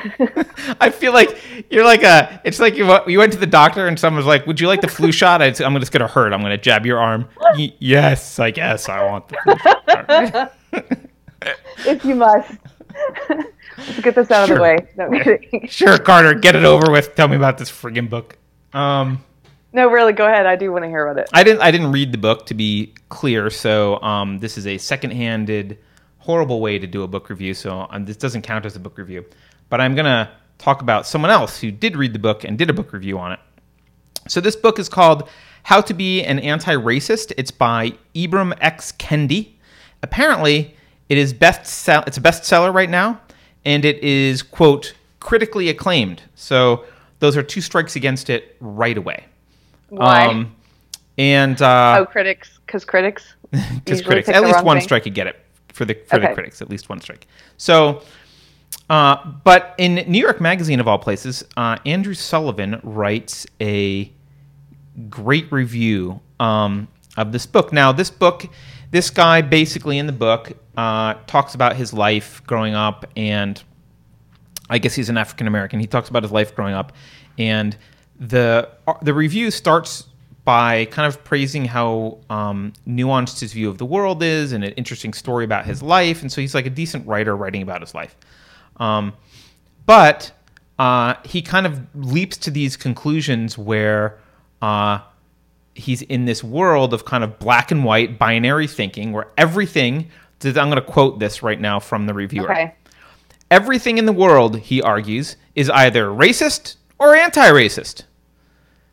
I 0.81 0.91
feel 0.91 1.13
like 1.13 1.39
you're 1.71 1.85
like 1.85 2.03
a. 2.03 2.41
It's 2.45 2.61
like 2.61 2.77
you, 2.77 2.87
went- 2.87 3.09
you 3.09 3.19
went 3.19 3.33
to 3.33 3.39
the 3.39 3.47
doctor 3.47 3.87
and 3.87 3.99
someone 3.99 4.19
was 4.19 4.27
like, 4.27 4.47
"Would 4.47 4.61
you 4.61 4.69
like 4.69 4.81
the 4.81 4.89
flu 4.89 5.13
shot?" 5.13 5.43
I'd 5.43 5.57
say, 5.57 5.65
I'm 5.65 5.79
just 5.81 5.93
gonna 5.93 6.07
hurt. 6.09 6.33
I'm 6.33 6.43
gonna 6.43 6.59
jab 6.59 6.87
your 6.87 6.99
arm. 6.99 7.29
Y- 7.57 7.73
yes, 7.79 8.39
I 8.39 8.51
guess 8.51 8.89
I 8.89 9.05
want 9.05 9.29
the 9.29 9.37
flu 9.43 10.27
shot. 10.29 10.53
if 11.87 12.05
you 12.05 12.15
must. 12.15 12.51
Let's 13.79 14.01
get 14.01 14.15
this 14.15 14.31
out 14.31 14.51
of 14.51 14.57
the 14.57 14.63
way. 14.63 14.79
No, 14.97 15.67
sure, 15.69 15.99
Carter, 15.99 16.35
get 16.35 16.57
it 16.57 16.65
over 16.65 16.91
with. 16.91 17.15
Tell 17.15 17.29
me 17.29 17.37
about 17.37 17.59
this 17.59 17.71
friggin' 17.71 18.09
book. 18.09 18.39
Um, 18.73 19.23
no, 19.73 19.89
really, 19.91 20.13
go 20.15 20.27
ahead. 20.27 20.47
I 20.47 20.57
do 20.57 20.73
want 20.73 20.85
to 20.85 20.89
hear 20.89 21.07
about 21.07 21.23
it. 21.23 21.29
I 21.33 21.45
didn't. 21.45 21.61
I 21.61 21.71
didn't 21.71 21.93
read 21.93 22.13
the 22.13 22.19
book 22.19 22.47
to 22.47 22.55
be 22.55 22.95
clear. 23.11 23.51
So 23.51 24.01
um, 24.03 24.39
this 24.39 24.57
is 24.57 24.67
a 24.67 24.79
second-handed, 24.79 25.79
horrible 26.19 26.61
way 26.61 26.79
to 26.79 26.87
do 26.87 27.03
a 27.03 27.09
book 27.09 27.29
review. 27.29 27.53
So 27.53 27.87
um, 27.91 28.07
this 28.07 28.17
doesn't 28.17 28.43
count 28.43 28.65
as 28.65 28.77
a 28.77 28.81
book 28.81 28.97
review. 28.97 29.25
But 29.69 29.81
I'm 29.81 29.95
gonna 29.95 30.31
talk 30.59 30.83
about 30.83 31.07
someone 31.07 31.31
else 31.31 31.61
who 31.61 31.71
did 31.71 31.97
read 31.97 32.13
the 32.13 32.19
book 32.19 32.45
and 32.45 32.57
did 32.59 32.71
a 32.71 32.73
book 32.73 32.93
review 32.93 33.19
on 33.19 33.33
it. 33.33 33.41
So 34.29 34.41
this 34.41 34.57
book 34.57 34.79
is 34.79 34.89
called 34.89 35.29
How 35.65 35.81
to 35.81 35.95
Be 35.95 36.23
an 36.23 36.39
Anti-Racist. 36.39 37.33
It's 37.37 37.51
by 37.51 37.93
Ibram 38.15 38.57
X. 38.61 38.93
Kendi. 38.93 39.53
Apparently, 40.03 40.75
it 41.09 41.19
is 41.19 41.33
best 41.33 41.67
sell- 41.67 42.05
it's 42.07 42.17
a 42.17 42.21
bestseller 42.21 42.73
right 42.73 42.91
now, 42.91 43.21
and 43.65 43.85
it 43.85 44.03
is 44.03 44.43
quote 44.43 44.95
critically 45.21 45.69
acclaimed. 45.69 46.23
So 46.35 46.85
those 47.19 47.37
are 47.37 47.43
two 47.43 47.61
strikes 47.61 47.97
against 47.97 48.31
it 48.31 48.57
right 48.61 48.97
away. 48.97 49.27
Why? 49.89 50.47
and 51.19 51.61
uh, 51.63 51.99
oh, 52.01 52.07
critics, 52.07 52.59
because 52.67 52.85
critics. 52.85 53.35
because 53.51 54.03
critics, 54.03 54.29
at 54.29 54.43
least 54.43 54.65
one 54.65 54.77
thing. 54.77 54.85
strike 54.85 55.07
you 55.07 55.13
get 55.13 55.27
it 55.27 55.37
for 55.73 55.85
the 55.85 55.95
for 56.07 56.19
the 56.19 56.29
critics, 56.29 56.61
at 56.61 56.69
least 56.69 56.89
one 56.89 57.01
strike. 57.01 57.27
So, 57.57 58.03
uh, 58.89 59.17
but 59.45 59.75
in 59.79 59.97
New 60.11 60.21
York 60.21 60.41
Magazine 60.41 60.79
of 60.79 60.87
all 60.87 60.99
places, 60.99 61.45
uh, 61.57 61.79
Andrew 61.85 62.15
Sullivan 62.15 62.81
writes 62.83 63.47
a 63.61 64.13
great 65.11 65.51
review 65.51 66.21
um, 66.39 66.89
of 67.17 67.33
this 67.33 67.47
book. 67.47 67.73
Now, 67.73 67.93
this 67.93 68.11
book, 68.11 68.47
this 68.93 69.11
guy 69.11 69.43
basically 69.43 69.99
in 69.99 70.07
the 70.07 70.13
book 70.13 70.53
uh, 70.77 71.15
talks 71.27 71.55
about 71.55 71.77
his 71.77 71.93
life 71.93 72.43
growing 72.47 72.75
up, 72.75 73.07
and 73.17 73.61
I 74.71 74.79
guess 74.79 74.95
he's 74.95 75.09
an 75.09 75.19
African 75.19 75.47
American. 75.47 75.81
He 75.81 75.87
talks 75.87 76.09
about 76.09 76.23
his 76.23 76.33
life 76.33 76.55
growing 76.55 76.75
up, 76.75 76.93
and 77.39 77.77
the 78.19 78.69
the 79.03 79.13
review 79.15 79.51
starts 79.51 80.05
by 80.45 80.85
kind 80.87 81.13
of 81.13 81.25
praising 81.25 81.65
how 81.65 82.19
um, 82.31 82.73
nuanced 82.87 83.41
his 83.41 83.53
view 83.53 83.69
of 83.69 83.79
the 83.79 83.85
world 83.85 84.23
is 84.23 84.53
and 84.53 84.63
an 84.63 84.71
interesting 84.75 85.13
story 85.13 85.45
about 85.45 85.67
his 85.67 85.83
life. 85.83 86.23
And 86.23 86.31
so 86.31 86.41
he's 86.41 86.55
like 86.55 86.67
a 86.67 86.71
decent 86.71 87.05
writer 87.05 87.37
writing 87.37 87.63
about 87.63 87.81
his 87.81 87.97
life. 87.97 88.17
Um, 88.79 89.15
but 89.87 90.33
uh, 90.79 91.15
he 91.25 91.43
kind 91.43 91.67
of 91.67 91.81
leaps 91.95 92.37
to 92.39 92.51
these 92.51 92.77
conclusions 92.77 93.57
where 93.57 94.19
uh, 94.61 95.01
he's 95.75 96.03
in 96.03 96.25
this 96.25 96.43
world 96.43 96.93
of 96.93 97.05
kind 97.05 97.25
of 97.25 97.39
black 97.39 97.71
and 97.71 97.85
white 97.85 98.19
binary 98.19 98.67
thinking 98.67 99.13
where 99.13 99.29
everything, 99.37 100.11
I'm 100.45 100.55
going 100.55 100.73
to 100.73 100.83
quote 100.83 101.19
this 101.19 101.43
right 101.43 101.61
now 101.61 101.81
from 101.81 102.07
the 102.07 102.15
reviewer. 102.15 102.51
Okay. 102.51 102.75
Everything 103.51 103.99
in 103.99 104.07
the 104.07 104.13
world, 104.13 104.59
he 104.59 104.83
argues, 104.83 105.37
is 105.55 105.71
either 105.71 106.07
racist 106.07 106.77
or 106.99 107.15
anti 107.15 107.49
racist. 107.49 108.03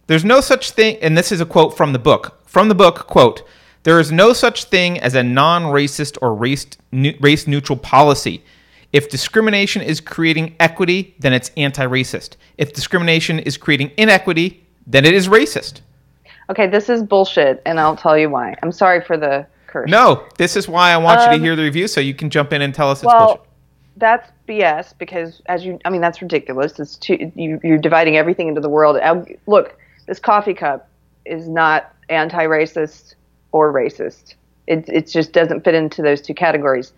There's 0.08 0.26
no 0.26 0.42
such 0.42 0.72
thing, 0.72 0.98
and 1.02 1.18
this 1.18 1.32
is 1.32 1.42
a 1.42 1.46
quote 1.46 1.76
from 1.76 1.94
the 1.94 2.00
book. 2.00 2.40
From 2.46 2.70
the 2.70 2.76
book, 2.76 3.08
quote, 3.08 3.44
there 3.84 4.00
is 4.00 4.12
no 4.12 4.32
such 4.34 4.66
thing 4.66 5.00
as 5.00 5.16
a 5.16 5.24
non 5.24 5.64
racist 5.64 6.18
or 6.22 6.34
race 6.36 7.48
neutral 7.48 7.78
policy. 7.78 8.44
If 8.94 9.10
discrimination 9.10 9.82
is 9.82 10.00
creating 10.00 10.56
equity, 10.60 11.16
then 11.20 11.34
it's 11.34 11.52
anti 11.58 11.86
racist. 11.86 12.36
If 12.60 12.74
discrimination 12.74 13.40
is 13.40 13.58
creating 13.58 13.92
inequity, 13.98 14.64
then 14.86 15.04
it 15.04 15.14
is 15.16 15.28
racist. 15.28 15.82
Okay, 16.50 16.68
this 16.68 16.90
is 16.90 17.02
bullshit, 17.02 17.62
and 17.66 17.80
I'll 17.80 17.96
tell 17.96 18.18
you 18.18 18.30
why. 18.30 18.56
I'm 18.62 18.72
sorry 18.72 19.02
for 19.02 19.18
the 19.18 19.48
curse. 19.68 19.90
No, 19.90 20.26
this 20.38 20.56
is 20.56 20.68
why 20.68 20.92
I 20.92 20.98
want 20.98 21.22
you 21.22 21.28
Um, 21.28 21.34
to 21.34 21.40
hear 21.40 21.56
the 21.56 21.64
review 21.64 21.88
so 21.88 22.02
you 22.02 22.14
can 22.14 22.30
jump 22.30 22.54
in 22.54 22.62
and 22.62 22.74
tell 22.76 22.92
us 22.92 23.00
it's 23.00 23.06
well, 23.08 23.26
bullshit. 23.28 23.44
that's 23.98 24.32
BS 24.48 24.94
because, 25.00 25.42
as 25.48 25.66
you, 25.66 25.80
I 25.86 25.90
mean, 25.90 26.02
that's 26.02 26.22
ridiculous. 26.22 26.80
It's 26.80 26.96
too, 26.96 27.32
you, 27.36 27.60
you're 27.64 27.78
dividing 27.80 28.18
everything 28.18 28.48
into 28.48 28.62
the 28.62 28.70
world. 28.70 29.00
Look, 29.48 29.76
this 30.06 30.20
coffee 30.20 30.54
cup 30.54 30.88
is 31.26 31.48
not 31.48 31.96
anti-racist 32.10 33.16
or 33.54 33.74
racist. 33.74 34.36
It 34.68 34.88
it 34.88 35.08
just 35.08 35.32
doesn't 35.32 35.64
fit 35.64 35.74
into 35.74 36.02
those 36.02 36.22
two 36.22 36.34
categories. 36.34 36.94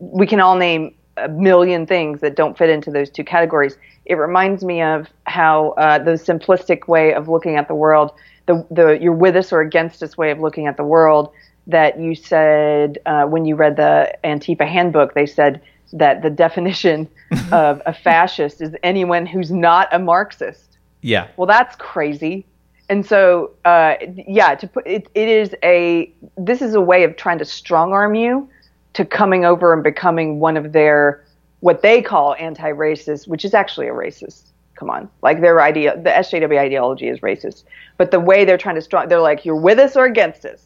We 0.00 0.26
can 0.26 0.40
all 0.40 0.56
name 0.56 0.94
a 1.24 1.28
million 1.28 1.86
things 1.86 2.20
that 2.20 2.36
don't 2.36 2.56
fit 2.56 2.70
into 2.70 2.90
those 2.90 3.10
two 3.10 3.24
categories. 3.24 3.76
It 4.04 4.14
reminds 4.14 4.64
me 4.64 4.82
of 4.82 5.08
how 5.26 5.70
uh, 5.70 5.98
the 5.98 6.12
simplistic 6.12 6.88
way 6.88 7.14
of 7.14 7.28
looking 7.28 7.56
at 7.56 7.68
the 7.68 7.74
world, 7.74 8.12
the 8.46 8.66
the 8.70 8.98
you're 9.00 9.12
with 9.12 9.36
us 9.36 9.52
or 9.52 9.60
against 9.60 10.02
us 10.02 10.16
way 10.16 10.30
of 10.30 10.40
looking 10.40 10.66
at 10.66 10.76
the 10.76 10.84
world 10.84 11.32
that 11.66 12.00
you 12.00 12.14
said 12.14 12.98
uh, 13.06 13.24
when 13.24 13.44
you 13.44 13.54
read 13.54 13.76
the 13.76 14.12
Antifa 14.24 14.66
handbook. 14.66 15.14
They 15.14 15.26
said 15.26 15.60
that 15.92 16.22
the 16.22 16.30
definition 16.30 17.08
of 17.52 17.82
a 17.86 17.92
fascist 17.92 18.60
is 18.60 18.74
anyone 18.82 19.26
who's 19.26 19.50
not 19.50 19.88
a 19.92 19.98
Marxist. 19.98 20.78
Yeah. 21.02 21.28
Well, 21.36 21.46
that's 21.46 21.76
crazy. 21.76 22.44
And 22.88 23.06
so, 23.06 23.52
uh, 23.64 23.94
yeah, 24.26 24.56
to 24.56 24.66
put 24.66 24.86
it, 24.86 25.08
it 25.14 25.28
is 25.28 25.54
a 25.62 26.12
this 26.36 26.60
is 26.60 26.74
a 26.74 26.80
way 26.80 27.04
of 27.04 27.16
trying 27.16 27.38
to 27.38 27.44
strong 27.44 27.92
arm 27.92 28.16
you 28.16 28.48
to 28.94 29.04
coming 29.04 29.44
over 29.44 29.72
and 29.72 29.82
becoming 29.82 30.40
one 30.40 30.56
of 30.56 30.72
their 30.72 31.24
what 31.60 31.82
they 31.82 32.00
call 32.00 32.34
anti-racist, 32.38 33.28
which 33.28 33.44
is 33.44 33.54
actually 33.54 33.86
a 33.86 33.92
racist. 33.92 34.44
Come 34.74 34.88
on, 34.88 35.10
like 35.22 35.42
their 35.42 35.60
idea, 35.60 36.00
the 36.00 36.08
SJW 36.08 36.58
ideology 36.58 37.08
is 37.08 37.20
racist, 37.20 37.64
but 37.98 38.10
the 38.10 38.18
way 38.18 38.46
they're 38.46 38.56
trying 38.56 38.76
to 38.76 38.82
strong, 38.82 39.08
they're 39.08 39.20
like 39.20 39.44
you're 39.44 39.56
with 39.56 39.78
us 39.78 39.94
or 39.94 40.06
against 40.06 40.46
us. 40.46 40.64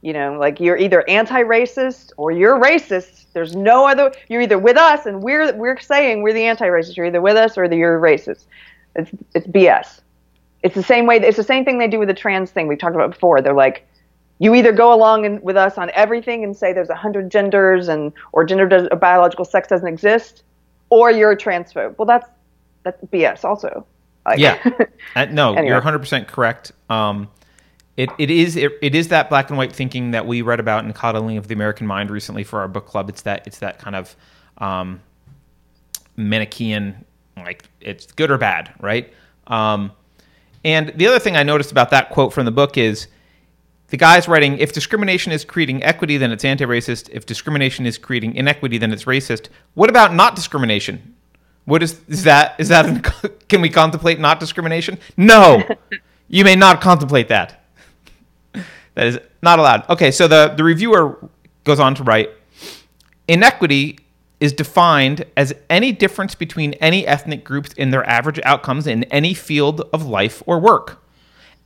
You 0.00 0.12
know, 0.12 0.38
like 0.38 0.60
you're 0.60 0.76
either 0.76 1.08
anti-racist 1.08 2.12
or 2.16 2.30
you're 2.30 2.58
racist. 2.60 3.26
There's 3.32 3.56
no 3.56 3.86
other. 3.86 4.12
You're 4.28 4.42
either 4.42 4.58
with 4.58 4.76
us 4.76 5.06
and 5.06 5.22
we're 5.22 5.52
we're 5.54 5.78
saying 5.80 6.22
we're 6.22 6.32
the 6.32 6.44
anti-racist. 6.44 6.96
You're 6.96 7.06
either 7.06 7.20
with 7.20 7.36
us 7.36 7.58
or 7.58 7.64
you're 7.64 8.00
racist. 8.00 8.44
It's 8.94 9.10
it's 9.34 9.46
BS. 9.46 10.00
It's 10.62 10.74
the 10.74 10.82
same 10.82 11.06
way. 11.06 11.16
It's 11.16 11.36
the 11.36 11.44
same 11.44 11.64
thing 11.64 11.78
they 11.78 11.88
do 11.88 11.98
with 11.98 12.08
the 12.08 12.14
trans 12.14 12.50
thing 12.50 12.68
we've 12.68 12.78
talked 12.78 12.94
about 12.94 13.10
before. 13.10 13.40
They're 13.40 13.54
like, 13.54 13.87
you 14.38 14.54
either 14.54 14.72
go 14.72 14.92
along 14.92 15.26
and, 15.26 15.42
with 15.42 15.56
us 15.56 15.78
on 15.78 15.90
everything 15.94 16.44
and 16.44 16.56
say 16.56 16.72
there's 16.72 16.90
a 16.90 16.94
hundred 16.94 17.30
genders 17.30 17.88
and 17.88 18.12
or 18.32 18.44
gender 18.44 18.68
does, 18.68 18.88
or 18.90 18.96
biological 18.96 19.44
sex 19.44 19.68
doesn't 19.68 19.88
exist, 19.88 20.42
or 20.90 21.10
you're 21.10 21.32
a 21.32 21.36
transphobe. 21.36 21.96
Well, 21.98 22.06
that's 22.06 22.28
that's 22.84 23.02
BS 23.06 23.44
also. 23.44 23.86
Like, 24.26 24.38
Yeah. 24.38 24.58
Uh, 25.16 25.24
no, 25.26 25.54
Anyway. 25.54 25.68
you're 25.68 25.80
100% 25.80 26.28
correct. 26.28 26.70
Um, 26.90 27.28
it, 27.96 28.10
it 28.18 28.30
is 28.30 28.56
it, 28.56 28.72
it 28.82 28.94
is 28.94 29.08
that 29.08 29.28
black 29.28 29.48
and 29.48 29.58
white 29.58 29.72
thinking 29.72 30.12
that 30.12 30.26
we 30.26 30.42
read 30.42 30.60
about 30.60 30.84
in 30.84 30.92
Coddling 30.92 31.36
of 31.38 31.48
the 31.48 31.54
American 31.54 31.86
Mind 31.86 32.10
recently 32.10 32.44
for 32.44 32.60
our 32.60 32.68
book 32.68 32.86
club. 32.86 33.08
It's 33.08 33.22
that 33.22 33.44
it's 33.46 33.58
that 33.58 33.78
kind 33.80 33.96
of 33.96 34.14
um, 34.58 35.00
Manichaean, 36.16 37.04
like 37.36 37.64
it's 37.80 38.06
good 38.12 38.30
or 38.30 38.38
bad, 38.38 38.72
right? 38.80 39.12
Um, 39.48 39.90
and 40.64 40.92
the 40.94 41.08
other 41.08 41.18
thing 41.18 41.36
I 41.36 41.42
noticed 41.42 41.72
about 41.72 41.90
that 41.90 42.10
quote 42.10 42.32
from 42.32 42.44
the 42.44 42.50
book 42.52 42.76
is 42.76 43.08
the 43.88 43.96
guy's 43.96 44.28
writing 44.28 44.58
if 44.58 44.72
discrimination 44.72 45.32
is 45.32 45.44
creating 45.44 45.82
equity, 45.82 46.16
then 46.18 46.30
it's 46.30 46.44
anti 46.44 46.64
racist. 46.64 47.08
If 47.10 47.26
discrimination 47.26 47.86
is 47.86 47.98
creating 47.98 48.34
inequity, 48.34 48.78
then 48.78 48.92
it's 48.92 49.04
racist. 49.04 49.48
What 49.74 49.88
about 49.88 50.14
not 50.14 50.36
discrimination? 50.36 51.14
What 51.64 51.82
is, 51.82 52.00
is 52.08 52.24
that? 52.24 52.54
Is 52.58 52.68
that, 52.68 52.86
an, 52.86 53.02
can 53.48 53.60
we 53.60 53.70
contemplate 53.70 54.20
not 54.20 54.40
discrimination? 54.40 54.98
No, 55.16 55.62
you 56.28 56.44
may 56.44 56.56
not 56.56 56.80
contemplate 56.80 57.28
that. 57.28 57.64
That 58.94 59.06
is 59.06 59.18
not 59.42 59.58
allowed. 59.58 59.88
Okay, 59.88 60.10
so 60.10 60.26
the, 60.28 60.54
the 60.56 60.64
reviewer 60.64 61.18
goes 61.64 61.80
on 61.80 61.94
to 61.94 62.02
write 62.02 62.30
Inequity 63.28 63.98
is 64.40 64.52
defined 64.52 65.24
as 65.36 65.54
any 65.68 65.92
difference 65.92 66.34
between 66.34 66.72
any 66.74 67.06
ethnic 67.06 67.44
groups 67.44 67.72
in 67.74 67.90
their 67.90 68.08
average 68.08 68.40
outcomes 68.44 68.86
in 68.86 69.04
any 69.04 69.34
field 69.34 69.82
of 69.92 70.06
life 70.06 70.42
or 70.46 70.58
work. 70.58 71.02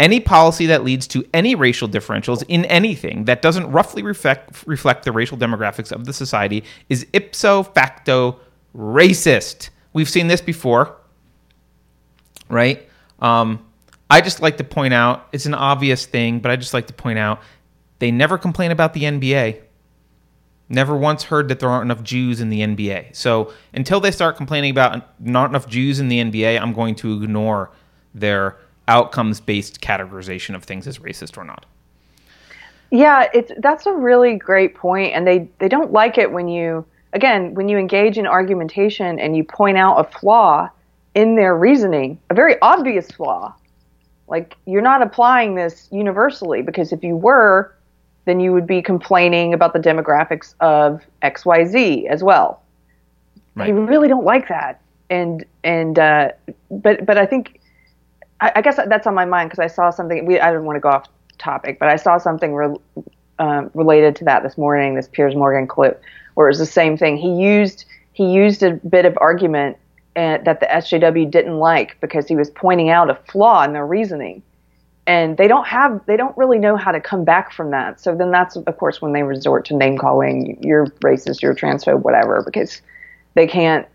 Any 0.01 0.21
policy 0.21 0.67
that 0.67 0.85
leads 0.85 1.07
to 1.09 1.25
any 1.33 1.55
racial 1.55 1.89
differentials 1.89 2.43
in 2.49 2.65
anything 2.65 3.27
that 3.27 3.43
doesn't 3.43 3.71
roughly 3.71 4.03
reflect, 4.03 4.67
reflect 4.67 5.05
the 5.05 5.13
racial 5.13 5.39
demographics 5.39 5.93
of 5.93 6.07
the 6.07 6.13
society 6.13 6.65
is 6.89 7.07
ipso 7.13 7.63
facto 7.63 8.41
racist. 8.75 9.71
We've 9.93 10.09
seen 10.09 10.27
this 10.27 10.41
before, 10.41 10.97
right? 12.49 12.89
Um, 13.21 13.65
I 14.11 14.21
just 14.21 14.43
like 14.43 14.57
to 14.59 14.65
point 14.65 14.93
out 14.93 15.29
it's 15.33 15.47
an 15.47 15.55
obvious 15.55 16.07
thing, 16.07 16.41
but 16.41 16.51
I 16.51 16.57
just 16.57 16.75
like 16.75 16.87
to 16.89 16.93
point 16.93 17.19
out 17.19 17.41
they 17.99 18.11
never 18.11 18.37
complain 18.37 18.71
about 18.71 18.95
the 18.95 19.05
NBA. 19.05 19.61
Never 20.69 20.97
once 20.97 21.23
heard 21.23 21.49
that 21.49 21.61
there 21.61 21.69
aren't 21.69 21.85
enough 21.91 22.03
Jews 22.03 22.41
in 22.41 22.49
the 22.49 22.61
NBA. 22.61 23.15
So 23.15 23.53
until 23.75 24.01
they 24.01 24.11
start 24.11 24.37
complaining 24.37 24.71
about 24.71 25.21
not 25.21 25.51
enough 25.51 25.69
Jews 25.69 26.01
in 26.01 26.09
the 26.09 26.19
NBA, 26.19 26.61
I'm 26.61 26.73
going 26.73 26.95
to 26.97 27.23
ignore 27.23 27.71
their 28.15 28.59
outcomes 28.89 29.41
based 29.41 29.81
categorization 29.81 30.55
of 30.55 30.65
things 30.65 30.87
as 30.87 30.99
racist 30.99 31.37
or 31.39 31.45
not. 31.45 31.67
Yeah, 32.91 33.29
it's 33.33 33.51
that's 33.59 33.87
a 33.87 33.93
really 33.93 34.37
great 34.37 34.75
point, 34.75 35.15
and 35.15 35.27
they 35.27 35.49
they 35.59 35.69
don't 35.69 35.93
like 35.93 36.19
it 36.19 36.31
when 36.31 36.49
you 36.49 36.85
again 37.15 37.55
when 37.55 37.69
you 37.69 37.79
engage 37.79 38.19
in 38.19 38.27
argumentation 38.27 39.19
and 39.19 39.35
you 39.35 39.45
point 39.45 39.79
out 39.79 39.97
a 39.97 40.05
flaw 40.19 40.69
in 41.15 41.37
their 41.37 41.57
reasoning, 41.57 42.19
a 42.29 42.35
very 42.35 42.57
obvious 42.61 43.11
flaw. 43.11 43.55
Like 44.29 44.57
you're 44.67 44.83
not 44.83 45.01
applying 45.01 45.55
this 45.55 45.89
universally 45.91 46.61
because 46.63 46.93
if 46.93 47.03
you 47.03 47.17
were, 47.17 47.75
then 48.27 48.41
you 48.41 48.53
would 48.53 48.67
be 48.67 48.83
complaining 48.83 49.55
about 49.55 49.73
the 49.73 49.79
demographics 49.79 50.55
of 50.61 51.03
X 51.23 51.47
Y 51.47 51.65
Z 51.65 52.07
as 52.09 52.23
well. 52.23 52.63
Right. 53.55 53.67
They 53.67 53.73
really 53.73 54.09
don't 54.09 54.25
like 54.25 54.49
that, 54.49 54.83
and 55.09 55.47
and 55.65 55.99
uh, 55.99 56.33
but 56.71 57.07
but 57.07 57.17
I 57.17 57.25
think 57.25 57.61
I, 58.43 58.53
I 58.57 58.61
guess 58.61 58.77
that's 58.89 59.07
on 59.07 59.15
my 59.15 59.25
mind 59.25 59.51
because 59.51 59.63
I 59.63 59.69
saw 59.69 59.91
something. 59.91 60.27
We 60.27 60.39
I 60.41 60.53
don't 60.53 60.65
want 60.65 60.77
to 60.77 60.81
go 60.81 60.91
off 60.91 61.09
topic, 61.39 61.79
but 61.79 61.89
I 61.89 61.97
saw 61.97 62.19
something 62.19 62.55
re, 62.55 62.75
um, 63.39 63.71
related 63.73 64.17
to 64.17 64.25
that 64.25 64.43
this 64.43 64.59
morning. 64.59 64.97
This 64.97 65.09
Piers 65.09 65.35
Morgan 65.35 65.67
clip, 65.67 66.03
where 66.35 66.49
it 66.49 66.51
was 66.51 66.59
the 66.59 66.67
same 66.67 66.99
thing. 66.99 67.17
He 67.17 67.31
used 67.31 67.85
he 68.13 68.33
used 68.33 68.63
a 68.63 68.73
bit 68.73 69.07
of 69.07 69.17
argument 69.21 69.79
uh, 70.17 70.39
that 70.39 70.61
the 70.61 70.67
SJW 70.67 71.31
didn't 71.31 71.59
like 71.59 71.99
because 72.01 72.27
he 72.27 72.35
was 72.35 72.51
pointing 72.51 72.91
out 72.91 73.09
a 73.09 73.15
flaw 73.15 73.63
in 73.63 73.73
their 73.73 73.87
reasoning, 73.87 74.43
and 75.07 75.37
they 75.37 75.47
don't 75.47 75.67
have 75.67 76.05
they 76.07 76.17
don't 76.17 76.37
really 76.37 76.59
know 76.59 76.77
how 76.77 76.91
to 76.91 77.01
come 77.01 77.25
back 77.25 77.53
from 77.53 77.71
that. 77.71 78.01
So 78.01 78.13
then 78.13 78.33
that's 78.33 78.57
of 78.57 78.77
course 78.77 79.01
when 79.01 79.13
they 79.13 79.23
resort 79.23 79.65
to 79.67 79.77
name 79.77 79.97
calling. 79.97 80.59
You're 80.61 80.87
racist. 81.05 81.43
You're 81.43 81.55
transphobe. 81.55 82.03
Whatever, 82.03 82.43
because 82.45 82.83
they 83.35 83.47
can't. 83.47 83.87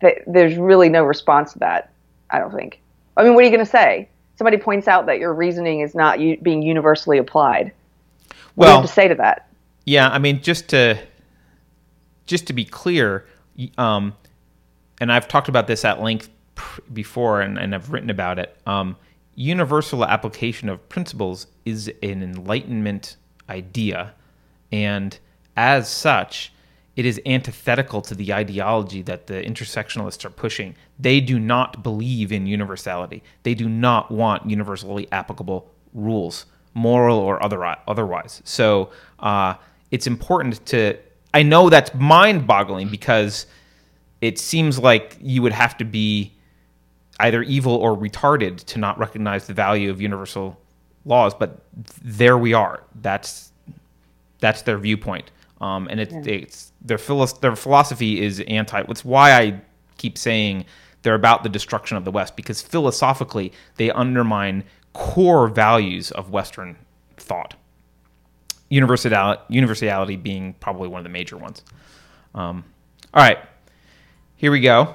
They, 0.00 0.22
there's 0.28 0.56
really 0.56 0.90
no 0.90 1.02
response 1.02 1.54
to 1.54 1.58
that. 1.58 1.90
I 2.30 2.38
don't 2.38 2.54
think. 2.54 2.80
I 3.16 3.24
mean, 3.24 3.34
what 3.34 3.42
are 3.42 3.44
you 3.44 3.50
going 3.50 3.64
to 3.64 3.70
say? 3.70 4.08
Somebody 4.36 4.58
points 4.58 4.86
out 4.86 5.06
that 5.06 5.18
your 5.18 5.32
reasoning 5.32 5.80
is 5.80 5.94
not 5.94 6.20
u- 6.20 6.38
being 6.42 6.62
universally 6.62 7.18
applied. 7.18 7.72
What 8.54 8.66
do 8.66 8.70
you 8.70 8.76
have 8.76 8.86
to 8.86 8.92
say 8.92 9.08
to 9.08 9.14
that? 9.16 9.48
Yeah, 9.84 10.08
I 10.08 10.18
mean, 10.18 10.42
just 10.42 10.68
to 10.68 10.98
just 12.26 12.46
to 12.48 12.52
be 12.52 12.64
clear, 12.64 13.26
um, 13.78 14.14
and 15.00 15.12
I've 15.12 15.28
talked 15.28 15.48
about 15.48 15.66
this 15.68 15.84
at 15.84 16.02
length 16.02 16.28
before, 16.92 17.40
and, 17.40 17.56
and 17.58 17.74
I've 17.74 17.92
written 17.92 18.10
about 18.10 18.38
it. 18.38 18.56
Um, 18.66 18.96
universal 19.36 20.04
application 20.04 20.68
of 20.68 20.86
principles 20.88 21.46
is 21.64 21.88
an 22.02 22.22
enlightenment 22.22 23.16
idea, 23.48 24.12
and 24.72 25.16
as 25.56 25.88
such, 25.88 26.52
it 26.96 27.04
is 27.04 27.20
antithetical 27.26 28.00
to 28.02 28.14
the 28.14 28.32
ideology 28.32 29.02
that 29.02 29.26
the 29.26 29.34
intersectionalists 29.34 30.24
are 30.24 30.30
pushing. 30.30 30.74
They 30.98 31.20
do 31.20 31.38
not 31.38 31.82
believe 31.82 32.32
in 32.32 32.46
universality. 32.46 33.22
They 33.42 33.54
do 33.54 33.68
not 33.68 34.10
want 34.10 34.48
universally 34.48 35.06
applicable 35.12 35.70
rules, 35.92 36.46
moral 36.74 37.18
or 37.18 37.42
other, 37.44 37.64
otherwise. 37.86 38.40
So 38.44 38.90
uh, 39.20 39.54
it's 39.90 40.06
important 40.06 40.64
to. 40.66 40.96
I 41.34 41.42
know 41.42 41.68
that's 41.68 41.94
mind 41.94 42.46
boggling 42.46 42.88
because 42.88 43.46
it 44.22 44.38
seems 44.38 44.78
like 44.78 45.18
you 45.20 45.42
would 45.42 45.52
have 45.52 45.76
to 45.76 45.84
be 45.84 46.32
either 47.20 47.42
evil 47.42 47.74
or 47.74 47.96
retarded 47.96 48.64
to 48.64 48.78
not 48.78 48.98
recognize 48.98 49.46
the 49.46 49.54
value 49.54 49.90
of 49.90 50.00
universal 50.00 50.58
laws, 51.04 51.34
but 51.34 51.60
there 52.02 52.38
we 52.38 52.52
are. 52.52 52.82
That's 53.00 53.52
that's 54.40 54.62
their 54.62 54.78
viewpoint, 54.78 55.30
um, 55.60 55.88
and 55.90 56.00
it, 56.00 56.12
yeah. 56.12 56.22
it's 56.26 56.72
their 56.86 56.98
their 57.40 57.56
philosophy 57.56 58.22
is 58.22 58.40
anti. 58.40 58.80
It's 58.88 59.04
why 59.04 59.32
I 59.32 59.60
keep 59.98 60.16
saying 60.16 60.64
they're 61.02 61.14
about 61.14 61.42
the 61.42 61.48
destruction 61.48 61.96
of 61.96 62.04
the 62.04 62.10
West 62.10 62.36
because 62.36 62.62
philosophically 62.62 63.52
they 63.76 63.90
undermine 63.90 64.64
core 64.92 65.48
values 65.48 66.10
of 66.10 66.30
Western 66.30 66.76
thought. 67.16 67.54
Universality, 68.68 69.40
universality 69.48 70.16
being 70.16 70.54
probably 70.54 70.88
one 70.88 70.98
of 70.98 71.04
the 71.04 71.10
major 71.10 71.36
ones. 71.36 71.62
Um, 72.34 72.64
all 73.14 73.22
right, 73.22 73.38
here 74.36 74.50
we 74.50 74.60
go. 74.60 74.94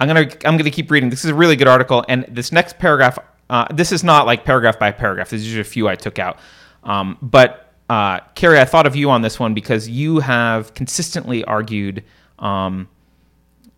I'm 0.00 0.08
gonna 0.08 0.28
I'm 0.44 0.56
gonna 0.56 0.70
keep 0.70 0.90
reading. 0.90 1.10
This 1.10 1.24
is 1.24 1.30
a 1.30 1.34
really 1.34 1.56
good 1.56 1.68
article, 1.68 2.04
and 2.08 2.24
this 2.28 2.52
next 2.52 2.78
paragraph. 2.78 3.18
Uh, 3.48 3.66
this 3.72 3.92
is 3.92 4.02
not 4.02 4.26
like 4.26 4.44
paragraph 4.44 4.76
by 4.78 4.90
paragraph. 4.90 5.30
These 5.30 5.56
are 5.56 5.60
a 5.60 5.64
few 5.64 5.86
I 5.88 5.94
took 5.94 6.18
out. 6.18 6.38
Um, 6.82 7.16
but 7.22 7.65
uh, 7.88 8.20
Keri, 8.34 8.58
I 8.58 8.64
thought 8.64 8.86
of 8.86 8.96
you 8.96 9.10
on 9.10 9.22
this 9.22 9.38
one 9.38 9.54
because 9.54 9.88
you 9.88 10.20
have 10.20 10.74
consistently 10.74 11.44
argued, 11.44 12.02
um, 12.38 12.88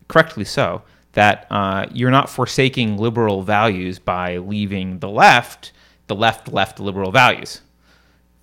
correctly 0.07 0.45
so, 0.45 0.81
that 1.13 1.47
uh, 1.51 1.85
you're 1.93 2.11
not 2.11 2.29
forsaking 2.29 2.97
liberal 2.97 3.43
values 3.43 3.99
by 3.99 4.37
leaving 4.37 4.99
the 4.99 5.09
left, 5.09 5.73
the 6.07 6.15
left 6.15 6.51
left 6.51 6.79
liberal 6.79 7.11
values. 7.11 7.61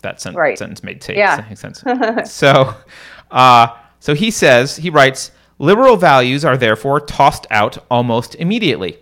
That 0.03 0.21
sen- 0.21 0.35
right. 0.35 0.57
sentence 0.57 0.85
made 0.85 1.01
t- 1.01 1.15
yeah. 1.15 1.53
sense. 1.55 1.83
so, 2.31 2.75
uh, 3.31 3.69
so 3.99 4.15
he 4.15 4.31
says 4.31 4.77
he 4.77 4.91
writes. 4.91 5.33
Liberal 5.59 5.97
values 5.97 6.45
are 6.45 6.59
therefore 6.59 7.01
tossed 7.01 7.47
out 7.51 7.79
almost 7.91 8.35
immediately. 8.35 8.99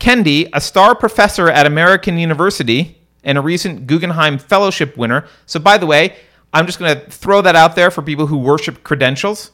Kendi, 0.00 0.48
a 0.54 0.60
star 0.60 0.94
professor 0.94 1.50
at 1.50 1.66
American 1.66 2.16
University 2.16 2.98
and 3.24 3.36
a 3.38 3.40
recent 3.40 3.86
Guggenheim 3.86 4.38
Fellowship 4.38 4.96
winner. 4.96 5.26
So, 5.46 5.58
by 5.58 5.78
the 5.78 5.86
way, 5.86 6.16
I'm 6.52 6.66
just 6.66 6.78
going 6.78 6.94
to 6.94 7.10
throw 7.10 7.42
that 7.42 7.56
out 7.56 7.74
there 7.74 7.90
for 7.90 8.02
people 8.02 8.28
who 8.28 8.38
worship 8.38 8.84
credentials. 8.84 9.50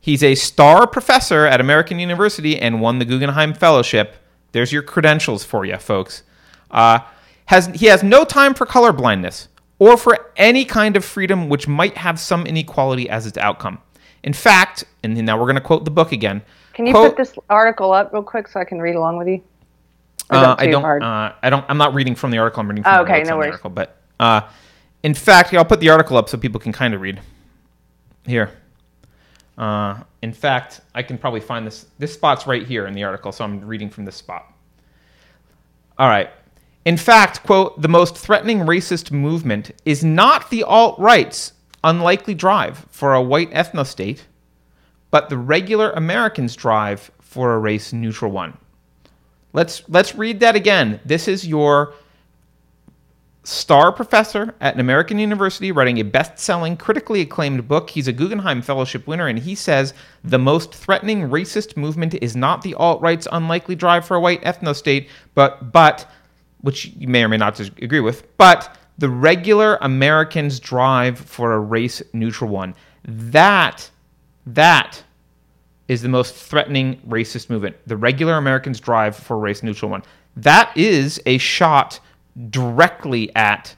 He's 0.00 0.22
a 0.22 0.34
star 0.34 0.86
professor 0.86 1.46
at 1.46 1.60
American 1.60 1.98
University 1.98 2.58
and 2.58 2.80
won 2.80 2.98
the 2.98 3.04
Guggenheim 3.04 3.54
Fellowship. 3.54 4.16
There's 4.52 4.72
your 4.72 4.82
credentials 4.82 5.44
for 5.44 5.64
you, 5.64 5.76
folks. 5.78 6.22
Uh, 6.70 7.00
has 7.46 7.66
he 7.68 7.86
has 7.86 8.02
no 8.02 8.24
time 8.24 8.54
for 8.54 8.66
colorblindness 8.66 9.48
or 9.78 9.96
for 9.96 10.30
any 10.36 10.64
kind 10.64 10.96
of 10.96 11.04
freedom 11.04 11.48
which 11.48 11.66
might 11.66 11.96
have 11.96 12.18
some 12.20 12.46
inequality 12.46 13.08
as 13.08 13.26
its 13.26 13.38
outcome. 13.38 13.78
In 14.22 14.32
fact, 14.32 14.84
and 15.02 15.14
now 15.24 15.38
we're 15.38 15.44
going 15.44 15.56
to 15.56 15.60
quote 15.60 15.84
the 15.84 15.90
book 15.90 16.12
again. 16.12 16.42
Can 16.72 16.86
you 16.86 16.92
quote, 16.92 17.10
put 17.10 17.16
this 17.16 17.34
article 17.50 17.92
up 17.92 18.12
real 18.12 18.22
quick 18.22 18.48
so 18.48 18.60
I 18.60 18.64
can 18.64 18.80
read 18.80 18.96
along 18.96 19.18
with 19.18 19.28
you? 19.28 19.42
Uh, 20.30 20.56
I 20.58 20.66
don't. 20.66 20.84
Uh, 21.02 21.34
I 21.42 21.50
don't. 21.50 21.64
I'm 21.68 21.78
not 21.78 21.94
reading 21.94 22.14
from 22.14 22.30
the 22.30 22.38
article. 22.38 22.60
I'm 22.60 22.68
reading 22.68 22.84
from 22.84 22.94
oh, 22.94 23.02
okay, 23.02 23.22
the, 23.22 23.30
no 23.30 23.36
article. 23.36 23.70
But 23.70 23.96
uh, 24.18 24.42
in 25.02 25.14
fact, 25.14 25.52
I'll 25.54 25.64
put 25.64 25.80
the 25.80 25.90
article 25.90 26.16
up 26.16 26.28
so 26.28 26.38
people 26.38 26.60
can 26.60 26.72
kind 26.72 26.94
of 26.94 27.00
read. 27.00 27.20
Here. 28.26 28.50
Uh, 29.58 30.02
in 30.22 30.32
fact, 30.32 30.80
I 30.94 31.02
can 31.02 31.18
probably 31.18 31.40
find 31.40 31.66
this. 31.66 31.86
This 31.98 32.14
spot's 32.14 32.46
right 32.46 32.66
here 32.66 32.86
in 32.86 32.94
the 32.94 33.04
article, 33.04 33.32
so 33.32 33.44
I'm 33.44 33.60
reading 33.64 33.90
from 33.90 34.04
this 34.04 34.16
spot. 34.16 34.52
All 35.98 36.08
right. 36.08 36.30
In 36.84 36.96
fact, 36.96 37.42
quote, 37.44 37.80
the 37.80 37.88
most 37.88 38.16
threatening 38.16 38.60
racist 38.60 39.10
movement 39.10 39.70
is 39.84 40.04
not 40.04 40.50
the 40.50 40.64
alt 40.64 40.98
right's 40.98 41.52
unlikely 41.82 42.34
drive 42.34 42.86
for 42.90 43.14
a 43.14 43.22
white 43.22 43.50
ethnostate, 43.52 44.22
but 45.10 45.28
the 45.28 45.38
regular 45.38 45.92
American's 45.92 46.56
drive 46.56 47.10
for 47.20 47.54
a 47.54 47.58
race 47.58 47.92
neutral 47.92 48.30
one. 48.30 48.58
Let's 49.54 49.88
let's 49.88 50.14
read 50.14 50.40
that 50.40 50.56
again. 50.56 51.00
This 51.04 51.28
is 51.28 51.46
your 51.46 51.94
star 53.44 53.92
professor 53.92 54.54
at 54.60 54.74
an 54.74 54.80
American 54.80 55.18
university 55.18 55.70
writing 55.70 55.98
a 55.98 56.02
best-selling, 56.02 56.76
critically 56.76 57.20
acclaimed 57.20 57.68
book. 57.68 57.90
He's 57.90 58.08
a 58.08 58.12
Guggenheim 58.12 58.62
Fellowship 58.62 59.06
winner, 59.06 59.28
and 59.28 59.38
he 59.38 59.54
says 59.54 59.94
the 60.24 60.38
most 60.38 60.74
threatening 60.74 61.28
racist 61.28 61.76
movement 61.76 62.14
is 62.14 62.34
not 62.34 62.62
the 62.62 62.74
alt-right's 62.74 63.28
unlikely 63.30 63.76
drive 63.76 64.06
for 64.06 64.16
a 64.16 64.20
white 64.20 64.42
ethnostate, 64.42 65.08
but 65.34 65.72
but 65.72 66.10
which 66.62 66.86
you 66.98 67.06
may 67.06 67.22
or 67.22 67.28
may 67.28 67.36
not 67.36 67.60
agree 67.60 68.00
with, 68.00 68.36
but 68.36 68.76
the 68.98 69.08
regular 69.08 69.76
Americans 69.82 70.58
drive 70.58 71.18
for 71.18 71.52
a 71.52 71.60
race 71.60 72.02
neutral 72.12 72.50
one. 72.50 72.74
That, 73.04 73.90
that 74.46 75.02
is 75.88 76.02
the 76.02 76.08
most 76.08 76.34
threatening 76.34 77.00
racist 77.08 77.50
movement. 77.50 77.76
The 77.86 77.96
regular 77.96 78.34
Americans 78.34 78.80
drive 78.80 79.16
for 79.16 79.34
a 79.34 79.38
race 79.38 79.62
neutral 79.62 79.90
one. 79.90 80.02
That 80.36 80.74
is 80.76 81.20
a 81.26 81.38
shot 81.38 82.00
directly 82.50 83.34
at 83.36 83.74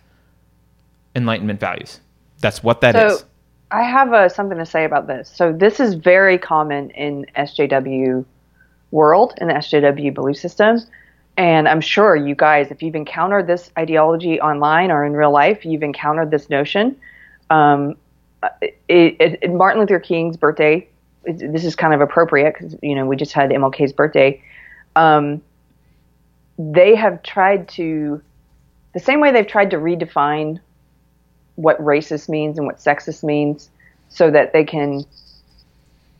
Enlightenment 1.14 1.60
values. 1.60 2.00
That's 2.40 2.62
what 2.62 2.80
that 2.82 2.94
so, 2.94 3.06
is. 3.06 3.24
I 3.70 3.82
have 3.82 4.12
uh, 4.12 4.28
something 4.28 4.58
to 4.58 4.66
say 4.66 4.84
about 4.84 5.06
this. 5.06 5.28
So 5.34 5.52
this 5.52 5.80
is 5.80 5.94
very 5.94 6.38
common 6.38 6.90
in 6.90 7.26
SJW 7.36 8.24
world 8.92 9.34
in 9.40 9.48
the 9.48 9.54
SJW 9.54 10.14
belief 10.14 10.36
system. 10.36 10.80
And 11.36 11.68
I'm 11.68 11.80
sure 11.80 12.16
you 12.16 12.34
guys, 12.34 12.70
if 12.70 12.82
you've 12.82 12.94
encountered 12.94 13.46
this 13.46 13.70
ideology 13.78 14.40
online 14.40 14.90
or 14.90 15.04
in 15.04 15.12
real 15.12 15.32
life, 15.32 15.64
you've 15.64 15.82
encountered 15.82 16.30
this 16.30 16.48
notion. 16.48 16.96
Um, 17.50 17.96
it, 18.62 18.76
it, 18.88 19.38
it, 19.42 19.52
Martin 19.52 19.80
Luther 19.80 19.98
King's 19.98 20.36
birthday, 20.36 20.88
this 21.26 21.64
is 21.64 21.74
kind 21.74 21.92
of 21.94 22.00
appropriate 22.00 22.54
because, 22.54 22.76
you 22.82 22.94
know, 22.94 23.06
we 23.06 23.16
just 23.16 23.32
had 23.32 23.50
MLK's 23.50 23.92
birthday. 23.92 24.42
Um, 24.94 25.42
they 26.58 26.94
have 26.94 27.22
tried 27.22 27.68
to, 27.70 28.22
the 28.94 29.00
same 29.00 29.20
way 29.20 29.32
they've 29.32 29.46
tried 29.46 29.70
to 29.70 29.76
redefine 29.76 30.60
what 31.56 31.78
racist 31.80 32.28
means 32.28 32.58
and 32.58 32.66
what 32.66 32.76
sexist 32.76 33.24
means 33.24 33.70
so 34.08 34.30
that 34.30 34.52
they 34.52 34.64
can 34.64 35.04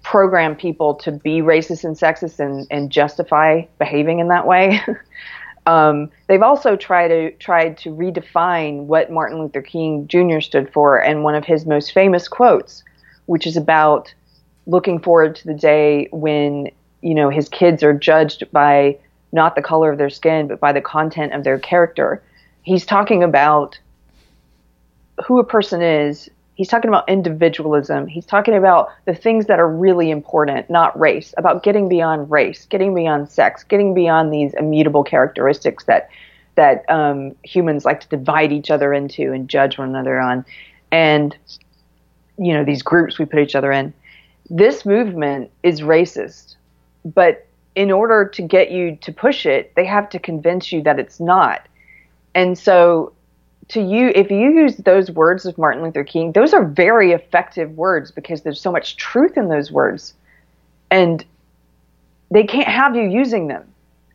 program 0.03 0.55
people 0.55 0.95
to 0.95 1.11
be 1.11 1.41
racist 1.41 1.85
and 1.85 1.97
sexist 1.97 2.39
and, 2.39 2.67
and 2.71 2.91
justify 2.91 3.63
behaving 3.79 4.19
in 4.19 4.29
that 4.29 4.47
way. 4.47 4.81
um, 5.67 6.11
they've 6.27 6.43
also 6.43 6.77
tried 6.77 7.09
to 7.09 7.31
tried 7.33 7.79
to 7.79 7.91
redefine 7.91 8.85
what 8.85 9.11
Martin 9.11 9.39
Luther 9.39 9.63
King 9.63 10.07
Jr. 10.07 10.41
stood 10.41 10.73
for, 10.73 10.99
and 11.03 11.25
one 11.25 11.35
of 11.35 11.45
his 11.45 11.67
most 11.67 11.93
famous 11.93 12.29
quotes, 12.29 12.85
which 13.27 13.47
is 13.47 13.57
about 13.57 14.15
looking 14.67 14.99
forward 15.01 15.37
to 15.37 15.47
the 15.47 15.55
day 15.55 16.09
when 16.13 16.71
you 17.03 17.15
know 17.15 17.31
his 17.31 17.49
kids 17.49 17.83
are 17.83 17.93
judged 17.93 18.51
by 18.53 18.99
not 19.33 19.55
the 19.55 19.63
color 19.63 19.91
of 19.91 19.99
their 19.99 20.11
skin, 20.11 20.47
but 20.47 20.61
by 20.61 20.73
the 20.73 20.81
content 20.81 21.33
of 21.33 21.45
their 21.45 21.59
character. 21.59 22.23
He's 22.63 22.87
talking 22.87 23.23
about 23.23 23.79
who 25.25 25.39
a 25.39 25.45
person 25.45 25.83
is 25.83 26.29
He's 26.57 26.69
talking 26.69 26.89
about 26.89 27.07
individualism. 27.07 28.07
He's 28.07 28.25
talking 28.25 28.55
about 28.55 28.91
the 29.05 29.15
things 29.15 29.45
that 29.45 29.61
are 29.61 29.69
really 29.69 30.11
important, 30.11 30.71
not 30.71 30.99
race, 30.99 31.35
about 31.37 31.63
getting 31.63 31.87
beyond 31.87 32.31
race, 32.31 32.65
getting 32.65 32.95
beyond 32.95 33.29
sex, 33.29 33.63
getting 33.63 33.93
beyond 33.93 34.33
these 34.33 34.55
immutable 34.55 35.05
characteristics 35.05 35.85
that 35.85 36.09
that 36.55 36.89
um, 36.89 37.37
humans 37.45 37.85
like 37.85 38.01
to 38.01 38.09
divide 38.09 38.51
each 38.53 38.71
other 38.71 38.95
into 38.95 39.35
and 39.35 39.51
judge 39.51 39.77
one 39.77 39.91
another 39.91 40.19
on, 40.19 40.47
and 40.91 41.37
you 42.39 42.55
know 42.55 42.65
these 42.65 42.83
groups 42.83 43.19
we 43.19 43.27
put 43.27 43.41
each 43.41 43.55
other 43.55 43.71
in. 43.71 43.93
This 44.49 44.87
movement 44.87 45.51
is 45.63 45.81
racist, 45.81 46.57
but 47.05 47.47
in 47.75 47.91
order 47.91 48.25
to 48.25 48.43
get 48.43 48.71
you 48.71 48.97
to 48.97 49.13
push 49.13 49.45
it, 49.47 49.75
they 49.75 49.85
have 49.85 50.09
to 50.11 50.19
convince 50.19 50.73
you 50.73 50.83
that 50.83 50.99
it's 50.99 51.21
not. 51.21 51.67
And 52.35 52.59
so 52.59 53.13
to 53.69 53.81
you, 53.81 54.13
if 54.15 54.31
you 54.31 54.51
use 54.51 54.77
those 54.77 55.11
words 55.11 55.45
of 55.45 55.59
Martin 55.59 55.83
Luther 55.83 56.05
King, 56.05 56.33
those 56.33 56.55
are 56.55 56.65
very 56.65 57.13
effective 57.13 57.73
words 57.73 58.11
because 58.11 58.43
there's 58.43 58.61
so 58.61 58.71
much 58.71 58.97
truth 58.97 59.37
in 59.37 59.49
those 59.49 59.73
words. 59.73 60.15
And 60.91 61.25
they 62.31 62.45
can't 62.45 62.69
have 62.69 62.95
you 62.95 63.03
using 63.03 63.49
them. 63.49 63.65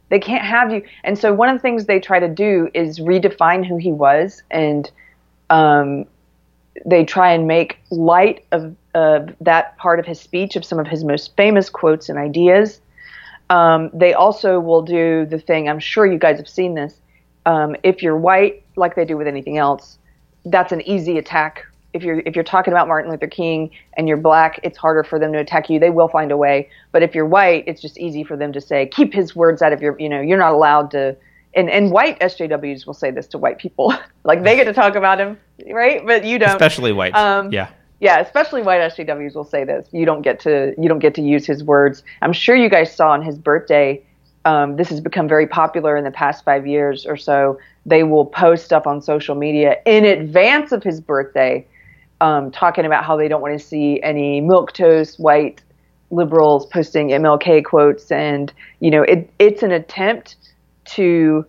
They 0.09 0.19
can't 0.19 0.43
have 0.43 0.71
you. 0.71 0.84
And 1.03 1.17
so 1.17 1.34
one 1.34 1.49
of 1.49 1.55
the 1.55 1.61
things 1.61 1.86
they 1.86 1.99
try 1.99 2.19
to 2.19 2.27
do 2.27 2.69
is 2.73 2.99
redefine 2.99 3.65
who 3.65 3.77
he 3.77 3.91
was 3.91 4.43
and 4.51 4.89
um, 5.49 6.05
they 6.86 7.03
try 7.03 7.32
and 7.32 7.47
make 7.47 7.80
light 7.89 8.45
of, 8.51 8.76
of 8.93 9.36
that 9.41 9.78
part 9.78 9.99
of 9.99 10.05
his 10.05 10.19
speech, 10.19 10.55
of 10.55 10.65
some 10.65 10.80
of 10.80 10.88
his 10.88 11.03
most 11.03 11.36
famous 11.36 11.69
quotes 11.69 12.09
and 12.09 12.17
ideas. 12.17 12.82
Um, 13.49 13.89
they 13.93 14.13
also 14.13 14.59
will 14.59 14.82
do 14.82 15.26
the 15.26 15.38
thing, 15.38 15.67
I'm 15.67 15.80
sure 15.80 16.05
you 16.05 16.17
guys 16.17 16.38
have 16.38 16.47
seen 16.47 16.74
this. 16.74 17.01
Um, 17.45 17.76
if 17.84 18.01
you're 18.01 18.15
white, 18.15 18.63
like 18.76 18.95
they 18.95 19.03
do 19.03 19.17
with 19.17 19.28
anything 19.28 19.57
else, 19.57 19.97
that's 20.45 20.72
an 20.72 20.82
easy 20.82 21.17
attack. 21.17 21.65
If 21.93 22.03
you're 22.03 22.22
if 22.26 22.36
you're 22.36 22.45
talking 22.45 22.72
about 22.72 22.88
Martin 22.88 23.11
Luther 23.11 23.28
King 23.28 23.69
and 23.97 24.07
you're 24.07 24.15
black, 24.15 24.61
it's 24.63 24.78
harder 24.78 25.03
for 25.03 25.19
them 25.19 25.34
to 25.34 25.39
attack 25.39 25.69
you. 25.69 25.80
They 25.80 25.89
will 25.89 26.07
find 26.07 26.32
a 26.32 26.38
way. 26.38 26.69
But 26.93 27.03
if 27.03 27.13
you're 27.13 27.26
white, 27.26 27.65
it's 27.67 27.82
just 27.82 27.97
easy 27.97 28.24
for 28.24 28.38
them 28.38 28.53
to 28.53 28.61
say, 28.61 28.86
keep 28.88 29.13
his 29.13 29.36
words 29.36 29.61
out 29.61 29.74
of 29.74 29.82
your. 29.82 29.99
You 29.99 30.07
know, 30.07 30.22
you're 30.22 30.38
not 30.38 30.53
allowed 30.53 30.91
to. 30.91 31.17
and 31.53 31.69
and 31.69 31.91
white 31.91 32.17
SJWs 32.22 32.86
will 32.86 32.93
say 32.93 33.11
this 33.11 33.28
to 33.28 33.38
white 33.38 33.57
people, 33.57 33.93
like 34.24 34.43
they 34.43 34.55
get 34.55 34.63
to 34.63 34.74
talk 34.74 34.95
about 34.95 35.19
him, 35.19 35.38
right? 35.70 36.05
But 36.05 36.24
you 36.26 36.39
don't. 36.39 36.49
Especially 36.49 36.91
white. 36.91 37.16
Um, 37.16 37.51
yeah. 37.51 37.70
Yeah, 37.99 38.20
especially 38.20 38.64
white 38.64 38.82
SJWs 38.82 39.36
will 39.36 39.43
say 39.43 39.64
this. 39.64 39.88
You 39.91 40.05
don't 40.05 40.24
get 40.24 40.39
to 40.41 40.74
you 40.78 40.89
don't 40.89 40.99
get 40.99 41.14
to 41.16 41.22
use 41.22 41.45
his 41.45 41.64
words. 41.64 42.03
I'm 42.24 42.34
sure 42.34 42.55
you 42.55 42.68
guys 42.68 42.93
saw 42.93 43.12
on 43.12 43.22
his 43.22 43.38
birthday. 43.38 44.03
Um, 44.43 44.76
this 44.76 44.89
has 44.89 44.99
become 44.99 45.28
very 45.28 45.45
popular 45.45 45.95
in 45.95 46.03
the 46.03 46.12
past 46.12 46.43
five 46.43 46.66
years 46.66 47.05
or 47.05 47.16
so. 47.16 47.59
They 47.86 48.01
will 48.03 48.26
post 48.26 48.66
stuff 48.66 48.88
on 48.88 49.03
social 49.03 49.36
media 49.36 49.78
in 49.86 50.03
advance 50.03 50.72
of 50.72 50.82
his 50.82 50.99
birthday, 50.99 51.68
um, 52.22 52.49
talking 52.49 52.86
about 52.86 53.03
how 53.03 53.16
they 53.16 53.28
don't 53.28 53.41
want 53.41 53.59
to 53.59 53.64
see 53.64 54.01
any 54.01 54.41
milk 54.41 54.74
toast 54.74 55.20
white 55.20 55.62
liberals 56.09 56.66
posting 56.66 57.09
MLK 57.09 57.64
quotes, 57.64 58.12
and 58.12 58.51
you 58.80 58.89
know 58.89 59.03
it, 59.03 59.30
it's 59.38 59.62
an 59.62 59.72
attempt 59.72 60.38
to 60.86 61.45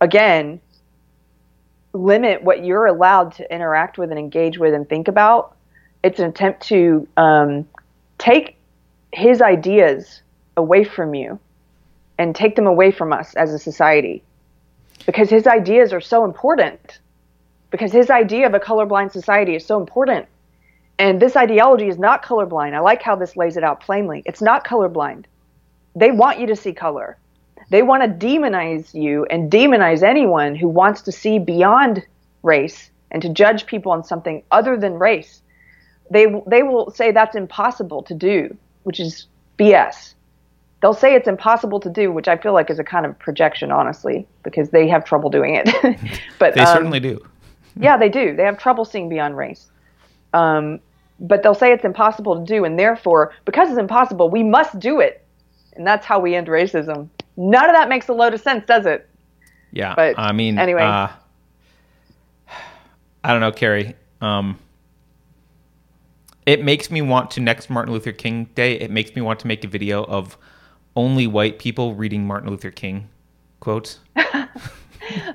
again 0.00 0.60
limit 1.96 2.42
what 2.42 2.64
you're 2.64 2.86
allowed 2.86 3.32
to 3.34 3.54
interact 3.54 3.98
with 3.98 4.10
and 4.10 4.18
engage 4.18 4.58
with 4.58 4.74
and 4.74 4.88
think 4.88 5.08
about. 5.08 5.56
It's 6.02 6.18
an 6.20 6.28
attempt 6.28 6.62
to 6.68 7.08
um, 7.16 7.66
take 8.18 8.56
his 9.12 9.40
ideas 9.42 10.22
away 10.56 10.84
from 10.84 11.14
you 11.14 11.38
and 12.18 12.34
take 12.34 12.56
them 12.56 12.66
away 12.66 12.90
from 12.90 13.12
us 13.12 13.34
as 13.34 13.52
a 13.52 13.58
society 13.58 14.22
because 15.04 15.30
his 15.30 15.46
ideas 15.46 15.92
are 15.92 16.00
so 16.00 16.24
important. 16.24 16.98
Because 17.70 17.92
his 17.92 18.10
idea 18.10 18.46
of 18.46 18.54
a 18.54 18.60
colorblind 18.60 19.12
society 19.12 19.54
is 19.54 19.66
so 19.66 19.78
important. 19.78 20.26
And 20.98 21.20
this 21.20 21.36
ideology 21.36 21.88
is 21.88 21.98
not 21.98 22.24
colorblind. 22.24 22.74
I 22.74 22.80
like 22.80 23.02
how 23.02 23.16
this 23.16 23.36
lays 23.36 23.56
it 23.56 23.64
out 23.64 23.80
plainly. 23.80 24.22
It's 24.24 24.40
not 24.40 24.64
colorblind. 24.64 25.24
They 25.94 26.10
want 26.10 26.38
you 26.40 26.46
to 26.46 26.56
see 26.56 26.72
color. 26.72 27.18
They 27.70 27.82
want 27.82 28.02
to 28.02 28.26
demonize 28.26 28.94
you 28.94 29.24
and 29.26 29.50
demonize 29.50 30.02
anyone 30.02 30.54
who 30.54 30.68
wants 30.68 31.02
to 31.02 31.12
see 31.12 31.38
beyond 31.38 32.04
race 32.42 32.90
and 33.10 33.20
to 33.22 33.28
judge 33.28 33.66
people 33.66 33.92
on 33.92 34.04
something 34.04 34.42
other 34.50 34.76
than 34.76 34.94
race. 34.94 35.42
They 36.10 36.26
they 36.46 36.62
will 36.62 36.90
say 36.90 37.10
that's 37.10 37.34
impossible 37.34 38.02
to 38.04 38.14
do, 38.14 38.56
which 38.84 39.00
is 39.00 39.26
BS. 39.58 40.14
They'll 40.80 40.94
say 40.94 41.14
it's 41.14 41.26
impossible 41.26 41.80
to 41.80 41.90
do, 41.90 42.12
which 42.12 42.28
I 42.28 42.36
feel 42.36 42.52
like 42.52 42.70
is 42.70 42.78
a 42.78 42.84
kind 42.84 43.06
of 43.06 43.18
projection, 43.18 43.72
honestly, 43.72 44.26
because 44.42 44.70
they 44.70 44.86
have 44.88 45.04
trouble 45.04 45.30
doing 45.30 45.54
it. 45.54 45.68
but 46.38 46.54
They 46.54 46.60
um, 46.60 46.76
certainly 46.76 47.00
do. 47.00 47.24
yeah, 47.80 47.96
they 47.96 48.10
do. 48.10 48.36
They 48.36 48.44
have 48.44 48.58
trouble 48.58 48.84
seeing 48.84 49.08
beyond 49.08 49.36
race. 49.36 49.70
Um, 50.34 50.80
but 51.18 51.42
they'll 51.42 51.54
say 51.54 51.72
it's 51.72 51.84
impossible 51.84 52.36
to 52.38 52.44
do, 52.44 52.64
and 52.64 52.78
therefore, 52.78 53.32
because 53.46 53.70
it's 53.70 53.78
impossible, 53.78 54.28
we 54.28 54.42
must 54.42 54.78
do 54.78 55.00
it. 55.00 55.25
And 55.76 55.86
that's 55.86 56.06
how 56.06 56.18
we 56.18 56.34
end 56.34 56.48
racism. 56.48 57.08
None 57.36 57.68
of 57.68 57.74
that 57.74 57.88
makes 57.88 58.08
a 58.08 58.12
load 58.12 58.34
of 58.34 58.40
sense, 58.40 58.64
does 58.66 58.86
it? 58.86 59.08
Yeah. 59.72 59.94
But 59.94 60.18
I 60.18 60.32
mean, 60.32 60.58
anyway. 60.58 60.82
uh, 60.82 61.08
I 63.22 63.32
don't 63.32 63.40
know, 63.40 63.52
Keri. 63.52 63.94
Um, 64.20 64.58
it 66.46 66.64
makes 66.64 66.90
me 66.90 67.02
want 67.02 67.30
to 67.32 67.40
next 67.40 67.68
Martin 67.68 67.92
Luther 67.92 68.12
King 68.12 68.48
Day. 68.54 68.74
It 68.74 68.90
makes 68.90 69.14
me 69.14 69.22
want 69.22 69.40
to 69.40 69.46
make 69.46 69.64
a 69.64 69.68
video 69.68 70.04
of 70.04 70.38
only 70.94 71.26
white 71.26 71.58
people 71.58 71.94
reading 71.94 72.26
Martin 72.26 72.48
Luther 72.48 72.70
King 72.70 73.08
quotes. 73.60 73.98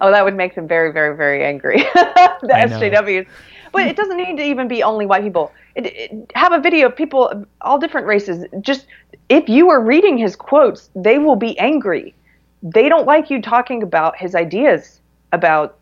Oh, 0.01 0.11
that 0.11 0.25
would 0.25 0.35
make 0.35 0.55
them 0.55 0.67
very, 0.67 0.91
very, 0.91 1.15
very 1.15 1.45
angry. 1.45 1.77
the 1.93 2.49
SJWs. 2.51 3.27
But 3.71 3.87
it 3.87 3.95
doesn't 3.95 4.17
need 4.17 4.37
to 4.37 4.43
even 4.43 4.67
be 4.67 4.83
only 4.83 5.05
white 5.05 5.23
people. 5.23 5.51
It, 5.75 5.85
it, 5.85 6.31
have 6.35 6.51
a 6.51 6.59
video 6.59 6.87
of 6.87 6.95
people, 6.95 7.29
of 7.29 7.47
all 7.61 7.79
different 7.79 8.07
races. 8.07 8.45
Just 8.59 8.87
if 9.29 9.47
you 9.47 9.69
are 9.69 9.81
reading 9.81 10.17
his 10.17 10.35
quotes, 10.35 10.89
they 10.95 11.17
will 11.17 11.35
be 11.35 11.57
angry. 11.57 12.13
They 12.61 12.89
don't 12.89 13.07
like 13.07 13.29
you 13.29 13.41
talking 13.41 13.81
about 13.81 14.17
his 14.17 14.35
ideas 14.35 14.99
about 15.31 15.77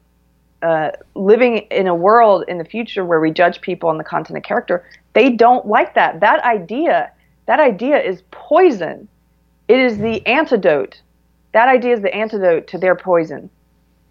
uh, 0.62 0.92
living 1.16 1.58
in 1.72 1.88
a 1.88 1.96
world 1.96 2.44
in 2.48 2.58
the 2.58 2.66
future 2.66 3.04
where 3.04 3.20
we 3.20 3.32
judge 3.32 3.62
people 3.62 3.90
on 3.90 3.98
the 3.98 4.04
content 4.04 4.38
of 4.38 4.44
character. 4.44 4.86
They 5.14 5.32
don't 5.32 5.66
like 5.66 5.96
that. 5.96 6.20
That 6.20 6.44
idea, 6.44 7.12
that 7.48 7.60
idea 7.60 8.00
is 8.00 8.22
poison. 8.32 9.08
It 9.68 9.80
is 9.80 9.98
the 9.98 10.26
antidote. 10.28 11.02
That 11.54 11.70
idea 11.70 11.94
is 11.96 12.02
the 12.02 12.14
antidote 12.14 12.68
to 12.68 12.78
their 12.78 12.96
poison 12.96 13.50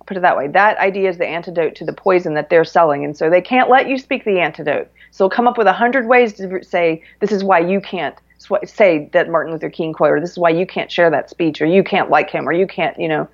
put 0.09 0.17
it 0.17 0.21
that 0.21 0.37
way. 0.37 0.49
That 0.49 0.79
idea 0.79 1.09
is 1.11 1.19
the 1.19 1.27
antidote 1.27 1.75
to 1.77 1.85
the 1.85 1.93
poison 1.93 2.35
that 2.35 2.49
they're 2.49 2.65
selling, 2.65 3.05
and 3.05 3.17
so 3.17 3.29
they 3.29 3.43
can't 3.43 3.69
let 3.69 3.89
you 3.89 3.99
speak 3.99 4.25
the 4.25 4.41
antidote. 4.41 4.91
So 5.11 5.25
they'll 5.25 5.31
come 5.31 5.47
up 5.47 5.59
with 5.59 5.67
a 5.67 5.73
hundred 5.73 6.09
ways 6.09 6.33
to 6.35 6.65
say 6.65 7.05
this 7.21 7.31
is 7.31 7.45
why 7.45 7.61
you 7.61 7.81
can't 7.81 8.17
say 8.65 9.11
that 9.13 9.29
Martin 9.29 9.53
Luther 9.53 9.69
King 9.69 9.93
quote, 9.93 10.13
or 10.13 10.21
this 10.21 10.31
is 10.31 10.39
why 10.39 10.51
you 10.51 10.67
can't 10.67 10.91
share 10.91 11.11
that 11.11 11.29
speech, 11.29 11.61
or 11.61 11.67
you 11.67 11.85
can't 11.85 12.09
like 12.09 12.31
him, 12.31 12.49
or 12.49 12.53
you 12.53 12.67
can't, 12.67 12.99
you 12.99 13.07
know. 13.07 13.29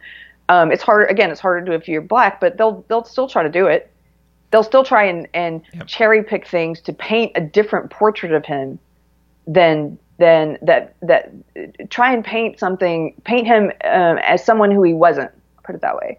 Um, 0.49 0.73
it's 0.73 0.83
harder. 0.83 1.07
Again, 1.07 1.31
it's 1.31 1.41
harder 1.41 1.65
to 1.65 1.71
do 1.71 1.73
if 1.73 1.89
you're 1.89 2.03
black, 2.03 2.41
but 2.41 2.59
they'll 2.59 2.85
they'll 2.89 3.05
still 3.05 3.29
try 3.29 3.45
to 3.45 3.49
do 3.49 3.67
it. 3.67 3.91
They'll 4.51 4.65
still 4.65 4.85
try 4.85 5.05
and 5.05 5.29
and 5.33 5.63
cherry 5.87 6.23
pick 6.25 6.47
things 6.47 6.81
to 6.83 6.93
paint 6.93 7.33
a 7.37 7.41
different 7.41 7.91
portrait 7.91 8.33
of 8.33 8.45
him 8.45 8.79
than 9.47 9.99
than 10.19 10.59
that 10.63 10.97
that 11.03 11.33
try 11.89 12.13
and 12.13 12.25
paint 12.25 12.59
something 12.59 13.15
paint 13.25 13.47
him 13.47 13.73
um, 13.85 14.19
as 14.19 14.45
someone 14.45 14.73
who 14.73 14.83
he 14.83 14.93
wasn't. 14.93 15.31
Put 15.63 15.77
it 15.77 15.81
that 15.81 15.97
way. 15.97 16.19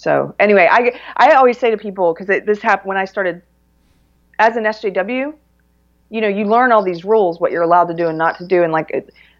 So 0.00 0.34
anyway, 0.40 0.66
I 0.70 0.98
I 1.16 1.34
always 1.34 1.58
say 1.58 1.70
to 1.70 1.76
people 1.76 2.14
because 2.14 2.26
this 2.46 2.62
happened 2.62 2.88
when 2.88 2.96
I 2.96 3.04
started 3.04 3.42
as 4.38 4.56
an 4.56 4.64
SJW. 4.64 5.34
You 6.08 6.20
know, 6.22 6.28
you 6.28 6.46
learn 6.46 6.72
all 6.72 6.82
these 6.82 7.04
rules, 7.04 7.38
what 7.38 7.52
you're 7.52 7.62
allowed 7.62 7.84
to 7.88 7.94
do 7.94 8.08
and 8.08 8.16
not 8.16 8.38
to 8.38 8.46
do, 8.46 8.62
and 8.62 8.72
like, 8.72 8.90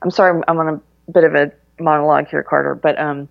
I'm 0.02 0.10
sorry, 0.10 0.36
I'm, 0.36 0.44
I'm 0.46 0.58
on 0.58 0.82
a 1.08 1.10
bit 1.10 1.24
of 1.24 1.34
a 1.34 1.50
monologue 1.80 2.28
here, 2.28 2.42
Carter, 2.42 2.74
but 2.74 3.00
um, 3.00 3.26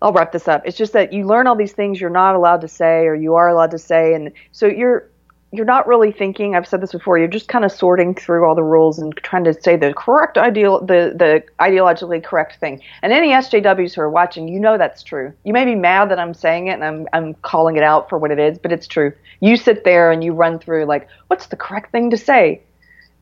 I'll 0.00 0.12
wrap 0.12 0.30
this 0.30 0.46
up. 0.46 0.62
It's 0.64 0.78
just 0.78 0.92
that 0.92 1.12
you 1.12 1.26
learn 1.26 1.48
all 1.48 1.56
these 1.56 1.72
things 1.72 2.00
you're 2.00 2.08
not 2.08 2.36
allowed 2.36 2.60
to 2.62 2.68
say 2.68 3.06
or 3.06 3.14
you 3.16 3.34
are 3.34 3.48
allowed 3.48 3.72
to 3.72 3.78
say, 3.78 4.14
and 4.14 4.30
so 4.52 4.66
you're 4.66 5.09
you're 5.52 5.66
not 5.66 5.88
really 5.88 6.12
thinking. 6.12 6.54
I've 6.54 6.68
said 6.68 6.80
this 6.80 6.92
before. 6.92 7.18
You're 7.18 7.26
just 7.26 7.48
kind 7.48 7.64
of 7.64 7.72
sorting 7.72 8.14
through 8.14 8.46
all 8.46 8.54
the 8.54 8.62
rules 8.62 9.00
and 9.00 9.16
trying 9.16 9.42
to 9.44 9.60
say 9.60 9.76
the 9.76 9.92
correct 9.92 10.38
ideal, 10.38 10.80
the 10.80 11.12
the 11.16 11.42
ideologically 11.58 12.22
correct 12.22 12.60
thing. 12.60 12.80
And 13.02 13.12
any 13.12 13.30
SJWs 13.30 13.94
who 13.94 14.00
are 14.02 14.10
watching, 14.10 14.46
you 14.46 14.60
know 14.60 14.78
that's 14.78 15.02
true. 15.02 15.32
You 15.44 15.52
may 15.52 15.64
be 15.64 15.74
mad 15.74 16.10
that 16.10 16.20
I'm 16.20 16.34
saying 16.34 16.68
it 16.68 16.74
and 16.74 16.84
I'm 16.84 17.08
I'm 17.12 17.34
calling 17.34 17.76
it 17.76 17.82
out 17.82 18.08
for 18.08 18.16
what 18.16 18.30
it 18.30 18.38
is, 18.38 18.58
but 18.58 18.70
it's 18.70 18.86
true. 18.86 19.12
You 19.40 19.56
sit 19.56 19.82
there 19.82 20.12
and 20.12 20.22
you 20.22 20.34
run 20.34 20.60
through 20.60 20.84
like, 20.84 21.08
what's 21.26 21.46
the 21.46 21.56
correct 21.56 21.90
thing 21.90 22.10
to 22.10 22.16
say, 22.16 22.62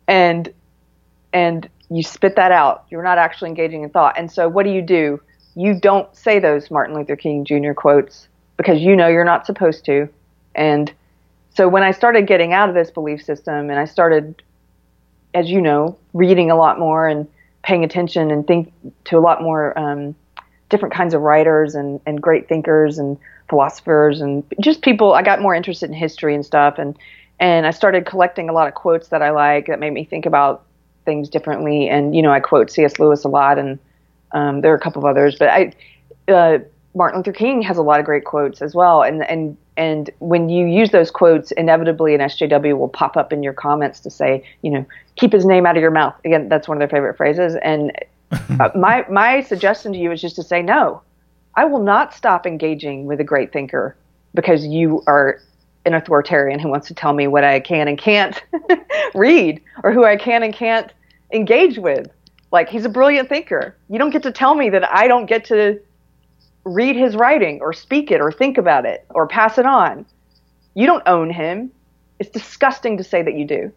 and 0.06 0.52
and 1.32 1.68
you 1.88 2.02
spit 2.02 2.36
that 2.36 2.52
out. 2.52 2.84
You're 2.90 3.02
not 3.02 3.16
actually 3.16 3.48
engaging 3.48 3.84
in 3.84 3.90
thought. 3.90 4.18
And 4.18 4.30
so 4.30 4.48
what 4.48 4.64
do 4.64 4.70
you 4.70 4.82
do? 4.82 5.18
You 5.54 5.80
don't 5.80 6.14
say 6.14 6.38
those 6.38 6.70
Martin 6.70 6.94
Luther 6.94 7.16
King 7.16 7.46
Jr. 7.46 7.72
quotes 7.72 8.28
because 8.58 8.80
you 8.80 8.94
know 8.94 9.08
you're 9.08 9.24
not 9.24 9.46
supposed 9.46 9.86
to, 9.86 10.10
and 10.54 10.92
so 11.58 11.66
when 11.66 11.82
I 11.82 11.90
started 11.90 12.28
getting 12.28 12.52
out 12.52 12.68
of 12.68 12.76
this 12.76 12.88
belief 12.88 13.20
system 13.20 13.68
and 13.68 13.80
I 13.80 13.84
started, 13.84 14.44
as 15.34 15.50
you 15.50 15.60
know, 15.60 15.98
reading 16.12 16.52
a 16.52 16.54
lot 16.54 16.78
more 16.78 17.08
and 17.08 17.26
paying 17.64 17.82
attention 17.82 18.30
and 18.30 18.46
think 18.46 18.72
to 19.06 19.18
a 19.18 19.18
lot 19.18 19.42
more 19.42 19.76
um, 19.76 20.14
different 20.68 20.94
kinds 20.94 21.14
of 21.14 21.22
writers 21.22 21.74
and, 21.74 22.00
and 22.06 22.22
great 22.22 22.48
thinkers 22.48 22.96
and 22.96 23.18
philosophers 23.50 24.20
and 24.20 24.44
just 24.60 24.82
people, 24.82 25.14
I 25.14 25.22
got 25.22 25.42
more 25.42 25.52
interested 25.52 25.90
in 25.90 25.96
history 25.96 26.32
and 26.32 26.46
stuff. 26.46 26.78
And, 26.78 26.96
and 27.40 27.66
I 27.66 27.72
started 27.72 28.06
collecting 28.06 28.48
a 28.48 28.52
lot 28.52 28.68
of 28.68 28.74
quotes 28.74 29.08
that 29.08 29.20
I 29.20 29.30
like 29.30 29.66
that 29.66 29.80
made 29.80 29.92
me 29.92 30.04
think 30.04 30.26
about 30.26 30.64
things 31.04 31.28
differently. 31.28 31.88
And, 31.88 32.14
you 32.14 32.22
know, 32.22 32.30
I 32.30 32.38
quote 32.38 32.70
C.S. 32.70 33.00
Lewis 33.00 33.24
a 33.24 33.28
lot 33.28 33.58
and 33.58 33.80
um, 34.30 34.60
there 34.60 34.70
are 34.70 34.76
a 34.76 34.80
couple 34.80 35.04
of 35.04 35.10
others, 35.10 35.34
but 35.36 35.48
I, 35.48 35.72
uh, 36.28 36.58
Martin 36.94 37.18
Luther 37.18 37.32
King 37.32 37.62
has 37.62 37.76
a 37.76 37.82
lot 37.82 38.00
of 38.00 38.06
great 38.06 38.24
quotes 38.24 38.62
as 38.62 38.74
well. 38.74 39.02
And, 39.02 39.28
and, 39.28 39.56
and 39.76 40.10
when 40.18 40.48
you 40.48 40.66
use 40.66 40.90
those 40.90 41.10
quotes, 41.10 41.52
inevitably 41.52 42.14
an 42.14 42.20
SJW 42.20 42.78
will 42.78 42.88
pop 42.88 43.16
up 43.16 43.32
in 43.32 43.42
your 43.42 43.52
comments 43.52 44.00
to 44.00 44.10
say, 44.10 44.44
you 44.62 44.70
know, 44.70 44.84
keep 45.16 45.32
his 45.32 45.44
name 45.44 45.66
out 45.66 45.76
of 45.76 45.82
your 45.82 45.90
mouth. 45.90 46.14
Again, 46.24 46.48
that's 46.48 46.66
one 46.66 46.76
of 46.76 46.80
their 46.80 46.88
favorite 46.88 47.16
phrases. 47.16 47.56
And 47.62 47.92
uh, 48.32 48.70
my, 48.74 49.04
my 49.08 49.42
suggestion 49.42 49.92
to 49.92 49.98
you 49.98 50.10
is 50.10 50.20
just 50.20 50.36
to 50.36 50.42
say, 50.42 50.62
no, 50.62 51.02
I 51.54 51.64
will 51.64 51.82
not 51.82 52.14
stop 52.14 52.46
engaging 52.46 53.06
with 53.06 53.20
a 53.20 53.24
great 53.24 53.52
thinker 53.52 53.96
because 54.34 54.66
you 54.66 55.02
are 55.06 55.40
an 55.84 55.94
authoritarian 55.94 56.58
who 56.58 56.68
wants 56.68 56.86
to 56.88 56.94
tell 56.94 57.12
me 57.12 57.26
what 57.26 57.44
I 57.44 57.60
can 57.60 57.88
and 57.88 57.98
can't 57.98 58.42
read 59.14 59.60
or 59.82 59.92
who 59.92 60.04
I 60.04 60.16
can 60.16 60.42
and 60.42 60.54
can't 60.54 60.92
engage 61.32 61.78
with. 61.78 62.08
Like 62.52 62.68
he's 62.68 62.84
a 62.84 62.88
brilliant 62.88 63.28
thinker. 63.28 63.76
You 63.88 63.98
don't 63.98 64.10
get 64.10 64.22
to 64.22 64.32
tell 64.32 64.54
me 64.54 64.70
that 64.70 64.88
I 64.94 65.06
don't 65.08 65.26
get 65.26 65.44
to 65.46 65.80
read 66.64 66.96
his 66.96 67.16
writing 67.16 67.60
or 67.60 67.72
speak 67.72 68.10
it 68.10 68.20
or 68.20 68.30
think 68.32 68.58
about 68.58 68.84
it 68.84 69.06
or 69.10 69.26
pass 69.26 69.58
it 69.58 69.66
on. 69.66 70.04
You 70.74 70.86
don't 70.86 71.02
own 71.06 71.30
him. 71.30 71.70
It's 72.18 72.30
disgusting 72.30 72.96
to 72.98 73.04
say 73.04 73.22
that 73.22 73.34
you 73.34 73.44
do. 73.46 73.72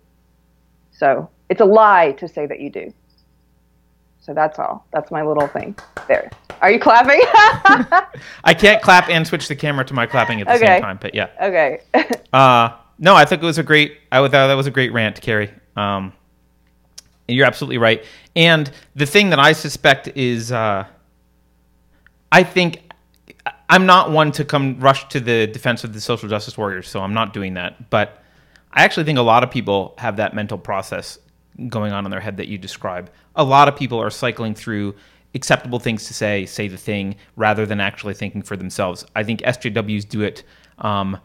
So 0.91 1.29
it's 1.49 1.61
a 1.61 1.65
lie 1.65 2.11
to 2.13 2.27
say 2.27 2.45
that 2.45 2.59
you 2.59 2.69
do. 2.69 2.93
So 4.19 4.33
that's 4.33 4.59
all. 4.59 4.85
That's 4.93 5.09
my 5.11 5.23
little 5.23 5.47
thing 5.47 5.75
there. 6.07 6.31
Are 6.61 6.71
you 6.71 6.79
clapping? 6.79 7.19
I 8.43 8.53
can't 8.53 8.81
clap 8.83 9.09
and 9.09 9.25
switch 9.25 9.47
the 9.47 9.55
camera 9.55 9.83
to 9.85 9.93
my 9.95 10.05
clapping 10.05 10.41
at 10.41 10.47
the 10.47 10.53
Okay. 10.53 10.65
same 10.65 10.81
time, 10.81 10.99
but 11.01 11.15
yeah. 11.15 11.27
okay. 11.41 11.81
Uh, 12.33 12.69
no, 12.97 13.13
I 13.13 13.25
think 13.25 13.43
it 13.43 13.45
was 13.45 13.57
a 13.57 13.63
great. 13.63 13.97
I 14.09 14.19
thought 14.21 14.31
that 14.31 14.53
was 14.53 14.67
a 14.67 14.71
great 14.71 14.93
rant, 14.93 15.19
Keri. 15.19 15.51
Um, 15.75 16.13
you're 17.27 17.45
absolutely 17.45 17.77
right. 17.77 18.05
And 18.37 18.71
the 18.95 19.05
thing 19.05 19.31
that 19.31 19.39
I 19.39 19.51
suspect 19.51 20.07
is, 20.15 20.51
uh, 20.53 20.85
I 22.31 22.43
think 22.43 22.91
I'm 23.69 23.85
not 23.85 24.11
one 24.11 24.31
to 24.33 24.45
come 24.45 24.79
rush 24.79 25.07
to 25.09 25.19
the 25.19 25.47
defense 25.47 25.83
of 25.83 25.93
the 25.93 26.01
social 26.01 26.29
justice 26.29 26.57
warriors, 26.57 26.89
so 26.89 27.01
I'm 27.01 27.13
not 27.13 27.33
doing 27.33 27.53
that. 27.55 27.89
But 27.89 28.21
I 28.71 28.83
actually 28.83 29.03
think 29.05 29.17
a 29.17 29.23
lot 29.23 29.43
of 29.43 29.51
people 29.51 29.95
have 29.97 30.17
that 30.17 30.33
mental 30.33 30.57
process 30.57 31.19
going 31.67 31.91
on 31.91 32.05
in 32.05 32.11
their 32.11 32.19
head 32.19 32.37
that 32.37 32.47
you 32.47 32.57
describe. 32.57 33.11
A 33.35 33.43
lot 33.43 33.67
of 33.67 33.75
people 33.75 34.01
are 34.01 34.09
cycling 34.09 34.55
through 34.55 34.95
acceptable 35.33 35.79
things 35.79 36.07
to 36.07 36.13
say, 36.13 36.45
say 36.45 36.67
the 36.67 36.77
thing, 36.77 37.15
rather 37.35 37.65
than 37.65 37.79
actually 37.79 38.13
thinking 38.13 38.41
for 38.41 38.57
themselves. 38.57 39.05
I 39.15 39.23
think 39.23 39.41
SJWs 39.41 40.07
do 40.07 40.21
it 40.21 40.43
um, 40.79 41.17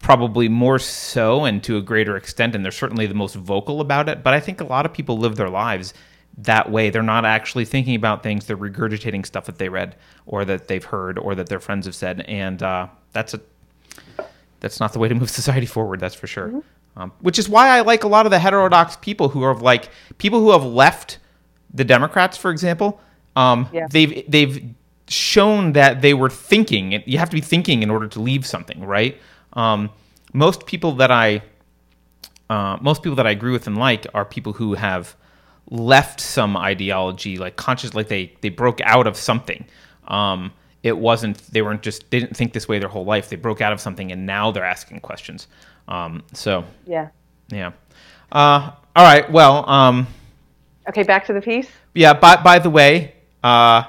probably 0.00 0.48
more 0.48 0.78
so 0.78 1.44
and 1.44 1.62
to 1.64 1.76
a 1.76 1.82
greater 1.82 2.16
extent, 2.16 2.54
and 2.54 2.64
they're 2.64 2.72
certainly 2.72 3.06
the 3.06 3.14
most 3.14 3.34
vocal 3.34 3.80
about 3.80 4.08
it. 4.08 4.22
But 4.22 4.34
I 4.34 4.40
think 4.40 4.60
a 4.60 4.64
lot 4.64 4.86
of 4.86 4.92
people 4.92 5.18
live 5.18 5.36
their 5.36 5.50
lives 5.50 5.94
that 6.38 6.70
way. 6.70 6.90
They're 6.90 7.02
not 7.02 7.24
actually 7.24 7.64
thinking 7.64 7.94
about 7.94 8.22
things; 8.22 8.46
they're 8.46 8.56
regurgitating 8.56 9.26
stuff 9.26 9.46
that 9.46 9.58
they 9.58 9.68
read 9.68 9.96
or 10.26 10.44
that 10.44 10.68
they've 10.68 10.84
heard 10.84 11.18
or 11.18 11.34
that 11.34 11.48
their 11.48 11.60
friends 11.60 11.86
have 11.86 11.94
said, 11.94 12.22
and 12.22 12.62
uh, 12.62 12.88
that's 13.12 13.34
a 13.34 13.40
that's 14.60 14.80
not 14.80 14.92
the 14.92 14.98
way 14.98 15.08
to 15.08 15.14
move 15.14 15.30
society 15.42 15.66
forward. 15.66 16.00
That's 16.00 16.14
for 16.14 16.26
sure. 16.26 16.62
Um, 16.96 17.12
which 17.20 17.38
is 17.38 17.48
why 17.48 17.68
I 17.68 17.80
like 17.80 18.04
a 18.04 18.08
lot 18.08 18.24
of 18.24 18.30
the 18.30 18.38
heterodox 18.38 18.96
people 18.96 19.28
who 19.28 19.42
are 19.42 19.54
like 19.54 19.88
people 20.18 20.40
who 20.40 20.52
have 20.52 20.64
left 20.64 21.18
the 21.72 21.84
Democrats, 21.84 22.36
for 22.36 22.50
example. 22.50 23.00
Um, 23.36 23.68
Yeah. 23.72 23.86
They've 23.90 24.24
they've 24.30 24.74
shown 25.08 25.72
that 25.72 26.02
they 26.02 26.14
were 26.14 26.30
thinking. 26.30 27.02
You 27.06 27.18
have 27.18 27.30
to 27.30 27.36
be 27.36 27.40
thinking 27.42 27.82
in 27.82 27.90
order 27.90 28.08
to 28.08 28.20
leave 28.20 28.46
something, 28.46 28.84
right? 28.84 29.20
Um, 29.54 29.90
most 30.32 30.66
people 30.66 30.92
that 30.92 31.10
I 31.10 31.42
uh, 32.48 32.78
most 32.80 33.02
people 33.02 33.16
that 33.16 33.26
I 33.26 33.30
agree 33.30 33.52
with 33.52 33.66
and 33.66 33.76
like 33.76 34.06
are 34.14 34.24
people 34.24 34.52
who 34.52 34.74
have 34.74 35.16
left 35.70 36.20
some 36.20 36.56
ideology, 36.56 37.36
like 37.38 37.56
conscious, 37.56 37.94
like 37.94 38.08
they 38.08 38.32
they 38.40 38.48
broke 38.50 38.80
out 38.82 39.06
of 39.06 39.16
something. 39.16 39.64
Um, 40.08 40.52
it 40.82 40.96
wasn't 40.98 41.38
they 41.52 41.62
weren't 41.62 41.82
just 41.82 42.10
they 42.10 42.20
didn't 42.20 42.36
think 42.36 42.52
this 42.52 42.68
way 42.68 42.78
their 42.78 42.88
whole 42.88 43.04
life. 43.06 43.28
They 43.30 43.36
broke 43.36 43.60
out 43.60 43.72
of 43.72 43.80
something 43.80 44.12
and 44.12 44.26
now 44.26 44.50
they're 44.50 44.64
asking 44.64 45.00
questions. 45.00 45.48
Um, 45.88 46.22
so 46.32 46.64
Yeah. 46.86 47.08
yeah. 47.50 47.72
Uh, 48.30 48.70
all 48.96 49.04
right. 49.04 49.30
Well, 49.30 49.68
um, 49.68 50.06
Okay, 50.88 51.02
back 51.02 51.24
to 51.26 51.32
the 51.32 51.40
piece. 51.40 51.68
yeah. 51.94 52.12
By 52.12 52.36
by 52.36 52.58
the 52.58 52.68
way, 52.70 53.14
uh, 53.42 53.84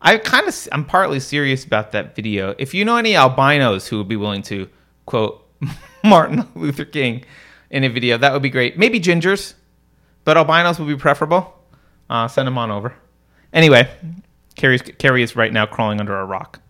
I 0.00 0.18
kind 0.18 0.46
of 0.48 0.68
I'm 0.72 0.84
partly 0.84 1.20
serious 1.20 1.64
about 1.64 1.92
that 1.92 2.14
video. 2.14 2.54
If 2.58 2.74
you 2.74 2.84
know 2.84 2.96
any 2.96 3.14
albinos 3.16 3.88
who 3.88 3.98
would 3.98 4.08
be 4.08 4.16
willing 4.16 4.42
to 4.42 4.68
quote 5.04 5.44
Martin 6.04 6.46
Luther 6.54 6.84
King 6.84 7.24
in 7.70 7.84
a 7.84 7.88
video, 7.88 8.16
that 8.18 8.32
would 8.32 8.42
be 8.42 8.50
great. 8.50 8.78
Maybe 8.78 9.00
gingers, 9.00 9.54
but 10.26 10.36
albinos 10.36 10.78
would 10.78 10.88
be 10.88 10.96
preferable. 10.96 11.56
Uh, 12.10 12.28
send 12.28 12.46
them 12.46 12.58
on 12.58 12.70
over. 12.70 12.92
Anyway, 13.52 13.88
Keri's, 14.56 14.82
Keri 14.82 15.22
is 15.22 15.36
right 15.36 15.52
now 15.52 15.64
crawling 15.64 16.00
under 16.00 16.18
a 16.18 16.24
rock. 16.26 16.60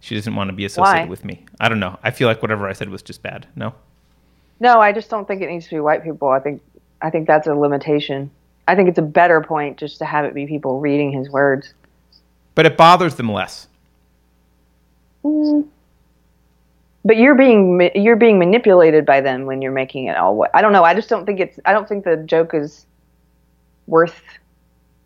She 0.00 0.14
doesn't 0.14 0.36
want 0.36 0.48
to 0.50 0.52
be 0.54 0.66
associated 0.66 1.06
Why? 1.06 1.08
with 1.08 1.24
me. 1.24 1.44
I 1.58 1.68
don't 1.68 1.80
know. 1.80 1.98
I 2.02 2.10
feel 2.10 2.28
like 2.28 2.42
whatever 2.42 2.68
I 2.68 2.74
said 2.74 2.90
was 2.90 3.02
just 3.02 3.22
bad. 3.22 3.48
No. 3.56 3.74
No, 4.60 4.80
I 4.80 4.92
just 4.92 5.08
don't 5.08 5.26
think 5.26 5.40
it 5.40 5.48
needs 5.48 5.64
to 5.64 5.70
be 5.70 5.80
white 5.80 6.04
people. 6.04 6.28
I 6.28 6.40
think 6.40 6.62
I 7.02 7.08
think 7.08 7.26
that's 7.26 7.46
a 7.46 7.54
limitation. 7.54 8.30
I 8.68 8.76
think 8.76 8.90
it's 8.90 8.98
a 8.98 9.02
better 9.02 9.40
point 9.40 9.78
just 9.78 9.98
to 9.98 10.04
have 10.04 10.26
it 10.26 10.34
be 10.34 10.46
people 10.46 10.80
reading 10.80 11.10
his 11.10 11.30
words. 11.30 11.72
But 12.54 12.66
it 12.66 12.76
bothers 12.76 13.14
them 13.14 13.32
less. 13.32 13.68
But 15.22 17.16
you're 17.16 17.34
being 17.34 17.90
you're 17.94 18.16
being 18.16 18.38
manipulated 18.38 19.06
by 19.06 19.22
them 19.22 19.46
when 19.46 19.62
you're 19.62 19.72
making 19.72 20.06
it 20.06 20.16
all. 20.18 20.46
I 20.52 20.60
don't 20.60 20.72
know. 20.72 20.84
I 20.84 20.92
just 20.92 21.08
don't 21.08 21.24
think 21.24 21.40
it's. 21.40 21.58
I 21.64 21.72
don't 21.72 21.88
think 21.88 22.04
the 22.04 22.18
joke 22.18 22.52
is 22.52 22.84
worth. 23.90 24.22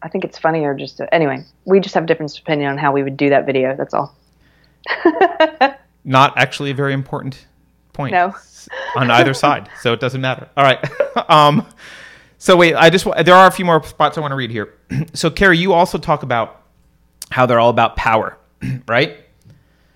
I 0.03 0.09
think 0.09 0.24
it's 0.24 0.39
funnier 0.39 0.74
just 0.74 0.99
to. 0.99 1.12
Anyway, 1.12 1.45
we 1.64 1.80
just 1.80 1.95
have 1.95 2.07
different 2.07 2.37
opinion 2.39 2.70
on 2.70 2.78
how 2.78 2.93
we 2.93 3.03
would 3.03 3.16
do 3.16 3.30
that 3.30 3.47
video. 3.47 3.74
That's 3.74 3.95
all. 3.95 4.14
Not 6.05 6.37
actually 6.37 6.70
a 6.70 6.74
very 6.74 6.93
important 6.93 7.47
point. 7.93 8.12
No. 8.12 8.35
on 8.97 9.11
either 9.11 9.35
side, 9.35 9.68
so 9.80 9.93
it 9.93 10.01
doesn't 10.01 10.20
matter. 10.20 10.49
All 10.57 10.64
right. 10.64 10.78
um, 11.30 11.66
so 12.39 12.57
wait, 12.57 12.74
I 12.74 12.91
just 12.91 13.07
there 13.24 13.35
are 13.35 13.47
a 13.47 13.51
few 13.51 13.64
more 13.64 13.82
spots 13.85 14.18
I 14.18 14.20
want 14.20 14.32
to 14.32 14.37
read 14.37 14.51
here. 14.51 14.74
so 15.14 15.30
Keri, 15.30 15.59
you 15.59 15.72
also 15.72 15.99
talk 15.99 16.22
about 16.22 16.62
how 17.30 17.47
they're 17.47 17.61
all 17.61 17.70
about 17.70 17.97
power, 17.97 18.39
right? 18.89 19.18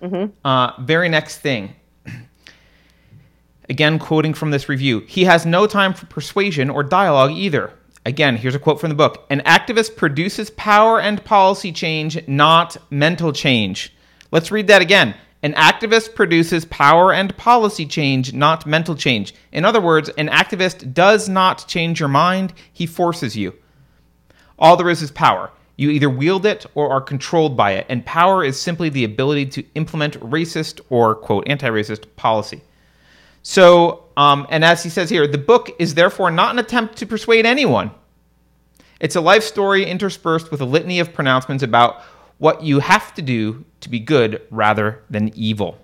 Mm-hmm. 0.01 0.31
Uh, 0.45 0.81
very 0.81 1.09
next 1.09 1.39
thing. 1.39 1.75
Again, 3.69 3.99
quoting 3.99 4.33
from 4.33 4.49
this 4.49 4.67
review, 4.67 5.01
he 5.01 5.25
has 5.25 5.45
no 5.45 5.67
time 5.67 5.93
for 5.93 6.07
persuasion 6.07 6.71
or 6.71 6.81
dialogue 6.81 7.31
either. 7.31 7.71
Again, 8.09 8.37
here's 8.37 8.55
a 8.55 8.59
quote 8.59 8.81
from 8.81 8.89
the 8.89 8.95
book 8.95 9.27
An 9.29 9.41
activist 9.41 9.95
produces 9.95 10.49
power 10.49 10.99
and 10.99 11.23
policy 11.23 11.71
change, 11.71 12.27
not 12.27 12.75
mental 12.89 13.31
change. 13.31 13.93
Let's 14.31 14.49
read 14.49 14.65
that 14.65 14.81
again. 14.81 15.13
An 15.43 15.53
activist 15.53 16.15
produces 16.15 16.65
power 16.65 17.13
and 17.13 17.37
policy 17.37 17.85
change, 17.85 18.33
not 18.33 18.65
mental 18.65 18.95
change. 18.95 19.35
In 19.51 19.63
other 19.63 19.79
words, 19.79 20.09
an 20.17 20.27
activist 20.27 20.91
does 20.91 21.29
not 21.29 21.67
change 21.67 21.99
your 21.99 22.09
mind, 22.09 22.51
he 22.73 22.87
forces 22.87 23.37
you. 23.37 23.53
All 24.57 24.75
there 24.75 24.89
is 24.89 25.03
is 25.03 25.11
power. 25.11 25.51
You 25.75 25.91
either 25.91 26.09
wield 26.09 26.47
it 26.47 26.65
or 26.73 26.89
are 26.89 27.01
controlled 27.01 27.55
by 27.55 27.73
it, 27.73 27.85
and 27.89 28.03
power 28.07 28.43
is 28.43 28.59
simply 28.59 28.89
the 28.89 29.03
ability 29.03 29.45
to 29.51 29.65
implement 29.75 30.19
racist 30.19 30.81
or, 30.89 31.13
quote, 31.13 31.47
anti 31.47 31.69
racist 31.69 32.05
policy. 32.15 32.63
So, 33.41 34.05
um, 34.17 34.47
and 34.49 34.65
as 34.65 34.83
he 34.83 34.89
says 34.89 35.09
here, 35.09 35.27
the 35.27 35.37
book 35.37 35.71
is 35.79 35.95
therefore 35.95 36.31
not 36.31 36.51
an 36.51 36.59
attempt 36.59 36.97
to 36.97 37.05
persuade 37.05 37.45
anyone. 37.45 37.91
It's 38.99 39.15
a 39.15 39.21
life 39.21 39.43
story 39.43 39.85
interspersed 39.85 40.51
with 40.51 40.61
a 40.61 40.65
litany 40.65 40.99
of 40.99 41.13
pronouncements 41.13 41.63
about 41.63 42.01
what 42.37 42.63
you 42.63 42.79
have 42.79 43.13
to 43.15 43.21
do 43.21 43.63
to 43.81 43.89
be 43.89 43.99
good 43.99 44.41
rather 44.49 45.03
than 45.09 45.31
evil. 45.35 45.77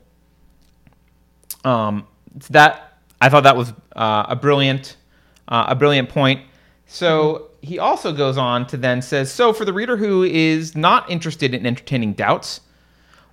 Um, 1.63 2.07
that 2.49 2.99
I 3.21 3.29
thought 3.29 3.43
that 3.43 3.55
was 3.55 3.73
uh, 3.95 4.25
a 4.27 4.35
brilliant, 4.35 4.97
uh, 5.47 5.65
a 5.69 5.75
brilliant 5.75 6.09
point. 6.09 6.41
So 6.87 7.51
he 7.61 7.79
also 7.79 8.13
goes 8.13 8.37
on 8.37 8.67
to 8.67 8.77
then 8.77 9.01
says, 9.01 9.31
so 9.31 9.53
for 9.53 9.65
the 9.65 9.73
reader 9.73 9.97
who 9.97 10.23
is 10.23 10.75
not 10.75 11.09
interested 11.09 11.53
in 11.53 11.65
entertaining 11.65 12.13
doubts, 12.13 12.61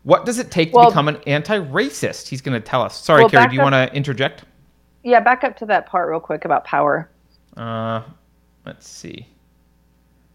what 0.05 0.25
does 0.27 0.39
it 0.39 0.51
take 0.51 0.73
Well- 0.73 0.87
to 0.87 0.91
become 0.91 1.09
an 1.09 1.19
anti-racist? 1.27 2.29
He's 2.29 2.41
going 2.41 2.61
to 2.61 2.67
tell 2.67 2.83
us. 2.83 2.97
Sorry, 2.97 3.23
Well, 3.23 3.31
Keri, 3.31 3.49
do 3.49 3.55
you 3.55 3.63
want 3.63 3.75
to 3.75 3.93
interject? 3.95 4.45
Yeah, 5.03 5.21
back 5.21 5.45
up 5.45 5.57
to 5.59 5.67
that 5.67 5.87
part 5.87 6.09
real 6.09 6.21
quick 6.21 6.45
about 6.45 6.65
power. 6.65 7.09
Uh, 7.57 8.03
let's 8.65 8.89
see. 8.89 9.27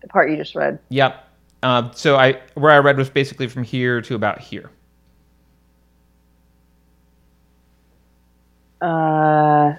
The 0.02 0.08
part 0.08 0.30
you 0.30 0.38
just 0.38 0.56
read. 0.56 0.80
Yep. 0.90 1.24
Uh, 1.64 1.92
so 1.92 2.16
I 2.18 2.40
where 2.54 2.72
I 2.72 2.78
read 2.78 2.98
was 2.98 3.10
basically 3.10 3.48
from 3.48 3.64
here 3.64 4.02
to 4.02 4.14
about 4.16 4.40
here. 4.40 4.70
Uh, 8.80 9.74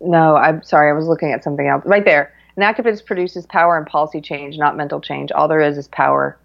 no, 0.00 0.36
I'm 0.36 0.62
sorry. 0.62 0.90
I 0.90 0.92
was 0.94 1.06
looking 1.06 1.30
at 1.30 1.44
something 1.44 1.68
else. 1.68 1.84
Right 1.86 2.04
there. 2.04 2.34
An 2.56 2.62
activist 2.62 3.06
produces 3.06 3.46
power 3.46 3.76
and 3.76 3.86
policy 3.86 4.20
change, 4.20 4.58
not 4.58 4.76
mental 4.76 5.00
change. 5.00 5.30
All 5.32 5.46
there 5.48 5.60
is 5.60 5.78
is 5.78 5.88
power. 5.88 6.36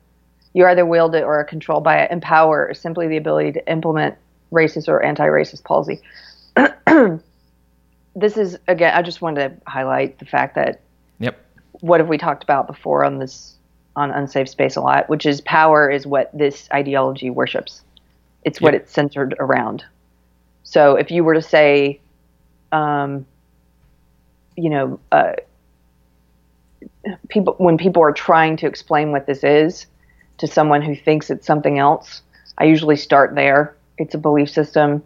You 0.54 0.66
either 0.66 0.86
wield 0.86 1.16
it 1.16 1.24
or 1.24 1.39
are 1.39 1.43
controlled 1.43 1.84
by 1.84 2.00
it. 2.02 2.12
And 2.12 2.22
power 2.22 2.72
is 2.72 2.80
simply 2.80 3.08
the 3.08 3.18
ability 3.18 3.54
to 3.54 3.72
implement 3.72 4.16
racist 4.52 4.88
or 4.88 5.04
anti-racist 5.04 5.64
policy. 5.64 6.02
this 8.16 8.38
is 8.38 8.58
again. 8.68 8.93
I 8.95 9.02
just 9.02 9.22
wanted 9.22 9.50
to 9.50 9.70
highlight 9.70 10.20
the 10.20 10.26
fact 10.26 10.56
that 10.56 10.82
Yep. 11.20 11.38
what 11.82 12.00
have 12.00 12.10
we 12.10 12.18
talked 12.18 12.43
about 12.43 12.68
before 12.68 13.04
on 13.04 13.20
this 13.20 13.56
on 13.95 14.12
unsafe 14.12 14.47
space 14.50 14.76
a 14.76 14.82
lot, 14.82 15.10
which 15.10 15.26
is 15.26 15.41
power 15.41 15.89
is 15.89 16.08
what 16.08 16.30
this 16.34 16.70
ideology 16.74 17.30
worships. 17.30 17.82
It's 18.45 18.62
what 18.62 18.74
it's 18.74 18.91
centered 18.91 19.36
around. 19.39 19.84
So 20.64 20.95
if 20.95 21.12
you 21.12 21.24
were 21.24 21.34
to 21.34 21.41
say, 21.41 22.00
um, 22.72 23.26
you 24.56 24.70
know, 24.70 25.00
uh, 25.12 25.34
people 27.28 27.56
when 27.58 27.78
people 27.78 28.02
are 28.02 28.12
trying 28.12 28.58
to 28.58 28.68
explain 28.68 29.12
what 29.12 29.26
this 29.26 29.43
is 29.43 29.88
to 30.40 30.48
someone 30.48 30.82
who 30.82 30.96
thinks 30.96 31.30
it's 31.30 31.46
something 31.46 31.80
else, 31.80 32.22
I 32.58 32.66
usually 32.66 32.98
start 32.98 33.36
there. 33.36 33.76
It's 33.98 34.16
a 34.16 34.18
belief 34.18 34.50
system 34.50 35.04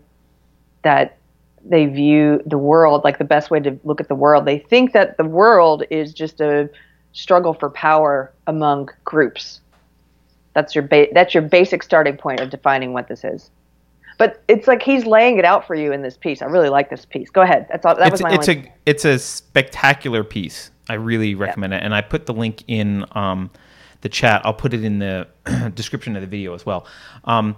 that 0.84 1.18
they 1.66 1.86
view 1.86 2.42
the 2.46 2.58
world 2.58 3.04
like 3.04 3.18
the 3.18 3.24
best 3.24 3.50
way 3.50 3.60
to 3.60 3.80
look 3.84 4.02
at 4.02 4.08
the 4.08 4.16
world. 4.16 4.46
They 4.46 4.60
think 4.60 4.94
that 4.94 5.18
the 5.18 5.24
world 5.24 5.84
is 5.90 6.14
just 6.14 6.42
a 6.42 6.70
struggle 7.14 7.54
for 7.54 7.70
power 7.70 8.32
among 8.48 8.90
groups. 9.06 9.62
That's 10.54 10.76
your 10.76 10.84
ba- 10.84 11.08
that's 11.14 11.34
your 11.34 11.44
basic 11.44 11.84
starting 11.84 12.18
point 12.18 12.40
of 12.40 12.50
defining 12.50 12.94
what 12.94 13.08
this 13.08 13.24
is. 13.24 13.50
But 14.20 14.44
it's 14.48 14.68
like 14.68 14.84
he's 14.84 15.06
laying 15.06 15.40
it 15.40 15.46
out 15.46 15.66
for 15.66 15.74
you 15.74 15.92
in 15.92 16.04
this 16.04 16.18
piece. 16.18 16.42
I 16.42 16.46
really 16.46 16.70
like 16.70 16.90
this 16.90 17.06
piece. 17.06 17.30
Go 17.30 17.42
ahead. 17.42 17.66
That's 17.70 17.86
all. 17.86 17.96
That 17.96 18.08
it's 18.08 18.12
was 18.12 18.22
my 18.22 18.34
it's 18.34 18.50
only. 18.50 18.68
a 18.68 18.74
it's 18.86 19.06
a 19.06 19.18
spectacular 19.18 20.24
piece. 20.24 20.70
I 20.90 20.96
really 20.96 21.34
recommend 21.34 21.74
it, 21.74 21.82
and 21.82 21.96
I 21.96 22.02
put 22.02 22.26
the 22.26 22.34
link 22.34 22.64
in 22.68 23.06
um, 23.14 23.50
the 24.04 24.10
chat. 24.10 24.46
I'll 24.46 24.54
put 24.54 24.74
it 24.74 24.84
in 24.84 25.00
the 25.00 25.28
description 25.74 26.16
of 26.16 26.22
the 26.22 26.28
video 26.28 26.54
as 26.54 26.66
well. 26.66 26.86
Um, 27.24 27.56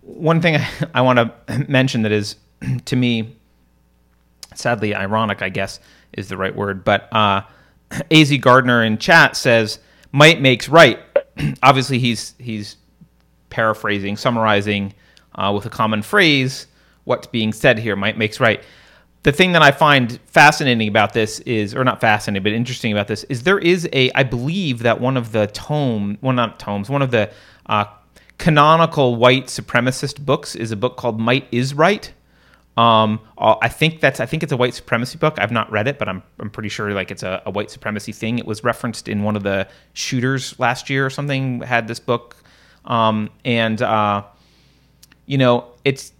one 0.00 0.40
thing 0.40 0.56
I, 0.56 0.68
I 0.94 1.00
want 1.02 1.18
to 1.18 1.66
mention 1.68 2.02
that 2.02 2.12
is 2.12 2.36
to 2.86 2.96
me 2.96 3.36
sadly 4.54 4.94
ironic, 4.94 5.42
I 5.42 5.48
guess 5.48 5.80
is 6.12 6.28
the 6.28 6.36
right 6.36 6.54
word, 6.54 6.84
but 6.84 7.12
uh, 7.12 7.42
Az 8.10 8.36
Gardner 8.38 8.82
in 8.84 8.98
chat 8.98 9.36
says 9.36 9.78
might 10.12 10.40
makes 10.40 10.68
right. 10.68 10.98
Obviously, 11.62 11.98
he's 11.98 12.34
he's 12.38 12.76
paraphrasing, 13.50 14.16
summarizing 14.16 14.94
uh, 15.34 15.52
with 15.54 15.66
a 15.66 15.70
common 15.70 16.02
phrase 16.02 16.66
what's 17.04 17.26
being 17.26 17.52
said 17.52 17.78
here. 17.78 17.96
Might 17.96 18.18
makes 18.18 18.40
right. 18.40 18.62
The 19.22 19.32
thing 19.32 19.52
that 19.52 19.62
I 19.62 19.70
find 19.70 20.18
fascinating 20.26 20.88
about 20.88 21.12
this 21.12 21.38
is, 21.40 21.74
or 21.74 21.84
not 21.84 22.00
fascinating, 22.00 22.42
but 22.42 22.52
interesting 22.52 22.90
about 22.90 23.06
this 23.06 23.22
is 23.24 23.44
there 23.44 23.58
is 23.58 23.88
a, 23.92 24.10
I 24.12 24.24
believe 24.24 24.80
that 24.80 25.00
one 25.00 25.16
of 25.16 25.30
the 25.30 25.46
tome, 25.48 26.18
well 26.20 26.32
not 26.32 26.58
tomes, 26.58 26.90
one 26.90 27.02
of 27.02 27.12
the 27.12 27.30
uh, 27.66 27.84
canonical 28.38 29.14
white 29.14 29.46
supremacist 29.46 30.24
books 30.24 30.56
is 30.56 30.72
a 30.72 30.76
book 30.76 30.96
called 30.96 31.20
Might 31.20 31.46
is 31.52 31.72
Right. 31.72 32.12
Um, 32.76 33.20
uh, 33.36 33.56
I 33.60 33.68
think 33.68 34.00
that's 34.00 34.18
I 34.18 34.26
think 34.26 34.42
it's 34.42 34.50
a 34.50 34.56
white 34.56 34.74
supremacy 34.74 35.18
book. 35.18 35.34
I've 35.38 35.52
not 35.52 35.70
read 35.70 35.86
it, 35.86 35.98
but 35.98 36.08
I'm 36.08 36.22
I'm 36.40 36.48
pretty 36.50 36.70
sure 36.70 36.90
like 36.92 37.10
it's 37.10 37.22
a, 37.22 37.42
a 37.44 37.50
white 37.50 37.70
supremacy 37.70 38.12
thing. 38.12 38.38
It 38.38 38.46
was 38.46 38.64
referenced 38.64 39.08
in 39.08 39.22
one 39.22 39.36
of 39.36 39.42
the 39.42 39.68
shooters 39.92 40.58
last 40.58 40.88
year 40.88 41.04
or 41.04 41.10
something. 41.10 41.60
Had 41.60 41.86
this 41.86 42.00
book, 42.00 42.34
um, 42.86 43.28
and 43.44 43.80
uh, 43.82 44.24
you 45.26 45.36
know 45.36 45.66
it's 45.84 46.12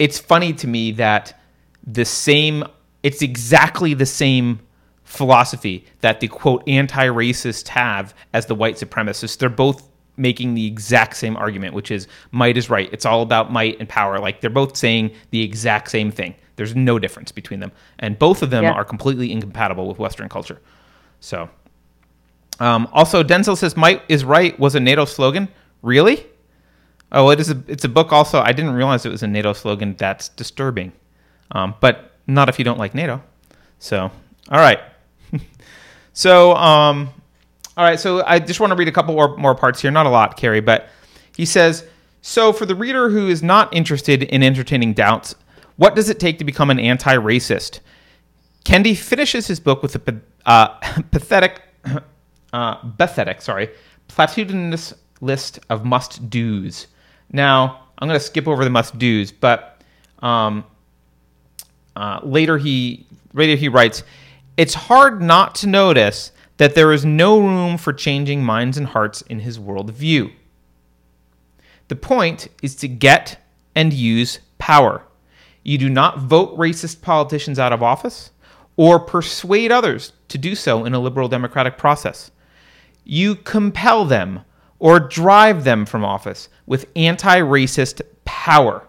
it's 0.00 0.18
funny 0.18 0.52
to 0.54 0.66
me 0.66 0.90
that 0.92 1.40
the 1.86 2.04
same 2.04 2.64
it's 3.02 3.22
exactly 3.22 3.94
the 3.94 4.06
same 4.06 4.60
philosophy 5.04 5.84
that 6.00 6.18
the 6.20 6.26
quote 6.26 6.62
anti-racists 6.68 7.68
have 7.68 8.12
as 8.32 8.46
the 8.46 8.54
white 8.54 8.74
supremacists. 8.74 9.38
They're 9.38 9.48
both 9.48 9.88
making 10.16 10.54
the 10.54 10.66
exact 10.66 11.16
same 11.16 11.36
argument, 11.36 11.74
which 11.74 11.90
is 11.90 12.08
might 12.32 12.56
is 12.56 12.68
right. 12.68 12.88
It's 12.92 13.06
all 13.06 13.22
about 13.22 13.52
might 13.52 13.78
and 13.78 13.88
power. 13.88 14.18
Like 14.18 14.40
they're 14.40 14.50
both 14.50 14.76
saying 14.76 15.12
the 15.30 15.42
exact 15.42 15.90
same 15.90 16.10
thing. 16.10 16.34
There's 16.56 16.74
no 16.74 16.98
difference 16.98 17.30
between 17.30 17.60
them, 17.60 17.70
and 17.98 18.18
both 18.18 18.42
of 18.42 18.50
them 18.50 18.64
Yeah. 18.64 18.72
are 18.72 18.84
completely 18.84 19.30
incompatible 19.30 19.86
with 19.86 19.98
Western 19.98 20.28
culture. 20.28 20.60
So, 21.20 21.50
um, 22.60 22.88
also 22.92 23.22
Denzel 23.22 23.56
says 23.56 23.76
might 23.76 24.02
is 24.08 24.24
right 24.24 24.58
was 24.58 24.74
a 24.74 24.80
NATO 24.80 25.04
slogan. 25.04 25.48
Really? 25.82 26.26
Oh, 27.12 27.30
it 27.30 27.38
is. 27.38 27.50
A, 27.50 27.62
it's 27.68 27.84
a 27.84 27.88
book. 27.88 28.10
Also, 28.10 28.40
I 28.40 28.52
didn't 28.52 28.72
realize 28.72 29.06
it 29.06 29.10
was 29.10 29.22
a 29.22 29.28
NATO 29.28 29.52
slogan. 29.52 29.94
That's 29.98 30.28
disturbing, 30.30 30.92
um, 31.50 31.74
but 31.80 32.12
not 32.26 32.48
if 32.48 32.58
you 32.58 32.64
don't 32.64 32.78
like 32.78 32.94
NATO. 32.94 33.22
So, 33.78 34.10
all 34.50 34.58
right. 34.58 34.80
so, 36.12 36.54
um, 36.54 37.10
all 37.76 37.84
right. 37.84 37.98
So, 38.00 38.24
I 38.24 38.38
just 38.38 38.60
want 38.60 38.70
to 38.70 38.76
read 38.76 38.88
a 38.88 38.92
couple 38.92 39.14
more, 39.14 39.36
more 39.36 39.54
parts 39.54 39.80
here. 39.80 39.90
Not 39.90 40.06
a 40.06 40.10
lot, 40.10 40.36
Keri, 40.36 40.60
but 40.60 40.88
he 41.36 41.44
says. 41.44 41.86
So, 42.22 42.52
for 42.52 42.66
the 42.66 42.74
reader 42.74 43.08
who 43.08 43.28
is 43.28 43.42
not 43.42 43.72
interested 43.72 44.24
in 44.24 44.42
entertaining 44.42 44.94
doubts, 44.94 45.36
what 45.76 45.94
does 45.94 46.08
it 46.08 46.18
take 46.18 46.38
to 46.38 46.44
become 46.44 46.70
an 46.70 46.80
anti-racist? 46.80 47.80
Kendi 48.64 48.96
finishes 48.96 49.46
his 49.46 49.60
book 49.60 49.82
with 49.82 49.94
a 49.94 50.20
uh, 50.44 50.68
pathetic, 51.12 51.62
uh, 52.52 52.74
pathetic, 52.74 53.40
sorry, 53.40 53.70
platitudinous 54.08 54.94
list 55.20 55.60
of 55.70 55.84
must 55.84 56.28
dos. 56.28 56.88
Now, 57.30 57.84
I'm 57.98 58.08
going 58.08 58.18
to 58.18 58.24
skip 58.24 58.48
over 58.48 58.64
the 58.64 58.70
must 58.70 58.98
dos, 58.98 59.30
but 59.30 59.82
um, 60.20 60.64
uh, 61.96 62.20
later 62.22 62.58
he 62.58 63.06
later 63.32 63.56
he 63.56 63.68
writes, 63.68 64.04
"It's 64.56 64.74
hard 64.74 65.20
not 65.20 65.54
to 65.56 65.66
notice 65.66 66.32
that 66.58 66.74
there 66.74 66.92
is 66.92 67.04
no 67.04 67.40
room 67.40 67.76
for 67.76 67.92
changing 67.92 68.42
minds 68.42 68.78
and 68.78 68.86
hearts 68.86 69.22
in 69.22 69.40
his 69.40 69.58
worldview. 69.58 70.32
The 71.88 71.96
point 71.96 72.48
is 72.62 72.74
to 72.76 72.88
get 72.88 73.38
and 73.74 73.92
use 73.92 74.40
power. 74.58 75.02
You 75.62 75.78
do 75.78 75.88
not 75.88 76.18
vote 76.18 76.56
racist 76.56 77.02
politicians 77.02 77.58
out 77.58 77.72
of 77.72 77.82
office 77.82 78.30
or 78.76 78.98
persuade 79.00 79.72
others 79.72 80.12
to 80.28 80.38
do 80.38 80.54
so 80.54 80.84
in 80.84 80.94
a 80.94 80.98
liberal 80.98 81.28
democratic 81.28 81.78
process. 81.78 82.30
You 83.04 83.36
compel 83.36 84.04
them 84.04 84.40
or 84.78 85.00
drive 85.00 85.64
them 85.64 85.86
from 85.86 86.04
office 86.04 86.48
with 86.66 86.86
anti 86.96 87.40
racist 87.40 88.02
power. 88.24 88.86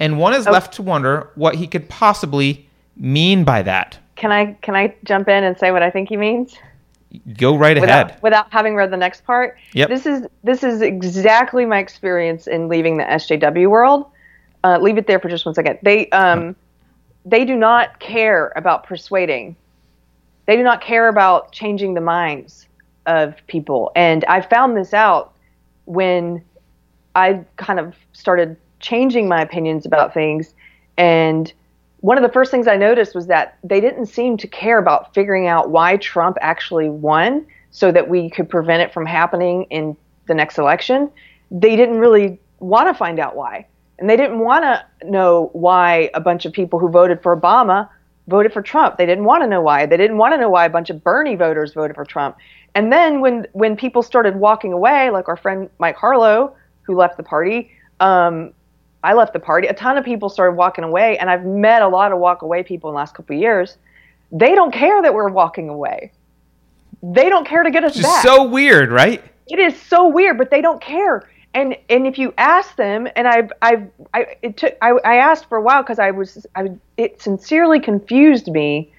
And 0.00 0.18
one 0.18 0.34
is 0.34 0.46
left 0.46 0.74
to 0.74 0.82
wonder 0.82 1.30
what 1.34 1.56
he 1.56 1.66
could 1.66 1.88
possibly 1.88 2.68
mean 2.96 3.44
by 3.44 3.62
that. 3.62 3.98
Can 4.16 4.32
I 4.32 4.52
can 4.62 4.74
I 4.74 4.94
jump 5.04 5.28
in 5.28 5.44
and 5.44 5.56
say 5.58 5.70
what 5.70 5.82
I 5.82 5.90
think 5.90 6.08
he 6.08 6.16
means? 6.16 6.56
Go 7.38 7.56
right 7.56 7.80
without, 7.80 8.10
ahead. 8.10 8.22
without 8.22 8.52
having 8.52 8.74
read 8.74 8.90
the 8.90 8.96
next 8.96 9.24
part. 9.24 9.56
Yep. 9.72 9.88
This 9.88 10.06
is 10.06 10.26
this 10.44 10.62
is 10.62 10.82
exactly 10.82 11.64
my 11.64 11.78
experience 11.78 12.46
in 12.46 12.68
leaving 12.68 12.98
the 12.98 13.04
SJW 13.04 13.68
world. 13.68 14.06
Uh, 14.64 14.78
leave 14.80 14.98
it 14.98 15.06
there 15.06 15.18
for 15.18 15.28
just 15.28 15.46
one 15.46 15.54
second. 15.54 15.78
They 15.82 16.10
um, 16.10 16.54
they 17.24 17.44
do 17.44 17.56
not 17.56 18.00
care 18.00 18.52
about 18.56 18.84
persuading. 18.84 19.56
They 20.46 20.56
do 20.56 20.62
not 20.62 20.80
care 20.80 21.08
about 21.08 21.52
changing 21.52 21.94
the 21.94 22.00
minds 22.00 22.66
of 23.06 23.34
people. 23.46 23.92
And 23.94 24.24
I 24.26 24.40
found 24.40 24.76
this 24.76 24.92
out 24.92 25.34
when 25.84 26.42
I 27.14 27.44
kind 27.56 27.78
of 27.78 27.94
started 28.12 28.56
changing 28.80 29.28
my 29.28 29.40
opinions 29.40 29.86
about 29.86 30.14
things. 30.14 30.54
And 30.96 31.52
one 32.00 32.16
of 32.16 32.22
the 32.22 32.32
first 32.32 32.50
things 32.50 32.68
I 32.68 32.76
noticed 32.76 33.14
was 33.14 33.26
that 33.26 33.58
they 33.64 33.80
didn't 33.80 34.06
seem 34.06 34.36
to 34.36 34.46
care 34.46 34.78
about 34.78 35.14
figuring 35.14 35.46
out 35.46 35.70
why 35.70 35.96
Trump 35.96 36.36
actually 36.40 36.88
won 36.88 37.46
so 37.70 37.90
that 37.92 38.08
we 38.08 38.30
could 38.30 38.48
prevent 38.48 38.82
it 38.82 38.92
from 38.92 39.04
happening 39.04 39.64
in 39.64 39.96
the 40.26 40.34
next 40.34 40.58
election. 40.58 41.10
They 41.50 41.76
didn't 41.76 41.98
really 41.98 42.40
want 42.60 42.88
to 42.88 42.94
find 42.94 43.18
out 43.18 43.36
why. 43.36 43.66
And 43.98 44.08
they 44.08 44.16
didn't 44.16 44.38
want 44.38 44.62
to 44.62 44.84
know 45.08 45.50
why 45.52 46.10
a 46.14 46.20
bunch 46.20 46.46
of 46.46 46.52
people 46.52 46.78
who 46.78 46.88
voted 46.88 47.20
for 47.22 47.36
Obama 47.36 47.88
voted 48.28 48.52
for 48.52 48.62
Trump. 48.62 48.96
They 48.96 49.06
didn't 49.06 49.24
want 49.24 49.42
to 49.42 49.48
know 49.48 49.60
why. 49.60 49.86
They 49.86 49.96
didn't 49.96 50.18
want 50.18 50.34
to 50.34 50.38
know 50.38 50.50
why 50.50 50.66
a 50.66 50.70
bunch 50.70 50.90
of 50.90 51.02
Bernie 51.02 51.34
voters 51.34 51.72
voted 51.72 51.96
for 51.96 52.04
Trump. 52.04 52.36
And 52.74 52.92
then 52.92 53.20
when 53.20 53.46
when 53.52 53.74
people 53.76 54.02
started 54.02 54.36
walking 54.36 54.72
away, 54.72 55.10
like 55.10 55.28
our 55.28 55.36
friend 55.36 55.68
Mike 55.78 55.96
Harlow, 55.96 56.54
who 56.82 56.94
left 56.94 57.16
the 57.16 57.22
party, 57.22 57.70
um, 58.00 58.52
I 59.02 59.14
left 59.14 59.32
the 59.32 59.38
party. 59.38 59.68
A 59.68 59.74
ton 59.74 59.96
of 59.96 60.04
people 60.04 60.28
started 60.28 60.56
walking 60.56 60.84
away, 60.84 61.18
and 61.18 61.30
I've 61.30 61.44
met 61.44 61.82
a 61.82 61.88
lot 61.88 62.12
of 62.12 62.18
walk 62.18 62.42
away 62.42 62.62
people 62.62 62.90
in 62.90 62.94
the 62.94 62.98
last 62.98 63.14
couple 63.14 63.36
of 63.36 63.40
years. 63.40 63.76
They 64.32 64.54
don't 64.54 64.72
care 64.72 65.00
that 65.02 65.14
we're 65.14 65.28
walking 65.28 65.68
away. 65.68 66.12
They 67.02 67.28
don't 67.28 67.46
care 67.46 67.62
to 67.62 67.70
get 67.70 67.84
us 67.84 67.94
Just 67.94 68.06
back. 68.06 68.22
so 68.24 68.44
weird, 68.44 68.90
right? 68.90 69.22
It 69.46 69.58
is 69.58 69.80
so 69.80 70.08
weird, 70.08 70.36
but 70.36 70.50
they 70.50 70.60
don't 70.60 70.80
care. 70.80 71.28
And 71.54 71.76
and 71.88 72.06
if 72.06 72.18
you 72.18 72.34
ask 72.36 72.76
them, 72.76 73.08
and 73.16 73.26
I've 73.26 73.50
I've 73.62 73.88
I 74.12 74.36
it 74.42 74.56
took 74.56 74.76
I, 74.82 74.90
I 75.04 75.16
asked 75.16 75.48
for 75.48 75.56
a 75.56 75.62
while 75.62 75.82
because 75.82 75.98
I 75.98 76.10
was 76.10 76.46
I 76.54 76.70
it 76.96 77.22
sincerely 77.22 77.80
confused 77.80 78.48
me, 78.48 78.92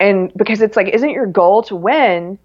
and 0.00 0.32
because 0.34 0.62
it's 0.62 0.76
like 0.76 0.88
isn't 0.88 1.10
your 1.10 1.26
goal 1.26 1.62
to 1.64 1.76
win? 1.76 2.38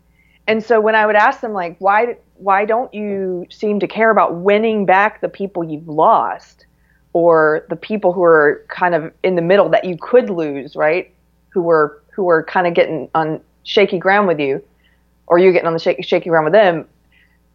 And 0.47 0.63
so 0.63 0.79
when 0.79 0.95
I 0.95 1.05
would 1.05 1.15
ask 1.15 1.41
them 1.41 1.53
like 1.53 1.77
why 1.79 2.17
why 2.35 2.65
don't 2.65 2.93
you 2.93 3.47
seem 3.49 3.79
to 3.79 3.87
care 3.87 4.11
about 4.11 4.35
winning 4.35 4.85
back 4.85 5.21
the 5.21 5.29
people 5.29 5.63
you've 5.63 5.87
lost, 5.87 6.65
or 7.13 7.65
the 7.69 7.75
people 7.75 8.13
who 8.13 8.23
are 8.23 8.63
kind 8.69 8.95
of 8.95 9.13
in 9.23 9.35
the 9.35 9.41
middle 9.41 9.69
that 9.69 9.85
you 9.85 9.97
could 9.99 10.29
lose, 10.29 10.75
right? 10.75 11.11
Who 11.49 11.61
were 11.61 12.01
who 12.11 12.23
were 12.23 12.43
kind 12.43 12.67
of 12.67 12.73
getting 12.73 13.09
on 13.15 13.41
shaky 13.63 13.97
ground 13.97 14.27
with 14.27 14.39
you, 14.39 14.63
or 15.27 15.39
you 15.39 15.51
getting 15.51 15.67
on 15.67 15.73
the 15.73 15.79
shaky 15.79 16.01
shaky 16.01 16.29
ground 16.29 16.45
with 16.45 16.53
them 16.53 16.85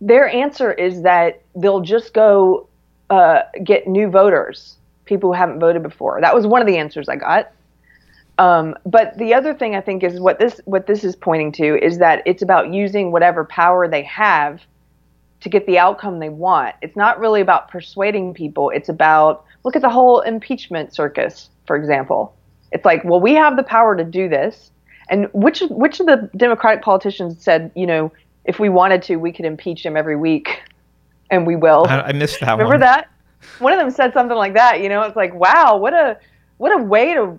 their 0.01 0.29
answer 0.29 0.73
is 0.73 1.03
that 1.03 1.43
they'll 1.55 1.81
just 1.81 2.13
go 2.13 2.69
uh, 3.11 3.41
get 3.65 3.87
new 3.87 4.09
voters, 4.09 4.77
people 5.05 5.31
who 5.31 5.35
haven't 5.35 5.59
voted 5.59 5.83
before. 5.83 6.21
That 6.21 6.35
was 6.35 6.47
one 6.47 6.61
of 6.61 6.67
the 6.67 6.77
answers 6.77 7.09
I 7.09 7.17
got. 7.17 7.53
Um, 8.39 8.75
but 8.85 9.17
the 9.17 9.33
other 9.33 9.55
thing 9.55 9.75
I 9.75 9.81
think 9.81 10.03
is 10.03 10.21
what 10.21 10.39
this 10.39 10.61
what 10.67 10.87
this 10.87 11.05
is 11.05 11.17
pointing 11.17 11.53
to 11.53 11.83
is 11.83 11.99
that 11.99 12.23
it's 12.27 12.43
about 12.43 12.73
using 12.73 13.11
whatever 13.11 13.45
power 13.47 13.89
they 13.89 14.03
have 14.03 14.61
to 15.41 15.49
get 15.49 15.67
the 15.67 15.79
outcome 15.79 16.19
they 16.19 16.29
want. 16.29 16.75
It's 16.83 16.97
not 16.97 17.19
really 17.21 17.41
about 17.41 17.69
persuading 17.69 18.35
people. 18.35 18.71
It's 18.71 18.89
about 18.89 19.45
look 19.65 19.77
at 19.77 19.83
the 19.83 19.91
whole 19.91 20.21
impeachment 20.21 20.95
circus, 20.95 21.51
for 21.67 21.77
example. 21.77 22.35
It's 22.73 22.85
like, 22.85 23.05
well, 23.05 23.21
we 23.21 23.35
have 23.35 23.57
the 23.57 23.63
power 23.63 23.97
to 23.97 24.05
do 24.05 24.29
this, 24.29 24.71
and 25.09 25.29
which 25.33 25.63
which 25.71 26.01
of 26.01 26.07
the 26.07 26.31
Democratic 26.37 26.83
politicians 26.83 27.43
said, 27.43 27.71
you 27.75 27.87
know, 27.87 28.13
if 28.45 28.59
we 28.59 28.69
wanted 28.69 29.03
to, 29.03 29.17
we 29.17 29.33
could 29.33 29.45
impeach 29.45 29.85
him 29.85 29.97
every 29.97 30.17
week, 30.17 30.63
and 31.31 31.47
we 31.47 31.57
will. 31.57 31.87
I, 31.89 32.01
I 32.01 32.13
missed 32.13 32.41
that 32.41 32.53
Remember 32.53 32.75
one. 32.75 32.81
that? 32.81 33.11
One 33.59 33.73
of 33.73 33.79
them 33.79 33.91
said 33.91 34.13
something 34.13 34.37
like 34.37 34.55
that. 34.55 34.81
You 34.81 34.89
know, 34.89 35.03
it's 35.03 35.17
like, 35.17 35.35
wow, 35.35 35.77
what 35.77 35.95
a 35.95 36.19
what 36.57 36.73
a 36.73 36.83
way 36.83 37.15
to 37.15 37.39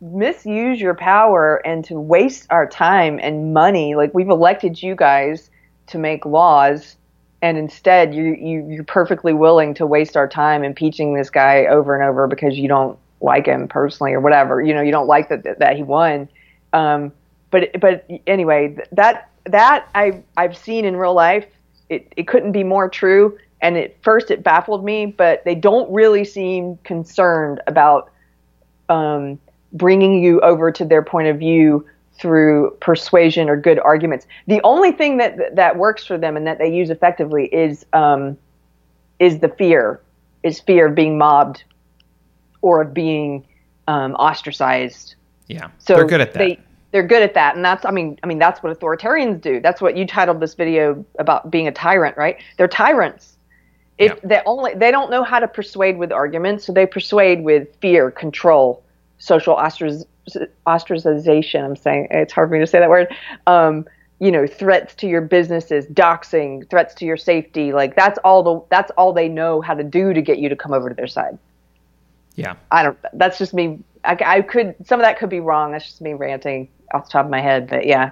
misuse 0.00 0.80
your 0.80 0.94
power 0.94 1.60
and 1.66 1.84
to 1.84 1.98
waste 1.98 2.46
our 2.50 2.66
time 2.66 3.18
and 3.22 3.52
money. 3.52 3.94
Like 3.94 4.14
we've 4.14 4.28
elected 4.28 4.82
you 4.82 4.94
guys 4.94 5.50
to 5.88 5.98
make 5.98 6.24
laws, 6.24 6.96
and 7.42 7.56
instead 7.56 8.14
you, 8.14 8.34
you 8.34 8.66
you're 8.68 8.84
perfectly 8.84 9.32
willing 9.32 9.74
to 9.74 9.86
waste 9.86 10.16
our 10.16 10.28
time 10.28 10.64
impeaching 10.64 11.14
this 11.14 11.30
guy 11.30 11.66
over 11.66 11.94
and 11.94 12.04
over 12.04 12.26
because 12.26 12.58
you 12.58 12.68
don't 12.68 12.98
like 13.20 13.46
him 13.46 13.68
personally 13.68 14.12
or 14.12 14.20
whatever. 14.20 14.60
You 14.60 14.74
know, 14.74 14.82
you 14.82 14.92
don't 14.92 15.06
like 15.06 15.28
that 15.28 15.58
that 15.58 15.76
he 15.76 15.82
won. 15.82 16.28
Um, 16.72 17.12
but 17.50 17.70
but 17.80 18.08
anyway, 18.26 18.76
that 18.92 19.30
that 19.44 19.88
I 19.94 20.22
I've 20.36 20.56
seen 20.56 20.84
in 20.84 20.96
real 20.96 21.14
life. 21.14 21.46
It 21.88 22.12
it 22.16 22.26
couldn't 22.26 22.52
be 22.52 22.64
more 22.64 22.88
true. 22.88 23.38
And 23.60 23.76
at 23.76 24.00
first 24.02 24.30
it 24.30 24.44
baffled 24.44 24.84
me, 24.84 25.06
but 25.06 25.44
they 25.44 25.54
don't 25.54 25.90
really 25.92 26.24
seem 26.24 26.76
concerned 26.84 27.60
about 27.66 28.10
um, 28.88 29.38
bringing 29.72 30.22
you 30.22 30.40
over 30.40 30.70
to 30.70 30.84
their 30.84 31.02
point 31.02 31.28
of 31.28 31.38
view 31.38 31.84
through 32.18 32.76
persuasion 32.80 33.48
or 33.48 33.56
good 33.56 33.78
arguments. 33.78 34.26
The 34.46 34.60
only 34.64 34.92
thing 34.92 35.18
that 35.18 35.54
that 35.56 35.76
works 35.76 36.04
for 36.04 36.18
them 36.18 36.36
and 36.36 36.46
that 36.46 36.58
they 36.58 36.72
use 36.72 36.90
effectively 36.90 37.46
is 37.46 37.86
um, 37.92 38.36
is 39.18 39.38
the 39.40 39.48
fear, 39.48 40.00
is 40.42 40.60
fear 40.60 40.86
of 40.88 40.94
being 40.94 41.18
mobbed 41.18 41.64
or 42.60 42.82
of 42.82 42.92
being 42.94 43.46
um, 43.86 44.14
ostracized. 44.14 45.14
Yeah, 45.46 45.68
So 45.78 45.94
they're 45.94 46.06
good 46.06 46.20
at 46.20 46.32
that. 46.34 46.38
They, 46.38 46.58
they're 46.90 47.06
good 47.06 47.22
at 47.22 47.34
that, 47.34 47.56
and 47.56 47.64
that's 47.64 47.84
I 47.84 47.90
mean 47.90 48.18
I 48.22 48.26
mean 48.26 48.38
that's 48.38 48.62
what 48.62 48.78
authoritarians 48.78 49.40
do. 49.40 49.60
That's 49.60 49.80
what 49.80 49.96
you 49.96 50.06
titled 50.06 50.40
this 50.40 50.54
video 50.54 51.04
about 51.18 51.50
being 51.50 51.68
a 51.68 51.72
tyrant, 51.72 52.16
right? 52.16 52.36
They're 52.56 52.68
tyrants. 52.68 53.36
If 53.98 54.12
Yeah. 54.12 54.18
they 54.24 54.40
only 54.46 54.74
they 54.74 54.90
don't 54.90 55.10
know 55.10 55.22
how 55.22 55.38
to 55.38 55.48
persuade 55.48 55.98
with 55.98 56.12
arguments, 56.12 56.64
so 56.64 56.72
they 56.72 56.86
persuade 56.86 57.42
with 57.42 57.68
fear, 57.80 58.10
control, 58.10 58.82
social 59.18 59.54
ostrac- 59.56 60.06
ostracization. 60.66 61.64
I'm 61.64 61.76
saying 61.76 62.08
it's 62.10 62.32
hard 62.32 62.48
for 62.48 62.54
me 62.54 62.60
to 62.60 62.66
say 62.66 62.78
that 62.78 62.88
word. 62.90 63.08
Um, 63.46 63.86
you 64.20 64.32
know, 64.32 64.46
threats 64.46 64.94
to 64.96 65.06
your 65.06 65.20
businesses, 65.20 65.86
doxing, 65.86 66.68
threats 66.70 66.92
to 66.96 67.04
your 67.04 67.16
safety. 67.16 67.72
Like 67.72 67.94
that's 67.94 68.18
all 68.24 68.42
the 68.42 68.66
that's 68.70 68.90
all 68.96 69.12
they 69.12 69.28
know 69.28 69.60
how 69.60 69.74
to 69.74 69.84
do 69.84 70.12
to 70.12 70.20
get 70.20 70.38
you 70.38 70.48
to 70.48 70.56
come 70.56 70.72
over 70.72 70.88
to 70.88 70.94
their 70.94 71.06
side. 71.06 71.38
yeah, 72.34 72.56
I 72.70 72.82
don't. 72.82 72.98
That's 73.12 73.38
just 73.38 73.54
me. 73.54 73.78
I, 74.04 74.18
I 74.24 74.42
could. 74.42 74.74
Some 74.84 74.98
of 75.00 75.04
that 75.04 75.18
could 75.18 75.30
be 75.30 75.40
wrong. 75.40 75.72
That's 75.72 75.84
just 75.86 76.00
me 76.00 76.14
ranting 76.14 76.68
off 76.92 77.04
the 77.06 77.10
top 77.12 77.24
of 77.26 77.30
my 77.30 77.40
head. 77.40 77.68
But 77.68 77.86
yeah. 77.86 78.10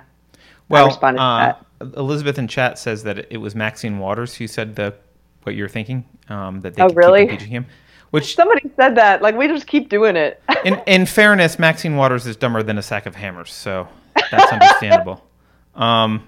well, 0.69 0.87
responded 0.87 1.19
to 1.19 1.25
uh, 1.25 1.55
Elizabeth 1.97 2.39
in 2.39 2.47
chat 2.49 2.79
says 2.79 3.03
that 3.03 3.27
it 3.33 3.39
was 3.39 3.55
Maxine 3.55 3.99
Waters 3.99 4.35
who 4.35 4.47
said 4.47 4.77
the 4.77 4.95
what 5.43 5.55
you're 5.57 5.69
thinking. 5.69 6.05
Um, 6.29 6.61
that 6.63 6.75
they 6.75 6.83
Oh, 6.83 6.89
really? 6.91 7.21
keep 7.23 7.31
impeaching 7.31 7.51
him. 7.53 7.67
Which, 8.11 8.35
Somebody 8.37 8.71
said 8.77 8.97
that. 8.97 9.23
Like 9.23 9.37
we 9.37 9.49
just 9.49 9.67
keep 9.67 9.89
doing 9.89 10.17
it. 10.17 10.43
in 10.65 10.81
in 10.87 11.07
fairness, 11.07 11.59
Maxine 11.59 11.97
Waters 11.97 12.27
is 12.27 12.37
dumber 12.37 12.63
than 12.63 12.79
a 12.79 12.83
sack 12.83 13.07
of 13.07 13.15
hammers, 13.15 13.53
so 13.53 13.89
that's 14.31 14.53
understandable. 14.53 15.23
Um, 15.77 16.23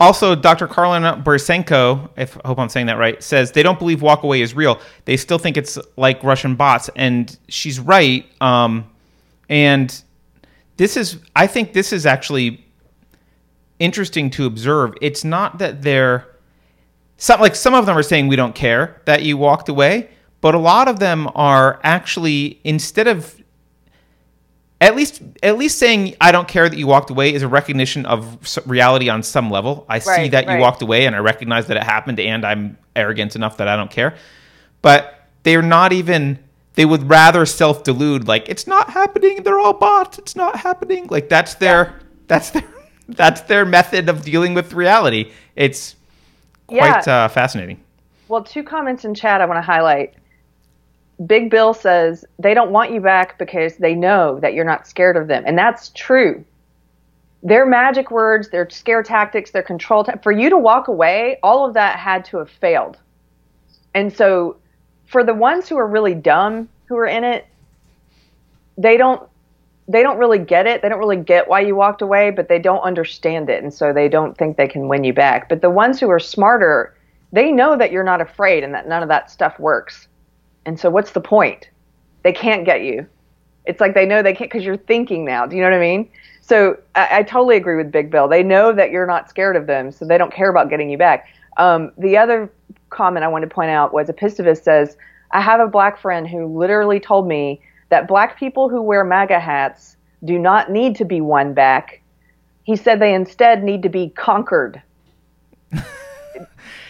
also, 0.00 0.34
Dr. 0.34 0.68
Karlyn 0.68 1.24
Borysenko, 1.24 2.10
if 2.16 2.36
I 2.44 2.48
hope 2.48 2.58
I'm 2.58 2.68
saying 2.68 2.86
that 2.86 2.98
right, 2.98 3.22
says 3.22 3.52
they 3.52 3.62
don't 3.62 3.78
believe 3.78 4.00
walkaway 4.00 4.40
is 4.40 4.54
real. 4.54 4.80
They 5.06 5.16
still 5.16 5.38
think 5.38 5.56
it's 5.56 5.78
like 5.96 6.22
Russian 6.22 6.54
bots, 6.54 6.88
and 6.94 7.36
she's 7.48 7.80
right. 7.80 8.26
Um, 8.42 8.88
and 9.48 10.02
this 10.76 10.96
is, 10.96 11.18
I 11.34 11.46
think, 11.46 11.72
this 11.72 11.92
is 11.92 12.06
actually 12.06 12.64
interesting 13.78 14.30
to 14.30 14.46
observe. 14.46 14.94
It's 15.00 15.24
not 15.24 15.58
that 15.58 15.82
they're 15.82 16.28
some 17.16 17.40
like 17.40 17.56
some 17.56 17.74
of 17.74 17.86
them 17.86 17.98
are 17.98 18.02
saying 18.02 18.28
we 18.28 18.36
don't 18.36 18.54
care 18.54 19.02
that 19.04 19.22
you 19.22 19.36
walked 19.36 19.68
away, 19.68 20.10
but 20.40 20.54
a 20.54 20.58
lot 20.58 20.88
of 20.88 20.98
them 20.98 21.28
are 21.34 21.80
actually 21.82 22.60
instead 22.64 23.06
of 23.08 23.34
at 24.80 24.94
least 24.94 25.20
at 25.42 25.58
least 25.58 25.78
saying 25.78 26.14
I 26.20 26.30
don't 26.30 26.46
care 26.46 26.68
that 26.68 26.78
you 26.78 26.86
walked 26.86 27.10
away 27.10 27.34
is 27.34 27.42
a 27.42 27.48
recognition 27.48 28.06
of 28.06 28.38
reality 28.66 29.08
on 29.08 29.22
some 29.22 29.50
level. 29.50 29.84
I 29.88 29.98
see 29.98 30.10
Right, 30.10 30.30
that 30.30 30.48
you 30.48 30.58
walked 30.58 30.82
away 30.82 31.06
and 31.06 31.16
I 31.16 31.18
recognize 31.18 31.66
that 31.66 31.76
it 31.76 31.82
happened 31.82 32.20
and 32.20 32.44
I'm 32.44 32.78
arrogant 32.94 33.34
enough 33.34 33.56
that 33.56 33.66
I 33.68 33.74
don't 33.76 33.90
care. 33.90 34.14
But 34.80 35.20
they're 35.42 35.62
not 35.62 35.92
even 35.92 36.38
they 36.74 36.84
would 36.84 37.10
rather 37.10 37.44
self-delude 37.44 38.28
like 38.28 38.48
it's 38.48 38.68
not 38.68 38.90
happening, 38.90 39.42
they're 39.42 39.58
all 39.58 39.72
bots, 39.72 40.18
it's 40.18 40.36
not 40.36 40.54
happening. 40.54 41.08
Like 41.08 41.28
that's 41.28 41.54
their 41.54 41.98
that's 42.28 42.50
their 42.50 42.62
that's 43.08 43.40
their 43.42 43.64
method 43.64 44.08
of 44.08 44.22
dealing 44.22 44.54
with 44.54 44.74
reality. 44.74 45.32
It's 45.56 45.96
quite 46.68 47.04
Yeah. 47.04 47.24
uh, 47.24 47.28
fascinating. 47.28 47.80
well, 48.28 48.44
two 48.44 48.62
comments 48.62 49.04
in 49.04 49.12
chat 49.14 49.40
I 49.40 49.46
want 49.46 49.56
to 49.56 49.62
highlight. 49.62 50.14
Big 51.26 51.50
Bill 51.50 51.74
says 51.74 52.24
they 52.38 52.54
don't 52.54 52.70
want 52.70 52.92
you 52.92 53.00
back 53.00 53.38
because 53.38 53.76
they 53.76 53.94
know 53.94 54.38
that 54.40 54.54
you're 54.54 54.64
not 54.64 54.86
scared 54.86 55.16
of 55.16 55.26
them, 55.26 55.42
and 55.46 55.58
that's 55.58 55.90
true. 55.90 56.44
Their 57.42 57.66
magic 57.66 58.10
words, 58.10 58.50
their 58.50 58.68
scare 58.70 59.02
tactics, 59.02 59.50
their 59.50 59.62
control 59.62 60.04
ta- 60.04 60.18
for 60.22 60.32
you 60.32 60.50
to 60.50 60.58
walk 60.58 60.88
away, 60.88 61.38
all 61.42 61.66
of 61.66 61.74
that 61.74 61.98
had 61.98 62.24
to 62.26 62.38
have 62.38 62.50
failed. 62.50 62.98
And 63.94 64.12
so, 64.12 64.56
for 65.06 65.24
the 65.24 65.34
ones 65.34 65.68
who 65.68 65.76
are 65.76 65.86
really 65.86 66.14
dumb 66.14 66.68
who 66.86 66.96
are 66.96 67.06
in 67.06 67.24
it, 67.24 67.46
they 68.76 68.96
don't 68.96 69.28
they 69.88 70.02
don't 70.02 70.18
really 70.18 70.38
get 70.38 70.66
it. 70.66 70.82
They 70.82 70.88
don't 70.88 70.98
really 70.98 71.16
get 71.16 71.48
why 71.48 71.60
you 71.60 71.74
walked 71.74 72.02
away, 72.02 72.30
but 72.30 72.48
they 72.48 72.58
don't 72.58 72.80
understand 72.80 73.48
it, 73.48 73.62
and 73.62 73.72
so 73.72 73.92
they 73.92 74.08
don't 74.08 74.36
think 74.36 74.56
they 74.56 74.68
can 74.68 74.88
win 74.88 75.02
you 75.02 75.14
back. 75.14 75.48
But 75.48 75.62
the 75.62 75.70
ones 75.70 75.98
who 75.98 76.10
are 76.10 76.20
smarter, 76.20 76.94
they 77.32 77.50
know 77.50 77.76
that 77.76 77.90
you're 77.90 78.04
not 78.04 78.20
afraid 78.20 78.64
and 78.64 78.74
that 78.74 78.86
none 78.86 79.02
of 79.02 79.08
that 79.08 79.30
stuff 79.30 79.58
works. 79.58 80.07
And 80.68 80.78
so, 80.78 80.90
what's 80.90 81.12
the 81.12 81.20
point? 81.22 81.70
They 82.24 82.32
can't 82.32 82.66
get 82.66 82.82
you. 82.82 83.06
It's 83.64 83.80
like 83.80 83.94
they 83.94 84.04
know 84.04 84.22
they 84.22 84.34
can't 84.34 84.50
because 84.50 84.66
you're 84.66 84.76
thinking 84.76 85.24
now. 85.24 85.46
Do 85.46 85.56
you 85.56 85.62
know 85.62 85.70
what 85.70 85.76
I 85.76 85.80
mean? 85.80 86.10
So 86.42 86.76
I, 86.94 87.18
I 87.18 87.22
totally 87.22 87.56
agree 87.56 87.76
with 87.76 87.90
Big 87.90 88.10
Bill. 88.10 88.28
They 88.28 88.42
know 88.42 88.74
that 88.74 88.90
you're 88.90 89.06
not 89.06 89.30
scared 89.30 89.56
of 89.56 89.66
them, 89.66 89.90
so 89.90 90.04
they 90.04 90.18
don't 90.18 90.30
care 90.30 90.50
about 90.50 90.68
getting 90.68 90.90
you 90.90 90.98
back. 90.98 91.26
Um, 91.56 91.90
the 91.96 92.18
other 92.18 92.52
comment 92.90 93.24
I 93.24 93.28
wanted 93.28 93.48
to 93.48 93.54
point 93.54 93.70
out 93.70 93.94
was 93.94 94.08
Epistovus 94.08 94.62
says, 94.62 94.98
I 95.30 95.40
have 95.40 95.58
a 95.58 95.66
black 95.66 95.98
friend 95.98 96.28
who 96.28 96.46
literally 96.46 97.00
told 97.00 97.26
me 97.26 97.62
that 97.88 98.06
black 98.06 98.38
people 98.38 98.68
who 98.68 98.82
wear 98.82 99.04
MAGA 99.04 99.40
hats 99.40 99.96
do 100.22 100.38
not 100.38 100.70
need 100.70 100.96
to 100.96 101.06
be 101.06 101.22
won 101.22 101.54
back. 101.54 102.02
He 102.64 102.76
said 102.76 103.00
they 103.00 103.14
instead 103.14 103.64
need 103.64 103.82
to 103.84 103.88
be 103.88 104.10
conquered. 104.10 104.82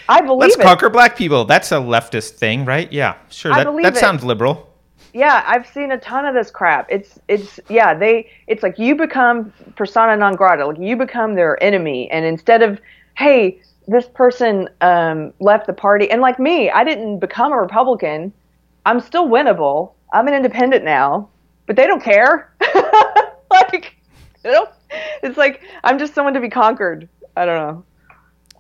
I 0.08 0.20
believe 0.22 0.40
Let's 0.40 0.56
it. 0.56 0.62
conquer 0.62 0.88
black 0.88 1.16
people. 1.16 1.44
That's 1.44 1.70
a 1.72 1.76
leftist 1.76 2.30
thing, 2.32 2.64
right? 2.64 2.90
Yeah, 2.92 3.16
sure. 3.30 3.52
That, 3.54 3.64
that 3.82 3.96
it. 3.96 4.00
sounds 4.00 4.24
liberal. 4.24 4.66
yeah 5.14 5.42
i've 5.46 5.66
seen 5.66 5.90
a 5.92 5.98
ton 5.98 6.26
of 6.26 6.34
this 6.34 6.50
crap 6.50 6.86
it's 6.90 7.18
it's 7.28 7.58
yeah 7.70 7.94
they 7.94 8.28
it's 8.46 8.62
like 8.62 8.78
you 8.78 8.94
become 8.94 9.50
persona 9.74 10.14
non 10.16 10.34
grata 10.36 10.66
like 10.66 10.78
you 10.78 10.96
become 10.96 11.34
their 11.34 11.60
enemy 11.62 12.10
and 12.10 12.26
instead 12.26 12.62
of 12.62 12.78
hey 13.16 13.58
this 13.86 14.06
person 14.06 14.68
um, 14.82 15.32
left 15.40 15.66
the 15.66 15.72
party 15.72 16.10
and 16.10 16.20
like 16.20 16.38
me 16.38 16.68
i 16.70 16.84
didn't 16.84 17.20
become 17.20 17.52
a 17.52 17.56
republican 17.56 18.30
i'm 18.84 19.00
still 19.00 19.26
winnable 19.26 19.92
i'm 20.12 20.28
an 20.28 20.34
independent 20.34 20.84
now 20.84 21.26
but 21.66 21.74
they 21.74 21.86
don't 21.86 22.02
care 22.02 22.52
like 23.50 23.96
they 24.42 24.50
don't 24.50 24.70
it's 25.22 25.38
like 25.38 25.62
i'm 25.84 25.98
just 25.98 26.14
someone 26.14 26.34
to 26.34 26.40
be 26.40 26.50
conquered 26.50 27.08
i 27.34 27.46
don't 27.46 27.56
know 27.66 27.84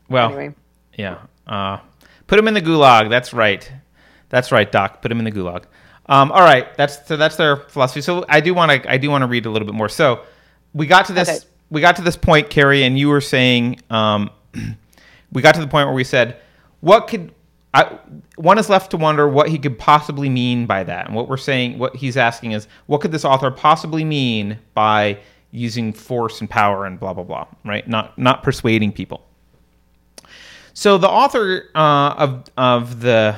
Well, 0.08 0.28
anyway 0.28 0.54
yeah. 0.96 1.18
Uh, 1.48 1.78
put 2.26 2.38
him 2.38 2.48
in 2.48 2.54
the 2.54 2.62
gulag. 2.62 3.08
That's 3.08 3.32
right. 3.32 3.70
That's 4.28 4.52
right, 4.52 4.70
Doc. 4.70 5.02
Put 5.02 5.10
him 5.10 5.18
in 5.18 5.24
the 5.24 5.32
gulag. 5.32 5.64
Um, 6.06 6.32
all 6.32 6.40
right. 6.40 6.74
That's 6.76 7.06
so. 7.06 7.16
That's 7.16 7.36
their 7.36 7.56
philosophy. 7.56 8.00
So 8.00 8.24
I 8.28 8.40
do 8.40 8.54
want 8.54 8.82
to. 8.82 8.90
I 8.90 8.96
do 8.96 9.10
want 9.10 9.22
to 9.22 9.26
read 9.26 9.46
a 9.46 9.50
little 9.50 9.66
bit 9.66 9.74
more. 9.74 9.88
So 9.88 10.22
we 10.74 10.86
got 10.86 11.06
to 11.06 11.12
this. 11.12 11.28
Okay. 11.28 11.38
We 11.70 11.80
got 11.80 11.96
to 11.96 12.02
this 12.02 12.16
point, 12.16 12.50
Keri, 12.50 12.84
and 12.84 12.98
you 12.98 13.08
were 13.08 13.20
saying. 13.20 13.80
Um, 13.90 14.30
we 15.32 15.42
got 15.42 15.54
to 15.54 15.60
the 15.60 15.66
point 15.66 15.86
where 15.86 15.94
we 15.94 16.04
said, 16.04 16.40
"What 16.80 17.08
could?" 17.08 17.32
I, 17.74 17.98
one 18.36 18.58
is 18.58 18.70
left 18.70 18.92
to 18.92 18.96
wonder 18.96 19.28
what 19.28 19.50
he 19.50 19.58
could 19.58 19.78
possibly 19.78 20.30
mean 20.30 20.64
by 20.64 20.84
that. 20.84 21.06
And 21.06 21.14
what 21.14 21.28
we're 21.28 21.36
saying, 21.36 21.78
what 21.78 21.94
he's 21.94 22.16
asking 22.16 22.52
is, 22.52 22.66
what 22.86 23.02
could 23.02 23.12
this 23.12 23.26
author 23.26 23.50
possibly 23.50 24.04
mean 24.04 24.58
by 24.72 25.18
using 25.50 25.92
force 25.92 26.40
and 26.40 26.48
power 26.48 26.86
and 26.86 26.98
blah 26.98 27.12
blah 27.12 27.24
blah, 27.24 27.46
right? 27.66 27.86
Not 27.86 28.16
not 28.18 28.42
persuading 28.42 28.92
people. 28.92 29.27
So 30.78 30.96
the 30.96 31.08
author 31.08 31.70
uh, 31.74 32.14
of 32.16 32.44
of 32.56 33.00
the 33.00 33.36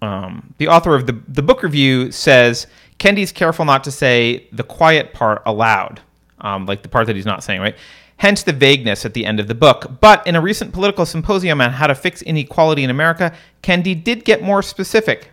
um, 0.00 0.54
the 0.56 0.68
author 0.68 0.94
of 0.94 1.06
the 1.06 1.20
the 1.28 1.42
book 1.42 1.62
review 1.62 2.10
says 2.12 2.66
Kendi's 2.98 3.30
careful 3.30 3.66
not 3.66 3.84
to 3.84 3.90
say 3.90 4.48
the 4.52 4.62
quiet 4.62 5.12
part 5.12 5.42
aloud, 5.44 6.00
um, 6.38 6.64
like 6.64 6.80
the 6.82 6.88
part 6.88 7.08
that 7.08 7.14
he's 7.14 7.26
not 7.26 7.44
saying, 7.44 7.60
right? 7.60 7.76
Hence 8.16 8.42
the 8.42 8.54
vagueness 8.54 9.04
at 9.04 9.12
the 9.12 9.26
end 9.26 9.38
of 9.38 9.48
the 9.48 9.54
book. 9.54 10.00
But 10.00 10.26
in 10.26 10.34
a 10.34 10.40
recent 10.40 10.72
political 10.72 11.04
symposium 11.04 11.60
on 11.60 11.72
how 11.72 11.88
to 11.88 11.94
fix 11.94 12.22
inequality 12.22 12.82
in 12.82 12.88
America, 12.88 13.34
Kendi 13.62 14.02
did 14.02 14.24
get 14.24 14.42
more 14.42 14.62
specific. 14.62 15.28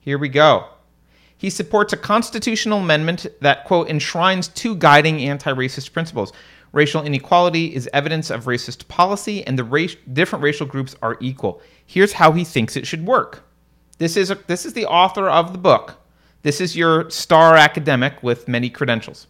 Here 0.00 0.18
we 0.18 0.28
go. 0.28 0.66
He 1.38 1.48
supports 1.48 1.94
a 1.94 1.96
constitutional 1.96 2.80
amendment 2.80 3.26
that, 3.40 3.64
quote, 3.64 3.88
enshrines 3.88 4.48
two 4.48 4.76
guiding 4.76 5.22
anti 5.22 5.52
racist 5.54 5.94
principles. 5.94 6.34
Racial 6.72 7.02
inequality 7.02 7.74
is 7.74 7.88
evidence 7.92 8.30
of 8.30 8.44
racist 8.44 8.88
policy, 8.88 9.46
and 9.46 9.58
the 9.58 9.64
race, 9.64 9.96
different 10.12 10.42
racial 10.42 10.66
groups 10.66 10.94
are 11.02 11.16
equal. 11.20 11.62
Here's 11.86 12.12
how 12.12 12.32
he 12.32 12.44
thinks 12.44 12.76
it 12.76 12.86
should 12.86 13.06
work. 13.06 13.44
This 13.98 14.16
is, 14.16 14.30
a, 14.30 14.36
this 14.46 14.66
is 14.66 14.74
the 14.74 14.86
author 14.86 15.28
of 15.28 15.52
the 15.52 15.58
book. 15.58 15.96
This 16.42 16.60
is 16.60 16.76
your 16.76 17.10
star 17.10 17.56
academic 17.56 18.22
with 18.22 18.48
many 18.48 18.70
credentials. 18.70 19.26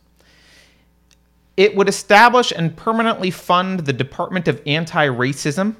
It 1.56 1.74
would 1.74 1.88
establish 1.88 2.52
and 2.52 2.76
permanently 2.76 3.30
fund 3.30 3.80
the 3.80 3.92
Department 3.92 4.46
of 4.46 4.60
Anti 4.66 5.08
Racism. 5.08 5.74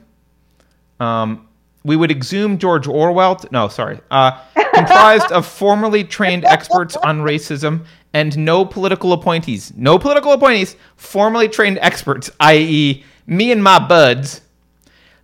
Um, 0.98 1.48
we 1.84 1.96
would 1.96 2.10
exhume 2.10 2.58
George 2.58 2.88
Orwell. 2.88 3.44
no, 3.52 3.68
sorry. 3.68 4.00
Uh, 4.10 4.40
comprised 4.74 5.30
of 5.32 5.46
formerly 5.46 6.04
trained 6.04 6.44
experts 6.44 6.96
on 6.96 7.20
racism 7.20 7.84
and 8.12 8.36
no 8.38 8.64
political 8.64 9.12
appointees. 9.12 9.72
No 9.76 9.98
political 9.98 10.32
appointees, 10.32 10.76
formerly 10.96 11.48
trained 11.48 11.78
experts, 11.80 12.30
i.e., 12.40 13.04
me 13.26 13.52
and 13.52 13.62
my 13.62 13.78
buds. 13.78 14.40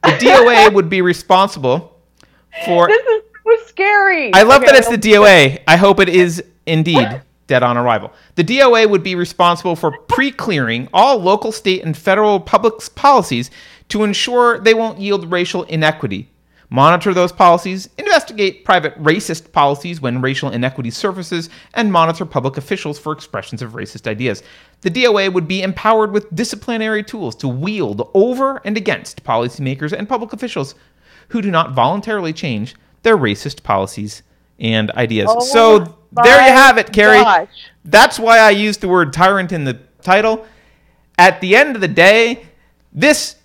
The 0.02 0.10
DOA 0.20 0.72
would 0.74 0.90
be 0.90 1.00
responsible 1.00 2.00
for. 2.64 2.88
this 2.88 3.06
is 3.06 3.22
so 3.44 3.66
scary 3.66 4.32
I 4.32 4.42
love 4.42 4.62
Okay, 4.62 4.72
that 4.72 4.78
it's 4.78 4.88
the 4.88 4.98
DOA. 4.98 5.62
I 5.66 5.76
hope 5.76 6.00
it 6.00 6.08
is 6.08 6.42
indeed 6.66 7.22
dead 7.46 7.62
on 7.62 7.76
arrival. 7.76 8.12
The 8.36 8.44
DOA 8.44 8.88
would 8.88 9.02
be 9.02 9.14
responsible 9.14 9.76
for 9.76 9.92
pre 10.08 10.30
clearing 10.30 10.88
all 10.92 11.18
local, 11.18 11.52
state, 11.52 11.84
and 11.84 11.96
federal 11.96 12.40
public 12.40 12.74
policies 12.94 13.50
to 13.88 14.02
ensure 14.02 14.58
they 14.60 14.74
won't 14.74 14.98
yield 14.98 15.30
racial 15.30 15.64
inequity. 15.64 16.30
Monitor 16.74 17.14
those 17.14 17.30
policies, 17.30 17.88
investigate 17.98 18.64
private 18.64 19.00
racist 19.00 19.52
policies 19.52 20.00
when 20.00 20.20
racial 20.20 20.50
inequity 20.50 20.90
surfaces, 20.90 21.48
and 21.74 21.92
monitor 21.92 22.26
public 22.26 22.56
officials 22.56 22.98
for 22.98 23.12
expressions 23.12 23.62
of 23.62 23.74
racist 23.74 24.08
ideas. 24.08 24.42
The 24.80 24.90
DOA 24.90 25.32
would 25.32 25.46
be 25.46 25.62
empowered 25.62 26.10
with 26.10 26.34
disciplinary 26.34 27.04
tools 27.04 27.36
to 27.36 27.46
wield 27.46 28.10
over 28.12 28.60
and 28.64 28.76
against 28.76 29.22
policymakers 29.22 29.92
and 29.92 30.08
public 30.08 30.32
officials 30.32 30.74
who 31.28 31.40
do 31.40 31.48
not 31.48 31.74
voluntarily 31.74 32.32
change 32.32 32.74
their 33.04 33.16
racist 33.16 33.62
policies 33.62 34.24
and 34.58 34.90
ideas. 34.90 35.30
Oh 35.30 35.38
so 35.38 35.96
there 36.10 36.44
you 36.44 36.52
have 36.52 36.76
it, 36.76 36.92
Keri. 36.92 37.18
gosh. 37.18 37.70
That's 37.84 38.18
why 38.18 38.40
I 38.40 38.50
used 38.50 38.80
the 38.80 38.88
word 38.88 39.12
tyrant 39.12 39.52
in 39.52 39.62
the 39.62 39.78
title. 40.02 40.44
At 41.18 41.40
the 41.40 41.54
end 41.54 41.76
of 41.76 41.80
the 41.80 41.86
day, 41.86 42.46
this 42.92 43.36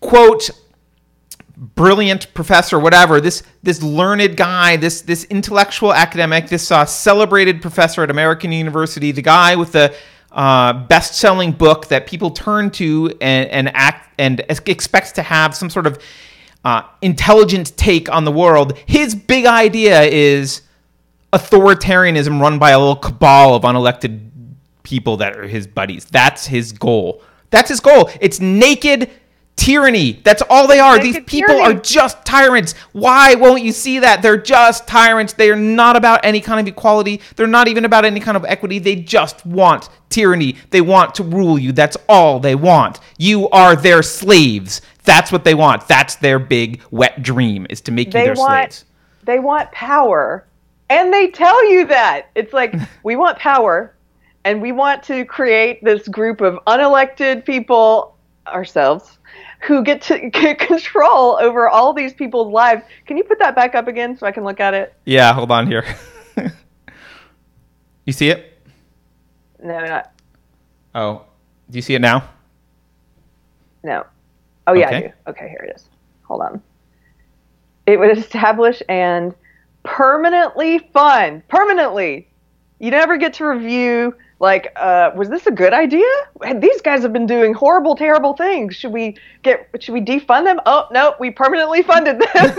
quote 0.00 0.50
brilliant 1.62 2.34
professor, 2.34 2.78
whatever, 2.78 3.20
this 3.20 3.42
this 3.62 3.82
learned 3.82 4.36
guy, 4.36 4.76
this 4.76 5.02
this 5.02 5.24
intellectual 5.24 5.94
academic, 5.94 6.48
this 6.48 6.70
uh, 6.70 6.84
celebrated 6.84 7.62
professor 7.62 8.02
at 8.02 8.10
American 8.10 8.50
University, 8.50 9.12
the 9.12 9.22
guy 9.22 9.54
with 9.54 9.72
the 9.72 9.94
uh, 10.32 10.72
best-selling 10.72 11.52
book 11.52 11.88
that 11.88 12.06
people 12.06 12.30
turn 12.30 12.70
to 12.70 13.10
and, 13.20 13.48
and 13.50 13.70
act 13.74 14.12
and 14.18 14.44
expects 14.48 15.12
to 15.12 15.22
have 15.22 15.54
some 15.54 15.70
sort 15.70 15.86
of 15.86 16.02
uh, 16.64 16.82
intelligent 17.00 17.76
take 17.76 18.10
on 18.10 18.24
the 18.24 18.32
world. 18.32 18.76
His 18.86 19.14
big 19.14 19.46
idea 19.46 20.02
is 20.02 20.62
authoritarianism 21.32 22.40
run 22.40 22.58
by 22.58 22.70
a 22.70 22.78
little 22.78 22.96
cabal 22.96 23.54
of 23.54 23.62
unelected 23.62 24.28
people 24.82 25.18
that 25.18 25.36
are 25.36 25.46
his 25.46 25.66
buddies. 25.66 26.06
That's 26.06 26.46
his 26.46 26.72
goal. 26.72 27.22
That's 27.50 27.68
his 27.68 27.80
goal. 27.80 28.10
It's 28.20 28.40
naked 28.40 29.10
tyranny. 29.56 30.20
That's 30.24 30.42
all 30.48 30.66
they 30.66 30.80
are. 30.80 30.98
These 30.98 31.20
people 31.20 31.54
tyranny. 31.54 31.62
are 31.62 31.80
just 31.80 32.24
tyrants. 32.24 32.74
Why 32.92 33.34
won't 33.34 33.62
you 33.62 33.72
see 33.72 34.00
that? 34.00 34.22
They're 34.22 34.36
just 34.36 34.86
tyrants. 34.86 35.34
They 35.34 35.50
are 35.50 35.56
not 35.56 35.96
about 35.96 36.24
any 36.24 36.40
kind 36.40 36.60
of 36.60 36.72
equality. 36.72 37.20
They're 37.36 37.46
not 37.46 37.68
even 37.68 37.84
about 37.84 38.04
any 38.04 38.20
kind 38.20 38.36
of 38.36 38.44
equity. 38.44 38.78
They 38.78 38.96
just 38.96 39.44
want 39.46 39.88
tyranny. 40.08 40.56
They 40.70 40.80
want 40.80 41.14
to 41.16 41.22
rule 41.22 41.58
you. 41.58 41.72
That's 41.72 41.96
all 42.08 42.40
they 42.40 42.54
want. 42.54 43.00
You 43.18 43.48
are 43.50 43.76
their 43.76 44.02
slaves. 44.02 44.80
That's 45.04 45.32
what 45.32 45.44
they 45.44 45.54
want. 45.54 45.86
That's 45.88 46.16
their 46.16 46.38
big 46.38 46.82
wet 46.90 47.22
dream 47.22 47.66
is 47.70 47.80
to 47.82 47.92
make 47.92 48.08
you 48.08 48.12
their 48.12 48.34
want 48.34 48.72
slaves. 48.72 48.84
they 49.24 49.38
want 49.38 49.70
power, 49.72 50.46
and 50.90 51.12
they 51.12 51.28
tell 51.28 51.68
you 51.70 51.86
that 51.86 52.30
it's 52.34 52.52
like 52.52 52.74
we 53.02 53.16
want 53.16 53.38
power, 53.38 53.94
and 54.44 54.62
we 54.62 54.72
want 54.72 55.02
to 55.04 55.24
create 55.24 55.82
this 55.82 56.06
group 56.08 56.40
of 56.40 56.58
unelected 56.66 57.44
people 57.44 58.16
ourselves 58.46 59.18
who 59.62 59.82
get 59.82 60.02
to 60.02 60.18
get 60.30 60.58
control 60.58 61.38
over 61.40 61.68
all 61.68 61.92
these 61.92 62.12
people's 62.12 62.52
lives. 62.52 62.82
Can 63.06 63.16
you 63.16 63.24
put 63.24 63.38
that 63.38 63.54
back 63.54 63.74
up 63.74 63.88
again 63.88 64.16
so 64.16 64.26
I 64.26 64.32
can 64.32 64.44
look 64.44 64.60
at 64.60 64.74
it? 64.74 64.94
Yeah, 65.04 65.32
hold 65.32 65.50
on 65.50 65.66
here. 65.66 65.84
you 68.04 68.12
see 68.12 68.28
it? 68.30 68.48
No, 69.62 69.78
not 69.78 70.12
Oh, 70.94 71.22
do 71.70 71.78
you 71.78 71.82
see 71.82 71.94
it 71.94 72.00
now? 72.00 72.28
no. 73.82 74.04
Oh 74.66 74.74
yeah, 74.74 74.88
I 74.88 74.94
Okay. 74.94 75.00
do. 75.08 75.30
Okay, 75.30 75.48
here 75.48 75.66
it 75.68 75.74
is. 75.76 75.88
Hold 76.24 76.42
on. 76.42 76.62
It 77.86 77.98
would 77.98 78.16
establish 78.16 78.80
and 78.88 79.34
permanently 79.82 80.78
fund 80.92 81.46
permanently. 81.48 82.28
You 82.78 82.90
never 82.92 83.16
get 83.16 83.34
to 83.34 83.46
review 83.46 84.14
like, 84.42 84.72
uh, 84.74 85.12
was 85.14 85.28
this 85.28 85.46
a 85.46 85.52
good 85.52 85.72
idea? 85.72 86.04
These 86.56 86.82
guys 86.82 87.02
have 87.02 87.12
been 87.12 87.28
doing 87.28 87.54
horrible, 87.54 87.94
terrible 87.94 88.34
things. 88.34 88.74
Should 88.74 88.92
we 88.92 89.16
get? 89.44 89.70
Should 89.78 89.92
we 89.92 90.00
defund 90.00 90.44
them? 90.44 90.58
Oh 90.66 90.88
no, 90.90 91.14
we 91.20 91.30
permanently 91.30 91.84
funded 91.84 92.20
them. 92.20 92.56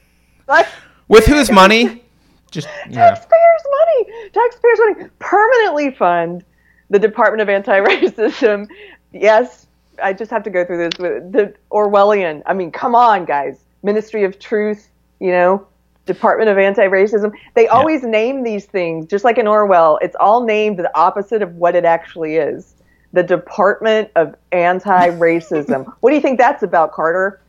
like, 0.48 0.66
With 1.08 1.26
whose 1.26 1.52
money? 1.52 2.02
Just 2.50 2.68
yeah. 2.88 3.10
taxpayers' 3.10 3.62
money. 3.70 4.30
Taxpayers' 4.32 4.78
money. 4.78 5.10
Permanently 5.18 5.90
fund 5.90 6.42
the 6.88 6.98
Department 6.98 7.42
of 7.42 7.50
Anti-Racism. 7.50 8.66
Yes, 9.12 9.66
I 10.02 10.14
just 10.14 10.30
have 10.30 10.42
to 10.44 10.50
go 10.50 10.64
through 10.64 10.78
this 10.78 10.98
with 10.98 11.32
the 11.32 11.54
Orwellian. 11.70 12.42
I 12.46 12.54
mean, 12.54 12.72
come 12.72 12.94
on, 12.94 13.26
guys. 13.26 13.58
Ministry 13.82 14.24
of 14.24 14.38
Truth. 14.38 14.88
You 15.20 15.32
know, 15.32 15.66
Department 16.06 16.48
of 16.48 16.56
Anti-Racism. 16.56 17.32
They 17.54 17.68
always 17.68 18.02
name 18.02 18.42
these 18.42 18.64
things 18.64 19.06
just 19.06 19.24
like 19.24 19.38
in 19.38 19.46
Orwell. 19.46 19.98
It's 20.00 20.16
all 20.18 20.44
named 20.44 20.78
the 20.78 20.90
opposite 20.96 21.42
of 21.42 21.54
what 21.56 21.74
it 21.74 21.84
actually 21.84 22.36
is. 22.36 22.74
The 23.12 23.22
Department 23.22 24.10
of 24.16 24.34
Anti-Racism. 24.52 25.92
what 26.00 26.10
do 26.10 26.16
you 26.16 26.22
think 26.22 26.38
that's 26.38 26.62
about, 26.62 26.92
Carter? 26.92 27.40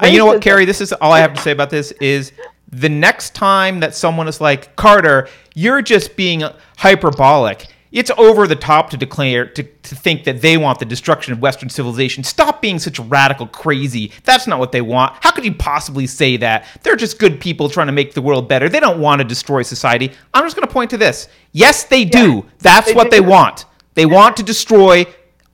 And 0.00 0.12
you 0.12 0.18
know 0.18 0.26
what. 0.26 0.42
Keri? 0.42 0.64
This 0.64 0.80
is 0.80 0.92
all 0.94 1.12
I 1.12 1.20
have 1.20 1.34
to 1.34 1.40
say 1.40 1.52
about 1.52 1.70
this 1.70 1.92
is 1.92 2.32
the 2.70 2.88
next 2.88 3.34
time 3.34 3.80
that 3.80 3.94
someone 3.94 4.28
is 4.28 4.40
like, 4.40 4.74
Carter, 4.76 5.28
you're 5.54 5.82
just 5.82 6.16
being 6.16 6.42
hyperbolic. 6.76 7.66
It's 7.92 8.10
over 8.18 8.46
the 8.46 8.56
top 8.56 8.90
to 8.90 8.96
declare 8.96 9.46
to, 9.46 9.62
to 9.62 9.94
think 9.94 10.24
that 10.24 10.42
they 10.42 10.56
want 10.56 10.78
the 10.78 10.84
destruction 10.84 11.32
of 11.32 11.40
Western 11.40 11.68
civilization. 11.68 12.24
Stop 12.24 12.60
being 12.60 12.78
such 12.78 12.98
radical 12.98 13.46
crazy. 13.46 14.12
That's 14.24 14.46
not 14.46 14.58
what 14.58 14.72
they 14.72 14.82
want. 14.82 15.14
How 15.22 15.30
could 15.30 15.44
you 15.44 15.54
possibly 15.54 16.06
say 16.06 16.36
that? 16.38 16.66
They're 16.82 16.96
just 16.96 17.18
good 17.18 17.40
people 17.40 17.68
trying 17.68 17.86
to 17.86 17.92
make 17.92 18.14
the 18.14 18.22
world 18.22 18.48
better. 18.48 18.68
They 18.68 18.80
don't 18.80 19.00
want 19.00 19.20
to 19.20 19.24
destroy 19.24 19.62
society. 19.62 20.12
I'm 20.34 20.44
just 20.44 20.56
going 20.56 20.66
to 20.66 20.72
point 20.72 20.90
to 20.90 20.98
this. 20.98 21.28
Yes, 21.52 21.84
they 21.84 22.04
do. 22.04 22.44
That's 22.58 22.88
they 22.88 22.94
what 22.94 23.04
do. 23.04 23.10
they 23.10 23.20
want. 23.20 23.66
They 23.94 24.06
want 24.06 24.36
to 24.38 24.42
destroy 24.42 25.06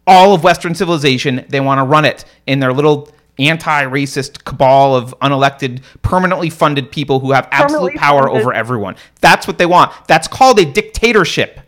all 0.06 0.34
of 0.34 0.42
Western 0.42 0.74
civilization. 0.74 1.44
They 1.48 1.60
want 1.60 1.78
to 1.78 1.84
run 1.84 2.04
it 2.04 2.24
in 2.46 2.60
their 2.60 2.72
little 2.72 3.08
anti-racist 3.38 4.44
cabal 4.44 4.94
of 4.94 5.14
unelected, 5.20 5.82
permanently 6.02 6.50
funded 6.50 6.90
people 6.90 7.20
who 7.20 7.32
have 7.32 7.48
absolute 7.50 7.94
power 7.94 8.24
funded. 8.24 8.42
over 8.42 8.52
everyone. 8.52 8.96
That's 9.20 9.46
what 9.46 9.58
they 9.58 9.66
want. 9.66 9.92
That's 10.06 10.28
called 10.28 10.58
a 10.58 10.64
dictatorship. 10.64 11.60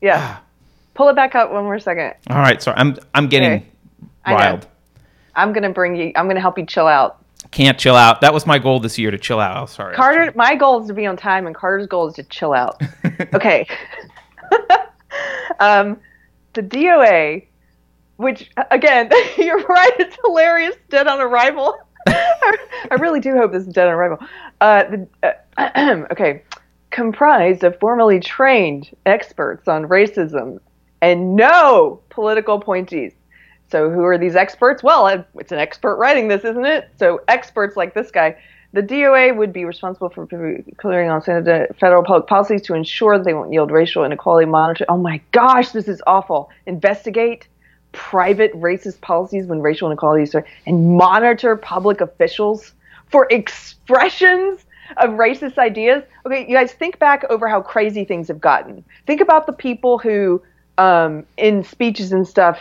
Yeah. 0.00 0.38
Pull 0.94 1.08
it 1.08 1.16
back 1.16 1.34
up 1.34 1.50
one 1.52 1.64
more 1.64 1.78
second. 1.78 2.14
All 2.28 2.38
right, 2.38 2.62
sorry, 2.62 2.76
I'm 2.78 2.96
I'm 3.14 3.28
getting 3.28 3.52
Okay. 3.52 4.34
Wild. 4.34 4.66
I'm 5.34 5.52
gonna 5.52 5.70
bring 5.70 5.96
you. 5.96 6.12
I'm 6.16 6.28
gonna 6.28 6.40
help 6.40 6.58
you 6.58 6.66
chill 6.66 6.86
out. 6.86 7.24
Can't 7.50 7.78
chill 7.78 7.96
out. 7.96 8.20
That 8.20 8.34
was 8.34 8.46
my 8.46 8.58
goal 8.58 8.80
this 8.80 8.98
year 8.98 9.10
to 9.10 9.18
chill 9.18 9.40
out. 9.40 9.62
Oh, 9.62 9.66
sorry. 9.66 9.94
Carter, 9.94 10.32
my 10.36 10.54
goal 10.54 10.82
is 10.82 10.88
to 10.88 10.94
be 10.94 11.06
on 11.06 11.16
time, 11.16 11.46
and 11.46 11.54
Carter's 11.54 11.86
goal 11.86 12.08
is 12.08 12.14
to 12.14 12.22
chill 12.24 12.52
out. 12.52 12.80
okay. 13.34 13.66
um, 15.60 15.98
the 16.52 16.62
DOA, 16.62 17.46
which 18.16 18.50
again, 18.70 19.10
you're 19.38 19.64
right, 19.64 19.92
it's 19.98 20.16
hilarious. 20.24 20.76
Dead 20.90 21.06
on 21.06 21.20
arrival. 21.20 21.76
I, 22.06 22.56
I 22.90 22.94
really 22.94 23.20
do 23.20 23.34
hope 23.34 23.52
this 23.52 23.66
is 23.66 23.72
dead 23.72 23.88
on 23.88 23.94
arrival. 23.94 24.18
Uh, 24.60 24.84
the, 24.84 25.36
uh, 25.56 26.04
okay, 26.12 26.42
comprised 26.90 27.64
of 27.64 27.78
formally 27.78 28.20
trained 28.20 28.90
experts 29.06 29.68
on 29.68 29.86
racism 29.86 30.58
and 31.00 31.36
no 31.36 32.00
political 32.10 32.56
appointees. 32.56 33.12
So 33.70 33.88
who 33.90 34.04
are 34.04 34.18
these 34.18 34.34
experts? 34.34 34.82
Well, 34.82 35.24
it's 35.36 35.52
an 35.52 35.58
expert 35.58 35.96
writing 35.96 36.28
this, 36.28 36.44
isn't 36.44 36.66
it? 36.66 36.90
So 36.98 37.20
experts 37.28 37.76
like 37.76 37.94
this 37.94 38.10
guy. 38.10 38.36
The 38.72 38.82
DOA 38.82 39.36
would 39.36 39.52
be 39.52 39.64
responsible 39.64 40.10
for 40.10 40.26
clearing 40.76 41.10
on 41.10 41.22
federal 41.22 42.04
public 42.04 42.28
policies 42.28 42.62
to 42.62 42.74
ensure 42.74 43.18
that 43.18 43.24
they 43.24 43.34
won't 43.34 43.52
yield 43.52 43.70
racial 43.70 44.04
inequality 44.04 44.46
monitor. 44.46 44.84
Oh 44.88 44.96
my 44.96 45.20
gosh, 45.32 45.70
this 45.70 45.88
is 45.88 46.02
awful. 46.06 46.50
Investigate 46.66 47.48
private 47.92 48.52
racist 48.54 49.00
policies 49.00 49.46
when 49.46 49.60
racial 49.60 49.88
inequalities 49.88 50.34
are, 50.36 50.46
and 50.66 50.96
monitor 50.96 51.56
public 51.56 52.00
officials 52.00 52.72
for 53.08 53.26
expressions 53.30 54.64
of 54.96 55.10
racist 55.10 55.58
ideas. 55.58 56.02
Okay, 56.26 56.46
you 56.48 56.54
guys 56.54 56.72
think 56.72 56.98
back 56.98 57.24
over 57.30 57.48
how 57.48 57.60
crazy 57.60 58.04
things 58.04 58.28
have 58.28 58.40
gotten. 58.40 58.84
Think 59.06 59.20
about 59.20 59.46
the 59.46 59.52
people 59.52 59.98
who, 59.98 60.42
um, 60.78 61.24
in 61.36 61.64
speeches 61.64 62.12
and 62.12 62.26
stuff, 62.26 62.58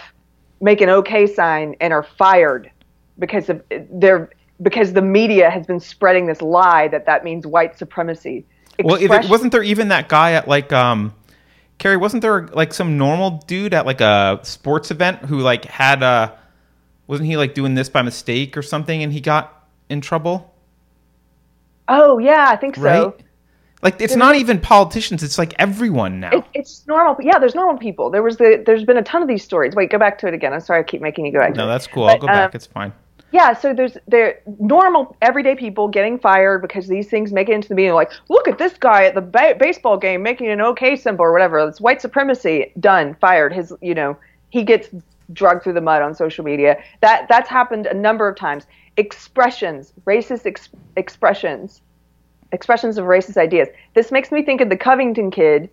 make 0.61 0.81
an 0.81 0.89
okay 0.89 1.26
sign 1.27 1.76
and 1.80 1.93
are 1.93 2.03
fired 2.03 2.69
because 3.18 3.49
of 3.49 3.64
their 3.91 4.30
because 4.61 4.93
the 4.93 5.01
media 5.01 5.49
has 5.49 5.65
been 5.65 5.80
spreading 5.80 6.26
this 6.27 6.41
lie 6.41 6.88
that 6.89 7.06
that 7.06 7.23
means 7.23 7.47
white 7.47 7.77
supremacy. 7.77 8.45
Well, 8.84 8.95
if 8.95 9.11
it, 9.11 9.30
wasn't 9.30 9.51
there 9.51 9.64
even 9.64 9.89
that 9.89 10.10
guy 10.10 10.34
at 10.34 10.47
like 10.47 10.72
um, 10.73 11.14
Keri? 11.77 11.97
Wasn't 11.97 12.22
there 12.22 12.47
like 12.47 12.73
some 12.73 12.97
normal 12.97 13.41
dude 13.47 13.73
at 13.73 13.85
like 13.85 14.01
a 14.01 14.39
sports 14.43 14.91
event 14.91 15.19
who 15.19 15.39
like 15.39 15.65
had 15.65 16.03
a 16.03 16.38
wasn't 17.07 17.27
he 17.27 17.38
like 17.38 17.53
doing 17.53 17.76
this 17.76 17.89
by 17.89 18.01
mistake 18.01 18.56
or 18.57 18.61
something, 18.61 19.01
and 19.03 19.11
he 19.11 19.22
got 19.22 19.68
in 19.89 20.01
trouble? 20.01 20.53
Oh 21.90 22.18
yeah, 22.20 22.48
I 22.49 22.56
think 22.56 22.76
so. 22.76 22.82
Right? 22.82 23.26
Like 23.82 24.02
it's 24.02 24.16
not 24.16 24.36
even 24.36 24.60
politicians; 24.60 25.24
it's 25.24 25.38
like 25.38 25.53
everyone 25.57 26.20
now. 26.20 26.32
It, 26.32 26.44
it's 26.53 26.86
normal. 26.86 27.16
Yeah, 27.22 27.40
there's 27.40 27.56
normal 27.56 27.78
people. 27.78 28.10
There 28.10 28.24
was 28.24 28.38
the. 28.38 28.61
There's 28.66 28.84
been 28.84 28.98
a 28.98 29.03
ton 29.03 29.22
of 29.22 29.28
these 29.28 29.44
stories. 29.44 29.74
Wait, 29.74 29.90
go 29.90 29.98
back 29.98 30.18
to 30.20 30.28
it 30.28 30.34
again. 30.34 30.53
I'm 30.53 30.60
sorry, 30.60 30.82
I 30.82 30.84
keep 30.84 31.02
making 31.02 31.26
you 31.26 31.32
go 31.32 31.40
back. 31.40 31.56
no, 31.56 31.64
it. 31.64 31.68
that's 31.68 31.88
cool. 31.88 32.06
I'll 32.06 32.18
go 32.18 32.28
back. 32.28 32.49
um, 32.49 32.52
It's 32.53 32.66
fine. 32.66 32.91
Yeah, 33.32 33.53
so 33.53 33.74
there's 33.74 33.95
there 34.07 34.41
normal 34.60 35.16
everyday 35.22 35.56
people 35.56 35.88
getting 35.88 36.18
fired 36.20 36.61
because 36.61 36.88
these 36.88 37.07
things 37.07 37.32
make 37.32 37.48
it 37.48 37.53
into 37.53 37.70
the 37.70 37.76
media. 37.76 37.94
Like, 37.94 38.11
look 38.28 38.48
at 38.48 38.57
this 38.57 38.74
guy 38.74 39.06
at 39.06 39.16
the 39.16 39.22
ba- 39.22 39.56
baseball 39.57 39.98
game 39.98 40.24
making 40.24 40.49
an 40.49 40.61
OK 40.61 40.95
symbol 40.95 41.24
or 41.26 41.32
whatever. 41.32 41.60
It's 41.60 41.80
white 41.80 42.02
supremacy. 42.02 42.74
Done. 42.80 43.16
Fired. 43.22 43.53
His, 43.53 43.72
you 43.82 43.94
know, 43.94 44.18
he 44.49 44.64
gets 44.64 44.90
dragged 45.34 45.64
through 45.64 45.73
the 45.73 45.81
mud 45.81 46.01
on 46.01 46.14
social 46.15 46.43
media. 46.43 46.81
That 47.01 47.27
that's 47.30 47.49
happened 47.49 47.85
a 47.85 47.93
number 47.93 48.27
of 48.27 48.35
times. 48.35 48.65
Expressions, 48.97 49.93
racist 50.06 50.45
ex- 50.45 50.69
expressions, 50.97 51.81
expressions 52.51 52.97
of 52.97 53.06
racist 53.06 53.38
ideas. 53.38 53.68
This 53.93 54.11
makes 54.11 54.31
me 54.31 54.43
think 54.43 54.61
of 54.61 54.69
the 54.69 54.77
Covington 54.77 55.31
kid 55.31 55.69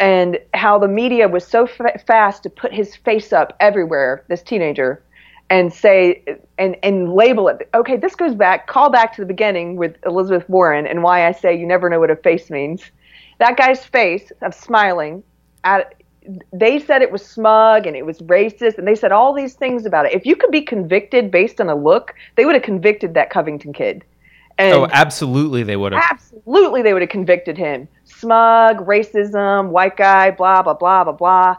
and 0.00 0.38
how 0.54 0.78
the 0.78 0.88
media 0.88 1.28
was 1.28 1.46
so 1.46 1.66
fa- 1.66 2.00
fast 2.06 2.42
to 2.44 2.50
put 2.50 2.72
his 2.72 2.96
face 2.96 3.32
up 3.32 3.56
everywhere. 3.60 4.24
This 4.28 4.42
teenager. 4.42 5.02
And 5.50 5.72
say 5.72 6.22
and 6.58 6.76
and 6.82 7.14
label 7.14 7.48
it. 7.48 7.70
Okay, 7.72 7.96
this 7.96 8.14
goes 8.14 8.34
back. 8.34 8.66
Call 8.66 8.90
back 8.90 9.14
to 9.14 9.22
the 9.22 9.26
beginning 9.26 9.76
with 9.76 9.96
Elizabeth 10.04 10.46
Warren 10.50 10.86
and 10.86 11.02
why 11.02 11.26
I 11.26 11.32
say 11.32 11.58
you 11.58 11.66
never 11.66 11.88
know 11.88 12.00
what 12.00 12.10
a 12.10 12.16
face 12.16 12.50
means. 12.50 12.82
That 13.38 13.56
guy's 13.56 13.82
face 13.82 14.30
of 14.42 14.52
smiling 14.52 15.22
at 15.64 15.94
they 16.52 16.78
said 16.78 17.02
it 17.02 17.10
was 17.10 17.24
smug 17.24 17.86
and 17.86 17.96
it 17.96 18.04
was 18.04 18.18
racist 18.20 18.78
and 18.78 18.86
they 18.86 18.94
said 18.94 19.12
all 19.12 19.32
these 19.32 19.54
things 19.54 19.86
about 19.86 20.06
it. 20.06 20.12
If 20.12 20.26
you 20.26 20.36
could 20.36 20.50
be 20.50 20.60
convicted 20.62 21.30
based 21.30 21.60
on 21.60 21.68
a 21.68 21.74
look, 21.74 22.14
they 22.36 22.44
would 22.44 22.54
have 22.54 22.64
convicted 22.64 23.14
that 23.14 23.30
Covington 23.30 23.72
kid. 23.72 24.04
And 24.58 24.74
Oh, 24.74 24.88
absolutely, 24.92 25.62
they 25.62 25.76
would 25.76 25.92
have. 25.92 26.02
absolutely 26.10 26.82
they 26.82 26.92
would 26.92 27.02
have 27.02 27.10
convicted 27.10 27.56
him. 27.56 27.88
Smug, 28.04 28.78
racism, 28.86 29.68
white 29.68 29.96
guy, 29.96 30.30
blah 30.30 30.62
blah 30.62 30.74
blah 30.74 31.04
blah 31.04 31.12
blah. 31.12 31.56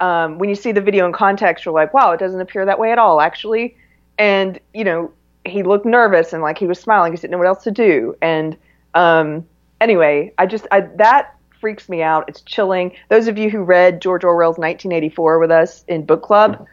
Um, 0.00 0.38
when 0.38 0.48
you 0.48 0.54
see 0.56 0.72
the 0.72 0.80
video 0.80 1.06
in 1.06 1.12
context, 1.12 1.64
you're 1.64 1.74
like, 1.74 1.94
wow, 1.94 2.12
it 2.12 2.18
doesn't 2.18 2.40
appear 2.40 2.66
that 2.66 2.78
way 2.78 2.90
at 2.92 2.98
all, 2.98 3.20
actually. 3.20 3.76
And 4.18 4.58
you 4.74 4.84
know, 4.84 5.10
he 5.44 5.62
looked 5.62 5.86
nervous 5.86 6.32
and 6.32 6.42
like 6.42 6.58
he 6.58 6.66
was 6.66 6.78
smiling. 6.78 7.12
He 7.12 7.16
didn't 7.16 7.32
know 7.32 7.38
what 7.38 7.46
else 7.46 7.64
to 7.64 7.70
do. 7.70 8.14
And 8.20 8.56
um, 8.94 9.46
anyway, 9.80 10.32
I 10.38 10.46
just 10.46 10.66
I, 10.70 10.82
that 10.96 11.34
freaks 11.62 11.88
me 11.88 12.02
out. 12.02 12.28
It's 12.28 12.40
chilling. 12.42 12.90
Those 13.08 13.28
of 13.28 13.38
you 13.38 13.48
who 13.48 13.62
read 13.62 14.02
George 14.02 14.24
Orwell's 14.24 14.58
1984 14.58 15.38
with 15.38 15.52
us 15.52 15.84
in 15.86 16.04
book 16.04 16.20
club, 16.20 16.66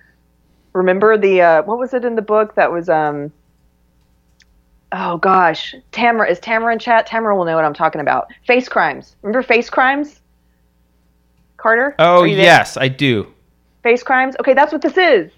remember 0.74 1.16
the 1.16 1.42
uh, 1.42 1.62
what 1.62 1.78
was 1.78 1.94
it 1.94 2.04
in 2.04 2.16
the 2.16 2.24
book 2.24 2.56
that 2.56 2.72
was 2.72 2.90
um 2.90 3.32
oh 4.92 5.18
gosh 5.18 5.76
Tamara 5.92 6.28
is 6.28 6.40
Tamara 6.40 6.74
in 6.74 6.80
chat? 6.80 7.06
Tamara 7.06 7.38
will 7.38 7.46
know 7.46 7.56
what 7.56 7.64
I'm 7.66 7.74
talking 7.76 8.02
about. 8.02 8.30
Face 8.48 8.68
crimes. 8.68 9.16
Remember 9.22 9.44
face 9.44 9.70
crimes? 9.70 10.20
Carter? 11.58 11.94
Oh 12.00 12.24
yes, 12.24 12.76
I 12.76 12.88
do. 12.88 13.32
face 13.84 14.02
crimes? 14.02 14.36
Okay 14.40 14.56
that's 14.56 14.74
what 14.74 14.82
this 14.82 14.98
is. 14.98 15.32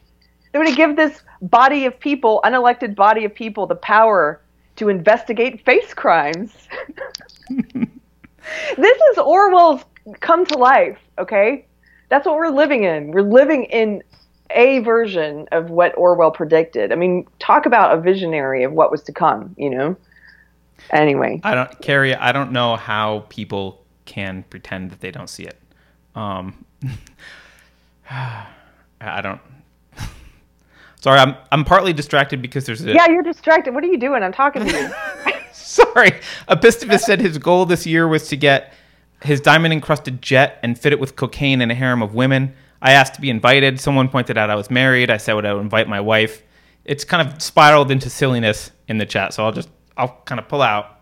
They're 0.52 0.64
going 0.64 0.74
to 0.74 0.78
give 0.78 0.96
this 0.96 1.22
body 1.42 1.86
of 1.86 2.00
people 2.00 2.40
unelected 2.46 2.96
body 2.96 3.26
of 3.26 3.36
people 3.36 3.68
the 3.68 3.76
power 3.76 4.40
to 4.78 4.88
investigate 4.88 5.66
face 5.66 5.94
crimes 5.94 6.54
this 8.78 8.98
is 9.12 9.18
Orwell's 9.18 9.84
come 10.20 10.46
to 10.48 10.58
life 10.58 10.98
okay 11.18 11.66
that's 12.10 12.26
what 12.26 12.36
we're 12.36 12.50
living 12.50 12.84
in 12.84 13.12
we're 13.12 13.22
living 13.22 13.66
in 13.66 14.02
a 14.56 14.80
version 14.80 15.48
of 15.52 15.70
what 15.70 15.98
Orwell 15.98 16.32
predicted. 16.32 16.92
I 16.92 16.96
mean, 16.96 17.28
talk 17.40 17.66
about 17.66 17.98
a 17.98 18.02
visionary 18.02 18.64
of 18.64 18.72
what 18.72 18.92
was 18.92 19.02
to 19.04 19.12
come, 19.12 19.56
you 19.58 19.70
know? 19.70 19.96
Anyway, 20.92 21.40
I 21.44 21.54
don't, 21.54 21.82
Keri. 21.82 22.16
I 22.16 22.32
don't 22.32 22.52
know 22.52 22.76
how 22.76 23.26
people 23.30 23.84
can 24.06 24.44
pretend 24.50 24.92
that 24.92 25.00
they 25.00 25.12
don't 25.12 25.30
see 25.30 25.44
it. 25.44 25.60
Um, 26.16 26.66
I 28.10 29.22
don't. 29.22 29.40
Sorry, 31.00 31.20
I'm 31.20 31.36
I'm 31.52 31.64
partly 31.64 31.94
distracted 31.94 32.42
because 32.42 32.66
there's 32.66 32.84
a. 32.84 32.94
yeah, 32.94 33.08
you're 33.08 33.22
distracted. 33.22 33.76
What 33.76 33.84
are 33.84 33.88
you 33.88 34.00
doing? 34.00 34.24
I'm 34.24 34.34
talking 34.34 34.66
to 34.66 34.72
you. 34.72 35.34
Sorry, 35.94 36.12
Epistovus 36.50 37.00
said 37.00 37.22
his 37.22 37.38
goal 37.38 37.66
this 37.66 37.86
year 37.86 38.06
was 38.08 38.28
to 38.28 38.36
get 38.36 38.74
his 39.24 39.40
diamond 39.40 39.72
encrusted 39.72 40.22
jet 40.22 40.60
and 40.64 40.78
fit 40.78 40.92
it 40.92 41.00
with 41.00 41.16
cocaine 41.16 41.62
and 41.62 41.72
a 41.72 41.76
harem 41.76 42.02
of 42.02 42.14
women. 42.14 42.54
I 42.82 42.92
asked 42.92 43.14
to 43.16 43.22
be 43.22 43.30
invited. 43.30 43.80
Someone 43.80 44.10
pointed 44.10 44.38
out 44.38 44.50
I 44.50 44.56
was 44.56 44.70
married. 44.70 45.10
I 45.10 45.16
said 45.16 45.34
would 45.34 45.46
I 45.46 45.54
would 45.54 45.62
invite 45.62 45.88
my 45.88 46.02
wife. 46.02 46.44
It's 46.84 47.06
kind 47.06 47.26
of 47.26 47.42
spiraled 47.42 47.90
into 47.90 48.10
silliness 48.10 48.72
in 48.90 48.98
the 48.98 49.06
chat, 49.06 49.34
so 49.34 49.46
I'll 49.46 49.54
just 49.54 49.70
I'll 49.96 50.20
kind 50.26 50.40
of 50.40 50.50
pull 50.50 50.62
out. 50.62 51.00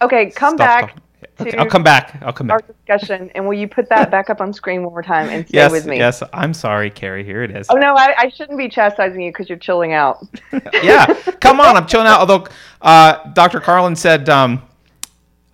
Okay, 0.00 0.30
come 0.30 0.56
Stop 0.56 0.66
back 0.66 0.80
talking. 0.82 1.02
Okay, 1.48 1.56
I'll 1.56 1.66
come 1.66 1.82
back. 1.82 2.18
I'll 2.22 2.32
come 2.32 2.46
back. 2.46 2.62
our 2.62 2.74
discussion, 2.96 3.30
and 3.34 3.46
will 3.46 3.54
you 3.54 3.68
put 3.68 3.88
that 3.90 4.10
back 4.10 4.30
up 4.30 4.40
on 4.40 4.52
screen 4.52 4.82
one 4.82 4.92
more 4.92 5.02
time 5.02 5.28
and 5.28 5.46
stay 5.46 5.58
Yes, 5.58 5.70
with 5.72 5.86
me? 5.86 5.98
yes. 5.98 6.22
I'm 6.32 6.54
sorry, 6.54 6.90
Keri. 6.90 7.24
Here 7.24 7.42
it 7.42 7.50
is. 7.54 7.66
Oh 7.70 7.74
no, 7.76 7.94
I, 7.94 8.14
I 8.18 8.28
shouldn't 8.30 8.58
be 8.58 8.68
chastising 8.68 9.20
you 9.20 9.30
because 9.30 9.48
you're 9.48 9.58
chilling 9.58 9.92
out. 9.92 10.26
yeah, 10.82 11.06
come 11.40 11.60
on, 11.60 11.76
I'm 11.76 11.86
chilling 11.86 12.06
out. 12.06 12.20
Although 12.20 12.46
uh, 12.80 13.30
Dr. 13.32 13.60
Karlyn 13.60 13.96
said, 13.96 14.28
um, 14.28 14.62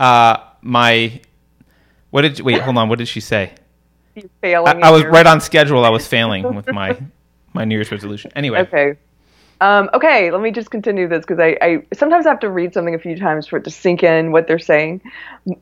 uh, 0.00 0.38
my, 0.62 1.20
what 2.10 2.22
did 2.22 2.38
You, 2.38 2.44
wait? 2.44 2.60
Hold 2.62 2.76
on. 2.78 2.88
What 2.88 2.98
did 2.98 3.08
she 3.08 3.20
say? 3.20 3.52
You're 4.14 4.24
failing. 4.40 4.82
I, 4.82 4.88
I 4.88 4.90
was 4.90 5.02
your- 5.02 5.10
right 5.12 5.26
on 5.26 5.40
schedule. 5.40 5.84
I 5.84 5.90
was 5.90 6.06
failing 6.06 6.54
with 6.54 6.70
my 6.72 6.98
my 7.54 7.64
New 7.64 7.74
Year's 7.76 7.90
resolution. 7.90 8.30
Anyway, 8.36 8.60
Okay. 8.60 8.94
Um, 9.60 9.90
okay, 9.92 10.30
let 10.30 10.40
me 10.40 10.50
just 10.50 10.70
continue 10.70 11.08
this 11.08 11.24
because 11.26 11.40
I, 11.40 11.56
I 11.60 11.82
sometimes 11.92 12.24
have 12.26 12.38
to 12.40 12.50
read 12.50 12.72
something 12.72 12.94
a 12.94 12.98
few 12.98 13.18
times 13.18 13.46
for 13.46 13.56
it 13.56 13.64
to 13.64 13.70
sink 13.70 14.02
in 14.02 14.30
what 14.30 14.46
they're 14.46 14.58
saying. 14.58 15.00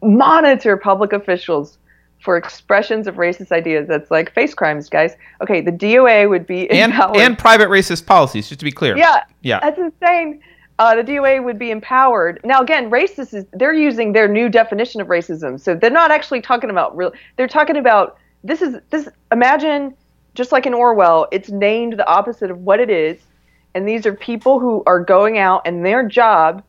Monitor 0.02 0.76
public 0.76 1.12
officials 1.12 1.78
for 2.20 2.36
expressions 2.36 3.06
of 3.06 3.14
racist 3.16 3.52
ideas. 3.52 3.88
That's 3.88 4.10
like 4.10 4.32
face 4.34 4.52
crimes, 4.52 4.88
guys. 4.88 5.14
Okay, 5.40 5.60
the 5.60 5.72
DOA 5.72 6.28
would 6.28 6.46
be 6.46 6.68
and 6.70 6.92
empowered. 6.92 7.16
and 7.16 7.38
private 7.38 7.68
racist 7.68 8.04
policies. 8.04 8.48
Just 8.48 8.58
to 8.60 8.64
be 8.64 8.72
clear. 8.72 8.96
yeah, 8.96 9.24
yeah. 9.42 9.60
that's 9.60 9.78
insane. 9.78 10.42
Uh, 10.78 10.94
the 10.94 11.02
DOA 11.02 11.42
would 11.42 11.58
be 11.58 11.70
empowered. 11.70 12.38
Now, 12.44 12.60
again, 12.60 12.90
racist 12.90 13.32
is 13.32 13.46
they're 13.52 13.72
using 13.72 14.12
their 14.12 14.28
new 14.28 14.50
definition 14.50 15.00
of 15.00 15.06
racism, 15.06 15.58
so 15.58 15.74
they're 15.74 15.88
not 15.90 16.10
actually 16.10 16.42
talking 16.42 16.68
about 16.68 16.94
real. 16.94 17.12
They're 17.36 17.48
talking 17.48 17.76
about 17.76 18.18
this 18.44 18.60
is 18.60 18.76
this. 18.90 19.08
Imagine, 19.32 19.94
just 20.34 20.52
like 20.52 20.66
in 20.66 20.74
Orwell, 20.74 21.28
it's 21.32 21.48
named 21.48 21.94
the 21.94 22.06
opposite 22.06 22.50
of 22.50 22.58
what 22.58 22.78
it 22.78 22.90
is, 22.90 23.18
and 23.76 23.86
these 23.86 24.06
are 24.06 24.14
people 24.14 24.58
who 24.58 24.82
are 24.86 25.00
going 25.00 25.36
out, 25.36 25.60
and 25.66 25.84
their 25.84 26.08
job 26.08 26.64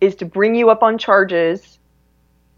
is 0.00 0.16
to 0.16 0.24
bring 0.24 0.56
you 0.56 0.70
up 0.70 0.82
on 0.82 0.98
charges 0.98 1.78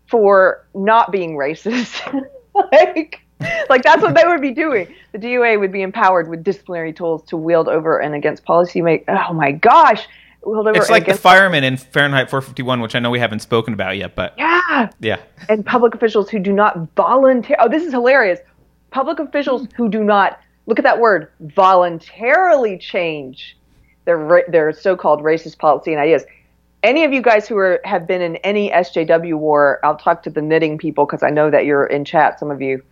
for 0.06 0.66
not 0.74 1.12
being 1.12 1.36
racist. 1.36 2.00
like, 2.72 3.20
like 3.68 3.82
that's 3.82 4.00
what 4.00 4.14
they 4.14 4.24
would 4.24 4.40
be 4.40 4.52
doing. 4.52 4.88
The 5.12 5.18
DOA 5.18 5.60
would 5.60 5.70
be 5.70 5.82
empowered 5.82 6.30
with 6.30 6.42
disciplinary 6.42 6.94
tools 6.94 7.22
to 7.24 7.36
wield 7.36 7.68
over 7.68 7.98
and 7.98 8.14
against 8.14 8.42
policy 8.44 8.80
make. 8.80 9.04
Oh 9.06 9.34
my 9.34 9.52
gosh, 9.52 10.08
wield 10.46 10.66
over 10.66 10.78
It's 10.78 10.88
like 10.88 11.04
the 11.04 11.14
firemen 11.14 11.62
in 11.62 11.76
Fahrenheit 11.76 12.30
451, 12.30 12.80
which 12.80 12.94
I 12.94 13.00
know 13.00 13.10
we 13.10 13.18
haven't 13.18 13.40
spoken 13.40 13.74
about 13.74 13.98
yet, 13.98 14.14
but 14.14 14.32
yeah, 14.38 14.88
yeah. 15.00 15.18
and 15.50 15.64
public 15.64 15.94
officials 15.94 16.30
who 16.30 16.38
do 16.38 16.54
not 16.54 16.88
volunteer. 16.96 17.58
Oh, 17.60 17.68
this 17.68 17.84
is 17.84 17.92
hilarious. 17.92 18.40
Public 18.92 19.18
officials 19.18 19.66
hmm. 19.66 19.74
who 19.76 19.90
do 19.90 20.02
not 20.02 20.40
look 20.64 20.78
at 20.78 20.84
that 20.84 21.00
word 21.00 21.30
voluntarily 21.40 22.78
change 22.78 23.58
their 24.04 24.44
their 24.48 24.72
so-called 24.72 25.22
racist 25.22 25.58
policy 25.58 25.92
and 25.92 26.00
ideas. 26.00 26.24
Any 26.82 27.04
of 27.04 27.12
you 27.12 27.20
guys 27.20 27.46
who 27.46 27.58
are, 27.58 27.80
have 27.84 28.06
been 28.06 28.22
in 28.22 28.36
any 28.36 28.70
SJW 28.70 29.34
war, 29.34 29.80
I'll 29.82 29.96
talk 29.96 30.22
to 30.22 30.30
the 30.30 30.40
knitting 30.40 30.78
people 30.78 31.04
because 31.04 31.22
I 31.22 31.28
know 31.28 31.50
that 31.50 31.66
you're 31.66 31.84
in 31.84 32.06
chat. 32.06 32.38
Some 32.38 32.50
of 32.50 32.62
you, 32.62 32.82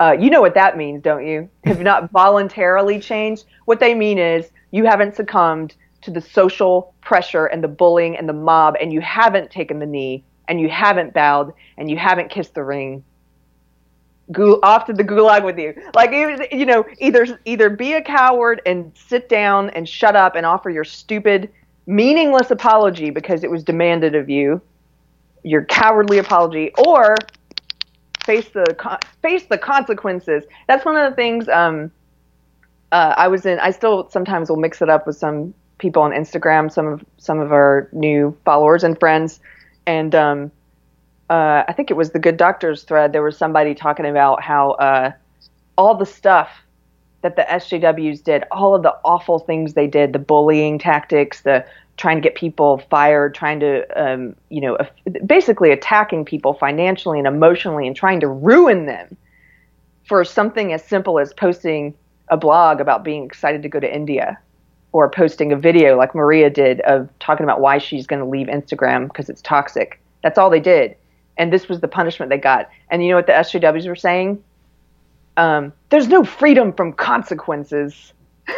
uh, 0.00 0.16
you 0.18 0.30
know 0.30 0.40
what 0.40 0.54
that 0.54 0.76
means, 0.76 1.00
don't 1.02 1.24
you? 1.24 1.48
Have 1.64 1.80
not 1.80 2.10
voluntarily 2.12 2.98
changed. 2.98 3.44
What 3.66 3.78
they 3.78 3.94
mean 3.94 4.18
is 4.18 4.50
you 4.72 4.84
haven't 4.84 5.14
succumbed 5.14 5.76
to 6.02 6.10
the 6.10 6.20
social 6.20 6.92
pressure 7.02 7.46
and 7.46 7.62
the 7.62 7.68
bullying 7.68 8.16
and 8.16 8.28
the 8.28 8.32
mob, 8.32 8.76
and 8.80 8.92
you 8.92 9.00
haven't 9.00 9.50
taken 9.50 9.78
the 9.78 9.86
knee, 9.86 10.24
and 10.48 10.60
you 10.60 10.68
haven't 10.68 11.14
bowed, 11.14 11.52
and 11.78 11.88
you 11.88 11.96
haven't 11.96 12.30
kissed 12.30 12.54
the 12.54 12.64
ring. 12.64 13.04
Gul- 14.32 14.58
off 14.62 14.86
to 14.86 14.92
the 14.92 15.04
gulag 15.04 15.44
with 15.44 15.58
you. 15.58 15.74
Like 15.94 16.10
you 16.10 16.38
you 16.50 16.66
know, 16.66 16.84
either 16.98 17.38
either 17.44 17.70
be 17.70 17.92
a 17.92 18.02
coward 18.02 18.60
and 18.66 18.92
sit 18.94 19.28
down 19.28 19.70
and 19.70 19.88
shut 19.88 20.16
up 20.16 20.34
and 20.34 20.44
offer 20.44 20.68
your 20.68 20.84
stupid, 20.84 21.50
meaningless 21.86 22.50
apology 22.50 23.10
because 23.10 23.44
it 23.44 23.50
was 23.50 23.62
demanded 23.62 24.14
of 24.16 24.28
you, 24.28 24.60
your 25.44 25.64
cowardly 25.66 26.18
apology, 26.18 26.72
or 26.86 27.14
face 28.24 28.48
the 28.48 28.74
con- 28.76 28.98
face 29.22 29.46
the 29.46 29.58
consequences. 29.58 30.44
That's 30.66 30.84
one 30.84 30.96
of 30.96 31.08
the 31.08 31.14
things. 31.14 31.48
Um, 31.48 31.92
uh, 32.92 33.14
I 33.16 33.28
was 33.28 33.46
in. 33.46 33.60
I 33.60 33.70
still 33.70 34.08
sometimes 34.10 34.48
will 34.50 34.56
mix 34.56 34.82
it 34.82 34.88
up 34.88 35.06
with 35.06 35.16
some 35.16 35.54
people 35.78 36.02
on 36.02 36.10
Instagram, 36.10 36.72
some 36.72 36.86
of 36.86 37.04
some 37.18 37.38
of 37.38 37.52
our 37.52 37.88
new 37.92 38.36
followers 38.44 38.82
and 38.82 38.98
friends, 38.98 39.40
and 39.86 40.14
um, 40.14 40.50
uh, 41.28 41.64
I 41.66 41.72
think 41.72 41.90
it 41.90 41.94
was 41.94 42.10
the 42.10 42.18
Good 42.18 42.36
Doctors 42.36 42.84
thread. 42.84 43.12
There 43.12 43.22
was 43.22 43.36
somebody 43.36 43.74
talking 43.74 44.06
about 44.06 44.42
how 44.42 44.72
uh, 44.72 45.12
all 45.76 45.94
the 45.94 46.06
stuff 46.06 46.50
that 47.22 47.36
the 47.36 47.42
SJWs 47.42 48.22
did, 48.22 48.44
all 48.50 48.74
of 48.74 48.82
the 48.82 48.94
awful 49.04 49.40
things 49.40 49.74
they 49.74 49.86
did, 49.86 50.12
the 50.12 50.18
bullying 50.18 50.78
tactics, 50.78 51.42
the 51.42 51.66
trying 51.96 52.16
to 52.18 52.20
get 52.20 52.34
people 52.34 52.78
fired, 52.90 53.34
trying 53.34 53.58
to, 53.58 53.84
um, 54.00 54.36
you 54.50 54.60
know, 54.60 54.76
basically 55.24 55.72
attacking 55.72 56.24
people 56.24 56.52
financially 56.54 57.18
and 57.18 57.26
emotionally 57.26 57.86
and 57.86 57.96
trying 57.96 58.20
to 58.20 58.28
ruin 58.28 58.86
them 58.86 59.16
for 60.04 60.24
something 60.24 60.72
as 60.72 60.84
simple 60.84 61.18
as 61.18 61.32
posting 61.32 61.94
a 62.28 62.36
blog 62.36 62.80
about 62.80 63.02
being 63.02 63.24
excited 63.24 63.62
to 63.62 63.68
go 63.68 63.80
to 63.80 63.92
India 63.92 64.38
or 64.92 65.10
posting 65.10 65.52
a 65.52 65.56
video 65.56 65.96
like 65.96 66.14
Maria 66.14 66.50
did 66.50 66.80
of 66.82 67.08
talking 67.18 67.44
about 67.44 67.60
why 67.60 67.78
she's 67.78 68.06
going 68.06 68.20
to 68.20 68.28
leave 68.28 68.46
Instagram 68.46 69.08
because 69.08 69.28
it's 69.28 69.42
toxic. 69.42 70.00
That's 70.22 70.38
all 70.38 70.50
they 70.50 70.60
did. 70.60 70.96
And 71.38 71.52
this 71.52 71.68
was 71.68 71.80
the 71.80 71.88
punishment 71.88 72.30
they 72.30 72.38
got. 72.38 72.68
And 72.90 73.02
you 73.02 73.10
know 73.10 73.16
what 73.16 73.26
the 73.26 73.32
SJWs 73.32 73.86
were 73.86 73.96
saying? 73.96 74.42
Um, 75.36 75.72
there's 75.90 76.08
no 76.08 76.24
freedom 76.24 76.72
from 76.72 76.92
consequences. 76.94 78.12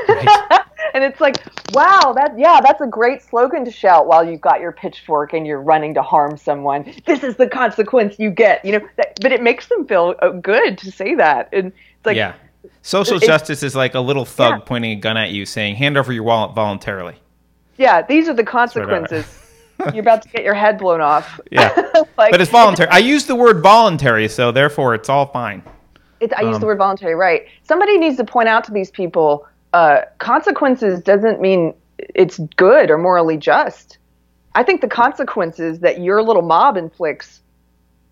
and 0.95 1.03
it's 1.03 1.21
like, 1.21 1.37
wow, 1.73 2.13
that 2.15 2.39
yeah, 2.39 2.61
that's 2.63 2.81
a 2.81 2.87
great 2.87 3.23
slogan 3.23 3.65
to 3.65 3.71
shout 3.71 4.07
while 4.07 4.25
you've 4.29 4.41
got 4.41 4.61
your 4.61 4.71
pitchfork 4.73 5.33
and 5.33 5.47
you're 5.47 5.61
running 5.63 5.95
to 5.95 6.03
harm 6.03 6.37
someone. 6.37 6.95
This 7.07 7.25
is 7.25 7.37
the 7.37 7.49
consequence 7.49 8.17
you 8.19 8.31
get, 8.31 8.65
you 8.65 8.73
know. 8.73 8.89
That, 8.97 9.19
but 9.21 9.33
it 9.33 9.43
makes 9.43 9.67
them 9.69 9.87
feel 9.87 10.15
uh, 10.21 10.29
good 10.31 10.79
to 10.79 10.93
say 10.93 11.15
that, 11.17 11.49
and 11.53 11.69
it's 11.69 12.07
like, 12.07 12.17
yeah. 12.17 12.35
Social 12.83 13.17
It- 13.17 13.23
justice 13.27 13.63
is 13.63 13.75
like 13.75 13.95
a 13.95 14.01
little 14.01 14.25
thug 14.25 14.53
Yeah. 14.53 14.65
pointing 14.67 14.93
a 14.93 14.97
gun 14.97 15.17
at 15.17 15.31
you 15.31 15.47
saying, 15.47 15.77
hand 15.77 15.97
over 15.97 16.13
your 16.13 16.23
wallet 16.25 16.55
voluntarily. 16.55 17.15
yeah, 17.77 18.03
these 18.03 18.29
are 18.29 18.35
the 18.35 18.45
consequences. 18.45 19.27
you're 19.93 20.01
about 20.01 20.23
to 20.23 20.29
get 20.29 20.43
your 20.45 20.55
head 20.55 20.79
blown 20.79 21.01
off. 21.01 21.41
Yeah. 21.51 21.73
like, 22.17 22.31
But 22.33 22.41
it's 22.41 22.51
voluntary. 22.51 22.89
I 22.91 22.99
use 22.99 23.27
the 23.27 23.37
word 23.37 23.61
voluntary, 23.63 24.29
so 24.29 24.51
therefore 24.53 24.95
it's 24.95 25.09
all 25.09 25.27
fine. 25.27 25.63
It, 26.21 26.33
I 26.37 26.43
use 26.43 26.57
Um, 26.57 26.61
the 26.61 26.67
word 26.67 26.79
voluntary, 26.79 27.15
right? 27.15 27.47
Somebody 27.63 27.97
needs 27.99 28.17
to 28.17 28.25
point 28.25 28.49
out 28.49 28.65
to 28.65 28.73
these 28.73 28.91
people 28.91 29.47
uh, 29.73 30.01
consequences 30.19 31.01
doesn't 31.01 31.41
mean 31.41 31.75
it's 31.99 32.39
good 32.57 32.91
or 32.91 32.99
morally 32.99 33.37
just. 33.37 33.99
I 34.55 34.63
think 34.63 34.81
the 34.81 34.89
consequences 34.89 35.79
that 35.81 36.01
your 36.01 36.23
little 36.23 36.43
mob 36.43 36.77
inflicts 36.77 37.43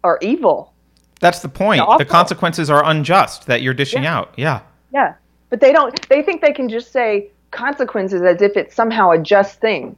are 0.05 0.19
evil. 0.23 0.73
That's 1.21 1.41
the 1.41 1.49
point. 1.49 1.83
The 1.99 2.05
consequences 2.05 2.69
are 2.71 2.85
unjust 2.85 3.47
that 3.47 3.63
you're 3.63 3.75
dishing 3.75 4.03
Yeah. 4.03 4.19
out. 4.19 4.35
Yeah. 4.37 4.61
Yeah, 4.93 5.15
but 5.51 5.61
they 5.61 5.73
don't. 5.73 6.09
They 6.09 6.23
think 6.23 6.43
they 6.43 6.53
can 6.53 6.69
just 6.69 6.93
say 6.93 7.31
consequences 7.51 8.23
as 8.23 8.43
if 8.43 8.57
it's 8.57 8.75
somehow 8.75 9.11
a 9.11 9.19
just 9.19 9.61
thing. 9.61 9.97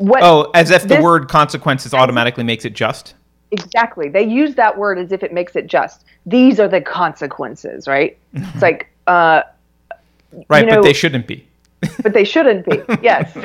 What? 0.00 0.22
Oh, 0.22 0.50
as 0.54 0.70
if 0.70 0.88
the 0.88 1.00
word 1.02 1.28
consequences 1.28 1.92
automatically 1.92 2.42
makes 2.42 2.64
it 2.64 2.72
just? 2.74 3.14
Exactly. 3.50 4.08
They 4.08 4.22
use 4.22 4.54
that 4.54 4.76
word 4.76 4.98
as 4.98 5.12
if 5.12 5.22
it 5.22 5.32
makes 5.32 5.56
it 5.56 5.66
just. 5.66 6.04
These 6.24 6.58
are 6.58 6.68
the 6.68 6.80
consequences, 6.80 7.86
right? 7.86 8.16
it's 8.32 8.62
like, 8.62 8.88
uh, 9.06 9.42
Right, 10.48 10.64
You 10.64 10.70
know- 10.70 10.76
but 10.76 10.84
they 10.84 10.92
shouldn't 10.94 11.26
be. 11.26 11.46
but 12.02 12.14
they 12.14 12.24
shouldn't 12.24 12.64
be. 12.64 12.80
Yes. 13.02 13.36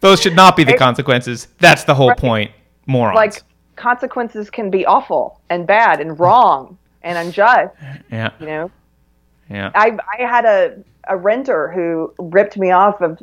Those 0.00 0.20
should 0.20 0.36
not 0.36 0.56
be 0.56 0.64
the 0.64 0.74
consequences. 0.76 1.48
That's 1.58 1.84
the 1.84 1.94
whole 1.94 2.08
Right. 2.08 2.18
point. 2.18 2.50
Morons. 2.86 3.14
like 3.16 3.42
consequences 3.76 4.50
can 4.50 4.68
be 4.70 4.84
awful 4.84 5.40
and 5.48 5.66
bad 5.66 6.00
and 6.00 6.18
wrong 6.20 6.76
and 7.02 7.16
unjust 7.16 7.72
yeah. 8.10 8.30
you 8.40 8.46
know 8.46 8.70
Yeah. 9.48 9.70
i 9.74 9.96
i 10.18 10.22
had 10.22 10.44
a 10.44 10.76
a 11.08 11.16
renter 11.16 11.68
who 11.70 12.12
ripped 12.18 12.56
me 12.58 12.72
off 12.72 13.00
of 13.00 13.22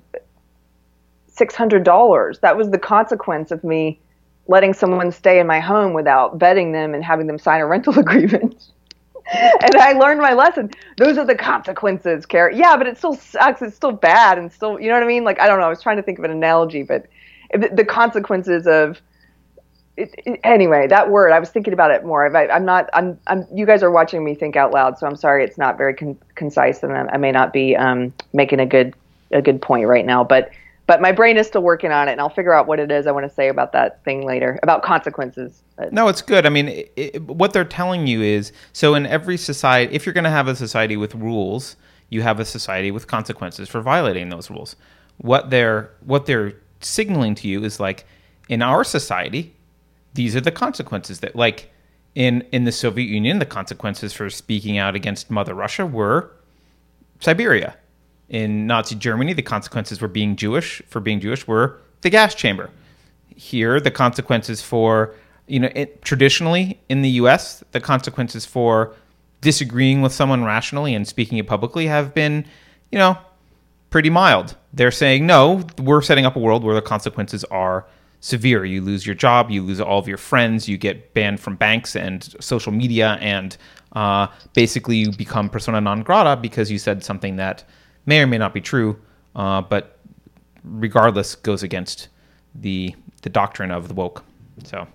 $600 1.37 2.39
that 2.41 2.57
was 2.57 2.69
the 2.71 2.77
consequence 2.79 3.51
of 3.51 3.63
me 3.63 3.99
letting 4.47 4.73
someone 4.73 5.11
stay 5.11 5.39
in 5.39 5.47
my 5.47 5.59
home 5.59 5.93
without 5.93 6.39
vetting 6.39 6.71
them 6.73 6.93
and 6.93 7.03
having 7.03 7.27
them 7.27 7.37
sign 7.39 7.61
a 7.61 7.65
rental 7.67 7.97
agreement 8.05 8.55
and 9.33 9.75
I 9.75 9.93
learned 9.93 10.21
my 10.21 10.33
lesson. 10.33 10.71
Those 10.97 11.17
are 11.17 11.25
the 11.25 11.35
consequences, 11.35 12.25
Carrot. 12.25 12.55
Yeah, 12.55 12.77
but 12.77 12.87
it 12.87 12.97
still 12.97 13.13
sucks. 13.15 13.61
It's 13.61 13.75
still 13.75 13.91
bad, 13.91 14.37
and 14.37 14.51
still, 14.51 14.79
you 14.79 14.87
know 14.87 14.93
what 14.95 15.03
I 15.03 15.07
mean? 15.07 15.23
Like, 15.23 15.39
I 15.41 15.47
don't 15.47 15.59
know. 15.59 15.65
I 15.65 15.69
was 15.69 15.81
trying 15.81 15.97
to 15.97 16.03
think 16.03 16.17
of 16.19 16.25
an 16.25 16.31
analogy, 16.31 16.83
but 16.83 17.07
the 17.53 17.85
consequences 17.85 18.67
of 18.67 19.01
it, 19.97 20.13
it- 20.25 20.39
anyway, 20.43 20.87
that 20.87 21.09
word. 21.09 21.31
I 21.31 21.39
was 21.39 21.49
thinking 21.49 21.73
about 21.73 21.91
it 21.91 22.05
more. 22.05 22.35
I, 22.35 22.47
I'm 22.47 22.65
not. 22.65 22.89
I'm. 22.93 23.19
I'm. 23.27 23.45
You 23.53 23.65
guys 23.65 23.83
are 23.83 23.91
watching 23.91 24.23
me 24.23 24.35
think 24.35 24.55
out 24.55 24.71
loud, 24.71 24.97
so 24.97 25.07
I'm 25.07 25.15
sorry. 25.15 25.43
It's 25.43 25.57
not 25.57 25.77
very 25.77 25.93
con- 25.93 26.17
concise, 26.35 26.83
and 26.83 26.93
I, 26.93 27.07
I 27.13 27.17
may 27.17 27.31
not 27.31 27.51
be 27.51 27.75
um, 27.75 28.13
making 28.33 28.59
a 28.59 28.65
good 28.65 28.93
a 29.31 29.41
good 29.41 29.61
point 29.61 29.87
right 29.87 30.05
now. 30.05 30.23
But 30.23 30.51
but 30.87 31.01
my 31.01 31.11
brain 31.11 31.37
is 31.37 31.45
still 31.45 31.61
working 31.61 31.91
on 31.91 32.07
it, 32.07 32.13
and 32.13 32.21
I'll 32.21 32.29
figure 32.29 32.53
out 32.53 32.65
what 32.65 32.79
it 32.79 32.91
is 32.91 33.05
I 33.07 33.11
want 33.11 33.27
to 33.27 33.33
say 33.33 33.49
about 33.49 33.73
that 33.73 34.03
thing 34.03 34.25
later 34.25 34.57
about 34.63 34.83
consequences. 34.83 35.61
No, 35.91 36.07
it's 36.07 36.21
good. 36.21 36.45
I 36.45 36.49
mean, 36.49 36.69
it, 36.69 36.93
it, 36.95 37.21
what 37.21 37.53
they're 37.53 37.65
telling 37.65 38.07
you 38.07 38.21
is 38.21 38.51
so 38.73 38.95
in 38.95 39.05
every 39.05 39.37
society, 39.37 39.93
if 39.93 40.05
you're 40.05 40.13
going 40.13 40.23
to 40.23 40.29
have 40.29 40.47
a 40.47 40.55
society 40.55 40.97
with 40.97 41.13
rules, 41.13 41.75
you 42.09 42.21
have 42.21 42.39
a 42.39 42.45
society 42.45 42.89
with 42.89 43.05
consequences 43.05 43.69
for 43.69 43.81
violating 43.81 44.29
those 44.29 44.49
rules. 44.49 44.75
What 45.17 45.49
they're 45.49 45.91
what 46.01 46.25
they're 46.25 46.53
signaling 46.79 47.35
to 47.35 47.47
you 47.47 47.63
is 47.63 47.79
like 47.79 48.05
in 48.47 48.61
our 48.61 48.83
society, 48.83 49.53
these 50.13 50.35
are 50.35 50.41
the 50.41 50.51
consequences 50.51 51.19
that 51.19 51.35
like 51.35 51.69
in 52.15 52.45
in 52.51 52.63
the 52.63 52.71
Soviet 52.71 53.07
Union, 53.07 53.39
the 53.39 53.45
consequences 53.45 54.13
for 54.13 54.29
speaking 54.29 54.77
out 54.77 54.95
against 54.95 55.29
Mother 55.29 55.53
Russia 55.53 55.85
were 55.85 56.31
Siberia. 57.19 57.75
In 58.29 58.67
Nazi 58.67 58.95
Germany, 58.95 59.33
the 59.33 59.41
consequences 59.41 59.99
for 59.99 60.07
being 60.07 60.35
Jewish 60.35 60.81
for 60.87 60.99
being 60.99 61.19
Jewish 61.19 61.47
were 61.47 61.79
the 62.01 62.09
gas 62.09 62.35
chamber. 62.35 62.69
Here 63.27 63.79
the 63.79 63.91
consequences 63.91 64.61
for 64.61 65.13
you 65.47 65.59
know 65.59 65.69
it, 65.73 66.01
traditionally 66.01 66.79
in 66.89 67.01
the 67.01 67.09
US 67.21 67.63
the 67.71 67.79
consequences 67.79 68.45
for 68.45 68.93
disagreeing 69.39 70.01
with 70.01 70.11
someone 70.11 70.43
rationally 70.43 70.93
and 70.93 71.07
speaking 71.07 71.37
it 71.37 71.47
publicly 71.47 71.87
have 71.87 72.13
been 72.13 72.45
you 72.91 72.97
know 72.97 73.17
pretty 73.91 74.09
mild. 74.09 74.57
They're 74.73 74.91
saying 74.91 75.25
no 75.25 75.63
we're 75.77 76.01
setting 76.01 76.25
up 76.25 76.35
a 76.35 76.39
world 76.39 76.63
where 76.63 76.75
the 76.75 76.81
consequences 76.81 77.45
are 77.45 77.85
severe. 78.19 78.65
You 78.65 78.81
lose 78.81 79.05
your 79.05 79.15
job 79.15 79.51
you 79.51 79.63
lose 79.63 79.79
all 79.79 79.99
of 79.99 80.07
your 80.07 80.17
friends 80.17 80.67
you 80.67 80.77
get 80.77 81.13
banned 81.13 81.39
from 81.39 81.55
banks 81.55 81.95
and 81.95 82.35
social 82.41 82.73
media 82.73 83.17
and 83.21 83.55
uh, 83.93 84.27
basically 84.53 84.97
you 84.97 85.13
become 85.13 85.49
persona 85.49 85.79
non 85.79 86.03
grata 86.03 86.35
because 86.35 86.69
you 86.69 86.77
said 86.77 87.05
something 87.05 87.37
that 87.37 87.63
may 88.07 88.21
or 88.21 88.27
may 88.27 88.39
not 88.39 88.53
be 88.53 88.61
true 88.61 88.99
uh, 89.35 89.61
but 89.61 89.99
regardless 90.63 91.35
goes 91.35 91.61
against 91.61 92.07
the 92.55 92.95
the 93.21 93.29
doctrine 93.29 93.71
of 93.71 93.87
the 93.87 93.93
woke. 93.93 94.23
So 94.63 94.87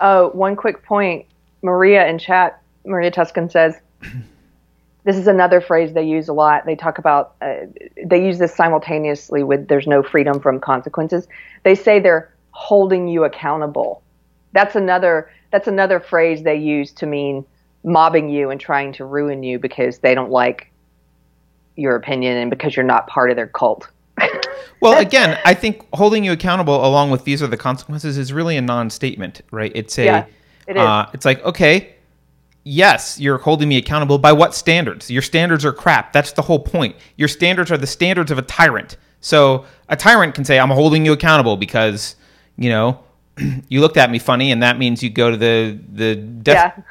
Oh, 0.00 0.30
one 0.30 0.56
quick 0.56 0.82
point. 0.84 1.26
Maria 1.62 2.06
in 2.06 2.18
chat, 2.18 2.62
Maria 2.84 3.10
Tuscan 3.10 3.50
says, 3.50 3.80
this 5.04 5.16
is 5.16 5.26
another 5.26 5.60
phrase 5.60 5.92
they 5.92 6.04
use 6.04 6.28
a 6.28 6.32
lot. 6.32 6.66
They 6.66 6.76
talk 6.76 6.98
about, 6.98 7.34
uh, 7.40 7.66
they 8.04 8.24
use 8.24 8.38
this 8.38 8.54
simultaneously 8.54 9.42
with 9.42 9.68
there's 9.68 9.86
no 9.86 10.02
freedom 10.02 10.40
from 10.40 10.60
consequences. 10.60 11.26
They 11.64 11.74
say 11.74 11.98
they're 11.98 12.32
holding 12.52 13.08
you 13.08 13.24
accountable. 13.24 14.02
That's 14.52 14.76
another, 14.76 15.30
that's 15.50 15.66
another 15.66 16.00
phrase 16.00 16.42
they 16.42 16.56
use 16.56 16.92
to 16.92 17.06
mean 17.06 17.44
mobbing 17.84 18.28
you 18.28 18.50
and 18.50 18.60
trying 18.60 18.92
to 18.92 19.04
ruin 19.04 19.42
you 19.42 19.58
because 19.58 19.98
they 19.98 20.14
don't 20.14 20.30
like 20.30 20.67
your 21.78 21.94
opinion 21.94 22.36
and 22.36 22.50
because 22.50 22.76
you're 22.76 22.84
not 22.84 23.06
part 23.06 23.30
of 23.30 23.36
their 23.36 23.46
cult. 23.46 23.88
well 24.80 24.98
again, 24.98 25.38
I 25.44 25.54
think 25.54 25.86
holding 25.92 26.24
you 26.24 26.32
accountable 26.32 26.84
along 26.84 27.10
with 27.10 27.24
these 27.24 27.42
are 27.42 27.46
the 27.46 27.56
consequences 27.56 28.18
is 28.18 28.32
really 28.32 28.56
a 28.56 28.60
non-statement, 28.60 29.42
right? 29.52 29.70
It's 29.74 29.96
a 29.98 30.04
Yeah, 30.04 30.26
it 30.66 30.76
is. 30.76 30.82
Uh, 30.82 31.08
it's 31.14 31.24
like, 31.24 31.42
okay, 31.44 31.94
yes, 32.64 33.18
you're 33.20 33.38
holding 33.38 33.68
me 33.68 33.78
accountable 33.78 34.18
by 34.18 34.32
what 34.32 34.54
standards? 34.54 35.10
Your 35.10 35.22
standards 35.22 35.64
are 35.64 35.72
crap. 35.72 36.12
That's 36.12 36.32
the 36.32 36.42
whole 36.42 36.58
point. 36.58 36.96
Your 37.16 37.28
standards 37.28 37.70
are 37.70 37.78
the 37.78 37.86
standards 37.86 38.30
of 38.30 38.38
a 38.38 38.42
tyrant. 38.42 38.96
So 39.20 39.64
a 39.88 39.96
tyrant 39.96 40.34
can 40.34 40.44
say, 40.44 40.58
I'm 40.58 40.70
holding 40.70 41.04
you 41.04 41.12
accountable 41.12 41.56
because, 41.56 42.16
you 42.56 42.70
know, 42.70 43.00
you 43.68 43.80
looked 43.80 43.96
at 43.96 44.10
me 44.10 44.18
funny 44.18 44.50
and 44.52 44.62
that 44.62 44.78
means 44.78 45.02
you 45.02 45.10
go 45.10 45.30
to 45.30 45.36
the 45.36 45.78
the 45.92 46.16
death 46.16 46.74
yeah. 46.76 46.84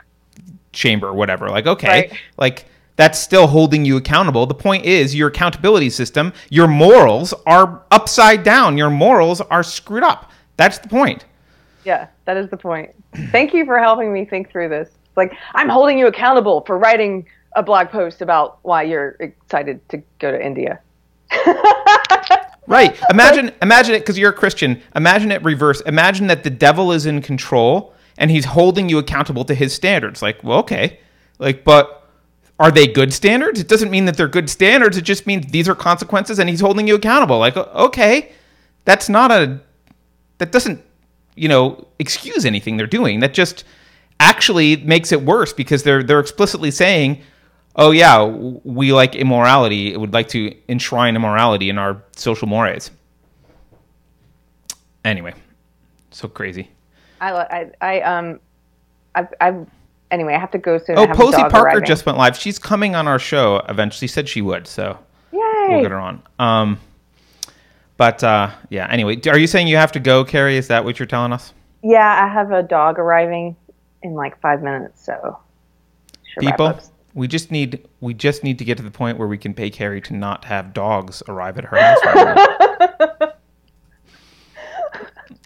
chamber 0.72 1.07
or 1.07 1.14
whatever. 1.14 1.49
Like, 1.49 1.68
okay, 1.68 1.88
Right. 1.88 2.14
like 2.38 2.65
that's 2.98 3.18
still 3.18 3.48
holding 3.48 3.86
you 3.86 3.95
accountable. 3.95 4.45
The 4.45 4.53
point 4.53 4.84
is 4.84 5.15
your 5.15 5.30
accountability 5.30 5.90
system, 5.90 6.34
your 6.49 6.68
morals 6.68 7.34
are 7.45 7.84
upside 7.91 8.44
down. 8.44 8.78
Your 8.78 8.90
morals 8.90 9.40
are 9.40 9.64
screwed 9.64 10.03
up. 10.03 10.32
That's 10.57 10.80
the 10.80 10.90
point. 10.90 11.26
Yeah, 11.86 12.07
that 12.26 12.36
is 12.36 12.49
the 12.49 12.57
point. 12.57 12.94
Thank 13.32 13.53
you 13.53 13.65
for 13.65 13.80
helping 13.80 14.11
me 14.11 14.26
think 14.26 14.52
through 14.52 14.69
this. 14.69 14.90
It's 14.90 15.15
like 15.15 15.32
I'm 15.53 15.69
holding 15.69 15.98
you 15.98 16.07
accountable 16.07 16.61
for 16.65 16.78
writing 16.78 17.26
a 17.56 17.64
blog 17.64 17.90
post 17.90 18.22
about 18.22 18.60
why 18.64 18.84
you're 18.84 19.15
excited 19.19 19.88
to 19.90 20.03
go 20.19 20.32
to 20.32 20.45
India. 20.45 20.80
Right. 22.68 22.99
Imagine 23.10 23.53
imagine 23.61 23.95
it 23.95 23.99
because 23.99 24.18
you're 24.18 24.32
a 24.32 24.34
Christian. 24.34 24.82
Imagine 24.95 25.32
it 25.32 25.41
reverse. 25.44 25.82
Imagine 25.82 26.28
that 26.28 26.44
the 26.44 26.49
devil 26.49 26.91
is 26.91 27.06
in 27.06 27.22
control 27.22 27.94
and 28.18 28.30
he's 28.30 28.44
holding 28.44 28.90
you 28.90 28.98
accountable 28.98 29.45
to 29.45 29.56
his 29.56 29.74
standards. 29.74 30.22
Like, 30.22 30.44
well, 30.44 30.60
okay. 30.60 30.99
Like, 31.40 31.64
but 31.64 32.06
are 32.59 32.71
they 32.71 32.88
good 32.88 33.13
standards? 33.13 33.59
It 33.59 33.67
doesn't 33.67 33.91
mean 33.91 34.05
that 34.05 34.17
they're 34.17 34.27
good 34.27 34.49
standards. 34.49 34.97
It 34.97 35.03
just 35.03 35.27
means 35.27 35.51
these 35.51 35.69
are 35.69 35.75
consequences 35.75 36.39
and 36.39 36.49
he's 36.49 36.61
holding 36.61 36.88
you 36.88 36.95
accountable. 36.95 37.38
Like, 37.38 37.55
okay. 37.55 38.31
That's 38.85 39.09
not 39.09 39.31
a 39.31 39.59
that 40.38 40.51
doesn't, 40.51 40.81
you 41.35 41.49
know, 41.49 41.88
excuse 41.99 42.45
anything 42.45 42.77
they're 42.77 42.88
doing. 42.88 43.19
That 43.19 43.34
just 43.34 43.63
actually 44.19 44.77
makes 44.77 45.11
it 45.11 45.21
worse 45.21 45.53
because 45.53 45.84
they're 45.84 46.03
they're 46.03 46.19
explicitly 46.19 46.71
saying, 46.71 47.21
"Oh 47.75 47.91
yeah, 47.91 48.23
we 48.23 48.93
like 48.93 49.15
immorality. 49.15 49.93
It 49.93 49.99
would 49.99 50.13
like 50.13 50.29
to 50.29 50.55
enshrine 50.69 51.15
immorality 51.15 51.69
in 51.69 51.77
our 51.77 52.01
social 52.15 52.47
mores." 52.47 52.91
Anyway, 55.03 55.34
so 56.11 56.27
crazy. 56.27 56.69
I, 57.19 57.31
I, 57.31 57.71
I 57.81 58.01
um, 58.01 58.39
I've, 59.15 59.34
I've, 59.41 59.67
anyway, 60.11 60.34
I 60.34 60.39
have 60.39 60.51
to 60.51 60.57
go 60.57 60.77
soon. 60.77 60.97
Oh, 60.97 61.07
Posie 61.07 61.38
Parker 61.38 61.57
arriving. 61.57 61.85
just 61.85 62.05
went 62.05 62.17
live. 62.17 62.38
She's 62.38 62.59
coming 62.59 62.95
on 62.95 63.07
our 63.07 63.19
show 63.19 63.57
eventually. 63.69 64.07
Said 64.07 64.27
she 64.27 64.41
would, 64.41 64.67
so 64.67 64.97
Yay! 65.31 65.39
we'll 65.69 65.81
get 65.81 65.91
her 65.91 65.99
on. 65.99 66.21
Um, 66.39 66.79
but 67.97 68.23
uh, 68.23 68.51
yeah. 68.69 68.88
Anyway, 68.89 69.19
are 69.27 69.38
you 69.38 69.47
saying 69.47 69.67
you 69.67 69.77
have 69.77 69.91
to 69.93 69.99
go, 69.99 70.23
Keri? 70.23 70.57
Is 70.57 70.67
that 70.67 70.84
what 70.84 70.99
you're 70.99 71.07
telling 71.07 71.34
us? 71.34 71.53
Yeah, 71.84 72.23
I 72.23 72.31
have 72.31 72.51
a 72.51 72.63
dog 72.63 72.99
arriving 72.99 73.55
in 74.03 74.13
like 74.13 74.39
five 74.41 74.61
minutes, 74.61 75.03
so 75.03 75.39
People. 76.39 76.79
We 77.13 77.27
just 77.27 77.49
need 77.49 77.88
we 77.99 78.13
just 78.13 78.43
need 78.43 78.59
to 78.59 78.65
get 78.65 78.77
to 78.77 78.84
the 78.84 78.91
point 78.91 79.17
where 79.17 79.27
we 79.27 79.39
can 79.39 79.53
pay 79.53 79.71
Keri 79.71 80.01
to 80.01 80.13
not 80.13 80.45
have 80.45 80.73
dogs 80.73 81.23
arrive 81.27 81.57
at 81.57 81.65
her 81.65 81.77
house. 81.77 81.99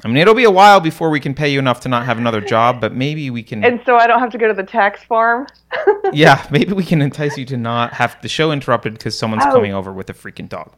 I 0.03 0.07
mean, 0.07 0.17
it'll 0.17 0.33
be 0.33 0.45
a 0.45 0.51
while 0.51 0.79
before 0.79 1.09
we 1.11 1.19
can 1.19 1.33
pay 1.35 1.49
you 1.49 1.59
enough 1.59 1.79
to 1.81 1.89
not 1.89 2.05
have 2.05 2.17
another 2.17 2.41
job, 2.41 2.81
but 2.81 2.93
maybe 2.93 3.29
we 3.29 3.43
can. 3.43 3.63
And 3.63 3.79
so 3.85 3.97
I 3.97 4.07
don't 4.07 4.19
have 4.19 4.31
to 4.31 4.37
go 4.37 4.47
to 4.47 4.53
the 4.53 4.63
tax 4.63 5.03
farm. 5.03 5.47
yeah, 6.13 6.45
maybe 6.49 6.73
we 6.73 6.83
can 6.83 7.01
entice 7.01 7.37
you 7.37 7.45
to 7.45 7.57
not 7.57 7.93
have 7.93 8.17
the 8.21 8.27
show 8.27 8.51
interrupted 8.51 8.93
because 8.93 9.17
someone's 9.17 9.43
Oh. 9.45 9.51
coming 9.51 9.73
over 9.73 9.93
with 9.93 10.09
a 10.09 10.13
freaking 10.13 10.49
dog. 10.49 10.73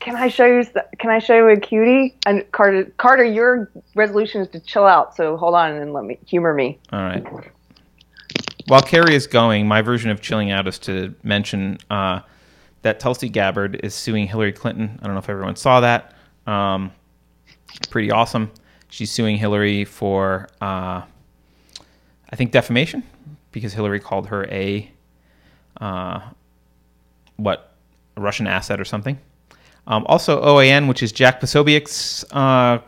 Can 0.00 0.16
I 0.16 0.28
show 0.28 0.44
you? 0.44 0.64
Can 0.98 1.10
I 1.10 1.18
show 1.18 1.34
you 1.36 1.48
a 1.48 1.56
cutie? 1.56 2.14
And 2.26 2.44
Carter, 2.52 2.92
Carter, 2.98 3.24
your 3.24 3.70
resolution 3.94 4.42
is 4.42 4.48
to 4.48 4.60
chill 4.60 4.84
out. 4.84 5.16
So 5.16 5.36
hold 5.36 5.54
on 5.54 5.72
and 5.72 5.92
let 5.92 6.04
me 6.04 6.18
humor 6.26 6.52
me. 6.52 6.78
All 6.92 7.00
right. 7.00 7.24
While 8.66 8.82
Keri 8.82 9.14
is 9.14 9.26
going, 9.26 9.66
my 9.68 9.80
version 9.82 10.10
of 10.10 10.20
chilling 10.20 10.50
out 10.50 10.66
is 10.66 10.78
to 10.80 11.14
mention 11.22 11.78
uh, 11.90 12.20
that 12.82 12.98
Tulsi 13.00 13.28
Gabbard 13.28 13.80
is 13.82 13.94
suing 13.94 14.26
Hillary 14.26 14.52
Clinton. 14.52 14.98
I 15.02 15.06
don't 15.06 15.14
know 15.14 15.20
if 15.20 15.28
everyone 15.28 15.56
saw 15.56 15.80
that. 15.80 16.14
Um, 16.46 16.92
pretty 17.90 18.10
awesome. 18.10 18.50
She's 18.88 19.10
suing 19.10 19.36
Hillary 19.36 19.84
for, 19.84 20.48
uh, 20.60 21.02
I 22.30 22.36
think, 22.36 22.52
defamation 22.52 23.02
because 23.52 23.72
Hillary 23.72 24.00
called 24.00 24.28
her 24.28 24.44
a, 24.46 24.90
uh, 25.80 26.20
what, 27.36 27.74
a 28.16 28.20
Russian 28.20 28.46
asset 28.46 28.80
or 28.80 28.84
something. 28.84 29.18
Um, 29.86 30.04
also, 30.06 30.42
OAN, 30.42 30.88
which 30.88 31.02
is 31.02 31.12
Jack 31.12 31.40
Posobiec's 31.40 32.24
uh, 32.32 32.78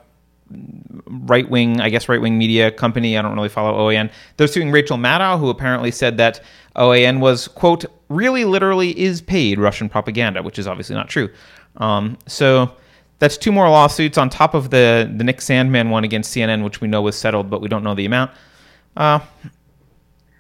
right 1.07 1.49
wing, 1.49 1.81
I 1.81 1.91
guess, 1.91 2.09
right 2.09 2.21
wing 2.21 2.39
media 2.39 2.71
company. 2.71 3.19
I 3.19 3.23
don't 3.23 3.35
really 3.35 3.49
follow 3.49 3.89
OAN. 3.89 4.11
They're 4.37 4.47
suing 4.47 4.71
Rachel 4.71 4.97
Maddow, 4.97 5.39
who 5.39 5.51
apparently 5.51 5.91
said 5.91 6.17
that 6.19 6.41
OAN 6.77 7.21
was, 7.21 7.49
quote, 7.49 7.85
really 8.09 8.45
literally 8.45 8.99
is 8.99 9.21
paid 9.21 9.59
Russian 9.59 9.89
propaganda, 9.89 10.43
which 10.43 10.59
is 10.59 10.67
obviously 10.67 10.95
not 10.95 11.09
true. 11.09 11.29
Um, 11.77 12.17
so 12.27 12.73
that's 13.19 13.37
two 13.37 13.53
more 13.53 13.69
lawsuits 13.69 14.19
on 14.19 14.29
top 14.31 14.55
of 14.55 14.71
the, 14.71 15.11
the 15.17 15.25
Nick 15.25 15.39
Sandmann 15.39 15.91
one 15.91 16.05
against 16.05 16.35
CNN, 16.35 16.63
which 16.65 16.81
we 16.81 16.89
know 16.89 17.03
was 17.03 17.17
settled, 17.17 17.49
but 17.49 17.61
we 17.61 17.69
don't 17.69 17.83
know 17.83 17.95
the 17.95 18.05
amount. 18.07 18.31
Uh, 18.97 19.21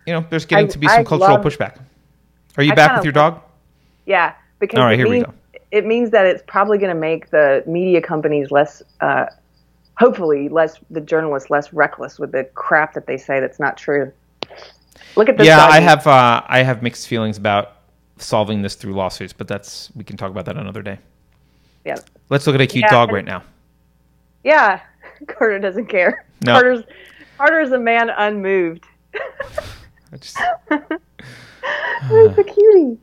you 0.07 0.13
know, 0.13 0.25
there's 0.31 0.45
getting 0.47 0.67
I- 0.67 0.71
to 0.71 0.79
be 0.79 0.87
some 0.89 1.01
I 1.01 1.05
cultural 1.05 1.37
love- 1.37 1.45
pushback. 1.45 1.79
Are 2.57 2.63
you 2.63 2.73
I 2.73 2.75
back 2.75 2.97
with 2.97 3.05
your 3.05 3.13
dog? 3.13 3.43
Yeah, 4.07 4.35
because 4.61 4.79
All 4.79 4.87
right, 4.87 4.97
here 4.99 5.07
we 5.07 5.17
means, 5.17 5.27
go. 5.27 5.35
It 5.73 5.85
means 5.85 6.11
that 6.11 6.27
it's 6.27 6.43
probably 6.47 6.79
going 6.79 6.95
to 6.95 6.99
make 6.99 7.31
the 7.31 7.63
media 7.67 8.01
companies 8.01 8.51
less, 8.51 8.83
uh, 9.01 9.27
hopefully, 9.99 10.49
less 10.49 10.79
the 10.91 11.01
journalists 11.03 11.51
less 11.51 11.73
reckless 11.75 12.19
with 12.19 12.33
the 12.33 12.45
crap 12.55 12.95
that 12.95 13.07
they 13.07 13.19
say 13.19 13.41
that's 13.41 13.59
not 13.61 13.77
true. 13.77 14.11
Look 15.17 15.29
at 15.29 15.37
this. 15.37 15.47
yeah, 15.47 15.65
I 15.67 15.81
have 15.81 16.07
uh, 16.07 16.43
I 16.47 16.63
have 16.63 16.83
mixed 16.83 17.09
feelings 17.09 17.37
about 17.37 17.73
solving 18.19 18.63
this 18.63 18.75
through 18.75 18.95
lawsuits, 18.95 19.33
but 19.35 19.49
that's 19.49 19.91
we 19.95 20.05
can 20.05 20.17
talk 20.17 20.31
about 20.31 20.45
that 20.47 20.57
another 20.57 20.83
day. 20.83 20.99
Yeah, 21.87 21.97
Let's 22.29 22.47
look 22.47 22.55
at 22.57 22.61
a 22.61 22.67
cute 22.67 22.83
Yeah, 22.83 22.91
dog 22.91 23.13
right 23.13 23.25
now. 23.25 23.43
yeah. 24.45 24.81
Carter 25.29 25.59
doesn't 25.61 25.87
care. 25.87 26.27
No. 26.45 26.53
Carter's 26.55 26.83
Carter's 27.39 27.71
a 27.73 27.79
man 27.79 28.11
unmoved. 28.11 28.85
I 30.13 30.17
just- 30.19 30.37
It's 32.11 32.39
a 32.39 32.45
cutie. 32.45 32.99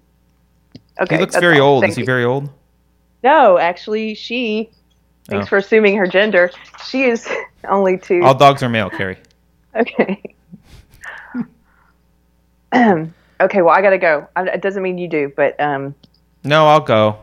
Okay, 1.02 1.16
he 1.16 1.22
looks 1.22 1.38
very 1.38 1.60
all. 1.60 1.76
old. 1.76 1.82
Thank 1.84 1.92
Is 1.92 1.98
he 1.98 2.04
very 2.04 2.24
old? 2.24 2.50
No, 3.24 3.58
actually, 3.58 4.14
she. 4.16 4.70
Thanks 5.28 5.46
Oh. 5.48 5.50
for 5.50 5.58
assuming 5.58 5.96
her 5.98 6.06
gender. 6.08 6.52
She 6.86 7.04
is 7.06 7.28
only 7.70 7.98
two. 7.98 8.22
All 8.24 8.36
dogs 8.36 8.62
are 8.64 8.70
male, 8.70 8.90
Keri. 8.90 9.18
Okay. 9.76 10.22
okay. 12.76 13.62
Well, 13.62 13.70
I 13.70 13.82
gotta 13.82 13.98
go. 13.98 14.28
I, 14.36 14.44
it 14.50 14.62
doesn't 14.62 14.84
mean 14.84 14.98
you 14.98 15.08
do, 15.08 15.32
but 15.36 15.60
um, 15.60 15.96
No, 16.44 16.68
I'll 16.68 16.80
go. 16.82 17.18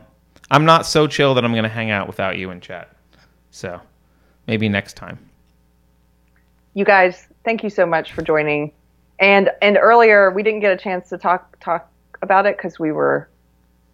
I'm 0.51 0.65
not 0.65 0.87
so 0.87 1.07
chill 1.07 1.35
that 1.35 1.45
I'm 1.45 1.53
going 1.53 1.65
to 1.65 1.69
hang 1.69 1.91
out 1.91 2.07
without 2.07 2.37
you 2.37 2.51
in 2.51 2.61
chat. 2.61 2.91
So 3.51 3.81
maybe 4.47 4.69
next 4.69 4.95
time. 4.97 5.19
you 6.75 6.85
guys, 6.85 7.27
thank 7.45 7.63
you 7.63 7.71
so 7.71 7.87
much 7.87 8.13
for 8.13 8.23
joining. 8.23 8.73
And 9.19 9.51
and 9.61 9.77
earlier 9.77 10.31
we 10.31 10.43
didn't 10.43 10.61
get 10.61 10.73
a 10.73 10.77
chance 10.77 11.09
to 11.11 11.19
talk 11.19 11.59
talk 11.61 11.91
about 12.23 12.47
it 12.47 12.57
because 12.57 12.79
we 12.79 12.93
were 12.93 13.29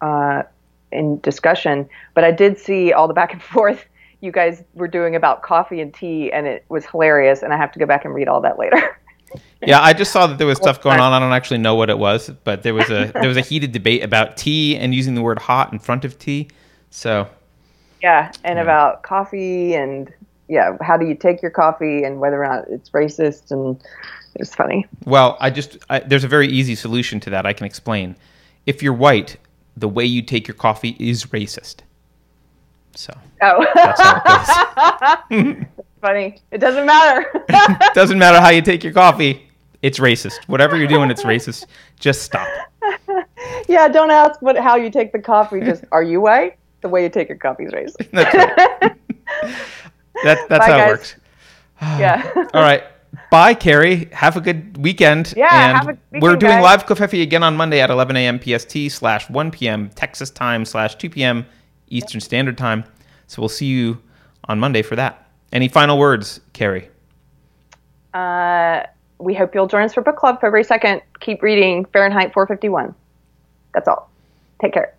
uh, 0.01 0.43
in 0.91 1.19
discussion. 1.21 1.89
But 2.13 2.23
I 2.23 2.31
did 2.31 2.57
see 2.57 2.93
all 2.93 3.07
the 3.07 3.13
back 3.13 3.33
and 3.33 3.41
forth 3.55 3.85
you 4.21 4.31
guys 4.31 4.63
were 4.73 4.87
doing 4.87 5.15
about 5.15 5.43
coffee 5.43 5.79
and 5.79 5.93
tea, 5.93 6.31
and 6.31 6.47
it 6.47 6.65
was 6.69 6.85
hilarious. 6.85 7.43
And 7.43 7.53
I 7.53 7.57
have 7.57 7.71
to 7.73 7.79
go 7.79 7.85
back 7.85 8.03
and 8.03 8.13
read 8.13 8.27
all 8.27 8.41
that 8.41 8.57
later. 8.57 8.97
Yeah, 9.61 9.81
I 9.81 9.93
just 9.93 10.11
saw 10.11 10.27
that 10.27 10.37
there 10.37 10.47
was 10.47 10.57
stuff 10.57 10.81
going 10.81 10.99
on. 10.99 11.13
I 11.13 11.19
don't 11.19 11.33
actually 11.33 11.57
know 11.57 11.75
what 11.75 11.89
it 11.89 11.97
was, 11.97 12.29
but 12.43 12.63
there 12.63 12.73
was 12.73 12.89
a 12.89 13.11
there 13.13 13.27
was 13.27 13.37
a 13.37 13.41
heated 13.41 13.71
debate 13.71 14.03
about 14.03 14.37
tea 14.37 14.75
and 14.75 14.93
using 14.93 15.15
the 15.15 15.21
word 15.21 15.39
hot 15.39 15.73
in 15.73 15.79
front 15.79 16.05
of 16.05 16.19
tea. 16.19 16.49
So 16.89 17.27
yeah, 18.01 18.31
and 18.43 18.59
about 18.59 19.03
coffee 19.03 19.73
and 19.73 20.11
yeah, 20.47 20.77
how 20.81 20.95
do 20.97 21.05
you 21.05 21.15
take 21.15 21.41
your 21.41 21.51
coffee 21.51 22.03
and 22.03 22.19
whether 22.19 22.41
or 22.41 22.47
not 22.47 22.65
it's 22.69 22.89
racist 22.91 23.51
and 23.51 23.81
it's 24.35 24.53
funny. 24.53 24.85
Well, 25.05 25.37
I 25.39 25.49
just 25.49 25.77
I, 25.89 25.99
there's 25.99 26.23
a 26.23 26.27
very 26.27 26.47
easy 26.47 26.75
solution 26.75 27.19
to 27.21 27.29
that. 27.31 27.45
I 27.45 27.53
can 27.53 27.65
explain. 27.65 28.15
If 28.65 28.83
you're 28.83 28.93
white, 28.93 29.37
the 29.75 29.87
way 29.87 30.05
you 30.05 30.21
take 30.21 30.47
your 30.47 30.55
coffee 30.55 30.95
is 30.99 31.25
racist. 31.25 31.77
So 32.95 33.17
Oh, 33.41 33.63
that's 36.07 36.15
how 36.15 36.21
it 36.21 36.31
funny. 36.31 36.41
It 36.51 36.57
doesn't 36.59 36.85
matter. 36.85 37.89
Doesn't 37.93 38.19
matter 38.19 38.39
how 38.39 38.49
you 38.49 38.61
take 38.61 38.83
your 38.83 38.93
coffee. 38.93 39.47
It's 39.81 39.99
racist. 39.99 40.47
Whatever 40.47 40.77
you're 40.77 40.87
doing, 40.87 41.11
it's 41.11 41.23
racist. 41.23 41.65
Just 41.99 42.23
stop. 42.23 42.47
yeah, 43.67 43.87
don't 43.87 44.11
ask 44.11 44.41
what 44.41 44.57
how 44.57 44.75
you 44.75 44.89
take 44.89 45.11
the 45.11 45.19
coffee. 45.19 45.61
Just 45.61 45.83
are 45.91 46.03
you 46.03 46.21
white? 46.21 46.57
The 46.81 46.89
way 46.89 47.03
you 47.03 47.09
take 47.09 47.29
your 47.29 47.37
coffee 47.37 47.65
is 47.65 47.71
racist. 47.73 48.11
That's 48.11 48.33
right. 48.33 48.95
That, 50.23 50.49
that's 50.49 50.65
Bye, 50.65 50.71
how 50.71 50.85
it 50.85 50.87
works. 50.87 51.15
yeah. 51.81 52.31
All 52.53 52.61
right. 52.61 52.83
Bye, 53.29 53.53
Keri. 53.53 54.09
Have 54.11 54.35
a 54.35 54.41
good 54.41 54.77
weekend. 54.77 55.33
Yeah, 55.37 55.47
and 55.51 55.77
have 55.77 55.87
a 55.89 55.93
good 55.93 56.21
we're 56.23 56.35
doing 56.35 56.53
guys. 56.53 56.63
live 56.63 56.85
Covfefe 56.87 57.21
again 57.21 57.43
on 57.43 57.55
Monday 57.55 57.81
at 57.81 57.91
11 57.91 58.15
a.m. 58.15 58.39
PST 58.41 58.89
slash 58.89 59.29
1 59.29 59.51
p.m. 59.51 59.89
Texas 59.91 60.31
time 60.31 60.65
slash 60.65 60.95
2 60.95 61.11
p.m. 61.11 61.45
Eastern 61.89 62.19
Standard 62.19 62.57
Time. 62.57 62.83
So 63.27 63.41
we'll 63.41 63.49
see 63.49 63.67
you 63.67 64.01
on 64.45 64.59
Monday 64.59 64.81
for 64.81 64.95
that. 64.95 65.26
Any 65.51 65.67
final 65.67 65.97
words, 65.97 66.41
Keri? 66.53 66.89
Uh, 68.13 68.83
we 69.19 69.33
hope 69.33 69.55
you'll 69.55 69.67
join 69.67 69.83
us 69.83 69.93
for 69.93 70.01
book 70.01 70.17
club 70.17 70.41
February 70.41 70.63
second. 70.63 71.01
Keep 71.19 71.41
reading 71.41 71.85
Fahrenheit 71.85 72.33
451. 72.33 72.93
That's 73.73 73.87
all. 73.87 74.09
Take 74.61 74.73
care. 74.73 74.96